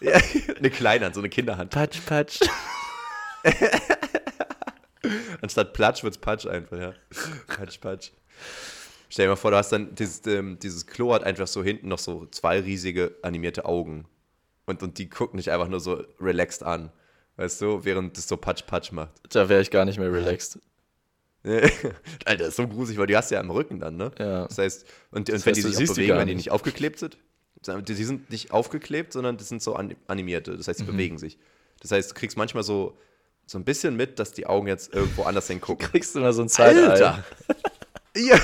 Ja, 0.00 0.18
eine 0.58 0.70
kleine 0.70 1.04
Hand, 1.06 1.14
so 1.14 1.20
eine 1.20 1.28
Kinderhand. 1.28 1.70
Patsch, 1.70 2.00
patsch. 2.04 2.40
Anstatt 5.40 5.72
Platsch 5.72 6.02
wird's 6.02 6.18
Patsch 6.18 6.46
einfach, 6.46 6.78
ja. 6.78 6.94
Patsch, 7.46 7.80
Patsch. 7.80 8.10
Stell 9.08 9.26
dir 9.26 9.30
mal 9.30 9.36
vor, 9.36 9.52
du 9.52 9.56
hast 9.56 9.70
dann 9.70 9.94
dieses, 9.94 10.26
ähm, 10.26 10.58
dieses 10.60 10.86
Klo 10.86 11.14
hat 11.14 11.22
einfach 11.22 11.46
so 11.46 11.62
hinten 11.62 11.88
noch 11.88 11.98
so 11.98 12.26
zwei 12.26 12.58
riesige 12.60 13.14
animierte 13.22 13.64
Augen. 13.64 14.06
Und, 14.66 14.82
und 14.82 14.98
die 14.98 15.08
gucken 15.08 15.36
dich 15.36 15.52
einfach 15.52 15.68
nur 15.68 15.78
so 15.78 16.04
relaxed 16.20 16.64
an. 16.64 16.90
Weißt 17.36 17.60
du, 17.60 17.84
während 17.84 18.16
das 18.16 18.26
so 18.26 18.36
Patsch, 18.36 18.66
Patsch 18.66 18.90
macht. 18.90 19.12
Da 19.30 19.48
wäre 19.48 19.60
ich 19.62 19.70
gar 19.70 19.84
nicht 19.84 19.98
mehr 19.98 20.12
relaxed. 20.12 20.58
Alter, 22.24 22.38
das 22.44 22.48
ist 22.48 22.56
so 22.56 22.66
gruselig, 22.66 22.98
weil 22.98 23.06
die 23.06 23.16
hast 23.16 23.30
du 23.30 23.36
ja 23.36 23.40
am 23.40 23.50
Rücken 23.50 23.78
dann, 23.80 23.96
ne? 23.96 24.10
Ja. 24.18 24.46
Das 24.48 24.58
heißt, 24.58 24.84
und, 25.12 25.18
und 25.20 25.28
Das 25.28 25.46
wenn 25.46 25.50
heißt, 25.54 25.58
die 25.58 25.62
du 25.62 25.68
sich 25.72 25.76
auch 25.88 25.94
die 25.94 26.00
bewegen, 26.00 26.08
gar 26.08 26.18
wenn 26.20 26.28
die 26.28 26.34
nicht. 26.34 26.50
aufgeklebt 26.50 26.98
sind, 26.98 27.18
die 27.66 27.94
die 27.94 28.04
sind 28.04 28.30
nicht 28.30 28.50
aufgeklebt, 28.52 29.12
sondern 29.12 29.36
das 29.38 29.48
sind 29.48 29.62
so 29.62 29.74
an, 29.74 29.94
animierte. 30.08 30.56
Das 30.56 30.68
heißt, 30.68 30.80
die 30.80 30.84
Mhm. 30.84 30.88
bewegen 30.88 31.18
sich. 31.18 31.38
Das 31.80 31.90
heißt, 31.92 32.10
du 32.10 32.14
kriegst 32.14 32.36
manchmal 32.36 32.62
so, 32.64 32.96
so 33.46 33.58
ein 33.58 33.64
bisschen 33.64 33.96
mit, 33.96 34.18
dass 34.18 34.32
die 34.32 34.46
Augen 34.46 34.66
jetzt 34.66 34.92
irgendwo 34.94 35.22
anders 35.22 35.46
hingucken. 35.46 35.86
Kriegst 35.90 36.14
du 36.14 36.20
mal 36.20 36.32
so 36.32 36.42
ein 36.42 36.48
Side-Eye. 36.48 36.88
Alter! 36.90 37.24
ja. 38.16 38.38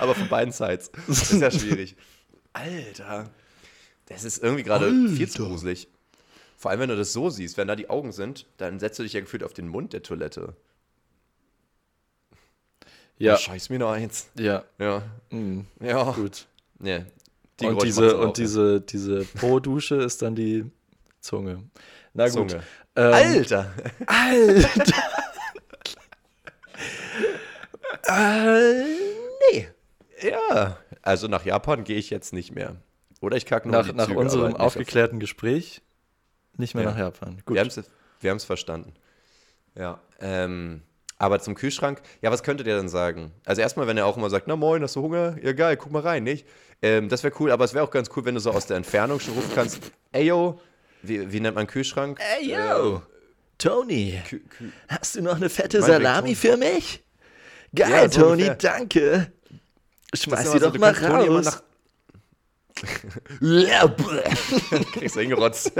Aber 0.00 0.14
von 0.14 0.28
beiden 0.28 0.52
Sides. 0.52 0.90
Das 1.06 1.30
ist 1.32 1.40
ja 1.40 1.50
schwierig. 1.50 1.96
Alter. 2.52 3.30
Das 4.06 4.24
ist 4.24 4.42
irgendwie 4.42 4.62
gerade 4.64 4.90
viel 5.08 5.28
zu 5.28 5.46
gruselig. 5.46 5.88
Vor 6.56 6.70
allem, 6.70 6.80
wenn 6.80 6.88
du 6.88 6.96
das 6.96 7.12
so 7.12 7.30
siehst, 7.30 7.56
wenn 7.56 7.68
da 7.68 7.76
die 7.76 7.88
Augen 7.88 8.12
sind, 8.12 8.46
dann 8.58 8.80
setzt 8.80 8.98
du 8.98 9.02
dich 9.02 9.12
ja 9.12 9.20
gefühlt 9.20 9.44
auf 9.44 9.52
den 9.52 9.68
Mund 9.68 9.92
der 9.92 10.02
Toilette. 10.02 10.54
Ja, 13.20 13.36
Scheiß 13.36 13.68
mir 13.70 13.78
noch 13.78 13.92
eins. 13.92 14.28
ja, 14.38 14.64
Ja. 14.78 15.02
mm, 15.30 15.60
Ja. 15.80 16.10
gut. 16.12 16.46
Ja. 16.82 17.00
Die 17.60 17.66
und 17.66 17.72
Geräusche 17.74 17.86
diese, 17.86 18.16
und 18.16 18.36
diese, 18.38 18.80
diese 18.80 19.24
Po-Dusche 19.24 19.96
ist 19.96 20.22
dann 20.22 20.34
die 20.34 20.64
Zunge. 21.20 21.62
Na 22.14 22.28
gut. 22.28 22.50
Zunge. 22.50 22.62
Ähm, 22.96 23.12
Alter! 23.12 23.72
Alter! 24.06 24.68
Äh, 28.06 28.84
nee. 29.52 29.68
Ja. 30.22 30.78
Also 31.02 31.28
nach 31.28 31.44
Japan 31.44 31.84
gehe 31.84 31.96
ich 31.98 32.10
jetzt 32.10 32.32
nicht 32.32 32.52
mehr. 32.54 32.76
Oder 33.20 33.36
ich 33.36 33.46
kacke 33.46 33.68
nur 33.68 33.82
Nach, 33.82 33.92
nach 33.92 34.06
Züge, 34.06 34.18
unserem 34.18 34.56
aufgeklärten 34.56 35.20
Gespräch 35.20 35.82
nicht 36.56 36.74
mehr 36.74 36.84
Ja. 36.84 36.90
nach 36.90 36.98
Japan. 36.98 37.42
Gut. 37.44 37.54
Wir 38.20 38.30
haben 38.30 38.36
es 38.36 38.44
verstanden. 38.44 38.94
Ja. 39.74 40.00
Ähm, 40.20 40.82
aber 41.20 41.38
zum 41.38 41.54
Kühlschrank, 41.54 42.00
ja, 42.22 42.30
was 42.32 42.42
könntet 42.42 42.66
ihr 42.66 42.76
denn 42.76 42.88
sagen? 42.88 43.30
Also 43.44 43.60
erstmal, 43.62 43.86
wenn 43.86 43.96
er 43.98 44.06
auch 44.06 44.16
immer 44.16 44.30
sagt, 44.30 44.48
na 44.48 44.56
moin, 44.56 44.82
hast 44.82 44.96
du 44.96 45.02
Hunger? 45.02 45.36
Ja 45.42 45.52
geil, 45.52 45.76
guck 45.76 45.92
mal 45.92 46.00
rein, 46.02 46.24
nicht? 46.24 46.46
Ähm, 46.82 47.08
das 47.10 47.22
wäre 47.22 47.34
cool, 47.38 47.50
aber 47.52 47.64
es 47.64 47.74
wäre 47.74 47.84
auch 47.84 47.90
ganz 47.90 48.08
cool, 48.16 48.24
wenn 48.24 48.34
du 48.34 48.40
so 48.40 48.50
aus 48.50 48.66
der 48.66 48.78
Entfernung 48.78 49.20
schon 49.20 49.34
rufen 49.34 49.50
kannst, 49.54 49.80
ey 50.12 50.24
yo, 50.24 50.58
wie, 51.02 51.30
wie 51.30 51.40
nennt 51.40 51.54
man 51.56 51.66
Kühlschrank? 51.66 52.18
Hey, 52.20 52.50
yo! 52.52 53.02
Tony, 53.58 54.18
Kü 54.28 54.38
Kü 54.40 54.70
hast 54.88 55.16
du 55.16 55.22
noch 55.22 55.36
eine 55.36 55.50
fette 55.50 55.82
Salami 55.82 56.34
für 56.34 56.56
mich? 56.56 57.04
Geil, 57.74 57.90
Ja, 57.90 58.08
so 58.10 58.20
Tony, 58.22 58.32
ungefähr. 58.48 58.54
danke. 58.56 59.32
Schmeiß 60.14 60.50
sie 60.52 60.58
so, 60.58 60.70
doch 60.70 60.78
mal 60.78 60.92
raus. 60.94 61.62
Kriegst 64.94 65.16
du 65.16 65.20
hingerotzt. 65.20 65.72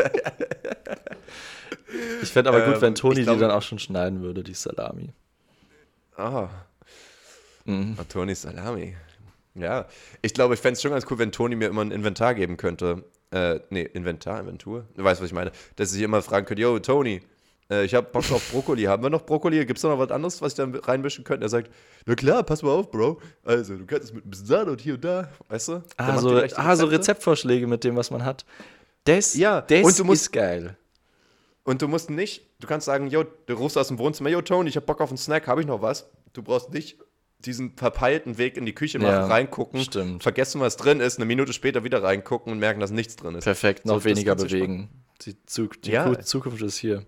Ich 2.22 2.30
fände 2.30 2.50
aber 2.50 2.60
gut, 2.66 2.74
Ähm, 2.76 2.80
wenn 2.82 2.94
Toni 2.94 3.20
ich 3.20 3.24
glaube- 3.24 3.38
die 3.38 3.42
dann 3.46 3.50
auch 3.50 3.62
schon 3.62 3.78
schneiden 3.78 4.20
würde, 4.22 4.42
die 4.42 4.54
Salami. 4.54 5.12
Ah. 6.20 6.50
Mhm. 7.64 7.96
Ah, 7.98 8.04
Toni 8.04 8.34
Salami. 8.34 8.96
Ja, 9.54 9.86
ich 10.22 10.32
glaube, 10.34 10.54
ich 10.54 10.60
fände 10.60 10.74
es 10.74 10.82
schon 10.82 10.92
ganz 10.92 11.04
cool, 11.10 11.18
wenn 11.18 11.32
Toni 11.32 11.56
mir 11.56 11.68
immer 11.68 11.82
ein 11.82 11.90
Inventar 11.90 12.34
geben 12.34 12.56
könnte. 12.56 13.04
Äh, 13.32 13.60
nee, 13.70 13.82
Inventar, 13.82 14.40
Inventur. 14.40 14.86
Du 14.96 15.04
weißt, 15.04 15.20
was 15.20 15.28
ich 15.28 15.32
meine. 15.34 15.52
Dass 15.76 15.94
ich 15.94 16.02
immer 16.02 16.22
fragen 16.22 16.46
könnte, 16.46 16.62
yo, 16.62 16.78
Toni, 16.78 17.20
äh, 17.70 17.84
ich 17.84 17.94
habe 17.94 18.08
Bock 18.10 18.30
auf 18.32 18.50
Brokkoli. 18.50 18.84
Haben 18.84 19.02
wir 19.02 19.10
noch 19.10 19.22
Brokkoli? 19.26 19.64
Gibt 19.66 19.78
es 19.78 19.82
noch 19.84 19.98
was 19.98 20.10
anderes, 20.10 20.40
was 20.42 20.52
ich 20.52 20.56
dann 20.56 20.74
reinmischen 20.74 21.24
könnte? 21.24 21.46
Er 21.46 21.48
sagt, 21.48 21.70
na 22.06 22.14
klar, 22.14 22.42
pass 22.42 22.62
mal 22.62 22.70
auf, 22.70 22.90
Bro. 22.90 23.20
Also, 23.44 23.76
du 23.76 23.86
kannst 23.86 24.04
es 24.04 24.12
mit 24.12 24.26
ein 24.26 24.30
bisschen 24.30 24.68
und 24.68 24.80
hier 24.80 24.94
und 24.94 25.04
da, 25.04 25.28
weißt 25.48 25.68
du? 25.68 25.82
Ah, 25.96 26.06
macht 26.12 26.20
so, 26.20 26.42
ah, 26.56 26.76
so. 26.76 26.86
Rezeptvorschläge 26.86 27.66
mit 27.66 27.84
dem, 27.84 27.96
was 27.96 28.10
man 28.10 28.24
hat. 28.24 28.44
Das, 29.04 29.34
Ja, 29.34 29.60
das 29.62 29.82
und 29.84 29.98
du 29.98 30.04
musst- 30.04 30.22
ist 30.22 30.32
geil. 30.32 30.76
Und 31.64 31.82
du 31.82 31.88
musst 31.88 32.10
nicht, 32.10 32.42
du 32.60 32.66
kannst 32.66 32.86
sagen, 32.86 33.08
yo, 33.08 33.24
du 33.46 33.54
rufst 33.54 33.76
aus 33.76 33.88
dem 33.88 33.98
Wohnzimmer, 33.98 34.30
yo, 34.30 34.40
Toni, 34.42 34.68
ich 34.70 34.76
hab 34.76 34.86
Bock 34.86 35.00
auf 35.00 35.10
einen 35.10 35.18
Snack, 35.18 35.46
habe 35.46 35.60
ich 35.60 35.66
noch 35.66 35.82
was? 35.82 36.10
Du 36.32 36.42
brauchst 36.42 36.72
nicht 36.72 36.98
diesen 37.40 37.76
verpeilten 37.76 38.38
Weg 38.38 38.56
in 38.56 38.66
die 38.66 38.74
Küche 38.74 38.98
machen, 38.98 39.10
Ja, 39.12 39.26
reingucken, 39.26 39.80
stimmt. 39.82 40.22
vergessen, 40.22 40.60
was 40.60 40.76
drin 40.76 41.00
ist, 41.00 41.16
eine 41.18 41.24
Minute 41.26 41.52
später 41.52 41.84
wieder 41.84 42.02
reingucken 42.02 42.52
und 42.52 42.58
merken, 42.58 42.80
dass 42.80 42.90
nichts 42.90 43.16
drin 43.16 43.34
ist. 43.34 43.44
Perfekt, 43.44 43.86
noch 43.86 44.00
So, 44.00 44.04
weniger 44.04 44.34
bewegen. 44.36 44.90
Die, 45.22 45.36
Zug, 45.46 45.80
die 45.82 45.92
Ja. 45.92 46.04
Ku- 46.04 46.20
Zukunft 46.22 46.62
ist 46.62 46.76
hier. 46.78 47.04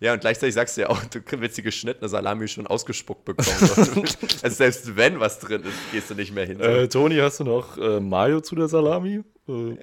Ja, 0.00 0.12
und 0.12 0.20
gleichzeitig 0.20 0.54
sagst 0.54 0.76
du 0.76 0.82
ja 0.82 0.88
auch, 0.90 1.02
du 1.06 1.20
willst 1.40 1.58
die 1.58 1.62
geschnittene 1.62 2.08
Salami 2.08 2.46
schon 2.46 2.66
ausgespuckt 2.68 3.24
bekommen. 3.24 3.48
also 4.42 4.48
selbst 4.56 4.96
wenn 4.96 5.18
was 5.18 5.40
drin 5.40 5.62
ist, 5.64 5.74
gehst 5.92 6.10
du 6.10 6.14
nicht 6.14 6.32
mehr 6.32 6.46
hin. 6.46 6.60
Äh, 6.60 6.88
Toni, 6.88 7.16
hast 7.16 7.40
du 7.40 7.44
noch 7.44 7.76
äh, 7.78 7.98
Mayo 8.00 8.40
zu 8.40 8.54
der 8.54 8.68
Salami? 8.68 9.22
Äh, 9.48 9.76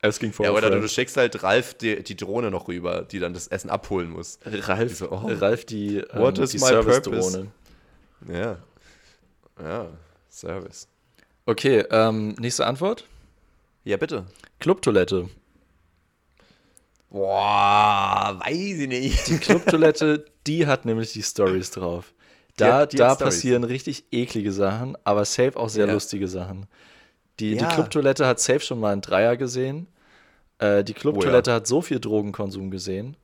Asking 0.00 0.32
for 0.32 0.44
ja, 0.46 0.52
a 0.52 0.54
oder 0.54 0.70
du, 0.70 0.88
schickst 0.88 1.16
halt 1.16 1.42
Ralf 1.42 1.74
die, 1.74 2.02
die 2.04 2.14
Drohne 2.16 2.50
noch 2.52 2.68
rüber, 2.68 3.02
die 3.02 3.18
dann 3.18 3.34
das 3.34 3.48
Essen 3.48 3.68
abholen 3.68 4.10
muss. 4.10 4.38
Ralf, 4.44 4.96
so, 4.96 5.10
oh. 5.10 5.26
Ralf 5.26 5.64
die, 5.64 5.96
ähm, 5.98 6.06
What 6.20 6.38
is 6.38 6.50
die 6.52 6.58
my 6.58 6.66
Service-Drohne. 6.66 7.48
Ja. 8.32 8.58
Ja, 9.60 9.88
Service. 10.30 10.86
Okay, 11.46 11.84
ähm, 11.90 12.36
nächste 12.38 12.64
Antwort. 12.66 13.06
Ja, 13.84 13.96
bitte. 13.96 14.26
Clubtoilette. 14.60 15.28
Boah, 17.10 18.38
weiß 18.44 18.54
ich 18.80 18.88
nicht. 18.88 19.28
Die 19.28 19.38
Clubtoilette, 19.38 20.26
die 20.46 20.66
hat 20.66 20.84
nämlich 20.84 21.12
die 21.12 21.22
Stories 21.22 21.70
drauf. 21.70 22.12
Da, 22.56 22.78
hat- 22.80 22.92
die 22.92 22.96
hat 22.98 23.10
da 23.10 23.14
Stories. 23.14 23.34
passieren 23.34 23.64
richtig 23.64 24.04
eklige 24.12 24.52
Sachen, 24.52 24.96
aber 25.04 25.24
safe 25.24 25.56
auch 25.56 25.68
sehr 25.70 25.86
Ja. 25.86 25.92
lustige 25.94 26.28
Sachen. 26.28 26.66
Die, 27.40 27.54
Ja. 27.54 27.68
die 27.68 27.74
Clubtoilette 27.74 28.26
hat 28.26 28.40
safe 28.40 28.60
schon 28.60 28.80
mal 28.80 28.92
einen 28.92 29.02
Dreier 29.02 29.36
gesehen. 29.36 29.86
Äh, 30.58 30.82
die 30.84 30.94
Clubtoilette 30.94 31.52
hat 31.52 31.66
so 31.66 31.80
viel 31.82 32.00
Drogenkonsum 32.00 32.70
gesehen. 32.70 33.16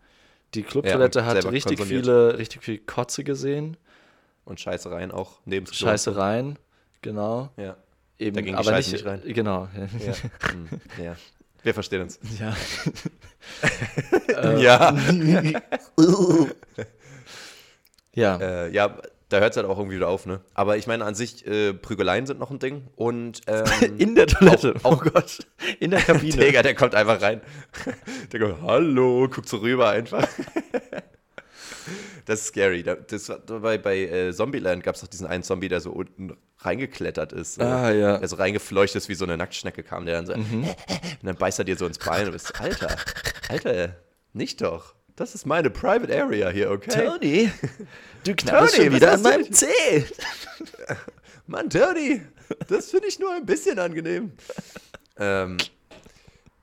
Die 0.55 0.63
Clubtoilette 0.63 1.21
und 1.21 1.27
hat 1.27 1.51
richtig 1.51 1.81
viele, 1.83 2.39
richtig 2.39 2.63
viel 2.63 2.79
Kotze 2.79 3.25
gesehen. 3.25 3.77
Und 4.45 4.61
Scheißereien 4.61 5.11
auch 5.11 5.41
neben. 5.47 5.67
Scheißereien, 5.67 6.59
genau. 7.03 7.51
Ja. 7.57 7.77
Eben, 8.19 8.37
Da 8.37 8.43
ging 8.43 8.55
aber 8.55 8.65
Scheiße 8.71 8.93
nicht, 8.93 9.05
nicht 9.05 9.11
rein. 9.11 9.23
Genau. 9.35 9.69
Ja. 9.75 10.15
Hm, 10.53 10.69
ja. 11.03 11.17
Wir 11.65 11.75
verstehen 11.75 12.03
uns. 12.03 12.21
ja. 12.39 12.55
Ja. 14.59 14.95
ja. 18.15 18.37
Äh, 18.37 18.71
ja, 18.73 18.97
da 19.35 19.41
hört 19.41 19.51
es 19.53 19.57
halt 19.57 19.67
auch 19.69 19.77
irgendwie 19.79 19.97
wieder 19.97 20.09
auf, 20.09 20.25
ne? 20.27 20.41
Aber 20.55 20.77
ich 20.77 20.87
meine, 20.87 21.05
an 21.05 21.15
sich, 21.15 21.47
äh, 21.47 21.75
Prügeleien 21.75 22.27
sind 22.27 22.39
noch 22.41 22.51
ein 22.51 22.59
Ding. 22.59 22.89
Und 22.97 23.43
ähm, 23.47 23.65
In 23.99 24.15
der 24.15 24.27
Toilette. 24.27 24.75
oh 24.85 24.97
Gott. 24.97 25.47
In 25.81 25.91
der 25.91 26.01
Kabine. 26.01 26.37
Digga, 26.47 26.63
der 26.63 26.75
kommt 26.75 26.95
einfach 26.95 27.21
rein. 27.21 27.41
Der 28.33 28.41
kommt, 28.41 28.63
hallo, 28.63 29.29
guckt 29.29 29.49
so 29.49 29.59
rüber 29.59 29.91
einfach. 29.91 30.27
Das 32.27 32.41
ist 32.41 32.47
scary. 32.49 32.83
Da- 32.83 32.95
Das 32.95 33.29
war, 33.29 33.39
bei 33.61 33.77
bei 33.79 33.99
äh, 33.99 34.33
Zombieland 34.33 34.83
gab 34.83 34.95
es 34.95 35.03
doch 35.03 35.09
diesen 35.09 35.27
einen 35.27 35.43
Zombie, 35.43 35.69
der 35.69 35.81
so 35.81 35.91
unten 35.93 36.37
reingeklettert 36.61 37.33
ist. 37.33 37.61
Ah, 37.61 37.91
ja. 37.93 38.17
Mhm. 38.17 38.21
Der 38.21 38.29
so 38.29 38.37
reingefleucht 38.37 38.95
ist, 38.95 39.09
wie 39.11 39.15
so 39.15 39.25
eine 39.27 39.37
Nacktschnecke 39.37 39.83
kam, 39.83 40.07
der 40.07 40.23
dann 40.23 40.27
so, 40.27 40.33
und 40.33 40.75
dann 41.23 41.37
beißt 41.37 41.59
er 41.59 41.65
dir 41.67 41.77
so 41.77 41.87
ins 41.87 41.99
Bein 41.99 42.27
und 42.27 42.33
bist, 42.33 42.59
Alter, 42.61 42.97
Alter, 43.51 43.97
nicht 44.33 44.63
doch. 44.63 44.95
Das 45.17 45.35
ist 45.35 45.47
meine 45.47 45.71
Private 45.71 46.13
Area 46.17 46.51
hier, 46.51 46.71
okay? 46.71 47.07
Tony, 47.07 47.51
du 48.25 48.35
Tony, 48.37 48.69
schon 48.69 48.93
wieder 48.95 49.13
an 49.13 49.23
meinem? 49.23 49.53
Zeh. 49.53 50.05
Mann, 51.47 51.71
Tony, 51.71 52.23
das 52.69 52.91
finde 52.91 53.07
ich 53.09 53.19
nur 53.19 53.33
ein 53.33 53.47
bisschen 53.47 53.79
angenehm. 53.79 54.33
ähm, 55.19 55.57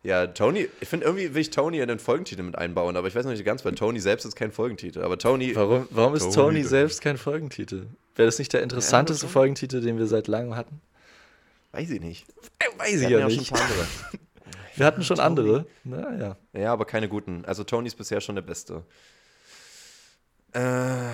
ja, 0.03 0.25
Tony, 0.27 0.67
ich 0.81 0.89
finde 0.89 1.05
irgendwie 1.05 1.33
will 1.33 1.41
ich 1.41 1.51
Tony 1.51 1.79
in 1.79 1.87
den 1.87 1.99
Folgentitel 1.99 2.41
mit 2.41 2.57
einbauen, 2.57 2.97
aber 2.97 3.07
ich 3.07 3.13
weiß 3.15 3.23
noch 3.23 3.31
nicht 3.31 3.45
ganz, 3.45 3.63
weil 3.63 3.75
Tony 3.75 3.99
selbst 3.99 4.25
ist 4.25 4.35
kein 4.35 4.51
Folgentitel. 4.51 5.01
Aber 5.03 5.17
Tony, 5.19 5.55
Warum, 5.55 5.87
warum 5.91 6.15
ist 6.15 6.23
Tony, 6.23 6.33
Tony, 6.33 6.63
selbst 6.63 7.01
kein 7.01 7.17
Folgentitel? 7.17 7.85
Wäre 8.15 8.25
das 8.25 8.39
nicht 8.39 8.51
der 8.51 8.63
interessanteste 8.63 9.21
schon. 9.27 9.29
Folgentitel, 9.29 9.79
den 9.79 9.97
wir 9.99 10.07
seit 10.07 10.27
langem 10.27 10.55
hatten? 10.55 10.81
weiß 11.71 11.89
ich 11.91 12.01
nicht. 12.01 12.25
Weiß 12.77 12.99
Wir 12.99 13.03
ich 13.03 13.09
ja 13.09 13.21
hatten 13.21 13.25
auch 13.25 13.29
schon 13.29 13.37
nicht. 13.39 13.51
ein 13.53 13.57
paar 13.59 13.69
andere. 13.69 13.87
Wir 14.81 14.87
hatten 14.87 15.03
schon 15.03 15.19
andere. 15.19 15.67
Naja. 15.83 16.37
Ja, 16.53 16.73
aber 16.73 16.85
keine 16.85 17.07
guten. 17.07 17.45
Also 17.45 17.63
Tony 17.63 17.85
ist 17.85 17.97
bisher 17.97 18.19
schon 18.19 18.33
der 18.33 18.41
Beste. 18.41 18.83
Äh, 20.53 21.11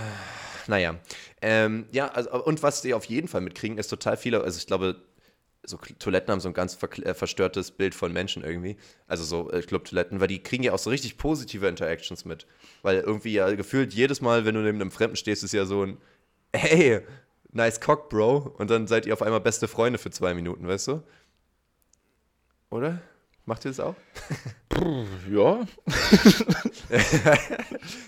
naja. 0.68 0.96
Ähm, 1.42 1.86
ja, 1.92 2.08
also, 2.08 2.46
und 2.46 2.64
was 2.64 2.82
die 2.82 2.94
auf 2.94 3.04
jeden 3.04 3.28
Fall 3.28 3.42
mitkriegen, 3.42 3.78
ist 3.78 3.90
total 3.90 4.16
viele, 4.16 4.42
also 4.42 4.58
ich 4.58 4.68
glaube, 4.68 5.02
so 5.66 5.76
Toiletten 6.00 6.32
haben 6.32 6.40
so 6.40 6.48
ein 6.48 6.54
ganz 6.54 6.78
verkl- 6.78 7.04
äh, 7.04 7.14
verstörtes 7.14 7.72
Bild 7.72 7.94
von 7.94 8.14
Menschen 8.14 8.42
irgendwie. 8.42 8.78
Also 9.06 9.26
so 9.26 9.52
äh, 9.52 9.62
Clubtoiletten, 9.62 10.22
weil 10.22 10.30
die 10.30 10.42
kriegen 10.42 10.64
ja 10.64 10.72
auch 10.72 10.80
so 10.80 10.90
richtig 10.90 11.18
positive 11.18 11.68
Interactions 11.68 12.24
mit. 12.24 12.48
Weil 12.84 13.00
irgendwie 13.02 13.34
ja 13.34 13.54
gefühlt 13.54 13.94
jedes 13.94 14.22
Mal, 14.22 14.46
wenn 14.46 14.56
du 14.56 14.62
neben 14.62 14.80
einem 14.80 14.92
Fremden 14.92 15.18
stehst, 15.18 15.44
ist 15.44 15.52
ja 15.52 15.66
so 15.66 15.84
ein 15.84 15.98
Hey, 16.56 17.02
nice 17.52 17.82
cock, 17.82 18.08
Bro. 18.08 18.56
Und 18.58 18.72
dann 18.72 18.88
seid 18.88 19.06
ihr 19.06 19.12
auf 19.12 19.22
einmal 19.22 19.42
beste 19.42 19.68
Freunde 19.68 20.00
für 20.00 20.10
zwei 20.10 20.34
Minuten, 20.34 20.66
weißt 20.70 20.88
du? 20.88 21.04
Oder? 22.70 23.02
Macht 23.48 23.64
ihr 23.64 23.72
das 23.72 23.80
auch? 23.80 23.96
Ja. 25.32 25.66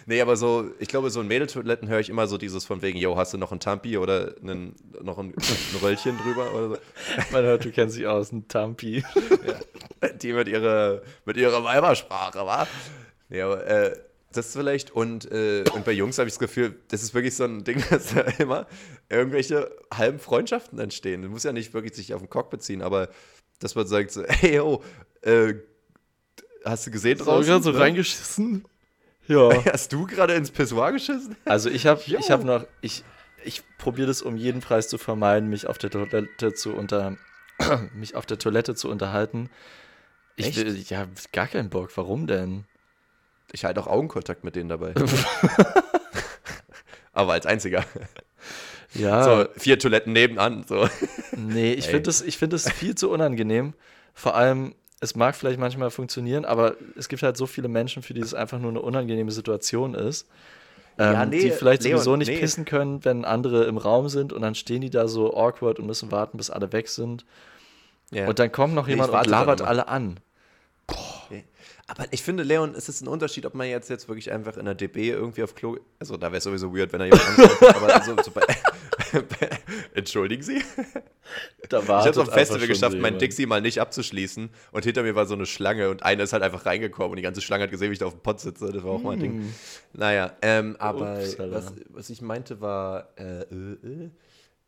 Nee, 0.06 0.22
aber 0.22 0.36
so, 0.36 0.72
ich 0.80 0.88
glaube, 0.88 1.10
so 1.12 1.22
in 1.22 1.28
Mädeltoiletten 1.28 1.88
höre 1.88 2.00
ich 2.00 2.10
immer 2.10 2.28
so 2.28 2.38
dieses 2.38 2.66
von 2.66 2.82
wegen, 2.82 2.98
yo, 2.98 3.16
hast 3.16 3.34
du 3.34 3.38
noch 3.38 3.52
ein 3.52 3.60
Tampi 3.60 3.98
oder 3.98 4.34
einen, 4.42 4.76
noch 5.02 5.20
ein, 5.20 5.34
ein 5.38 5.78
Röllchen 5.82 6.18
drüber 6.18 6.54
oder 6.54 6.70
so. 6.70 6.78
Man 7.32 7.44
hört, 7.44 7.64
du 7.64 7.72
kennst 7.72 7.98
dich 7.98 8.08
aus, 8.08 8.32
ein 8.32 8.48
Tampi. 8.48 9.04
Die 10.22 10.34
mit 10.34 10.48
ihrer, 10.48 11.02
mit 11.26 11.38
ihrer 11.38 11.64
Weibersprache, 11.64 12.40
wa? 12.40 12.68
Nee, 13.30 13.42
aber, 13.42 13.66
äh, 13.68 13.96
das 14.32 14.48
ist 14.48 14.54
vielleicht, 14.58 14.92
und, 14.92 15.32
äh, 15.32 15.64
und 15.74 15.86
bei 15.86 15.92
Jungs 15.92 16.18
habe 16.18 16.28
ich 16.28 16.34
das 16.34 16.40
Gefühl, 16.40 16.76
das 16.88 17.04
ist 17.04 17.14
wirklich 17.14 17.36
so 17.36 17.44
ein 17.44 17.64
Ding, 17.64 17.84
dass 17.90 18.14
da 18.14 18.22
immer 18.40 18.66
irgendwelche 19.10 19.72
halben 19.94 20.20
Freundschaften 20.20 20.80
entstehen. 20.80 21.22
Das 21.22 21.32
muss 21.32 21.44
ja 21.44 21.52
nicht 21.54 21.74
wirklich 21.74 21.94
sich 21.94 22.14
auf 22.14 22.22
den 22.22 22.30
Cock 22.30 22.50
beziehen, 22.50 22.82
aber 22.82 23.10
dass 23.60 23.76
man 23.76 23.86
sagt 23.86 24.12
so, 24.12 24.24
hey, 24.28 24.56
yo, 24.56 24.82
äh, 25.22 25.54
hast 26.66 26.88
du 26.88 26.92
gesehen 26.92 27.18
draußen? 27.18 27.50
gerade 27.50 27.64
so 27.64 27.72
ne? 27.72 27.80
reingeschissen. 27.80 28.66
Ja. 29.28 29.52
Hast 29.72 29.94
du 29.94 30.08
gerade 30.08 30.34
ins 30.34 30.50
Pissoir 30.50 30.92
geschissen? 30.92 31.36
Also 31.46 31.70
ich 31.70 31.86
habe 31.86 32.02
ich 32.04 32.32
hab 32.32 32.44
noch, 32.44 32.66
ich, 32.82 33.04
ich 33.44 33.62
probiere 33.78 34.08
das 34.08 34.24
um 34.24 34.36
jeden 34.36 34.60
Preis 34.60 34.88
zu 34.88 34.98
vermeiden, 34.98 35.52
mich 35.52 35.68
auf 35.68 35.78
der 35.78 35.92
Toilette 35.92 36.56
zu 36.56 36.74
unter, 36.74 37.16
mich 37.94 38.16
auf 38.16 38.26
der 38.26 38.40
Toilette 38.40 38.74
zu 38.74 38.90
unterhalten. 38.90 39.52
Ich 40.36 40.48
Echt? 40.48 40.58
will, 40.58 40.76
ja, 40.88 41.06
gar 41.32 41.46
keinen 41.46 41.70
Bock. 41.70 41.92
Warum 41.96 42.26
denn? 42.26 42.66
Ich 43.52 43.66
halte 43.66 43.82
auch 43.82 43.88
Augenkontakt 43.88 44.44
mit 44.44 44.56
denen 44.56 44.70
dabei. 44.70 44.94
Aber 47.14 47.34
als 47.34 47.46
einziger. 47.46 47.86
Ja, 48.94 49.24
So, 49.24 49.46
vier 49.58 49.78
Toiletten 49.78 50.14
nebenan. 50.14 50.66
So. 50.68 50.90
nee, 51.36 51.74
ich 51.74 51.86
finde 51.86 52.04
das, 52.04 52.22
ich 52.22 52.38
find 52.38 52.54
das 52.54 52.72
viel 52.72 52.96
zu 52.96 53.12
unangenehm. 53.12 53.74
Vor 54.16 54.36
allem, 54.36 54.74
es 55.02 55.16
mag 55.16 55.36
vielleicht 55.36 55.60
manchmal 55.60 55.92
funktionieren, 55.92 56.46
aber 56.46 56.76
es 56.98 57.08
gibt 57.08 57.24
halt 57.24 57.38
so 57.38 57.48
viele 57.48 57.68
Menschen, 57.68 58.04
für 58.04 58.14
die 58.14 58.22
es 58.22 58.34
einfach 58.34 58.60
nur 58.60 58.72
eine 58.72 58.82
unangenehme 58.82 59.32
Situation 59.32 59.94
ist. 59.96 60.28
Ähm, 60.98 61.14
Ja, 61.14 61.26
nee, 61.26 61.40
die 61.40 61.52
vielleicht 61.52 61.84
Leon, 61.84 61.98
sowieso 61.98 62.16
nicht 62.18 62.28
nee. 62.28 62.40
pissen 62.40 62.66
können, 62.66 63.06
wenn 63.06 63.24
andere 63.24 63.66
im 63.66 63.78
Raum 63.78 64.10
sind 64.10 64.34
und 64.34 64.42
dann 64.42 64.56
stehen 64.56 64.82
die 64.82 64.90
da 64.90 65.08
so 65.08 65.36
awkward 65.36 65.80
und 65.80 65.86
müssen 65.86 66.12
warten, 66.12 66.38
bis 66.38 66.50
alle 66.50 66.72
weg 66.74 66.90
sind. 66.90 67.26
Ja. 68.12 68.28
Und 68.28 68.40
dann 68.40 68.52
kommt 68.52 68.74
noch 68.74 68.88
Nee, 68.88 68.94
jemand 68.94 69.10
und 69.10 69.14
warte 69.16 69.30
dann 69.30 69.40
labert 69.40 69.62
alle 69.62 69.88
an. 69.88 70.20
Aber 71.90 72.06
ich 72.12 72.22
finde, 72.22 72.44
Leon, 72.44 72.76
es 72.76 72.88
ist 72.88 73.02
ein 73.02 73.08
Unterschied, 73.08 73.48
ob 73.48 73.56
man 73.56 73.68
jetzt, 73.68 73.90
jetzt 73.90 74.08
wirklich 74.08 74.32
einfach 74.32 74.58
in 74.58 74.66
der 74.66 74.76
DB 74.76 75.10
irgendwie 75.10 75.42
auf 75.42 75.56
Klo. 75.56 75.78
Also, 75.98 76.18
da 76.18 76.28
wäre 76.28 76.38
es 76.38 76.44
sowieso 76.44 76.72
weird, 76.76 76.94
wenn 76.94 77.02
er 77.02 77.08
jemand 77.08 77.28
antwortet. 77.28 77.76
aber 77.76 78.04
so, 78.04 78.16
so 78.22 78.30
bei, 78.30 78.44
Entschuldigen 79.94 80.44
Sie? 80.44 80.62
Da 81.70 81.80
Ich 81.82 81.88
habe 81.88 82.10
es 82.10 82.18
auf 82.18 82.32
Festival 82.32 82.68
geschafft, 82.68 82.98
mein. 82.98 83.18
Dixie 83.20 83.46
mal 83.46 83.62
nicht 83.62 83.80
abzuschließen. 83.80 84.50
Und 84.72 84.84
hinter 84.86 85.04
mir 85.04 85.16
war 85.16 85.26
so 85.26 85.36
eine 85.36 85.46
Schlange 85.46 85.90
und 85.90 86.04
einer 86.04 86.24
ist 86.24 86.34
halt 86.34 86.44
einfach 86.44 86.66
reingekommen 86.66 87.12
und 87.12 87.16
die 87.18 87.22
ganze 87.24 87.42
Schlange 87.42 87.64
hat 87.64 87.72
gesehen, 87.72 87.90
wie 87.90 87.94
ich 87.94 88.00
da 88.00 88.06
auf 88.08 88.14
dem 88.14 88.22
Pott 88.22 88.40
sitze. 88.40 88.72
Das 88.72 88.84
war 88.84 88.92
auch 88.92 89.02
mal 89.02 89.14
ein 89.14 89.20
Ding. 89.20 89.54
Naja, 89.94 90.34
ähm, 90.42 90.76
aber 90.80 91.20
Upsala. 91.20 91.56
was, 91.56 91.74
was 91.90 92.10
ich 92.10 92.22
meinte 92.22 92.62
war, 92.62 93.10
äh, 93.18 93.42
äh, 93.42 93.74
äh, 93.84 94.10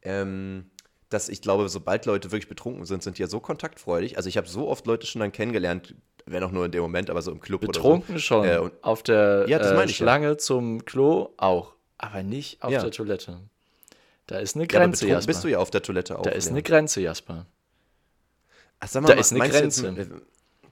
ähm, 0.03 0.69
dass 1.09 1.29
ich 1.29 1.41
glaube, 1.41 1.67
sobald 1.69 2.05
Leute 2.05 2.31
wirklich 2.31 2.47
betrunken 2.49 2.85
sind, 2.85 3.03
sind 3.03 3.17
die 3.17 3.21
ja 3.21 3.27
so 3.27 3.39
kontaktfreudig. 3.39 4.17
Also 4.17 4.29
ich 4.29 4.37
habe 4.37 4.47
so 4.47 4.67
oft 4.67 4.85
Leute 4.87 5.05
schon 5.07 5.19
dann 5.19 5.31
kennengelernt, 5.31 5.95
wenn 6.25 6.43
auch 6.43 6.51
nur 6.51 6.65
in 6.65 6.71
dem 6.71 6.81
Moment, 6.81 7.09
aber 7.09 7.21
so 7.21 7.31
im 7.31 7.39
Club 7.39 7.61
Betrunken 7.61 8.11
oder 8.15 8.19
so. 8.19 8.25
schon. 8.25 8.45
Äh, 8.47 8.57
und, 8.59 8.73
auf 8.83 9.03
der 9.03 9.45
Ja, 9.47 9.59
das 9.59 9.71
äh, 9.71 9.83
ich 9.85 9.91
ja. 9.91 9.95
Schlange 10.05 10.37
zum 10.37 10.85
Klo 10.85 11.29
auch. 11.37 11.73
Aber 11.97 12.23
nicht 12.23 12.63
auf 12.63 12.71
Ja. 12.71 12.81
der 12.81 12.91
Toilette. 12.91 13.41
Da 14.31 14.39
ist 14.39 14.55
eine 14.55 14.63
ja, 14.63 14.67
Grenze, 14.67 15.01
betrunken 15.05 15.09
Jasper. 15.17 15.27
bist 15.27 15.43
du 15.43 15.47
ja 15.49 15.57
auf 15.57 15.71
der 15.71 15.81
Toilette 15.81 16.17
auch. 16.17 16.21
da 16.23 16.29
ist 16.29 16.47
eine 16.47 16.63
Grenze, 16.63 17.01
Jasper. 17.01 17.45
Ach, 18.79 18.87
sag 18.87 19.05
da 19.05 19.13
ist 19.13 19.33
eine 19.33 19.41
du 19.41 19.45
jetzt- 19.45 19.81
Grenze. 19.81 20.21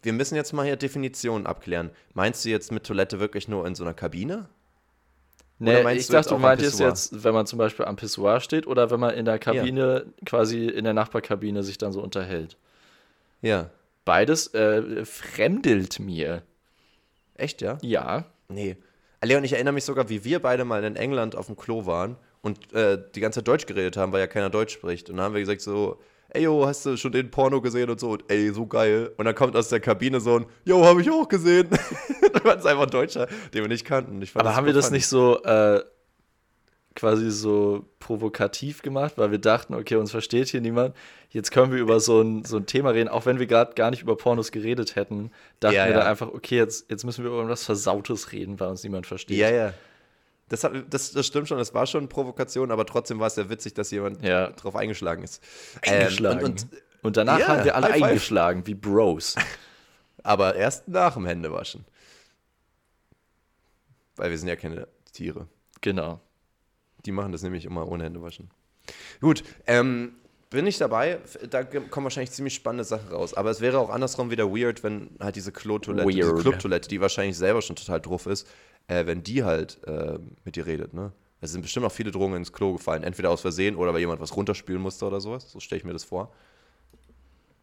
wir 0.02 0.14
müssen 0.14 0.36
jetzt 0.36 0.54
mal 0.54 0.66
hier 0.66 0.78
Definitionen 0.78 1.46
abklären. 1.46 1.90
Meinst 2.14 2.46
du 2.46 2.50
jetzt 2.50 2.72
mit 2.72 2.86
Toilette 2.86 3.20
wirklich 3.20 3.50
nur 3.50 3.68
in 3.68 3.76
so 3.76 3.84
einer 3.84 3.94
Kabine? 3.94 4.48
Nee, 5.58 5.82
ich 5.92 6.08
du 6.08 6.14
dachte, 6.14 6.30
du 6.30 6.38
meintest 6.38 6.80
jetzt, 6.80 7.26
wenn 7.26 7.34
man 7.34 7.46
zum 7.48 7.60
Beispiel 7.60 7.84
am 7.84 7.98
Pissoir 7.98 8.40
steht 8.40 8.66
oder 8.66 8.92
wenn 8.92 9.00
man 9.02 9.14
in 9.14 9.26
der 9.26 9.40
Kabine, 9.40 10.06
quasi 10.26 10.68
in 10.68 10.86
der 10.86 10.94
Nachbarkabine 10.94 11.62
sich 11.62 11.78
dann 11.78 11.92
so 11.92 12.02
unterhält. 12.02 12.56
Ja. 13.42 13.70
Beides 14.06 14.54
äh, 14.54 15.04
fremdelt 15.04 16.00
mir. 16.00 16.44
Echt, 17.36 17.62
ja? 17.62 17.78
Ja. 17.82 18.24
Nee. 18.48 18.78
Leon, 19.22 19.44
ich 19.44 19.52
erinnere 19.52 19.74
mich 19.74 19.84
sogar, 19.84 20.08
wie 20.08 20.24
wir 20.24 20.42
beide 20.42 20.64
mal 20.64 20.82
in 20.86 20.96
England 20.96 21.36
auf 21.36 21.48
dem 21.48 21.58
Klo 21.58 21.86
waren 21.86 22.16
und 22.42 22.74
äh, 22.74 22.98
die 23.16 23.20
ganze 23.20 23.40
Zeit 23.40 23.48
Deutsch 23.48 23.66
geredet 23.66 23.98
haben, 23.98 24.12
weil 24.12 24.22
ja 24.22 24.28
keiner 24.28 24.50
Deutsch 24.50 24.74
spricht. 24.74 25.10
Und 25.10 25.18
dann 25.18 25.26
haben 25.26 25.34
wir 25.34 25.42
gesagt 25.42 25.62
so, 25.62 26.00
ey, 26.30 26.44
yo, 26.44 26.66
hast 26.66 26.86
du 26.86 26.96
schon 26.98 27.12
den 27.12 27.32
Porno 27.32 27.62
gesehen 27.62 27.90
und 27.90 28.00
so? 28.00 28.12
Und 28.12 28.24
ey, 28.30 28.52
so 28.54 28.66
geil. 28.66 29.12
Und 29.18 29.26
dann 29.26 29.36
kommt 29.36 29.56
aus 29.56 29.70
der 29.70 29.80
Kabine 29.80 30.20
so 30.20 30.38
ein, 30.38 30.46
yo, 30.64 30.86
habe 30.86 31.02
ich 31.02 31.10
auch 31.10 31.28
gesehen. 31.28 31.70
dann 32.34 32.44
war 32.44 32.58
es 32.58 32.66
einfach 32.66 32.84
ein 32.84 32.90
Deutscher, 32.90 33.28
den 33.54 33.64
wir 33.64 33.68
nicht 33.68 33.86
kannten. 33.86 34.24
Aber 34.36 34.56
haben 34.56 34.66
wir 34.66 34.74
das 34.74 34.92
nicht 34.92 35.08
so 35.08 35.42
äh, 35.44 35.82
quasi 36.96 37.32
so 37.32 37.86
provokativ 38.00 38.82
gemacht, 38.82 39.14
weil 39.18 39.32
wir 39.32 39.38
dachten, 39.38 39.74
okay, 39.74 39.96
uns 39.96 40.12
versteht 40.12 40.50
hier 40.50 40.62
niemand. 40.62 40.96
Jetzt 41.30 41.52
können 41.52 41.72
wir 41.72 41.80
über 41.80 42.00
so 42.00 42.22
ein, 42.22 42.44
so 42.44 42.58
ein 42.58 42.66
Thema 42.66 42.90
reden, 42.92 43.10
auch 43.10 43.26
wenn 43.26 43.40
wir 43.40 43.48
gerade 43.48 43.74
gar 43.74 43.92
nicht 43.92 44.02
über 44.02 44.18
Pornos 44.18 44.52
geredet 44.52 44.96
hätten. 44.96 45.32
Dachten 45.60 45.76
Ja, 45.76 45.86
wir 45.86 45.92
ja. 45.92 45.98
dann 46.00 46.08
einfach, 46.08 46.28
okay, 46.28 46.58
jetzt, 46.58 46.90
jetzt 46.90 47.06
müssen 47.06 47.24
wir 47.24 47.30
über 47.30 47.38
irgendwas 47.38 47.64
Versautes 47.64 48.32
reden, 48.32 48.60
weil 48.60 48.70
uns 48.70 48.84
niemand 48.84 49.08
versteht. 49.08 49.38
Ja, 49.38 49.50
ja. 49.50 49.74
Das, 50.50 50.64
hat, 50.64 50.74
das, 50.90 51.12
das 51.12 51.26
stimmt 51.28 51.48
schon, 51.48 51.58
das 51.58 51.74
war 51.74 51.86
schon 51.88 52.00
eine 52.02 52.08
Provokation, 52.08 52.72
aber 52.72 52.86
trotzdem 52.86 53.20
war 53.20 53.28
es 53.28 53.36
ja 53.36 53.50
witzig, 53.50 53.74
dass 53.76 53.92
jemand 53.92 54.24
Ja. 54.24 54.50
drauf 54.52 54.76
eingeschlagen 54.76 55.24
ist. 55.24 55.42
Eingeschlagen. 55.86 56.40
Ähm, 56.40 56.46
und, 56.46 56.64
und, 56.64 56.82
und 57.04 57.18
danach 57.18 57.40
Ja, 57.40 57.48
haben 57.48 57.64
wir 57.64 57.76
alle 57.76 57.92
eingeschlagen, 57.92 58.66
wie 58.68 58.74
Bros. 58.76 59.36
aber 60.24 60.56
erst 60.56 60.88
nach 60.88 61.14
dem 61.14 61.26
Händewaschen. 61.26 61.86
Weil 64.16 64.32
wir 64.32 64.38
sind 64.38 64.48
ja 64.50 64.56
keine 64.56 64.88
Tiere. 65.14 65.48
genau. 65.82 66.20
Die 67.06 67.14
machen 67.14 67.32
das 67.32 67.44
nämlich 67.44 67.64
immer 67.64 67.88
ohne 67.88 68.04
Händewaschen. 68.04 68.50
Gut, 69.22 69.42
ähm, 69.68 70.16
bin 70.50 70.68
ich 70.68 70.78
dabei. 70.80 71.20
Da 71.50 71.64
kommen 71.64 72.04
wahrscheinlich 72.04 72.32
ziemlich 72.32 72.54
spannende 72.56 72.84
Sachen 72.84 73.08
raus. 73.08 73.34
Aber 73.34 73.50
es 73.52 73.62
wäre 73.62 73.80
auch 73.80 73.90
andersrum 73.90 74.32
wieder 74.32 74.52
weird, 74.52 74.84
wenn 74.84 75.12
halt 75.22 75.38
diese 75.38 75.54
Klo-Toilette, 75.54 76.10
diese. 76.12 76.36
Club-Toilette, 76.36 76.90
die 76.90 77.00
wahrscheinlich 77.00 77.38
selber 77.38 77.62
schon 77.62 77.78
total 77.78 78.02
drauf 78.02 78.26
ist, 78.26 78.46
äh, 78.90 79.06
wenn 79.06 79.24
die 79.24 79.44
halt 79.44 79.80
äh, 79.88 80.20
mit 80.44 80.56
dir 80.56 80.66
redet, 80.66 80.94
ne? 80.94 81.12
Es 81.42 81.54
sind 81.54 81.62
bestimmt 81.62 81.86
auch 81.86 81.92
viele 81.92 82.12
Drogen 82.12 82.36
ins 82.36 82.52
Klo 82.52 82.74
gefallen, 82.74 83.02
entweder 83.04 83.30
aus 83.30 83.40
Versehen 83.40 83.78
oder 83.78 83.94
weil 83.94 84.02
jemand 84.02 84.20
was 84.20 84.36
runterspülen 84.36 84.82
musste 84.82 85.06
oder 85.06 85.22
sowas. 85.22 85.50
So 85.50 85.62
stelle 85.62 85.80
ich 85.80 85.86
mir 85.86 85.94
das 85.94 86.04
vor. 86.04 86.34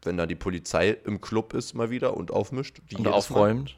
Wenn 0.02 0.16
dann 0.16 0.30
die 0.30 0.34
Polizei 0.34 0.96
im 1.04 1.20
Club 1.20 1.52
ist 1.52 1.74
mal 1.74 1.90
wieder 1.90 2.16
und 2.16 2.30
aufmischt. 2.30 2.80
wie 2.88 2.96
Und 2.96 3.04
jedes 3.04 3.10
Mal. 3.10 3.16
aufräumt. 3.18 3.76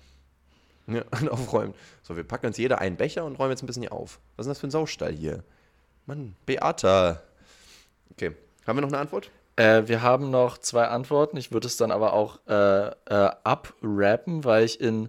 Ja, 0.87 1.03
und 1.21 1.29
aufräumen. 1.29 1.75
So, 2.05 2.17
wir 2.17 2.23
packen 2.23 2.47
uns 2.47 2.59
jeder 2.59 2.81
einen 2.81 2.97
Becher 2.97 3.25
und 3.25 3.37
räumen 3.41 3.51
jetzt 3.51 3.63
ein 3.65 3.67
bisschen 3.67 3.83
hier 3.83 3.93
auf. 3.93 4.21
Was 4.37 4.45
ist 4.45 4.47
denn 4.47 4.51
das 4.51 4.61
für 4.61 4.67
ein 4.69 4.71
Saustall 4.71 5.13
hier? 5.13 5.43
Mann, 6.07 6.37
Beata. 6.47 7.21
Okay, 8.13 8.37
haben 8.69 8.77
wir 8.77 8.83
noch 8.83 8.89
eine 8.89 8.99
Antwort? 8.99 9.33
Äh, 9.57 9.89
wir 9.89 10.03
haben 10.03 10.31
noch 10.31 10.59
zwei 10.59 10.87
Antworten. 10.87 11.37
Ich 11.37 11.51
würde 11.51 11.67
es 11.67 11.77
dann 11.77 11.91
aber 11.91 12.13
auch 12.13 12.39
äh, 12.47 12.87
äh, 12.87 12.93
abrappen, 13.43 14.45
weil 14.45 14.65
ich 14.65 14.81
in 14.81 15.09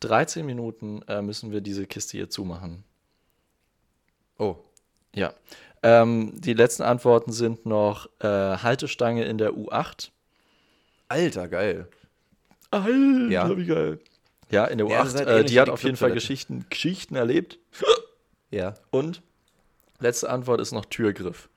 13 0.00 0.44
Minuten 0.46 1.02
äh, 1.08 1.22
müssen 1.22 1.52
wir 1.52 1.60
diese 1.60 1.86
Kiste 1.86 2.16
hier 2.16 2.30
zumachen. 2.30 2.84
Oh, 4.38 4.56
Ja. 5.14 5.34
Ähm, 5.82 6.32
die 6.40 6.52
letzten 6.52 6.82
Antworten 6.82 7.32
sind 7.32 7.64
noch 7.64 8.06
äh, 8.20 8.26
Haltestange 8.28 9.24
in 9.24 9.38
der 9.38 9.52
U8. 9.52 10.10
Alter, 11.08 11.48
geil. 11.48 11.88
Alter, 12.70 13.28
Ja. 13.30 13.56
wie 13.56 13.64
geil. 13.66 13.98
Ja, 14.50 14.66
in 14.66 14.78
der 14.78 14.86
Ja, 14.88 15.00
U8. 15.00 15.04
das 15.04 15.14
ist 15.14 15.26
halt 15.26 15.28
äh, 15.28 15.44
die 15.44 15.58
hat 15.58 15.68
die 15.68 15.72
auf 15.72 15.82
jeden 15.82 15.96
Fall. 15.96 16.12
Geschichten, 16.12 16.66
Geschichten 16.68 17.14
erlebt. 17.16 17.58
Ja. 18.50 18.74
Und 18.90 19.22
letzte 20.00 20.28
Antwort 20.28 20.60
ist 20.60 20.72
noch 20.72 20.84
Türgriff. 20.84 21.48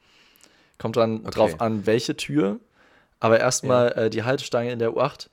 Kommt 0.78 0.96
dann 0.96 1.20
Okay. 1.22 1.32
drauf 1.32 1.60
an, 1.62 1.86
welche 1.86 2.16
Tür. 2.16 2.60
Aber 3.20 3.40
erstmal 3.40 3.92
äh, 3.94 4.10
die 4.10 4.24
Haltestange 4.24 4.72
in 4.72 4.80
der 4.80 4.92
U8, 4.92 5.28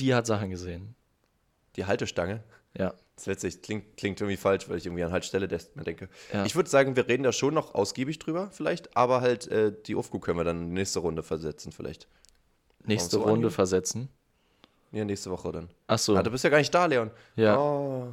die 0.00 0.14
hat 0.14 0.26
Sachen 0.26 0.50
gesehen. 0.50 0.94
Die 1.76 1.84
Haltestange. 1.84 2.42
Ja. 2.76 2.90
Das 3.14 3.22
ist 3.22 3.26
letztlich 3.26 3.62
klingt, 3.62 3.96
klingt 3.96 4.20
irgendwie 4.20 4.36
falsch, 4.36 4.68
weil 4.68 4.76
ich 4.76 4.86
irgendwie 4.86 5.02
an 5.02 5.12
Haltestelle 5.12 5.48
mir 5.74 5.84
denke. 5.84 6.08
Ja. 6.32 6.44
Ich 6.44 6.54
würde 6.54 6.68
sagen, 6.68 6.96
wir 6.96 7.08
reden 7.08 7.22
da 7.22 7.32
schon 7.32 7.54
noch 7.54 7.74
ausgiebig 7.74 8.18
drüber, 8.18 8.50
vielleicht, 8.50 8.94
aber 8.96 9.22
halt 9.22 9.48
äh, 9.48 9.72
die 9.86 9.94
Aufgu 9.94 10.18
können 10.18 10.38
wir 10.38 10.44
dann 10.44 10.62
in 10.62 10.68
die 10.68 10.74
nächste 10.74 10.98
Runde 10.98 11.22
versetzen, 11.22 11.72
vielleicht. 11.72 12.08
Nächste 12.84 13.12
so 13.12 13.20
Runde 13.20 13.32
angehen? 13.32 13.50
versetzen. 13.50 14.08
Ja, 14.92 15.04
nächste 15.04 15.30
Woche 15.30 15.50
dann. 15.50 15.70
Achso. 15.86 16.14
Ah, 16.14 16.22
du 16.22 16.30
bist 16.30 16.44
ja 16.44 16.50
gar 16.50 16.58
nicht 16.58 16.74
da, 16.74 16.86
Leon. 16.86 17.10
Ja. 17.34 17.58
Oh. 17.58 18.12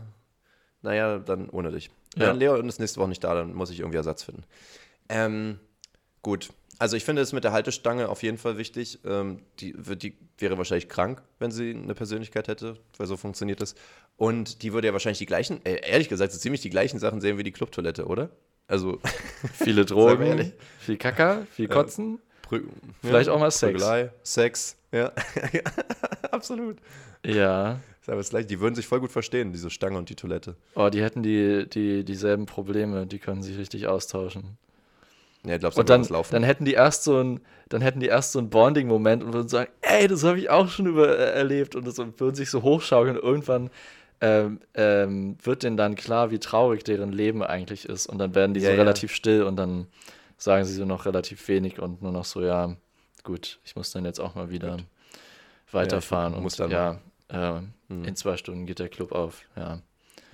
Naja, 0.82 1.20
dann 1.20 1.50
ohne 1.50 1.72
dich. 1.72 1.92
Ja. 2.16 2.28
Ja. 2.28 2.32
Leon 2.32 2.68
ist 2.68 2.80
nächste 2.80 3.00
Woche 3.00 3.10
nicht 3.10 3.24
da, 3.24 3.34
dann 3.34 3.54
muss 3.54 3.70
ich 3.70 3.80
irgendwie 3.80 3.98
Ersatz 3.98 4.24
finden. 4.24 4.44
Ähm, 5.10 5.60
gut. 6.22 6.50
Also 6.80 6.98
ich 6.98 7.04
finde 7.04 7.22
es 7.22 7.34
mit 7.34 7.44
der 7.44 7.52
Haltestange 7.52 8.10
auf 8.10 8.24
jeden 8.24 8.38
Fall 8.38 8.58
wichtig. 8.58 9.00
Ähm, 9.06 9.40
die, 9.60 9.74
die 9.74 10.18
wäre 10.38 10.58
wahrscheinlich 10.58 10.90
krank, 10.90 11.22
wenn 11.40 11.52
sie 11.52 11.72
eine 11.72 11.94
Persönlichkeit 11.94 12.48
hätte, 12.48 12.78
weil 12.98 13.08
so 13.08 13.18
funktioniert 13.18 13.62
das. 13.62 13.76
Und 14.18 14.64
die 14.64 14.74
würde 14.74 14.88
ja 14.88 14.94
wahrscheinlich 14.94 15.20
die 15.20 15.26
gleichen, 15.26 15.64
äh, 15.66 15.82
ehrlich 15.88 16.10
gesagt, 16.10 16.32
so 16.32 16.40
ziemlich 16.40 16.62
die 16.62 16.70
gleichen 16.70 17.00
Sachen 17.00 17.22
sehen 17.22 17.38
wie 17.38 17.44
die 17.44 17.52
Clubtoilette, 17.52 18.06
oder? 18.06 18.30
Also 18.68 19.00
Viele 19.54 19.86
Drogen, 19.86 20.54
viel 20.80 20.98
Kacker, 20.98 21.46
viel 21.52 21.68
Kotzen. 21.68 22.20
Prü 22.42 22.64
Vielleicht 23.02 23.30
auch 23.30 23.40
mal 23.40 23.52
Sex. 23.52 23.74
Prügelei, 23.74 24.12
Sex, 24.24 24.78
ja. 24.92 25.12
Absolut. 26.32 26.78
Ja. 27.26 27.80
Ist 28.02 28.10
aber 28.10 28.18
das 28.18 28.32
Gleiche. 28.32 28.48
Die 28.48 28.60
würden 28.60 28.76
sich 28.76 28.86
voll 28.86 29.00
gut 29.00 29.12
verstehen, 29.12 29.54
diese 29.54 29.70
Stange 29.70 29.98
und 29.98 30.10
die 30.10 30.16
Toilette. 30.16 30.58
Oh, 30.76 30.90
die 30.90 31.02
hätten 31.02 31.24
die, 31.24 31.68
die, 31.70 32.04
dieselben 32.04 32.46
Probleme, 32.46 33.08
die 33.08 33.18
können 33.18 33.42
sich 33.42 33.58
richtig 33.58 33.88
austauschen. 33.88 34.58
Ja, 35.46 35.58
glaubst 35.58 35.78
Und 35.78 35.90
dann, 35.90 36.08
dann 36.32 36.44
hätten 36.44 36.66
die 36.66 36.74
erst 36.74 37.04
so 37.04 37.20
ein, 37.20 37.42
dann 37.70 37.82
hätten 37.82 38.00
die 38.00 38.08
erst 38.08 38.32
so 38.32 38.40
einen 38.40 38.50
Bonding-Moment 38.50 39.24
und 39.24 39.34
würden 39.34 39.50
sagen, 39.50 39.70
ey, 39.82 40.08
das 40.08 40.24
habe 40.24 40.40
ich 40.40 40.50
auch 40.50 40.70
schon 40.70 40.86
über, 40.86 41.18
äh, 41.18 41.34
erlebt 41.34 41.76
und, 41.76 41.86
das, 41.86 42.00
und 42.00 42.20
würden 42.20 42.36
sich 42.36 42.50
so 42.50 42.62
hochschaukeln. 42.62 43.18
Und 43.18 43.24
irgendwann 43.24 43.70
ähm, 44.22 44.62
ähm, 44.74 45.38
wird 45.44 45.64
denen 45.64 45.76
dann 45.76 45.96
klar, 45.96 46.32
wie 46.32 46.40
traurig 46.40 46.84
deren 46.86 47.12
Leben 47.12 47.44
eigentlich 47.44 47.90
ist. 47.90 48.08
Und 48.08 48.20
dann 48.20 48.36
werden 48.36 48.54
die 48.54 48.62
Ja, 48.62 48.70
so 48.70 48.76
ja. 48.76 48.82
relativ 48.82 49.14
still 49.14 49.44
und 49.44 49.58
dann 49.58 49.88
sagen 50.38 50.64
sie 50.66 50.74
so 50.74 50.86
noch 50.86 51.06
relativ 51.06 51.46
wenig 51.50 51.80
und 51.80 52.02
nur 52.02 52.12
noch 52.12 52.26
so, 52.26 52.42
ja, 52.42 52.76
gut, 53.24 53.60
ich 53.66 53.76
muss 53.76 53.92
dann 53.92 54.06
jetzt 54.06 54.20
auch 54.20 54.36
mal 54.36 54.50
wieder 54.50 54.78
weiterfahren 55.72 56.34
Ja, 56.34 56.40
und 56.40 56.60
dann 56.60 56.72
ja, 56.72 57.00
äh, 57.28 57.62
in 57.90 58.16
zwei 58.16 58.38
Stunden 58.38 58.66
geht 58.66 58.80
der 58.80 58.90
Club 58.90 59.12
auf, 59.12 59.44
ja. 59.56 59.82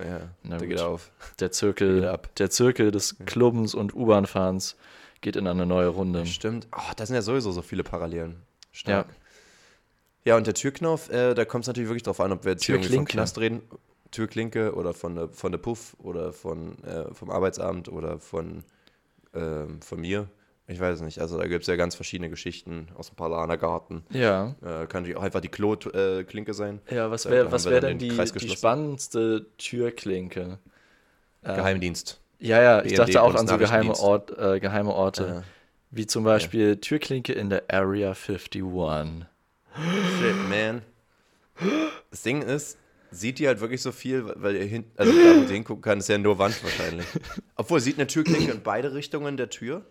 Ja, 0.04 0.20
Na 0.42 0.58
der 0.58 0.68
gut. 0.68 0.76
geht 0.76 0.80
auf. 0.80 1.10
Der 1.38 1.50
Zirkel, 1.52 2.06
ab. 2.06 2.34
der 2.36 2.50
Zirkel 2.50 2.90
des 2.90 3.16
Clubbens 3.26 3.74
und 3.74 3.94
U-Bahn-Fahrens 3.94 4.76
geht 5.20 5.36
in 5.36 5.46
eine 5.46 5.66
neue 5.66 5.88
Runde. 5.88 6.26
Stimmt. 6.26 6.66
Oh, 6.76 6.92
da 6.96 7.06
sind 7.06 7.14
ja 7.14 7.22
sowieso 7.22 7.52
so 7.52 7.62
viele 7.62 7.82
Parallelen. 7.84 8.32
Ja. 8.32 8.68
Stark. 8.72 9.06
Ja, 10.24 10.36
und 10.36 10.46
der 10.46 10.54
Türknauf, 10.54 11.10
äh, 11.10 11.34
da 11.34 11.44
kommt 11.44 11.64
es 11.64 11.68
natürlich 11.68 11.88
wirklich 11.88 12.02
drauf 12.02 12.20
an, 12.20 12.32
ob 12.32 12.44
wir 12.44 12.52
jetzt 12.52 12.64
hier 12.64 12.74
irgendwie 12.76 12.94
vom 12.94 13.06
Türklinke. 13.06 13.12
Knast 13.12 13.38
reden, 13.38 13.62
Türklinke 14.10 14.74
oder 14.74 14.92
von 14.92 15.14
der, 15.14 15.28
von 15.28 15.52
der 15.52 15.58
Puff 15.58 15.96
oder 15.98 16.32
von, 16.32 16.82
äh, 16.84 17.12
vom 17.14 17.30
Arbeitsamt 17.30 17.88
oder 17.88 18.18
von, 18.18 18.64
ähm, 19.34 19.80
von 19.80 20.00
mir. 20.00 20.28
Ich 20.70 20.78
weiß 20.78 21.00
nicht. 21.00 21.18
Also 21.18 21.36
da 21.36 21.48
gibt 21.48 21.62
es 21.62 21.66
ja 21.66 21.74
ganz 21.74 21.96
verschiedene 21.96 22.30
Geschichten 22.30 22.88
aus 22.94 23.08
dem 23.08 23.16
Paulaner 23.16 23.58
Garten. 23.58 24.04
Ja. 24.10 24.54
Äh, 24.62 24.86
kann 24.86 25.02
natürlich 25.02 25.16
auch 25.16 25.22
einfach 25.22 25.40
die 25.40 25.48
Klo-Klinke 25.48 26.20
äh, 26.20 26.24
Klinke 26.24 26.54
sein. 26.54 26.80
Ja, 26.88 27.10
was 27.10 27.28
wäre 27.28 27.50
was 27.50 27.68
wär 27.68 27.80
denn 27.80 27.98
den 27.98 28.16
die, 28.16 28.38
die 28.38 28.48
spannendste 28.50 29.46
Türklinke? 29.58 30.58
Ähm, 31.42 31.56
Geheimdienst. 31.56 32.20
Ja, 32.38 32.62
ja, 32.62 32.78
ich 32.82 32.94
BND, 32.94 32.98
dachte 33.00 33.22
auch 33.22 33.34
an 33.34 33.48
so 33.48 33.58
geheime. 33.58 33.98
Ort, 33.98 34.38
äh, 34.38 34.60
geheime 34.60 34.92
Orte. 34.94 35.26
Ja. 35.26 35.42
Wie 35.90 36.06
zum 36.06 36.22
Beispiel 36.22 36.76
Türklinke 36.76 37.32
in 37.32 37.50
der 37.50 37.64
Area 37.68 38.10
51. 38.10 38.62
Shit, 38.62 40.48
man. 40.48 40.82
Das 42.10 42.22
Ding 42.22 42.42
ist, 42.42 42.78
sieht 43.10 43.40
die 43.40 43.48
halt 43.48 43.60
wirklich 43.60 43.82
so 43.82 43.90
viel, 43.90 44.32
weil 44.36 44.54
ihr 44.54 44.64
hin, 44.64 44.84
also 44.96 45.12
da, 45.12 45.36
wo 45.36 45.46
sie 45.46 45.54
hingucken 45.54 45.82
kann, 45.82 45.98
ist 45.98 46.08
ja 46.08 46.16
nur 46.16 46.38
Wand 46.38 46.62
wahrscheinlich. 46.62 47.06
Obwohl, 47.56 47.80
sieht 47.80 47.98
eine 47.98 48.06
Türklinke 48.06 48.52
in 48.52 48.62
beide 48.62 48.94
Richtungen 48.94 49.36
der 49.36 49.50
Tür? 49.50 49.84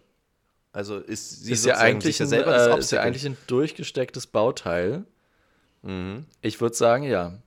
Also 0.71 0.97
ist 0.99 1.43
sie 1.45 1.53
Ist 1.53 1.65
ja, 1.65 1.77
eigentlich 1.77 2.21
ein, 2.21 2.27
selber 2.27 2.51
das 2.51 2.61
äh, 2.61 2.65
ist 2.65 2.67
ja 2.67 2.73
Obstacle? 2.75 3.07
eigentlich 3.07 3.25
ein 3.25 3.37
durchgestecktes 3.47 4.27
Bauteil. 4.27 5.03
Mhm. 5.81 6.25
Ich 6.41 6.61
würde 6.61 6.75
sagen, 6.75 7.03
ja. 7.03 7.39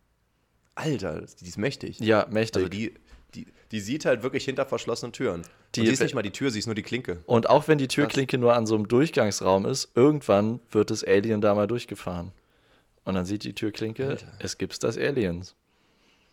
Alter, 0.74 1.22
die 1.40 1.46
ist 1.48 1.58
mächtig. 1.58 2.00
Ja, 2.00 2.26
mächtig. 2.30 2.56
Also 2.64 2.68
die, 2.68 2.94
die, 3.34 3.46
die 3.70 3.80
sieht 3.80 4.04
halt 4.06 4.22
wirklich 4.22 4.44
hinter 4.44 4.66
verschlossenen 4.66 5.12
Türen. 5.12 5.42
Die- 5.74 5.86
ist 5.86 6.00
nicht 6.02 6.14
mal 6.14 6.22
die 6.22 6.30
Tür, 6.32 6.50
sie 6.50 6.58
ist 6.58 6.66
nur 6.66 6.74
die 6.74 6.82
Klinke. 6.82 7.22
Und 7.26 7.48
auch 7.48 7.68
wenn 7.68 7.78
die 7.78 7.88
Türklinke 7.88 8.36
nur 8.38 8.54
an 8.54 8.66
so 8.66 8.74
einem 8.74 8.88
Durchgangsraum 8.88 9.64
ist, 9.66 9.90
irgendwann 9.94 10.60
wird 10.70 10.90
das 10.90 11.02
Alien 11.04 11.40
da 11.40 11.54
mal 11.54 11.66
durchgefahren. 11.66 12.32
Und 13.04 13.14
dann 13.14 13.24
sieht 13.24 13.44
die 13.44 13.54
Türklinke, 13.54 14.08
Alter. 14.08 14.26
es 14.38 14.58
gibt 14.58 14.82
das 14.84 14.98
Aliens. 14.98 15.54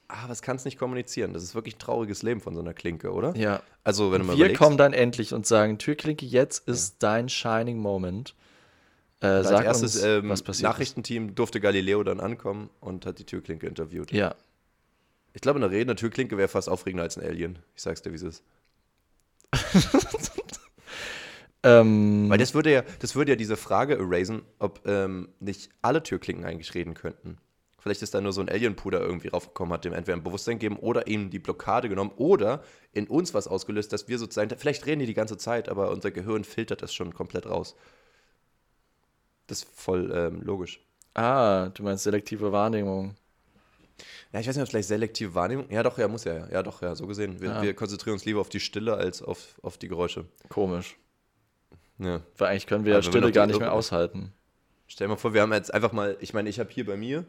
Aber 0.10 0.34
es 0.34 0.41
kann 0.41 0.56
es 0.56 0.65
nicht 0.65 0.80
kommunizieren. 0.80 1.34
Das 1.34 1.44
ist 1.44 1.53
wirklich 1.53 1.76
ein 1.76 1.80
trauriges 1.80 2.23
Leben 2.23 2.41
von 2.41 2.56
so 2.56 2.61
einer 2.61 2.73
Klinke, 2.73 3.11
oder? 3.11 3.36
Ja. 3.38 3.61
Also, 3.84 4.11
wenn 4.11 4.22
du 4.22 4.27
mal 4.27 4.34
Wir 4.34 4.45
überlegst, 4.45 4.61
kommen 4.61 4.77
dann 4.77 4.91
endlich 4.91 5.34
und 5.34 5.45
sagen, 5.45 5.77
Türklinke, 5.77 6.26
jetzt 6.26 6.68
ist 6.68 6.98
dein 6.99 7.30
Shining 7.30 7.77
Moment. 7.77 8.36
Äh, 9.22 9.27
als 9.27 9.49
sag 9.49 9.65
erstes 9.65 9.95
uns, 9.98 10.03
ähm, 10.06 10.30
was 10.30 10.41
passiert 10.41 10.69
Nachrichtenteam 10.69 11.36
durfte 11.36 11.61
Galileo 11.61 12.03
dann 12.03 12.19
ankommen 12.19 12.69
und 12.80 13.06
hat 13.06 13.19
die 13.19 13.26
Türklinke 13.26 13.68
interviewt. 13.68 14.11
ist. 14.11 14.18
Ja. 14.18 14.34
Ich 15.34 15.41
glaube, 15.41 15.60
eine 15.60 15.69
redende 15.69 15.95
Türklinke 15.95 16.38
wäre 16.38 16.48
fast 16.48 16.69
aufregender 16.69 17.03
als 17.03 17.18
ein 17.18 17.23
Alien. 17.23 17.60
Ich 17.76 17.84
sag's 17.84 18.02
dir, 18.02 18.11
wie 18.11 18.15
es 18.15 18.23
ist. 18.23 18.44
Ähm, 21.61 22.30
Weil 22.30 22.38
das 22.38 22.53
würde 22.53 22.72
ja, 22.72 22.84
das 22.99 23.15
würde 23.15 23.34
ja 23.34 23.36
diese 23.36 23.57
Frage 23.57 23.98
erasen, 23.98 24.44
ob 24.60 24.88
ähm, 24.88 25.30
nicht 25.40 25.69
alle 25.81 26.02
Türklinken 26.02 26.45
eigentlich 26.45 26.73
reden 26.73 26.94
könnten. 26.94 27.38
Vielleicht 27.80 28.01
ist 28.01 28.14
da 28.14 28.22
nur 28.22 28.34
so 28.34 28.41
ein 28.41 28.49
Alienpuder 28.49 28.99
irgendwie 29.01 29.30
raufgekommen, 29.30 29.73
hat 29.73 29.85
dem 29.85 29.93
entweder 29.93 30.18
ein 30.18 30.23
Bewusstsein 30.23 30.60
gegeben 30.60 30.77
oder 30.77 31.07
ihm 31.07 31.30
die 31.30 31.39
Blockade 31.39 31.89
genommen 31.89 32.11
oder 32.18 32.64
in 32.91 33.07
uns 33.07 33.34
was 33.34 33.47
ausgelöst, 33.47 33.93
dass 33.93 34.07
wir 34.07 34.18
sozusagen, 34.19 34.49
vielleicht 34.57 34.85
reden 34.85 34.99
die 34.99 35.06
die 35.06 35.14
ganze 35.14 35.38
Zeit, 35.38 35.69
aber 35.69 35.91
unser 35.91 36.11
Gehirn 36.11 36.43
filtert 36.43 36.81
das 36.81 36.93
schon 36.93 37.14
komplett 37.14 37.45
raus. 37.45 37.76
Das 39.47 39.60
ist 39.64 39.69
voll 39.73 40.11
ähm, 40.14 40.41
logisch. 40.41 40.80
ah, 41.15 41.69
du 41.73 41.84
meinst 41.84 42.03
selektive 42.03 42.51
Wahrnehmung. 42.51 43.15
Ja, 44.31 44.39
ich 44.39 44.47
weiß 44.47 44.56
nicht, 44.56 44.61
ob 44.61 44.65
es 44.65 44.69
vielleicht 44.69 44.88
selektive 44.88 45.34
Wahrnehmung. 45.34 45.65
Ja, 45.69 45.81
doch, 45.84 45.97
ja, 45.97 46.07
muss 46.07 46.23
ja. 46.23 46.47
Ja, 46.49 46.61
doch, 46.64 46.81
ja, 46.81 46.95
so 46.95 47.07
gesehen. 47.07 47.41
Wir, 47.41 47.49
Ja. 47.49 47.61
wir 47.61 47.73
konzentrieren 47.73 48.14
uns 48.14 48.26
lieber 48.26 48.39
auf 48.39 48.49
die 48.49 48.60
Stille 48.60 48.93
als 48.93 49.22
auf, 49.22 49.56
auf 49.61 49.77
die 49.77 49.88
Geräusche. 49.88 50.26
Komisch. 50.49 50.97
Ja. 51.97 52.22
Weil 52.38 52.49
eigentlich 52.49 52.68
können 52.68 52.85
wir 52.85 52.91
ja 52.91 52.97
Also 52.97 53.10
Stille 53.11 53.27
die 53.27 53.34
gar 53.34 53.47
nicht 53.47 53.60
mehr 53.60 53.73
aushalten. 53.73 54.34
Stell 54.88 55.07
dir 55.07 55.10
mal 55.10 55.18
vor, 55.18 55.34
wir 55.34 55.41
haben 55.41 55.51
jetzt 55.53 55.73
einfach 55.73 55.91
mal, 55.91 56.15
ich 56.19 56.34
meine, 56.34 56.47
ich 56.49 56.60
habe 56.60 56.69
hier 56.72 56.85
bei 56.85 56.95
mir, 56.95 57.26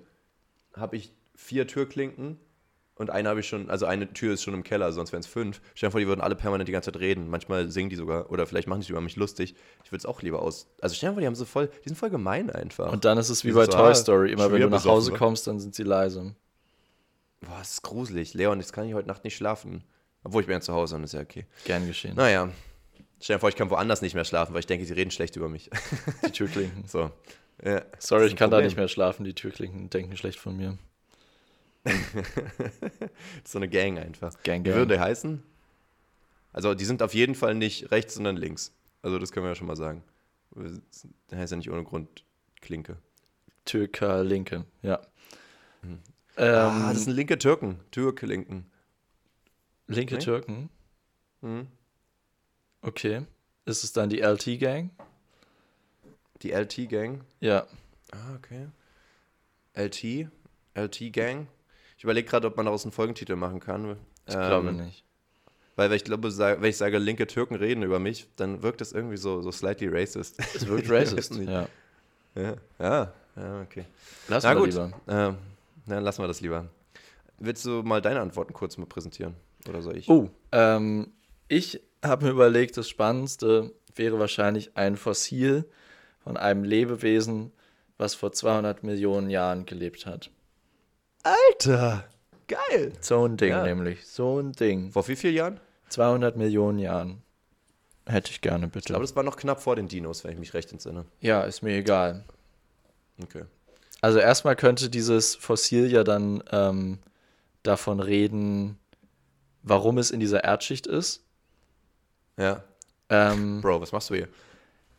habe 0.74 0.96
ich 0.96 1.14
vier 1.34 1.66
Türklinken 1.66 2.38
und 3.00 3.08
eine 3.08 3.30
habe 3.30 3.40
ich 3.40 3.48
schon, 3.48 3.70
also 3.70 3.86
eine 3.86 4.12
Tür 4.12 4.34
ist 4.34 4.42
schon 4.42 4.52
im 4.52 4.62
Keller, 4.62 4.92
sonst 4.92 5.10
wären 5.12 5.20
es 5.20 5.26
fünf. 5.26 5.62
Stell 5.74 5.88
dir 5.88 5.92
vor, 5.92 6.00
die 6.00 6.06
würden 6.06 6.20
alle 6.20 6.34
permanent 6.34 6.68
die 6.68 6.72
ganze 6.72 6.92
Zeit 6.92 7.00
reden. 7.00 7.30
Manchmal 7.30 7.70
singen 7.70 7.88
die 7.88 7.96
sogar 7.96 8.30
oder 8.30 8.46
vielleicht 8.46 8.68
machen 8.68 8.82
die 8.82 8.90
über 8.90 9.00
mich 9.00 9.16
lustig. 9.16 9.54
Ich 9.84 9.90
würde 9.90 10.00
es 10.00 10.06
auch 10.06 10.20
lieber 10.20 10.42
aus. 10.42 10.68
Also 10.82 10.94
stell 10.94 11.08
dir 11.08 11.14
vor, 11.14 11.20
die 11.22 11.26
haben 11.26 11.34
so 11.34 11.46
voll, 11.46 11.70
die 11.82 11.88
sind 11.88 11.96
voll 11.96 12.10
gemein 12.10 12.50
einfach. 12.50 12.92
Und 12.92 13.06
dann 13.06 13.16
ist 13.16 13.30
es 13.30 13.42
wie 13.44 13.52
bei 13.52 13.64
so, 13.64 13.72
Toy 13.72 13.90
ah, 13.90 13.94
Story. 13.94 14.32
Immer 14.32 14.52
wenn 14.52 14.60
du 14.60 14.68
nach 14.68 14.84
Hause 14.84 15.12
kommst, 15.12 15.46
dann 15.46 15.60
sind 15.60 15.74
sie 15.74 15.82
leise. 15.82 16.34
Boah, 17.40 17.56
das 17.58 17.70
ist 17.70 17.82
gruselig. 17.82 18.34
Leon, 18.34 18.60
jetzt 18.60 18.74
kann 18.74 18.86
ich 18.86 18.92
heute 18.92 19.08
Nacht 19.08 19.24
nicht 19.24 19.34
schlafen. 19.34 19.82
Obwohl 20.22 20.42
ich 20.42 20.46
bin 20.46 20.54
ja 20.54 20.60
zu 20.60 20.74
Hause 20.74 20.96
und 20.96 21.04
ist 21.04 21.14
ja 21.14 21.20
okay. 21.20 21.46
Gern 21.64 21.86
geschehen. 21.86 22.16
Naja. 22.16 22.50
Stell 23.18 23.36
dir 23.36 23.40
vor, 23.40 23.48
ich 23.48 23.56
kann 23.56 23.70
woanders 23.70 24.02
nicht 24.02 24.14
mehr 24.14 24.26
schlafen, 24.26 24.52
weil 24.52 24.60
ich 24.60 24.66
denke, 24.66 24.84
sie 24.84 24.92
reden 24.92 25.10
schlecht 25.10 25.36
über 25.36 25.48
mich. 25.48 25.70
Die 26.26 26.32
Türklinken. 26.32 26.84
so. 26.86 27.10
Ja, 27.62 27.82
Sorry, 27.98 28.22
das 28.24 28.32
ich 28.32 28.36
kann 28.36 28.50
da 28.50 28.56
Problem. 28.56 28.66
nicht 28.66 28.76
mehr 28.76 28.88
schlafen. 28.88 29.24
Die 29.24 29.34
Türklinken 29.34 29.90
denken 29.90 30.16
schlecht 30.16 30.38
von 30.38 30.56
mir. 30.56 30.78
so 33.44 33.58
eine 33.58 33.68
Gang 33.68 33.98
einfach. 33.98 34.34
Gang, 34.42 34.64
Wie 34.64 34.68
Gang. 34.68 34.78
würde 34.78 34.94
die 34.94 35.00
heißen? 35.00 35.42
Also, 36.52 36.74
die 36.74 36.84
sind 36.84 37.02
auf 37.02 37.14
jeden 37.14 37.34
Fall 37.34 37.54
nicht 37.54 37.90
rechts, 37.90 38.14
sondern 38.14 38.36
links. 38.36 38.74
Also, 39.02 39.18
das 39.18 39.32
können 39.32 39.44
wir 39.44 39.50
ja 39.50 39.54
schon 39.54 39.66
mal 39.66 39.76
sagen. 39.76 40.02
Der 41.30 41.38
heißt 41.38 41.52
ja 41.52 41.56
nicht 41.56 41.70
ohne 41.70 41.84
Grund 41.84 42.24
Klinke. 42.60 42.96
Türker 43.64 44.24
Linke, 44.24 44.64
ja. 44.82 45.00
Hm. 45.82 46.00
Ähm, 46.36 46.54
ah, 46.54 46.92
das 46.92 47.04
sind 47.04 47.14
linke 47.14 47.38
Türken. 47.38 47.78
Türke-Linken. 47.90 48.70
linke 49.86 50.14
nee? 50.14 50.20
Türken. 50.20 50.70
Mhm. 51.42 51.66
Okay. 52.82 53.26
Ist 53.66 53.84
es 53.84 53.92
dann 53.92 54.08
die 54.08 54.20
LT-Gang? 54.20 54.90
Die 56.42 56.52
LT-Gang. 56.52 57.20
Ja. 57.40 57.66
Ah, 58.12 58.34
okay. 58.36 58.68
LT. 59.74 60.28
LT-Gang. 60.74 61.46
Ich 61.96 62.04
überlege 62.04 62.28
gerade, 62.28 62.46
ob 62.46 62.56
man 62.56 62.66
daraus 62.66 62.84
einen 62.84 62.92
Folgentitel 62.92 63.36
machen 63.36 63.60
kann. 63.60 63.96
Ich 64.26 64.34
glaube 64.34 64.72
nicht. 64.72 65.04
Weil, 65.76 65.90
weil 65.90 65.96
ich 65.96 66.04
glaube, 66.04 66.36
wenn 66.36 66.64
ich 66.64 66.76
sage, 66.76 66.98
linke 66.98 67.26
Türken 67.26 67.54
reden 67.54 67.82
über 67.82 67.98
mich, 67.98 68.28
dann 68.36 68.62
wirkt 68.62 68.80
das 68.80 68.92
irgendwie 68.92 69.16
so, 69.16 69.42
so 69.42 69.52
slightly 69.52 69.88
racist. 69.88 70.38
Es 70.54 70.66
wirkt 70.66 70.90
racist, 70.90 71.36
ja. 71.36 71.68
Ja, 72.34 72.56
ja, 72.78 73.12
ja 73.36 73.62
okay. 73.62 73.84
Lass 74.28 74.44
Na 74.44 74.54
mal 74.54 74.60
gut, 74.60 74.70
lieber. 74.70 74.92
ähm, 75.08 75.36
dann 75.86 76.04
lassen 76.04 76.22
wir 76.22 76.28
das 76.28 76.40
lieber. 76.40 76.68
Willst 77.38 77.64
du 77.64 77.82
mal 77.82 78.00
deine 78.00 78.20
Antworten 78.20 78.52
kurz 78.52 78.76
mal 78.76 78.86
präsentieren? 78.86 79.34
Oder 79.68 79.82
soll 79.82 79.96
ich? 79.96 80.08
Oh, 80.08 80.30
ähm, 80.52 81.12
ich 81.48 81.82
habe 82.04 82.26
mir 82.26 82.30
überlegt, 82.32 82.76
das 82.76 82.88
Spannendste 82.88 83.72
wäre 83.94 84.18
wahrscheinlich 84.18 84.76
ein 84.76 84.96
Fossil 84.96 85.64
von 86.22 86.36
einem 86.36 86.64
Lebewesen, 86.64 87.52
was 87.98 88.14
vor 88.14 88.32
200 88.32 88.82
Millionen 88.82 89.30
Jahren 89.30 89.66
gelebt 89.66 90.06
hat. 90.06 90.30
Alter! 91.22 92.04
Geil! 92.48 92.92
So 93.00 93.24
ein 93.26 93.36
Ding 93.36 93.50
Ja. 93.50 93.62
nämlich, 93.62 94.06
so 94.06 94.40
ein 94.40 94.52
Ding. 94.52 94.90
Vor 94.92 95.06
wie 95.08 95.16
vielen 95.16 95.34
Jahren? 95.34 95.60
200 95.90 96.36
Millionen 96.36 96.78
Jahren. 96.78 97.22
Hätte 98.06 98.30
ich 98.30 98.40
gerne, 98.40 98.66
Ich 98.66 98.72
bitte. 98.72 98.86
glaube, 98.86 99.04
das 99.04 99.14
war 99.14 99.22
noch 99.22 99.36
knapp 99.36 99.60
vor 99.62 99.76
den 99.76 99.86
Dinos, 99.88 100.24
wenn 100.24 100.32
ich 100.32 100.38
mich 100.38 100.54
recht 100.54 100.72
entsinne. 100.72 101.04
ja, 101.20 101.42
ist 101.42 101.62
mir 101.62 101.76
egal. 101.76 102.24
Okay. 103.22 103.44
Also 104.00 104.18
erstmal 104.18 104.56
könnte 104.56 104.88
dieses 104.88 105.34
Fossil 105.36 105.92
ja 105.92 106.02
dann 106.04 106.42
ähm, 106.50 106.98
davon 107.62 108.00
reden, 108.00 108.78
warum 109.62 109.98
es 109.98 110.10
in 110.10 110.20
dieser 110.20 110.42
Erdschicht 110.42 110.86
ist. 110.86 111.22
Ja. 112.38 112.64
Ähm, 113.10 113.60
Bro, 113.60 113.82
was 113.82 113.92
machst 113.92 114.08
du 114.10 114.14
hier? 114.14 114.28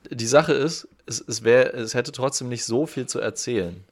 die 0.10 0.28
Sache 0.28 0.54
ist, 0.54 0.88
es, 1.06 1.20
es, 1.22 1.44
wär, 1.44 1.74
es 1.74 1.94
hätte 1.94 2.12
trotzdem 2.12 2.50
nicht 2.50 2.66
so 2.66 2.86
viel 2.86 3.06
zu 3.08 3.20
erzählen. 3.20 3.84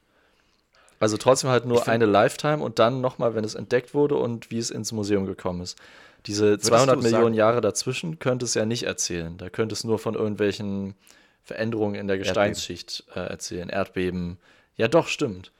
Also 0.99 1.15
trotzdem 1.17 1.49
halt 1.49 1.65
nur 1.65 1.87
eine 1.87 2.05
Lifetime 2.05 2.61
und 2.61 2.77
dann 2.79 2.99
nochmal, 3.01 3.33
wenn 3.33 3.45
es 3.45 3.55
entdeckt 3.55 3.93
wurde 3.93 4.15
und 4.15 4.51
wie 4.51 4.57
es 4.57 4.69
ins 4.69 4.91
Museum 4.91 5.25
gekommen 5.25 5.61
ist. 5.61 5.77
Diese 6.25 6.59
200 6.59 6.97
du 6.97 7.01
Millionen 7.01 7.23
sagen- 7.23 7.33
Jahre 7.35 7.61
dazwischen 7.61 8.19
könnte 8.19 8.43
es 8.45 8.53
ja 8.53 8.65
nicht 8.65 8.83
erzählen. 8.83 9.37
Da 9.37 9.49
könnte 9.49 9.73
es 9.73 9.85
nur 9.85 9.99
von 9.99 10.15
irgendwelchen 10.15 10.95
Veränderungen 11.43 11.95
in 11.95 12.07
der 12.07 12.17
Gesteinsschicht 12.17 13.05
äh, 13.15 13.19
erzählen. 13.21 13.69
Erdbeben. 13.69 14.37
Ja, 14.75 14.89
doch, 14.89 15.07
stimmt. 15.07 15.53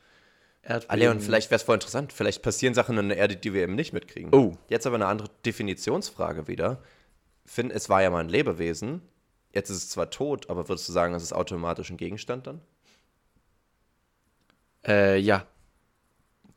Erdbeben. 0.62 0.90
Ah, 0.90 0.96
Leon, 0.96 1.22
vielleicht 1.22 1.50
wäre 1.50 1.58
es 1.58 1.64
voll 1.64 1.76
interessant. 1.76 2.12
Vielleicht 2.12 2.42
passieren 2.42 2.74
Sachen 2.74 2.98
in 2.98 3.08
der 3.08 3.18
Erde, 3.18 3.38
die 3.38 3.54
wir 3.54 3.64
eben 3.64 3.76
nicht 3.76 3.94
mitkriegen. 3.94 4.34
Oh. 4.34 4.58
Jetzt 4.68 4.86
aber 4.86 4.96
eine 4.96 5.08
andere 5.08 5.30
Definitionsfrage 5.46 6.50
wieder. 6.50 6.80
Finn, 7.46 7.72
es 7.72 7.88
war 7.88 8.02
ja 8.02 8.10
mal 8.10 8.20
ein 8.20 8.30
Lebewesen. 8.30 9.02
Jetzt 9.54 9.70
ist 9.70 9.78
es 9.78 9.90
zwar 9.90 10.10
tot, 10.10 10.50
aber 10.50 10.70
würdest 10.70 10.88
du 10.88 10.94
sagen, 10.94 11.14
es 11.14 11.24
ist 11.24 11.34
automatisch 11.34 11.90
ein 11.90 11.98
Gegenstand 11.98 12.48
dann? 12.48 12.62
Äh, 14.86 15.18
ja, 15.18 15.46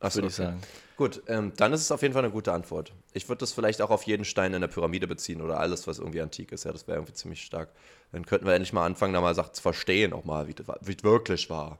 Achso, 0.03 0.17
würde 0.17 0.29
ich 0.29 0.35
sagen. 0.35 0.61
Gut, 0.97 1.23
ähm, 1.29 1.53
dann 1.57 1.73
ist 1.73 1.81
es 1.81 1.93
auf 1.93 2.03
jeden 2.03 2.13
Fall 2.13 2.25
eine 2.25 2.33
gute 2.33 2.53
Antwort. 2.53 2.93
Ich 3.13 3.29
würde 3.29 3.41
das 3.41 3.53
vielleicht 3.53 3.81
auch 3.81 3.91
auf 3.91 4.03
jeden 4.03 4.25
Stein 4.25 4.53
in 4.53 4.61
der 4.61 4.69
Pyramide 4.69 5.07
beziehen 5.07 5.41
oder 5.41 5.61
alles, 5.61 5.87
was 5.87 5.99
irgendwie 5.99 6.21
antik 6.21 6.53
ist. 6.53 6.65
Ja, 6.65 6.73
das 6.73 6.87
wäre 6.87 6.99
irgendwie 6.99 7.15
ziemlich 7.15 7.43
stark. 7.43 7.71
Dann 8.11 8.27
könnten 8.27 8.47
wir 8.47 8.53
endlich 8.53 8.73
mal 8.73 8.85
anfangen, 8.85 9.15
da 9.15 9.21
mal 9.21 9.35
Sachen 9.35 9.55
zu 9.55 9.63
verstehen, 9.63 10.13
auch 10.13 10.25
mal, 10.25 10.49
wie 10.49 10.55
es 10.55 11.05
wirklich 11.05 11.51
war. 11.51 11.79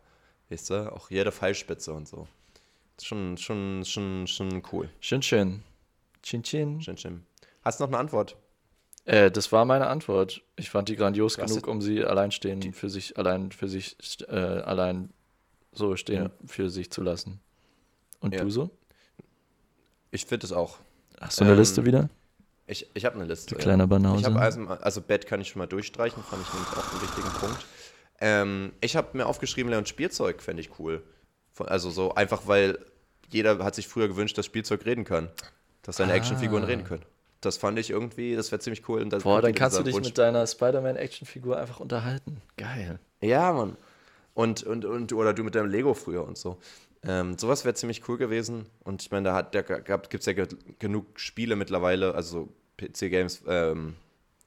Weißt 0.51 0.71
du? 0.71 0.93
Auch 0.93 1.11
jede 1.11 1.33
Pfeilspitze 1.33 1.93
und 1.93 2.07
so. 2.07 2.29
Schon, 3.03 3.37
schon, 3.39 3.85
schon, 3.85 4.27
schon 4.29 4.63
cool. 4.73 4.89
Schön, 5.01 5.23
schön. 5.23 5.63
Chin, 6.23 6.43
chin. 6.43 6.81
Schön, 6.81 6.97
schön. 6.97 7.27
Hast 7.63 7.81
du 7.81 7.85
noch 7.85 7.91
eine 7.91 7.99
Antwort? 7.99 8.37
Äh, 9.05 9.31
das 9.31 9.51
war 9.53 9.65
meine 9.65 9.89
Antwort. 9.89 10.43
Ich 10.57 10.71
fand 10.71 10.89
die 10.89 10.97
grandios 10.97 11.39
hast 11.39 11.49
genug, 11.51 11.67
um 11.67 11.81
sie 11.83 12.05
allein 12.05 12.31
stehen, 12.31 12.73
für 12.73 12.89
sich, 12.89 13.19
allein 13.19 13.51
für 13.51 13.69
sich, 13.69 13.97
äh, 14.29 14.33
allein 14.35 15.11
so 15.73 15.97
stehen, 15.97 16.25
Ja. 16.25 16.31
für 16.47 16.71
sich 16.71 16.91
zu 16.91 17.03
lassen. 17.03 17.41
Und 18.21 18.35
Ja. 18.35 18.43
du 18.45 18.51
so? 18.51 18.71
Ich 20.11 20.27
finde 20.27 20.47
es 20.47 20.53
auch. 20.53 20.79
Hast 21.21 21.41
du 21.41 21.45
eine 21.45 21.53
Ähm, 21.55 21.59
Liste 21.59 21.85
wieder? 21.85 22.09
Ich, 22.67 22.89
ich 22.95 23.05
habe 23.05 23.17
eine 23.17 23.25
Liste. 23.25 23.55
Du 23.55 23.61
kleiner 23.61 23.87
Banause. 23.87 24.21
Ich 24.21 24.25
habe 24.27 24.39
also, 24.41 24.61
also 24.67 25.01
Bett 25.01 25.27
kann 25.27 25.41
ich 25.41 25.49
schon 25.49 25.59
mal 25.59 25.67
durchstreichen, 25.67 26.23
fand 26.23 26.43
ich 26.43 26.53
nämlich 26.53 26.71
auch 26.73 26.93
einen 26.93 27.03
wichtigen 27.03 27.29
Punkt. 27.41 27.67
Ähm, 28.21 28.73
ich 28.81 28.95
habe 28.95 29.17
mir 29.17 29.27
aufgeschrieben, 29.27 29.71
Leon 29.71 29.87
Spielzeug 29.87 30.43
fände 30.43 30.61
ich 30.63 30.79
cool. 30.79 31.03
Von, 31.53 31.69
also 31.69 31.91
so 31.91 32.15
einfach, 32.15 32.43
weil 32.47 32.79
jeder 33.31 33.59
hat 33.65 33.75
sich 33.75 33.89
früher 33.89 34.07
gewünscht, 34.09 34.39
dass 34.39 34.47
Spielzeug 34.47 34.85
reden 34.87 35.05
kann. 35.05 35.29
Dass 35.83 35.97
seine 35.97 36.13
Ah. 36.13 36.17
Actionfiguren 36.17 36.63
reden 36.65 36.85
können. 36.85 37.05
Das 37.43 37.59
fand 37.59 37.79
ich 37.79 37.91
irgendwie, 37.91 38.35
das 38.35 38.51
wäre 38.53 38.61
ziemlich 38.61 38.89
cool. 38.89 39.03
Und 39.03 39.23
Boah, 39.23 39.43
dann 39.43 39.55
kannst 39.55 39.79
du 39.79 39.83
dich 39.83 39.95
Wunsch- 39.95 40.07
mit 40.09 40.19
deiner 40.19 40.47
Spider-Man-Actionfigur 40.47 41.59
einfach 41.59 41.81
unterhalten. 41.81 42.41
Geil. 42.57 42.99
Ja, 43.21 43.53
Mann. 43.53 43.77
Und, 44.35 44.63
und, 44.63 44.85
und, 44.87 45.13
oder 45.13 45.35
du 45.35 45.45
mit 45.45 45.55
deinem 45.55 45.69
Lego 45.71 45.93
früher 45.93 46.25
und 46.25 46.39
so. 46.39 46.59
Ähm, 47.05 47.37
sowas 47.37 47.65
wäre 47.65 47.75
ziemlich 47.75 48.09
cool 48.09 48.17
gewesen. 48.17 48.67
Und 48.85 49.03
ich 49.03 49.11
meine, 49.11 49.29
da, 49.29 49.35
hat- 49.35 49.55
da 49.55 49.61
gibt 49.63 50.15
es 50.21 50.27
ja 50.27 50.33
ge 50.33 50.47
genug 50.79 51.19
Spiele 51.21 51.57
mittlerweile, 51.57 52.15
also 52.15 52.49
PC-Games, 52.79 53.43
ähm, 53.49 53.97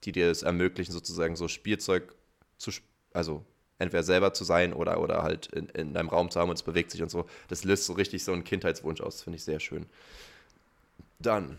die 0.05 0.11
dir 0.13 0.31
es 0.31 0.41
ermöglichen, 0.41 0.91
sozusagen 0.93 1.35
so 1.35 1.47
Spielzeug 1.49 2.15
zu, 2.57 2.71
also 3.13 3.43
entweder 3.77 4.03
selber 4.03 4.33
zu 4.33 4.45
sein 4.45 4.71
oder, 4.73 5.01
oder 5.01 5.21
halt 5.21 5.47
in, 5.47 5.67
in 5.69 5.93
deinem 5.93 6.07
Raum 6.09 6.31
zu 6.31 6.39
haben 6.39 6.49
und 6.49 6.55
es 6.55 6.63
bewegt 6.63 6.91
sich 6.91 7.03
und 7.03 7.09
so. 7.11 7.25
Das 7.49 7.65
löst 7.65 7.85
so 7.85 7.93
richtig 7.93 8.23
so 8.23 8.31
einen 8.31 8.45
Kindheitswunsch 8.45 9.01
aus. 9.01 9.15
Das 9.17 9.23
finde 9.23 9.35
ich 9.35 9.43
sehr 9.43 9.59
schön. 9.59 9.85
Dann, 11.19 11.57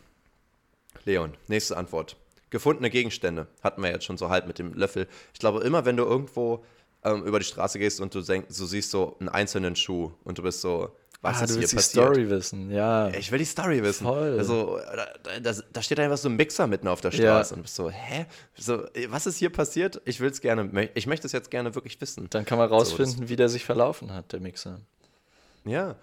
Leon, 1.04 1.34
nächste 1.48 1.76
Antwort. 1.76 2.16
Gefundene 2.50 2.90
Gegenstände 2.90 3.48
hatten 3.62 3.82
wir 3.82 3.90
jetzt 3.90 4.04
schon 4.04 4.18
so 4.18 4.28
halb 4.28 4.46
mit 4.46 4.58
dem 4.58 4.72
Löffel. 4.74 5.08
Ich 5.32 5.40
glaube, 5.40 5.60
immer 5.60 5.84
wenn 5.84 5.96
du 5.96 6.04
irgendwo 6.04 6.64
ähm, 7.04 7.24
über 7.24 7.38
die 7.38 7.44
Straße 7.44 7.78
gehst 7.78 8.00
und 8.00 8.14
du, 8.14 8.20
denk, 8.22 8.48
du 8.48 8.66
siehst 8.66 8.90
so 8.90 9.16
einen 9.18 9.28
einzelnen 9.28 9.76
Schuh 9.76 10.12
und 10.24 10.38
du 10.38 10.42
bist 10.42 10.60
so, 10.60 10.90
was 11.22 11.40
ah, 11.40 11.44
ist 11.44 11.50
du 11.50 11.54
hier 11.54 11.60
willst 11.62 11.72
die 11.72 11.76
passiert? 11.76 12.04
Story 12.04 12.30
wissen, 12.30 12.70
ja. 12.70 13.08
Ich 13.08 13.32
will 13.32 13.38
die 13.38 13.44
Story 13.44 13.82
wissen. 13.82 14.04
Voll. 14.04 14.38
Also, 14.38 14.78
da, 15.24 15.40
da, 15.40 15.60
da 15.72 15.82
steht 15.82 15.98
einfach 15.98 16.18
so 16.18 16.28
ein 16.28 16.36
Mixer 16.36 16.66
mitten 16.66 16.88
auf 16.88 17.00
der 17.00 17.10
Ja. 17.12 17.16
Straße 17.16 17.54
und 17.54 17.60
du 17.60 17.62
bist 17.62 17.74
so, 17.74 17.90
hä? 17.90 18.26
So, 18.54 18.84
was 19.08 19.26
ist 19.26 19.38
hier 19.38 19.50
passiert? 19.50 20.00
Ich 20.04 20.20
will 20.20 20.30
es 20.30 20.40
gerne, 20.40 20.90
ich 20.94 21.06
möchte 21.06 21.26
es 21.26 21.32
jetzt 21.32 21.50
gerne 21.50 21.74
wirklich 21.74 22.00
wissen. 22.00 22.28
Dann 22.30 22.44
kann 22.44 22.58
man 22.58 22.68
So, 22.68 22.74
rausfinden, 22.76 23.28
wie 23.28 23.36
der 23.36 23.48
sich 23.48 23.64
verlaufen 23.64 24.12
hat, 24.12 24.32
der 24.32 24.40
Mixer. 24.40 24.80
Ja, 25.64 25.96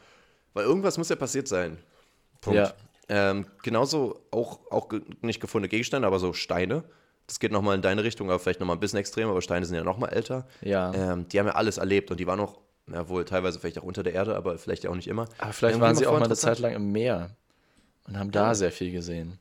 weil 0.54 0.66
irgendwas 0.66 0.98
muss 0.98 1.10
ja 1.10 1.16
passiert 1.16 1.48
sein. 1.48 1.78
Punkt. 2.42 2.58
Ja. 2.58 2.74
Ähm, 3.16 3.46
genauso 3.62 4.26
auch, 4.32 4.60
auch 4.72 4.90
nicht 5.22 5.40
gefundene 5.40 5.70
Gegenstände, 5.70 6.08
aber 6.08 6.18
so 6.18 6.34
Steine. 6.34 6.84
Das 7.28 7.40
geht 7.40 7.52
nochmal 7.52 7.76
in 7.76 7.84
deine 7.84 8.04
Richtung, 8.04 8.30
aber 8.32 8.40
vielleicht 8.40 8.60
nochmal 8.60 8.76
ein 8.76 8.80
bisschen 8.80 8.98
extrem, 8.98 9.30
aber 9.30 9.40
Steine 9.44 9.68
sind 9.68 9.76
ja 9.76 9.84
nochmal 9.84 10.12
älter. 10.12 10.48
Ja. 10.62 10.92
Ähm, 10.96 11.28
die 11.28 11.40
haben 11.40 11.46
ja 11.46 11.54
alles 11.54 11.78
erlebt 11.78 12.10
und 12.10 12.20
die 12.20 12.26
waren 12.26 12.40
auch, 12.40 12.60
ja 12.92 13.08
wohl 13.10 13.24
teilweise 13.24 13.60
vielleicht 13.60 13.78
auch 13.78 13.84
unter 13.84 14.02
der 14.02 14.14
Erde, 14.14 14.36
aber 14.36 14.58
vielleicht 14.58 14.84
ja 14.84 14.90
auch 14.90 14.96
nicht 14.96 15.08
immer. 15.08 15.28
Aber 15.38 15.54
vielleicht 15.54 15.80
waren 15.80 15.96
sie 15.96 16.08
auch 16.08 16.14
mal 16.20 16.24
eine. 16.24 16.36
Zeit 16.36 16.58
lang 16.58 16.74
im 16.74 16.92
Meer 16.92 17.36
und 18.08 18.18
haben 18.18 18.32
da 18.32 18.56
sehr 18.56 18.72
viel 18.72 18.92
gesehen. 18.92 19.38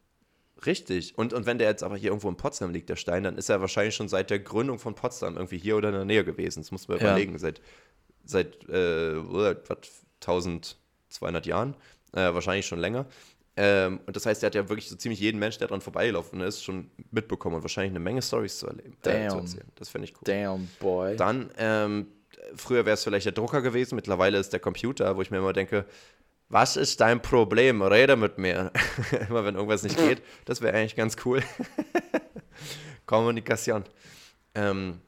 Richtig. 0.67 1.17
Und, 1.17 1.33
und 1.33 1.47
wenn 1.47 1.57
der 1.57 1.69
jetzt 1.69 1.83
aber 1.83 1.97
hier 1.97 2.11
irgendwo 2.11 2.29
in 2.29 2.37
Potsdam 2.37 2.73
liegt, 2.73 2.91
der 2.91 2.97
Stein, 2.97 3.23
dann 3.25 3.39
ist 3.39 3.49
er 3.49 3.63
wahrscheinlich 3.63 3.95
schon 3.97 4.09
seit 4.09 4.29
der 4.29 4.39
Gründung 4.39 4.79
von 4.79 4.95
Potsdam 4.95 5.37
irgendwie 5.37 5.59
hier 5.59 5.77
oder 5.79 5.89
in 5.89 5.95
der 5.95 6.05
Nähe 6.05 6.25
gewesen. 6.25 6.61
Das 6.61 6.71
muss 6.71 6.89
man 6.89 6.99
Ja. 6.99 7.05
überlegen. 7.05 7.39
Seit, 7.39 7.63
seit 8.25 8.69
äh, 8.69 9.17
was, 9.17 10.05
1200 10.21 11.47
Jahren. 11.47 11.75
Äh, 12.13 12.35
wahrscheinlich 12.35 12.67
schon 12.67 12.79
länger. 12.79 13.07
Ähm, 13.57 14.01
und 14.07 14.17
das 14.17 14.25
heißt, 14.25 14.43
er 14.43 14.47
hat 14.47 14.55
ja 14.55 14.69
wirklich 14.69 14.89
so 14.89 14.97
ziemlich 14.97 15.21
jeden 15.21 15.39
Mensch, 15.39 15.59
der 15.59 15.69
dran 15.69 15.81
vorbeigelaufen 15.81 16.41
ist, 16.41 16.65
schon 16.65 16.91
mitbekommen 17.11 17.57
und 17.57 17.63
wahrscheinlich 17.63 17.93
eine 17.93 18.01
Menge 18.01 18.23
Stories 18.23 18.59
zu 18.59 18.67
erleben. 18.67 18.97
Äh, 19.03 19.03
zu 19.03 19.11
Damn. 19.11 19.39
erzählen. 19.41 19.69
Das 19.75 19.89
finde 19.91 20.09
ich 20.09 20.15
cool. 20.15 20.23
Damn, 20.25 20.69
boy. 20.81 21.17
Dann, 21.17 21.51
ähm, 21.59 22.07
früher 22.55 22.87
wäre 22.87 22.95
es 22.95 23.05
vielleicht 23.05 23.27
der 23.27 23.33
Drucker 23.33 23.61
gewesen, 23.61 23.97
mittlerweile 23.97 24.39
ist 24.39 24.53
der 24.53 24.61
Computer, 24.61 25.17
wo 25.17 25.23
ich 25.23 25.31
mir 25.31 25.39
immer 25.39 25.53
denke, 25.53 25.85
was 26.49 26.77
ist 26.77 27.01
dein 27.01 27.21
Problem? 27.21 27.83
Rede 27.83 28.17
mit 28.17 28.39
mir. 28.39 28.73
immer 29.29 29.45
wenn 29.45 29.55
irgendwas 29.55 29.83
nicht 29.83 29.97
geht, 29.97 30.23
das 30.45 30.61
wäre 30.61 30.77
eigentlich 30.77 30.97
ganz 30.97 31.17
cool. 31.25 31.43
Kommunikation. 33.07 33.85
Ähm, 34.55 35.01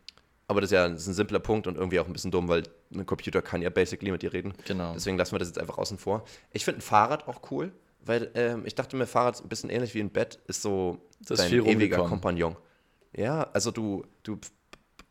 aber 0.47 0.61
das 0.61 0.69
ist 0.71 0.75
ja 0.75 0.89
das 0.89 1.03
ist 1.03 1.07
ein 1.09 1.15
simpler 1.15 1.41
Punkt 1.41 1.67
und 1.67 1.77
irgendwie 1.77 2.01
auch 2.01 2.07
ein 2.07 2.13
bisschen 2.13 2.31
dumm, 2.31 2.49
weil 2.49 2.63
ein 2.95 3.07
Computer 3.07 3.43
kann 3.43 3.63
ja 3.63 3.71
basically 3.71 4.11
mit 4.11 4.23
dir 4.23 4.33
reden. 4.33 4.55
Genau. 4.67 4.93
Deswegen 4.95 5.17
lassen 5.17 5.33
wir 5.33 5.39
das 5.39 5.49
jetzt 5.49 5.59
einfach 5.59 5.79
außen 5.79 5.99
vor. 5.99 6.25
Ich 6.53 6.65
finde 6.65 6.79
ein 6.79 6.83
Fahrrad 6.83 7.29
auch 7.29 7.51
cool, 7.51 7.73
weil 8.07 8.31
ähm, 8.35 8.67
ich 8.67 8.75
dachte 8.75 8.97
mir, 8.97 9.07
Fahrrad 9.07 9.37
ist 9.37 9.43
ein 9.43 9.49
bisschen 9.49 9.71
ähnlich 9.71 9.95
wie 9.95 10.01
ein 10.01 10.11
Bett, 10.11 10.39
ist 10.47 10.63
so 10.63 10.99
Das 11.21 11.39
ist 11.39 11.41
dein 11.41 11.51
viel 11.51 11.67
ewiger. 11.67 12.05
Kompagnon. 12.05 12.57
Ja, 13.17 13.45
also 13.53 13.71
du, 13.71 14.05
du 14.23 14.39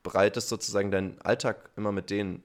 bereitest 0.04 0.50
sozusagen 0.50 0.92
deinen 0.92 1.20
Alltag 1.22 1.70
immer 1.76 1.92
mit 1.92 2.10
denen, 2.10 2.44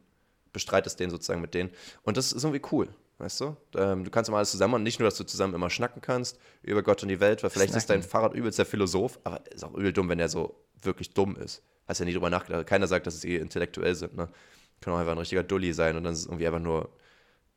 bestreitest 0.52 1.00
den 1.00 1.10
sozusagen 1.10 1.40
mit 1.40 1.54
denen. 1.54 1.70
Und 2.02 2.16
das 2.16 2.32
ist 2.32 2.44
irgendwie 2.44 2.62
cool. 2.72 2.88
Weißt 3.18 3.40
du? 3.40 3.56
Ähm, 3.76 4.04
du 4.04 4.10
kannst 4.10 4.28
immer 4.28 4.36
alles 4.38 4.52
zusammen 4.52 4.74
und 4.74 4.84
nicht 4.84 5.00
nur, 5.00 5.08
dass 5.08 5.18
du 5.18 5.24
zusammen 5.24 5.52
immer 5.52 5.70
schnacken 5.70 6.00
kannst 6.00 6.38
über 6.62 6.84
Gott 6.84 7.02
und 7.02 7.08
die 7.08 7.18
Welt, 7.18 7.42
weil 7.42 7.50
vielleicht 7.50 7.74
ist 7.74 7.90
dein 7.90 8.04
Fahrrad 8.04 8.32
übelst 8.32 8.60
der 8.60 8.66
Philosoph, 8.66 9.18
aber 9.24 9.40
ist 9.52 9.64
auch 9.64 9.74
übel 9.74 9.92
dumm, 9.92 10.08
wenn 10.08 10.20
er 10.20 10.28
so 10.28 10.54
wirklich 10.82 11.14
dumm 11.14 11.34
ist. 11.36 11.62
Hast 11.88 11.98
ja 11.98 12.04
nie 12.04 12.12
drüber 12.12 12.30
nachgedacht. 12.30 12.66
Keiner 12.68 12.86
sagt, 12.86 13.08
dass 13.08 13.20
sie 13.20 13.32
eh 13.32 13.38
intellektuell 13.38 13.96
sind, 13.96 14.16
ne? 14.16 14.28
Kann 14.80 14.94
auch 14.94 14.98
einfach 14.98 15.12
ein 15.12 15.18
richtiger 15.18 15.42
Dulli 15.42 15.72
sein 15.72 15.96
und 15.96 16.04
dann 16.04 16.12
ist 16.12 16.20
es 16.20 16.26
irgendwie 16.26 16.46
einfach 16.46 16.60
nur, 16.60 16.90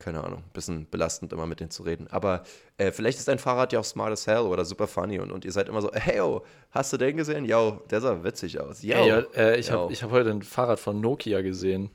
keine 0.02 0.22
Ahnung, 0.22 0.40
ein 0.40 0.52
bisschen 0.52 0.88
belastend, 0.90 1.32
immer 1.32 1.46
mit 1.46 1.60
denen 1.60 1.70
zu 1.70 1.82
reden. 1.82 2.08
Aber 2.10 2.42
äh, 2.76 2.92
vielleicht 2.92 3.18
ist 3.18 3.28
dein 3.28 3.38
Fahrrad 3.38 3.72
ja 3.72 3.80
auch 3.80 3.84
smart 3.84 4.12
as 4.12 4.26
hell 4.26 4.40
oder 4.40 4.64
super 4.64 4.86
funny 4.86 5.18
und, 5.18 5.30
und 5.30 5.44
ihr 5.44 5.52
seid 5.52 5.68
immer 5.68 5.80
so, 5.80 5.90
hey, 5.92 6.18
yo, 6.18 6.44
hast 6.70 6.92
du 6.92 6.96
den 6.96 7.16
gesehen? 7.16 7.44
Yo, 7.44 7.80
der 7.90 8.00
sah 8.00 8.22
witzig 8.22 8.60
aus. 8.60 8.82
Yo, 8.82 8.94
Ey, 8.94 9.08
ja, 9.08 9.18
äh, 9.36 9.58
ich 9.58 9.70
habe 9.70 9.94
hab 9.94 10.10
heute 10.10 10.30
ein 10.30 10.42
Fahrrad 10.42 10.80
von 10.80 11.00
Nokia 11.00 11.40
gesehen. 11.40 11.90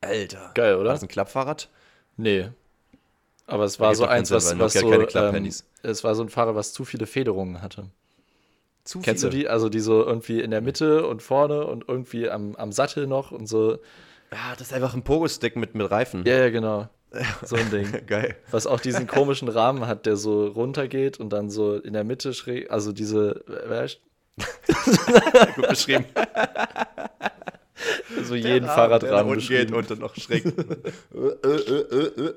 Alter. 0.00 0.50
Geil, 0.54 0.74
War 0.74 0.80
oder? 0.80 0.90
das 0.90 1.02
ein 1.02 1.08
Klappfahrrad? 1.08 1.68
Nee. 2.16 2.50
Aber 3.46 3.64
es 3.64 3.80
war 3.80 3.94
so 3.94 4.06
eins, 4.06 4.30
was, 4.30 4.58
was 4.58 4.72
so, 4.72 4.88
keine 4.88 5.36
ähm, 5.36 5.52
es 5.82 6.04
war 6.04 6.14
so 6.14 6.22
ein 6.22 6.28
Fahrrad, 6.28 6.54
was 6.54 6.72
zu 6.72 6.84
viele 6.84 7.06
Federungen 7.06 7.60
hatte. 7.60 7.86
Zu 8.84 9.00
Kennst 9.00 9.22
du 9.22 9.28
die? 9.28 9.48
Also 9.48 9.68
die 9.68 9.80
so 9.80 10.04
irgendwie 10.04 10.40
in 10.40 10.50
der 10.50 10.60
Mitte 10.60 11.06
und 11.06 11.22
vorne 11.22 11.66
und 11.66 11.84
irgendwie 11.88 12.28
am, 12.28 12.56
am 12.56 12.72
Sattel 12.72 13.06
noch 13.06 13.30
und 13.30 13.46
so. 13.46 13.78
Ah, 14.34 14.52
das 14.56 14.68
ist 14.68 14.72
einfach 14.72 14.94
ein 14.94 15.02
Pogo-Stick 15.04 15.56
mit, 15.56 15.74
mit 15.74 15.90
Reifen. 15.90 16.24
Ja, 16.26 16.38
ja, 16.38 16.50
genau. 16.50 16.88
So 17.44 17.56
ein 17.56 17.70
Ding. 17.70 18.06
Geil. 18.06 18.36
Was 18.50 18.66
auch 18.66 18.80
diesen 18.80 19.06
komischen 19.06 19.48
Rahmen 19.48 19.86
hat, 19.86 20.06
der 20.06 20.16
so 20.16 20.46
runtergeht 20.46 21.20
und 21.20 21.30
dann 21.30 21.50
so 21.50 21.76
in 21.76 21.92
der 21.92 22.04
Mitte 22.04 22.32
schräg, 22.32 22.70
also 22.70 22.92
diese, 22.92 23.44
weißt 23.66 24.00
Gut 25.56 25.68
beschrieben. 25.68 26.06
so 28.24 28.34
jeden 28.34 28.64
der 28.64 28.72
Fahrradrahmen 28.74 29.32
unten 29.32 29.46
geht 29.46 29.72
und 29.72 29.90
dann 29.90 29.98
noch 29.98 30.16
schräg. 30.16 30.46
äh, 30.46 31.48
äh, 31.48 31.80
äh, 31.80 32.28
äh. 32.28 32.34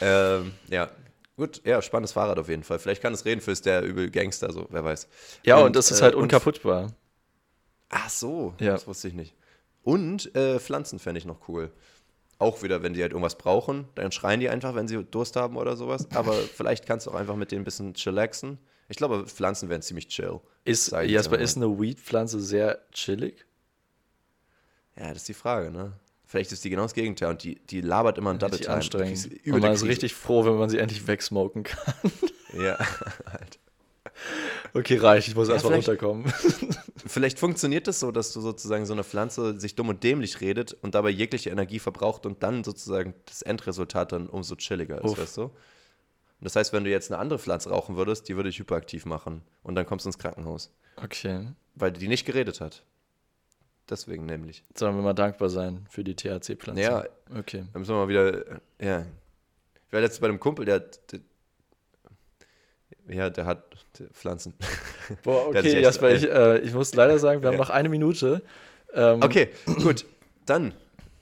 Ähm, 0.00 0.52
ja. 0.68 0.90
Gut, 1.36 1.60
ja, 1.64 1.80
spannendes 1.80 2.10
Fahrrad 2.12 2.40
auf 2.40 2.48
jeden 2.48 2.64
Fall. 2.64 2.80
Vielleicht 2.80 3.00
kann 3.00 3.14
es 3.14 3.24
reden 3.24 3.40
für 3.40 3.52
ist 3.52 3.64
der 3.64 3.84
übel 3.84 4.10
Gangster, 4.10 4.52
so, 4.52 4.66
wer 4.70 4.82
weiß. 4.82 5.06
Ja, 5.44 5.58
und, 5.58 5.76
das 5.76 5.92
ist 5.92 6.00
äh, 6.00 6.04
halt 6.04 6.16
und- 6.16 6.22
unkaputtbar. 6.24 6.90
Ach 7.90 8.10
so, 8.10 8.54
Ja. 8.58 8.72
das 8.72 8.88
wusste 8.88 9.06
ich 9.06 9.14
nicht. 9.14 9.34
Und 9.88 10.34
äh, 10.36 10.58
Pflanzen 10.58 10.98
fände 10.98 11.16
ich 11.16 11.24
noch 11.24 11.48
cool. 11.48 11.72
Auch 12.38 12.62
wieder, 12.62 12.82
wenn 12.82 12.92
die 12.92 13.00
halt 13.00 13.12
irgendwas 13.12 13.38
brauchen, 13.38 13.88
dann 13.94 14.12
schreien 14.12 14.38
die 14.38 14.50
einfach, 14.50 14.74
wenn 14.74 14.86
sie 14.86 15.02
Durst 15.02 15.34
haben 15.34 15.56
oder 15.56 15.78
sowas. 15.78 16.06
Aber 16.12 16.34
vielleicht 16.54 16.84
kannst 16.84 17.06
du 17.06 17.10
auch 17.10 17.14
einfach 17.14 17.36
mit 17.36 17.52
denen 17.52 17.62
ein 17.62 17.64
bisschen 17.64 17.94
chillaxen. 17.94 18.58
Ich 18.90 18.98
glaube, 18.98 19.26
Pflanzen 19.26 19.70
wären 19.70 19.80
ziemlich 19.80 20.08
chill. 20.08 20.40
Ist, 20.66 20.92
Jasper, 20.92 21.38
ist 21.38 21.56
eine 21.56 21.80
Weed-Pflanze 21.80 22.38
sehr 22.38 22.82
chillig? 22.92 23.46
Ja, 24.94 25.08
das 25.08 25.18
ist 25.18 25.28
die 25.28 25.34
Frage, 25.34 25.70
ne? 25.70 25.94
Vielleicht 26.26 26.52
ist 26.52 26.62
die 26.64 26.68
genau 26.68 26.82
das 26.82 26.92
Gegenteil 26.92 27.30
und 27.30 27.42
die, 27.42 27.54
die 27.54 27.80
labert 27.80 28.18
immer 28.18 28.28
ein 28.28 28.38
Double 28.38 28.58
Time. 28.58 28.74
anstrengend. 28.74 29.24
Die 29.24 29.36
ist 29.38 29.54
Und 29.54 29.60
man 29.62 29.72
ist 29.72 29.84
richtig 29.86 30.12
froh, 30.12 30.44
wenn 30.44 30.56
man 30.56 30.68
sie 30.68 30.76
endlich 30.76 31.06
wegsmoken 31.06 31.62
kann. 31.62 31.94
Ja, 32.52 32.78
halt. 33.32 33.58
Okay, 34.74 34.96
reicht, 34.98 35.28
ich 35.28 35.34
muss 35.34 35.48
erstmal 35.48 35.80
vielleicht- 35.80 35.88
runterkommen. 36.02 36.32
Vielleicht 37.06 37.38
funktioniert 37.38 37.86
das 37.86 38.00
so, 38.00 38.10
dass 38.10 38.32
du 38.32 38.40
sozusagen 38.40 38.84
so 38.84 38.92
eine 38.92 39.02
Pflanze 39.04 39.58
sich 39.58 39.74
dumm 39.76 39.88
und 39.88 40.02
dämlich 40.02 40.40
redet 40.42 40.74
und 40.82 40.94
dabei 40.94 41.08
jegliche 41.10 41.48
Energie 41.48 41.78
verbraucht 41.78 42.26
und 42.26 42.42
dann 42.42 42.64
sozusagen 42.64 43.14
das 43.24 43.40
Endresultat 43.40 44.12
dann 44.12 44.28
umso 44.28 44.56
chilliger 44.56 44.98
ist, 45.02 45.12
Uff. 45.12 45.18
weißt 45.18 45.36
du? 45.38 45.42
Und 45.44 45.52
das 46.40 46.54
heißt, 46.56 46.72
wenn 46.74 46.84
du 46.84 46.90
jetzt 46.90 47.10
eine 47.10 47.18
andere 47.18 47.38
Pflanze 47.38 47.70
rauchen 47.70 47.96
würdest, 47.96 48.28
die 48.28 48.36
würde 48.36 48.50
dich 48.50 48.58
hyperaktiv 48.58 49.06
machen 49.06 49.42
und 49.62 49.74
dann 49.74 49.86
kommst 49.86 50.04
du 50.04 50.08
ins 50.10 50.18
Krankenhaus, 50.18 50.70
Okay. 51.02 51.48
weil 51.76 51.92
die 51.92 52.08
nicht 52.08 52.26
geredet 52.26 52.60
hat. 52.60 52.84
Deswegen 53.88 54.26
nämlich. 54.26 54.62
Sollen 54.76 54.94
wir 54.96 55.02
mal 55.02 55.14
dankbar 55.14 55.48
sein 55.48 55.86
für 55.88 56.04
die 56.04 56.14
THC-Pflanze? 56.14 56.82
Ja, 56.82 57.04
Okay. 57.38 57.64
dann 57.72 57.80
müssen 57.80 57.92
wir 57.94 57.98
mal 58.04 58.08
wieder, 58.08 58.60
ja. 58.80 59.06
Ich 59.86 59.92
war 59.92 60.00
letztens 60.02 60.20
bei 60.20 60.28
einem 60.28 60.40
Kumpel, 60.40 60.66
der, 60.66 60.74
hat- 60.76 61.10
der 61.12 61.20
ja, 63.08 63.30
der 63.30 63.46
hat 63.46 63.62
Pflanzen. 64.12 64.54
Boah, 65.22 65.48
okay, 65.48 65.80
Jasper, 65.80 66.10
ich, 66.12 66.24
äh, 66.28 66.58
ich 66.58 66.72
muss 66.74 66.94
leider 66.94 67.18
sagen, 67.18 67.42
wir 67.42 67.48
haben 67.48 67.54
Ja. 67.54 67.60
noch 67.60 67.70
eine 67.70 67.88
Minute. 67.88 68.42
Ähm, 68.94 69.20
Okay, 69.22 69.48
gut. 69.82 70.04
Dann 70.46 70.72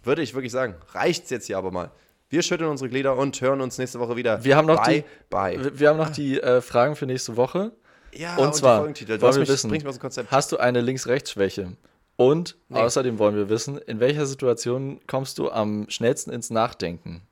würde 0.04 0.22
ich 0.22 0.34
wirklich 0.34 0.52
sagen, 0.52 0.74
reicht's 0.92 1.30
jetzt 1.30 1.46
hier 1.46 1.58
aber 1.58 1.70
mal. 1.70 1.90
Wir 2.28 2.42
schütteln 2.42 2.68
unsere 2.70 2.88
Glieder 2.90 3.16
und 3.16 3.40
hören 3.40 3.60
uns 3.60 3.78
nächste 3.78 4.00
Woche 4.00 4.16
wieder. 4.16 4.42
Wir 4.44 4.56
haben 4.56 4.66
noch 4.66 4.84
bye, 4.84 5.02
die- 5.02 5.04
Bye. 5.30 5.64
Wir 5.64 5.78
wir 5.80 5.88
haben 5.90 5.96
noch 5.96 6.10
die 6.10 6.40
äh, 6.40 6.60
Fragen 6.60 6.96
für 6.96 7.06
nächste 7.06 7.36
Woche. 7.36 7.72
Ja, 8.12 8.36
und 8.36 8.54
die 8.54 8.58
zwar, 8.60 8.80
wollen 8.82 8.94
hast 8.94 9.20
wir 9.20 9.40
mich, 9.40 9.48
wissen, 9.48 9.68
bringst 9.70 9.84
mich 9.84 9.90
aus 9.90 9.96
dem 9.98 10.00
Konzept. 10.00 10.30
Hast 10.30 10.50
du 10.52 10.56
eine 10.56 10.80
Links-Rechts-Schwäche? 10.80 11.72
Und 12.16 12.56
Nee. 12.68 12.78
außerdem 12.80 13.18
wollen 13.18 13.36
wir 13.36 13.48
wissen, 13.50 13.76
in 13.78 14.00
welcher 14.00 14.24
Situation 14.26 15.00
kommst 15.06 15.38
du 15.38 15.50
am 15.50 15.84
schnellsten 15.90 16.30
ins 16.30 16.48
Nachdenken? 16.50 17.22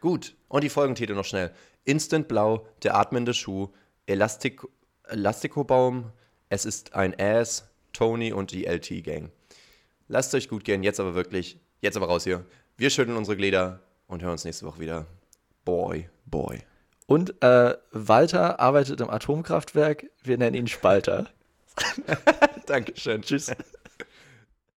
Gut. 0.00 0.34
Und 0.48 0.62
die 0.62 0.68
Folgentitel 0.68 1.14
noch 1.14 1.24
schnell. 1.24 1.50
Instant 1.86 2.28
Blau, 2.28 2.66
der 2.82 2.96
atmende 2.96 3.32
Schuh, 3.32 3.68
Elastik 4.06 4.60
Elastikobaum, 5.08 6.12
es 6.48 6.64
ist 6.64 6.94
ein 6.94 7.18
Ass, 7.18 7.68
Tony 7.92 8.32
und 8.32 8.50
die 8.50 8.66
LT 8.66 9.04
Gang. 9.04 9.30
Lasst 10.08 10.34
euch 10.34 10.48
gut 10.48 10.64
gehen, 10.64 10.82
jetzt 10.82 11.00
aber 11.00 11.14
wirklich, 11.14 11.58
jetzt 11.80 11.96
aber 11.96 12.06
raus 12.06 12.24
hier. 12.24 12.44
Wir 12.76 12.90
schütteln 12.90 13.16
unsere 13.16 13.36
Glieder 13.36 13.80
und 14.06 14.22
hören 14.22 14.32
uns 14.32 14.44
nächste 14.44 14.66
Woche 14.66 14.80
wieder. 14.80 15.06
Boy, 15.64 16.08
boy. 16.26 16.60
Und 17.06 17.40
äh, 17.42 17.76
Walter 17.92 18.60
arbeitet 18.60 19.00
im 19.00 19.10
Atomkraftwerk. 19.10 20.06
Wir 20.22 20.38
nennen 20.38 20.56
ihn 20.56 20.66
Spalter. 20.66 21.30
Dankeschön. 22.66 23.22
Tschüss. 23.22 23.52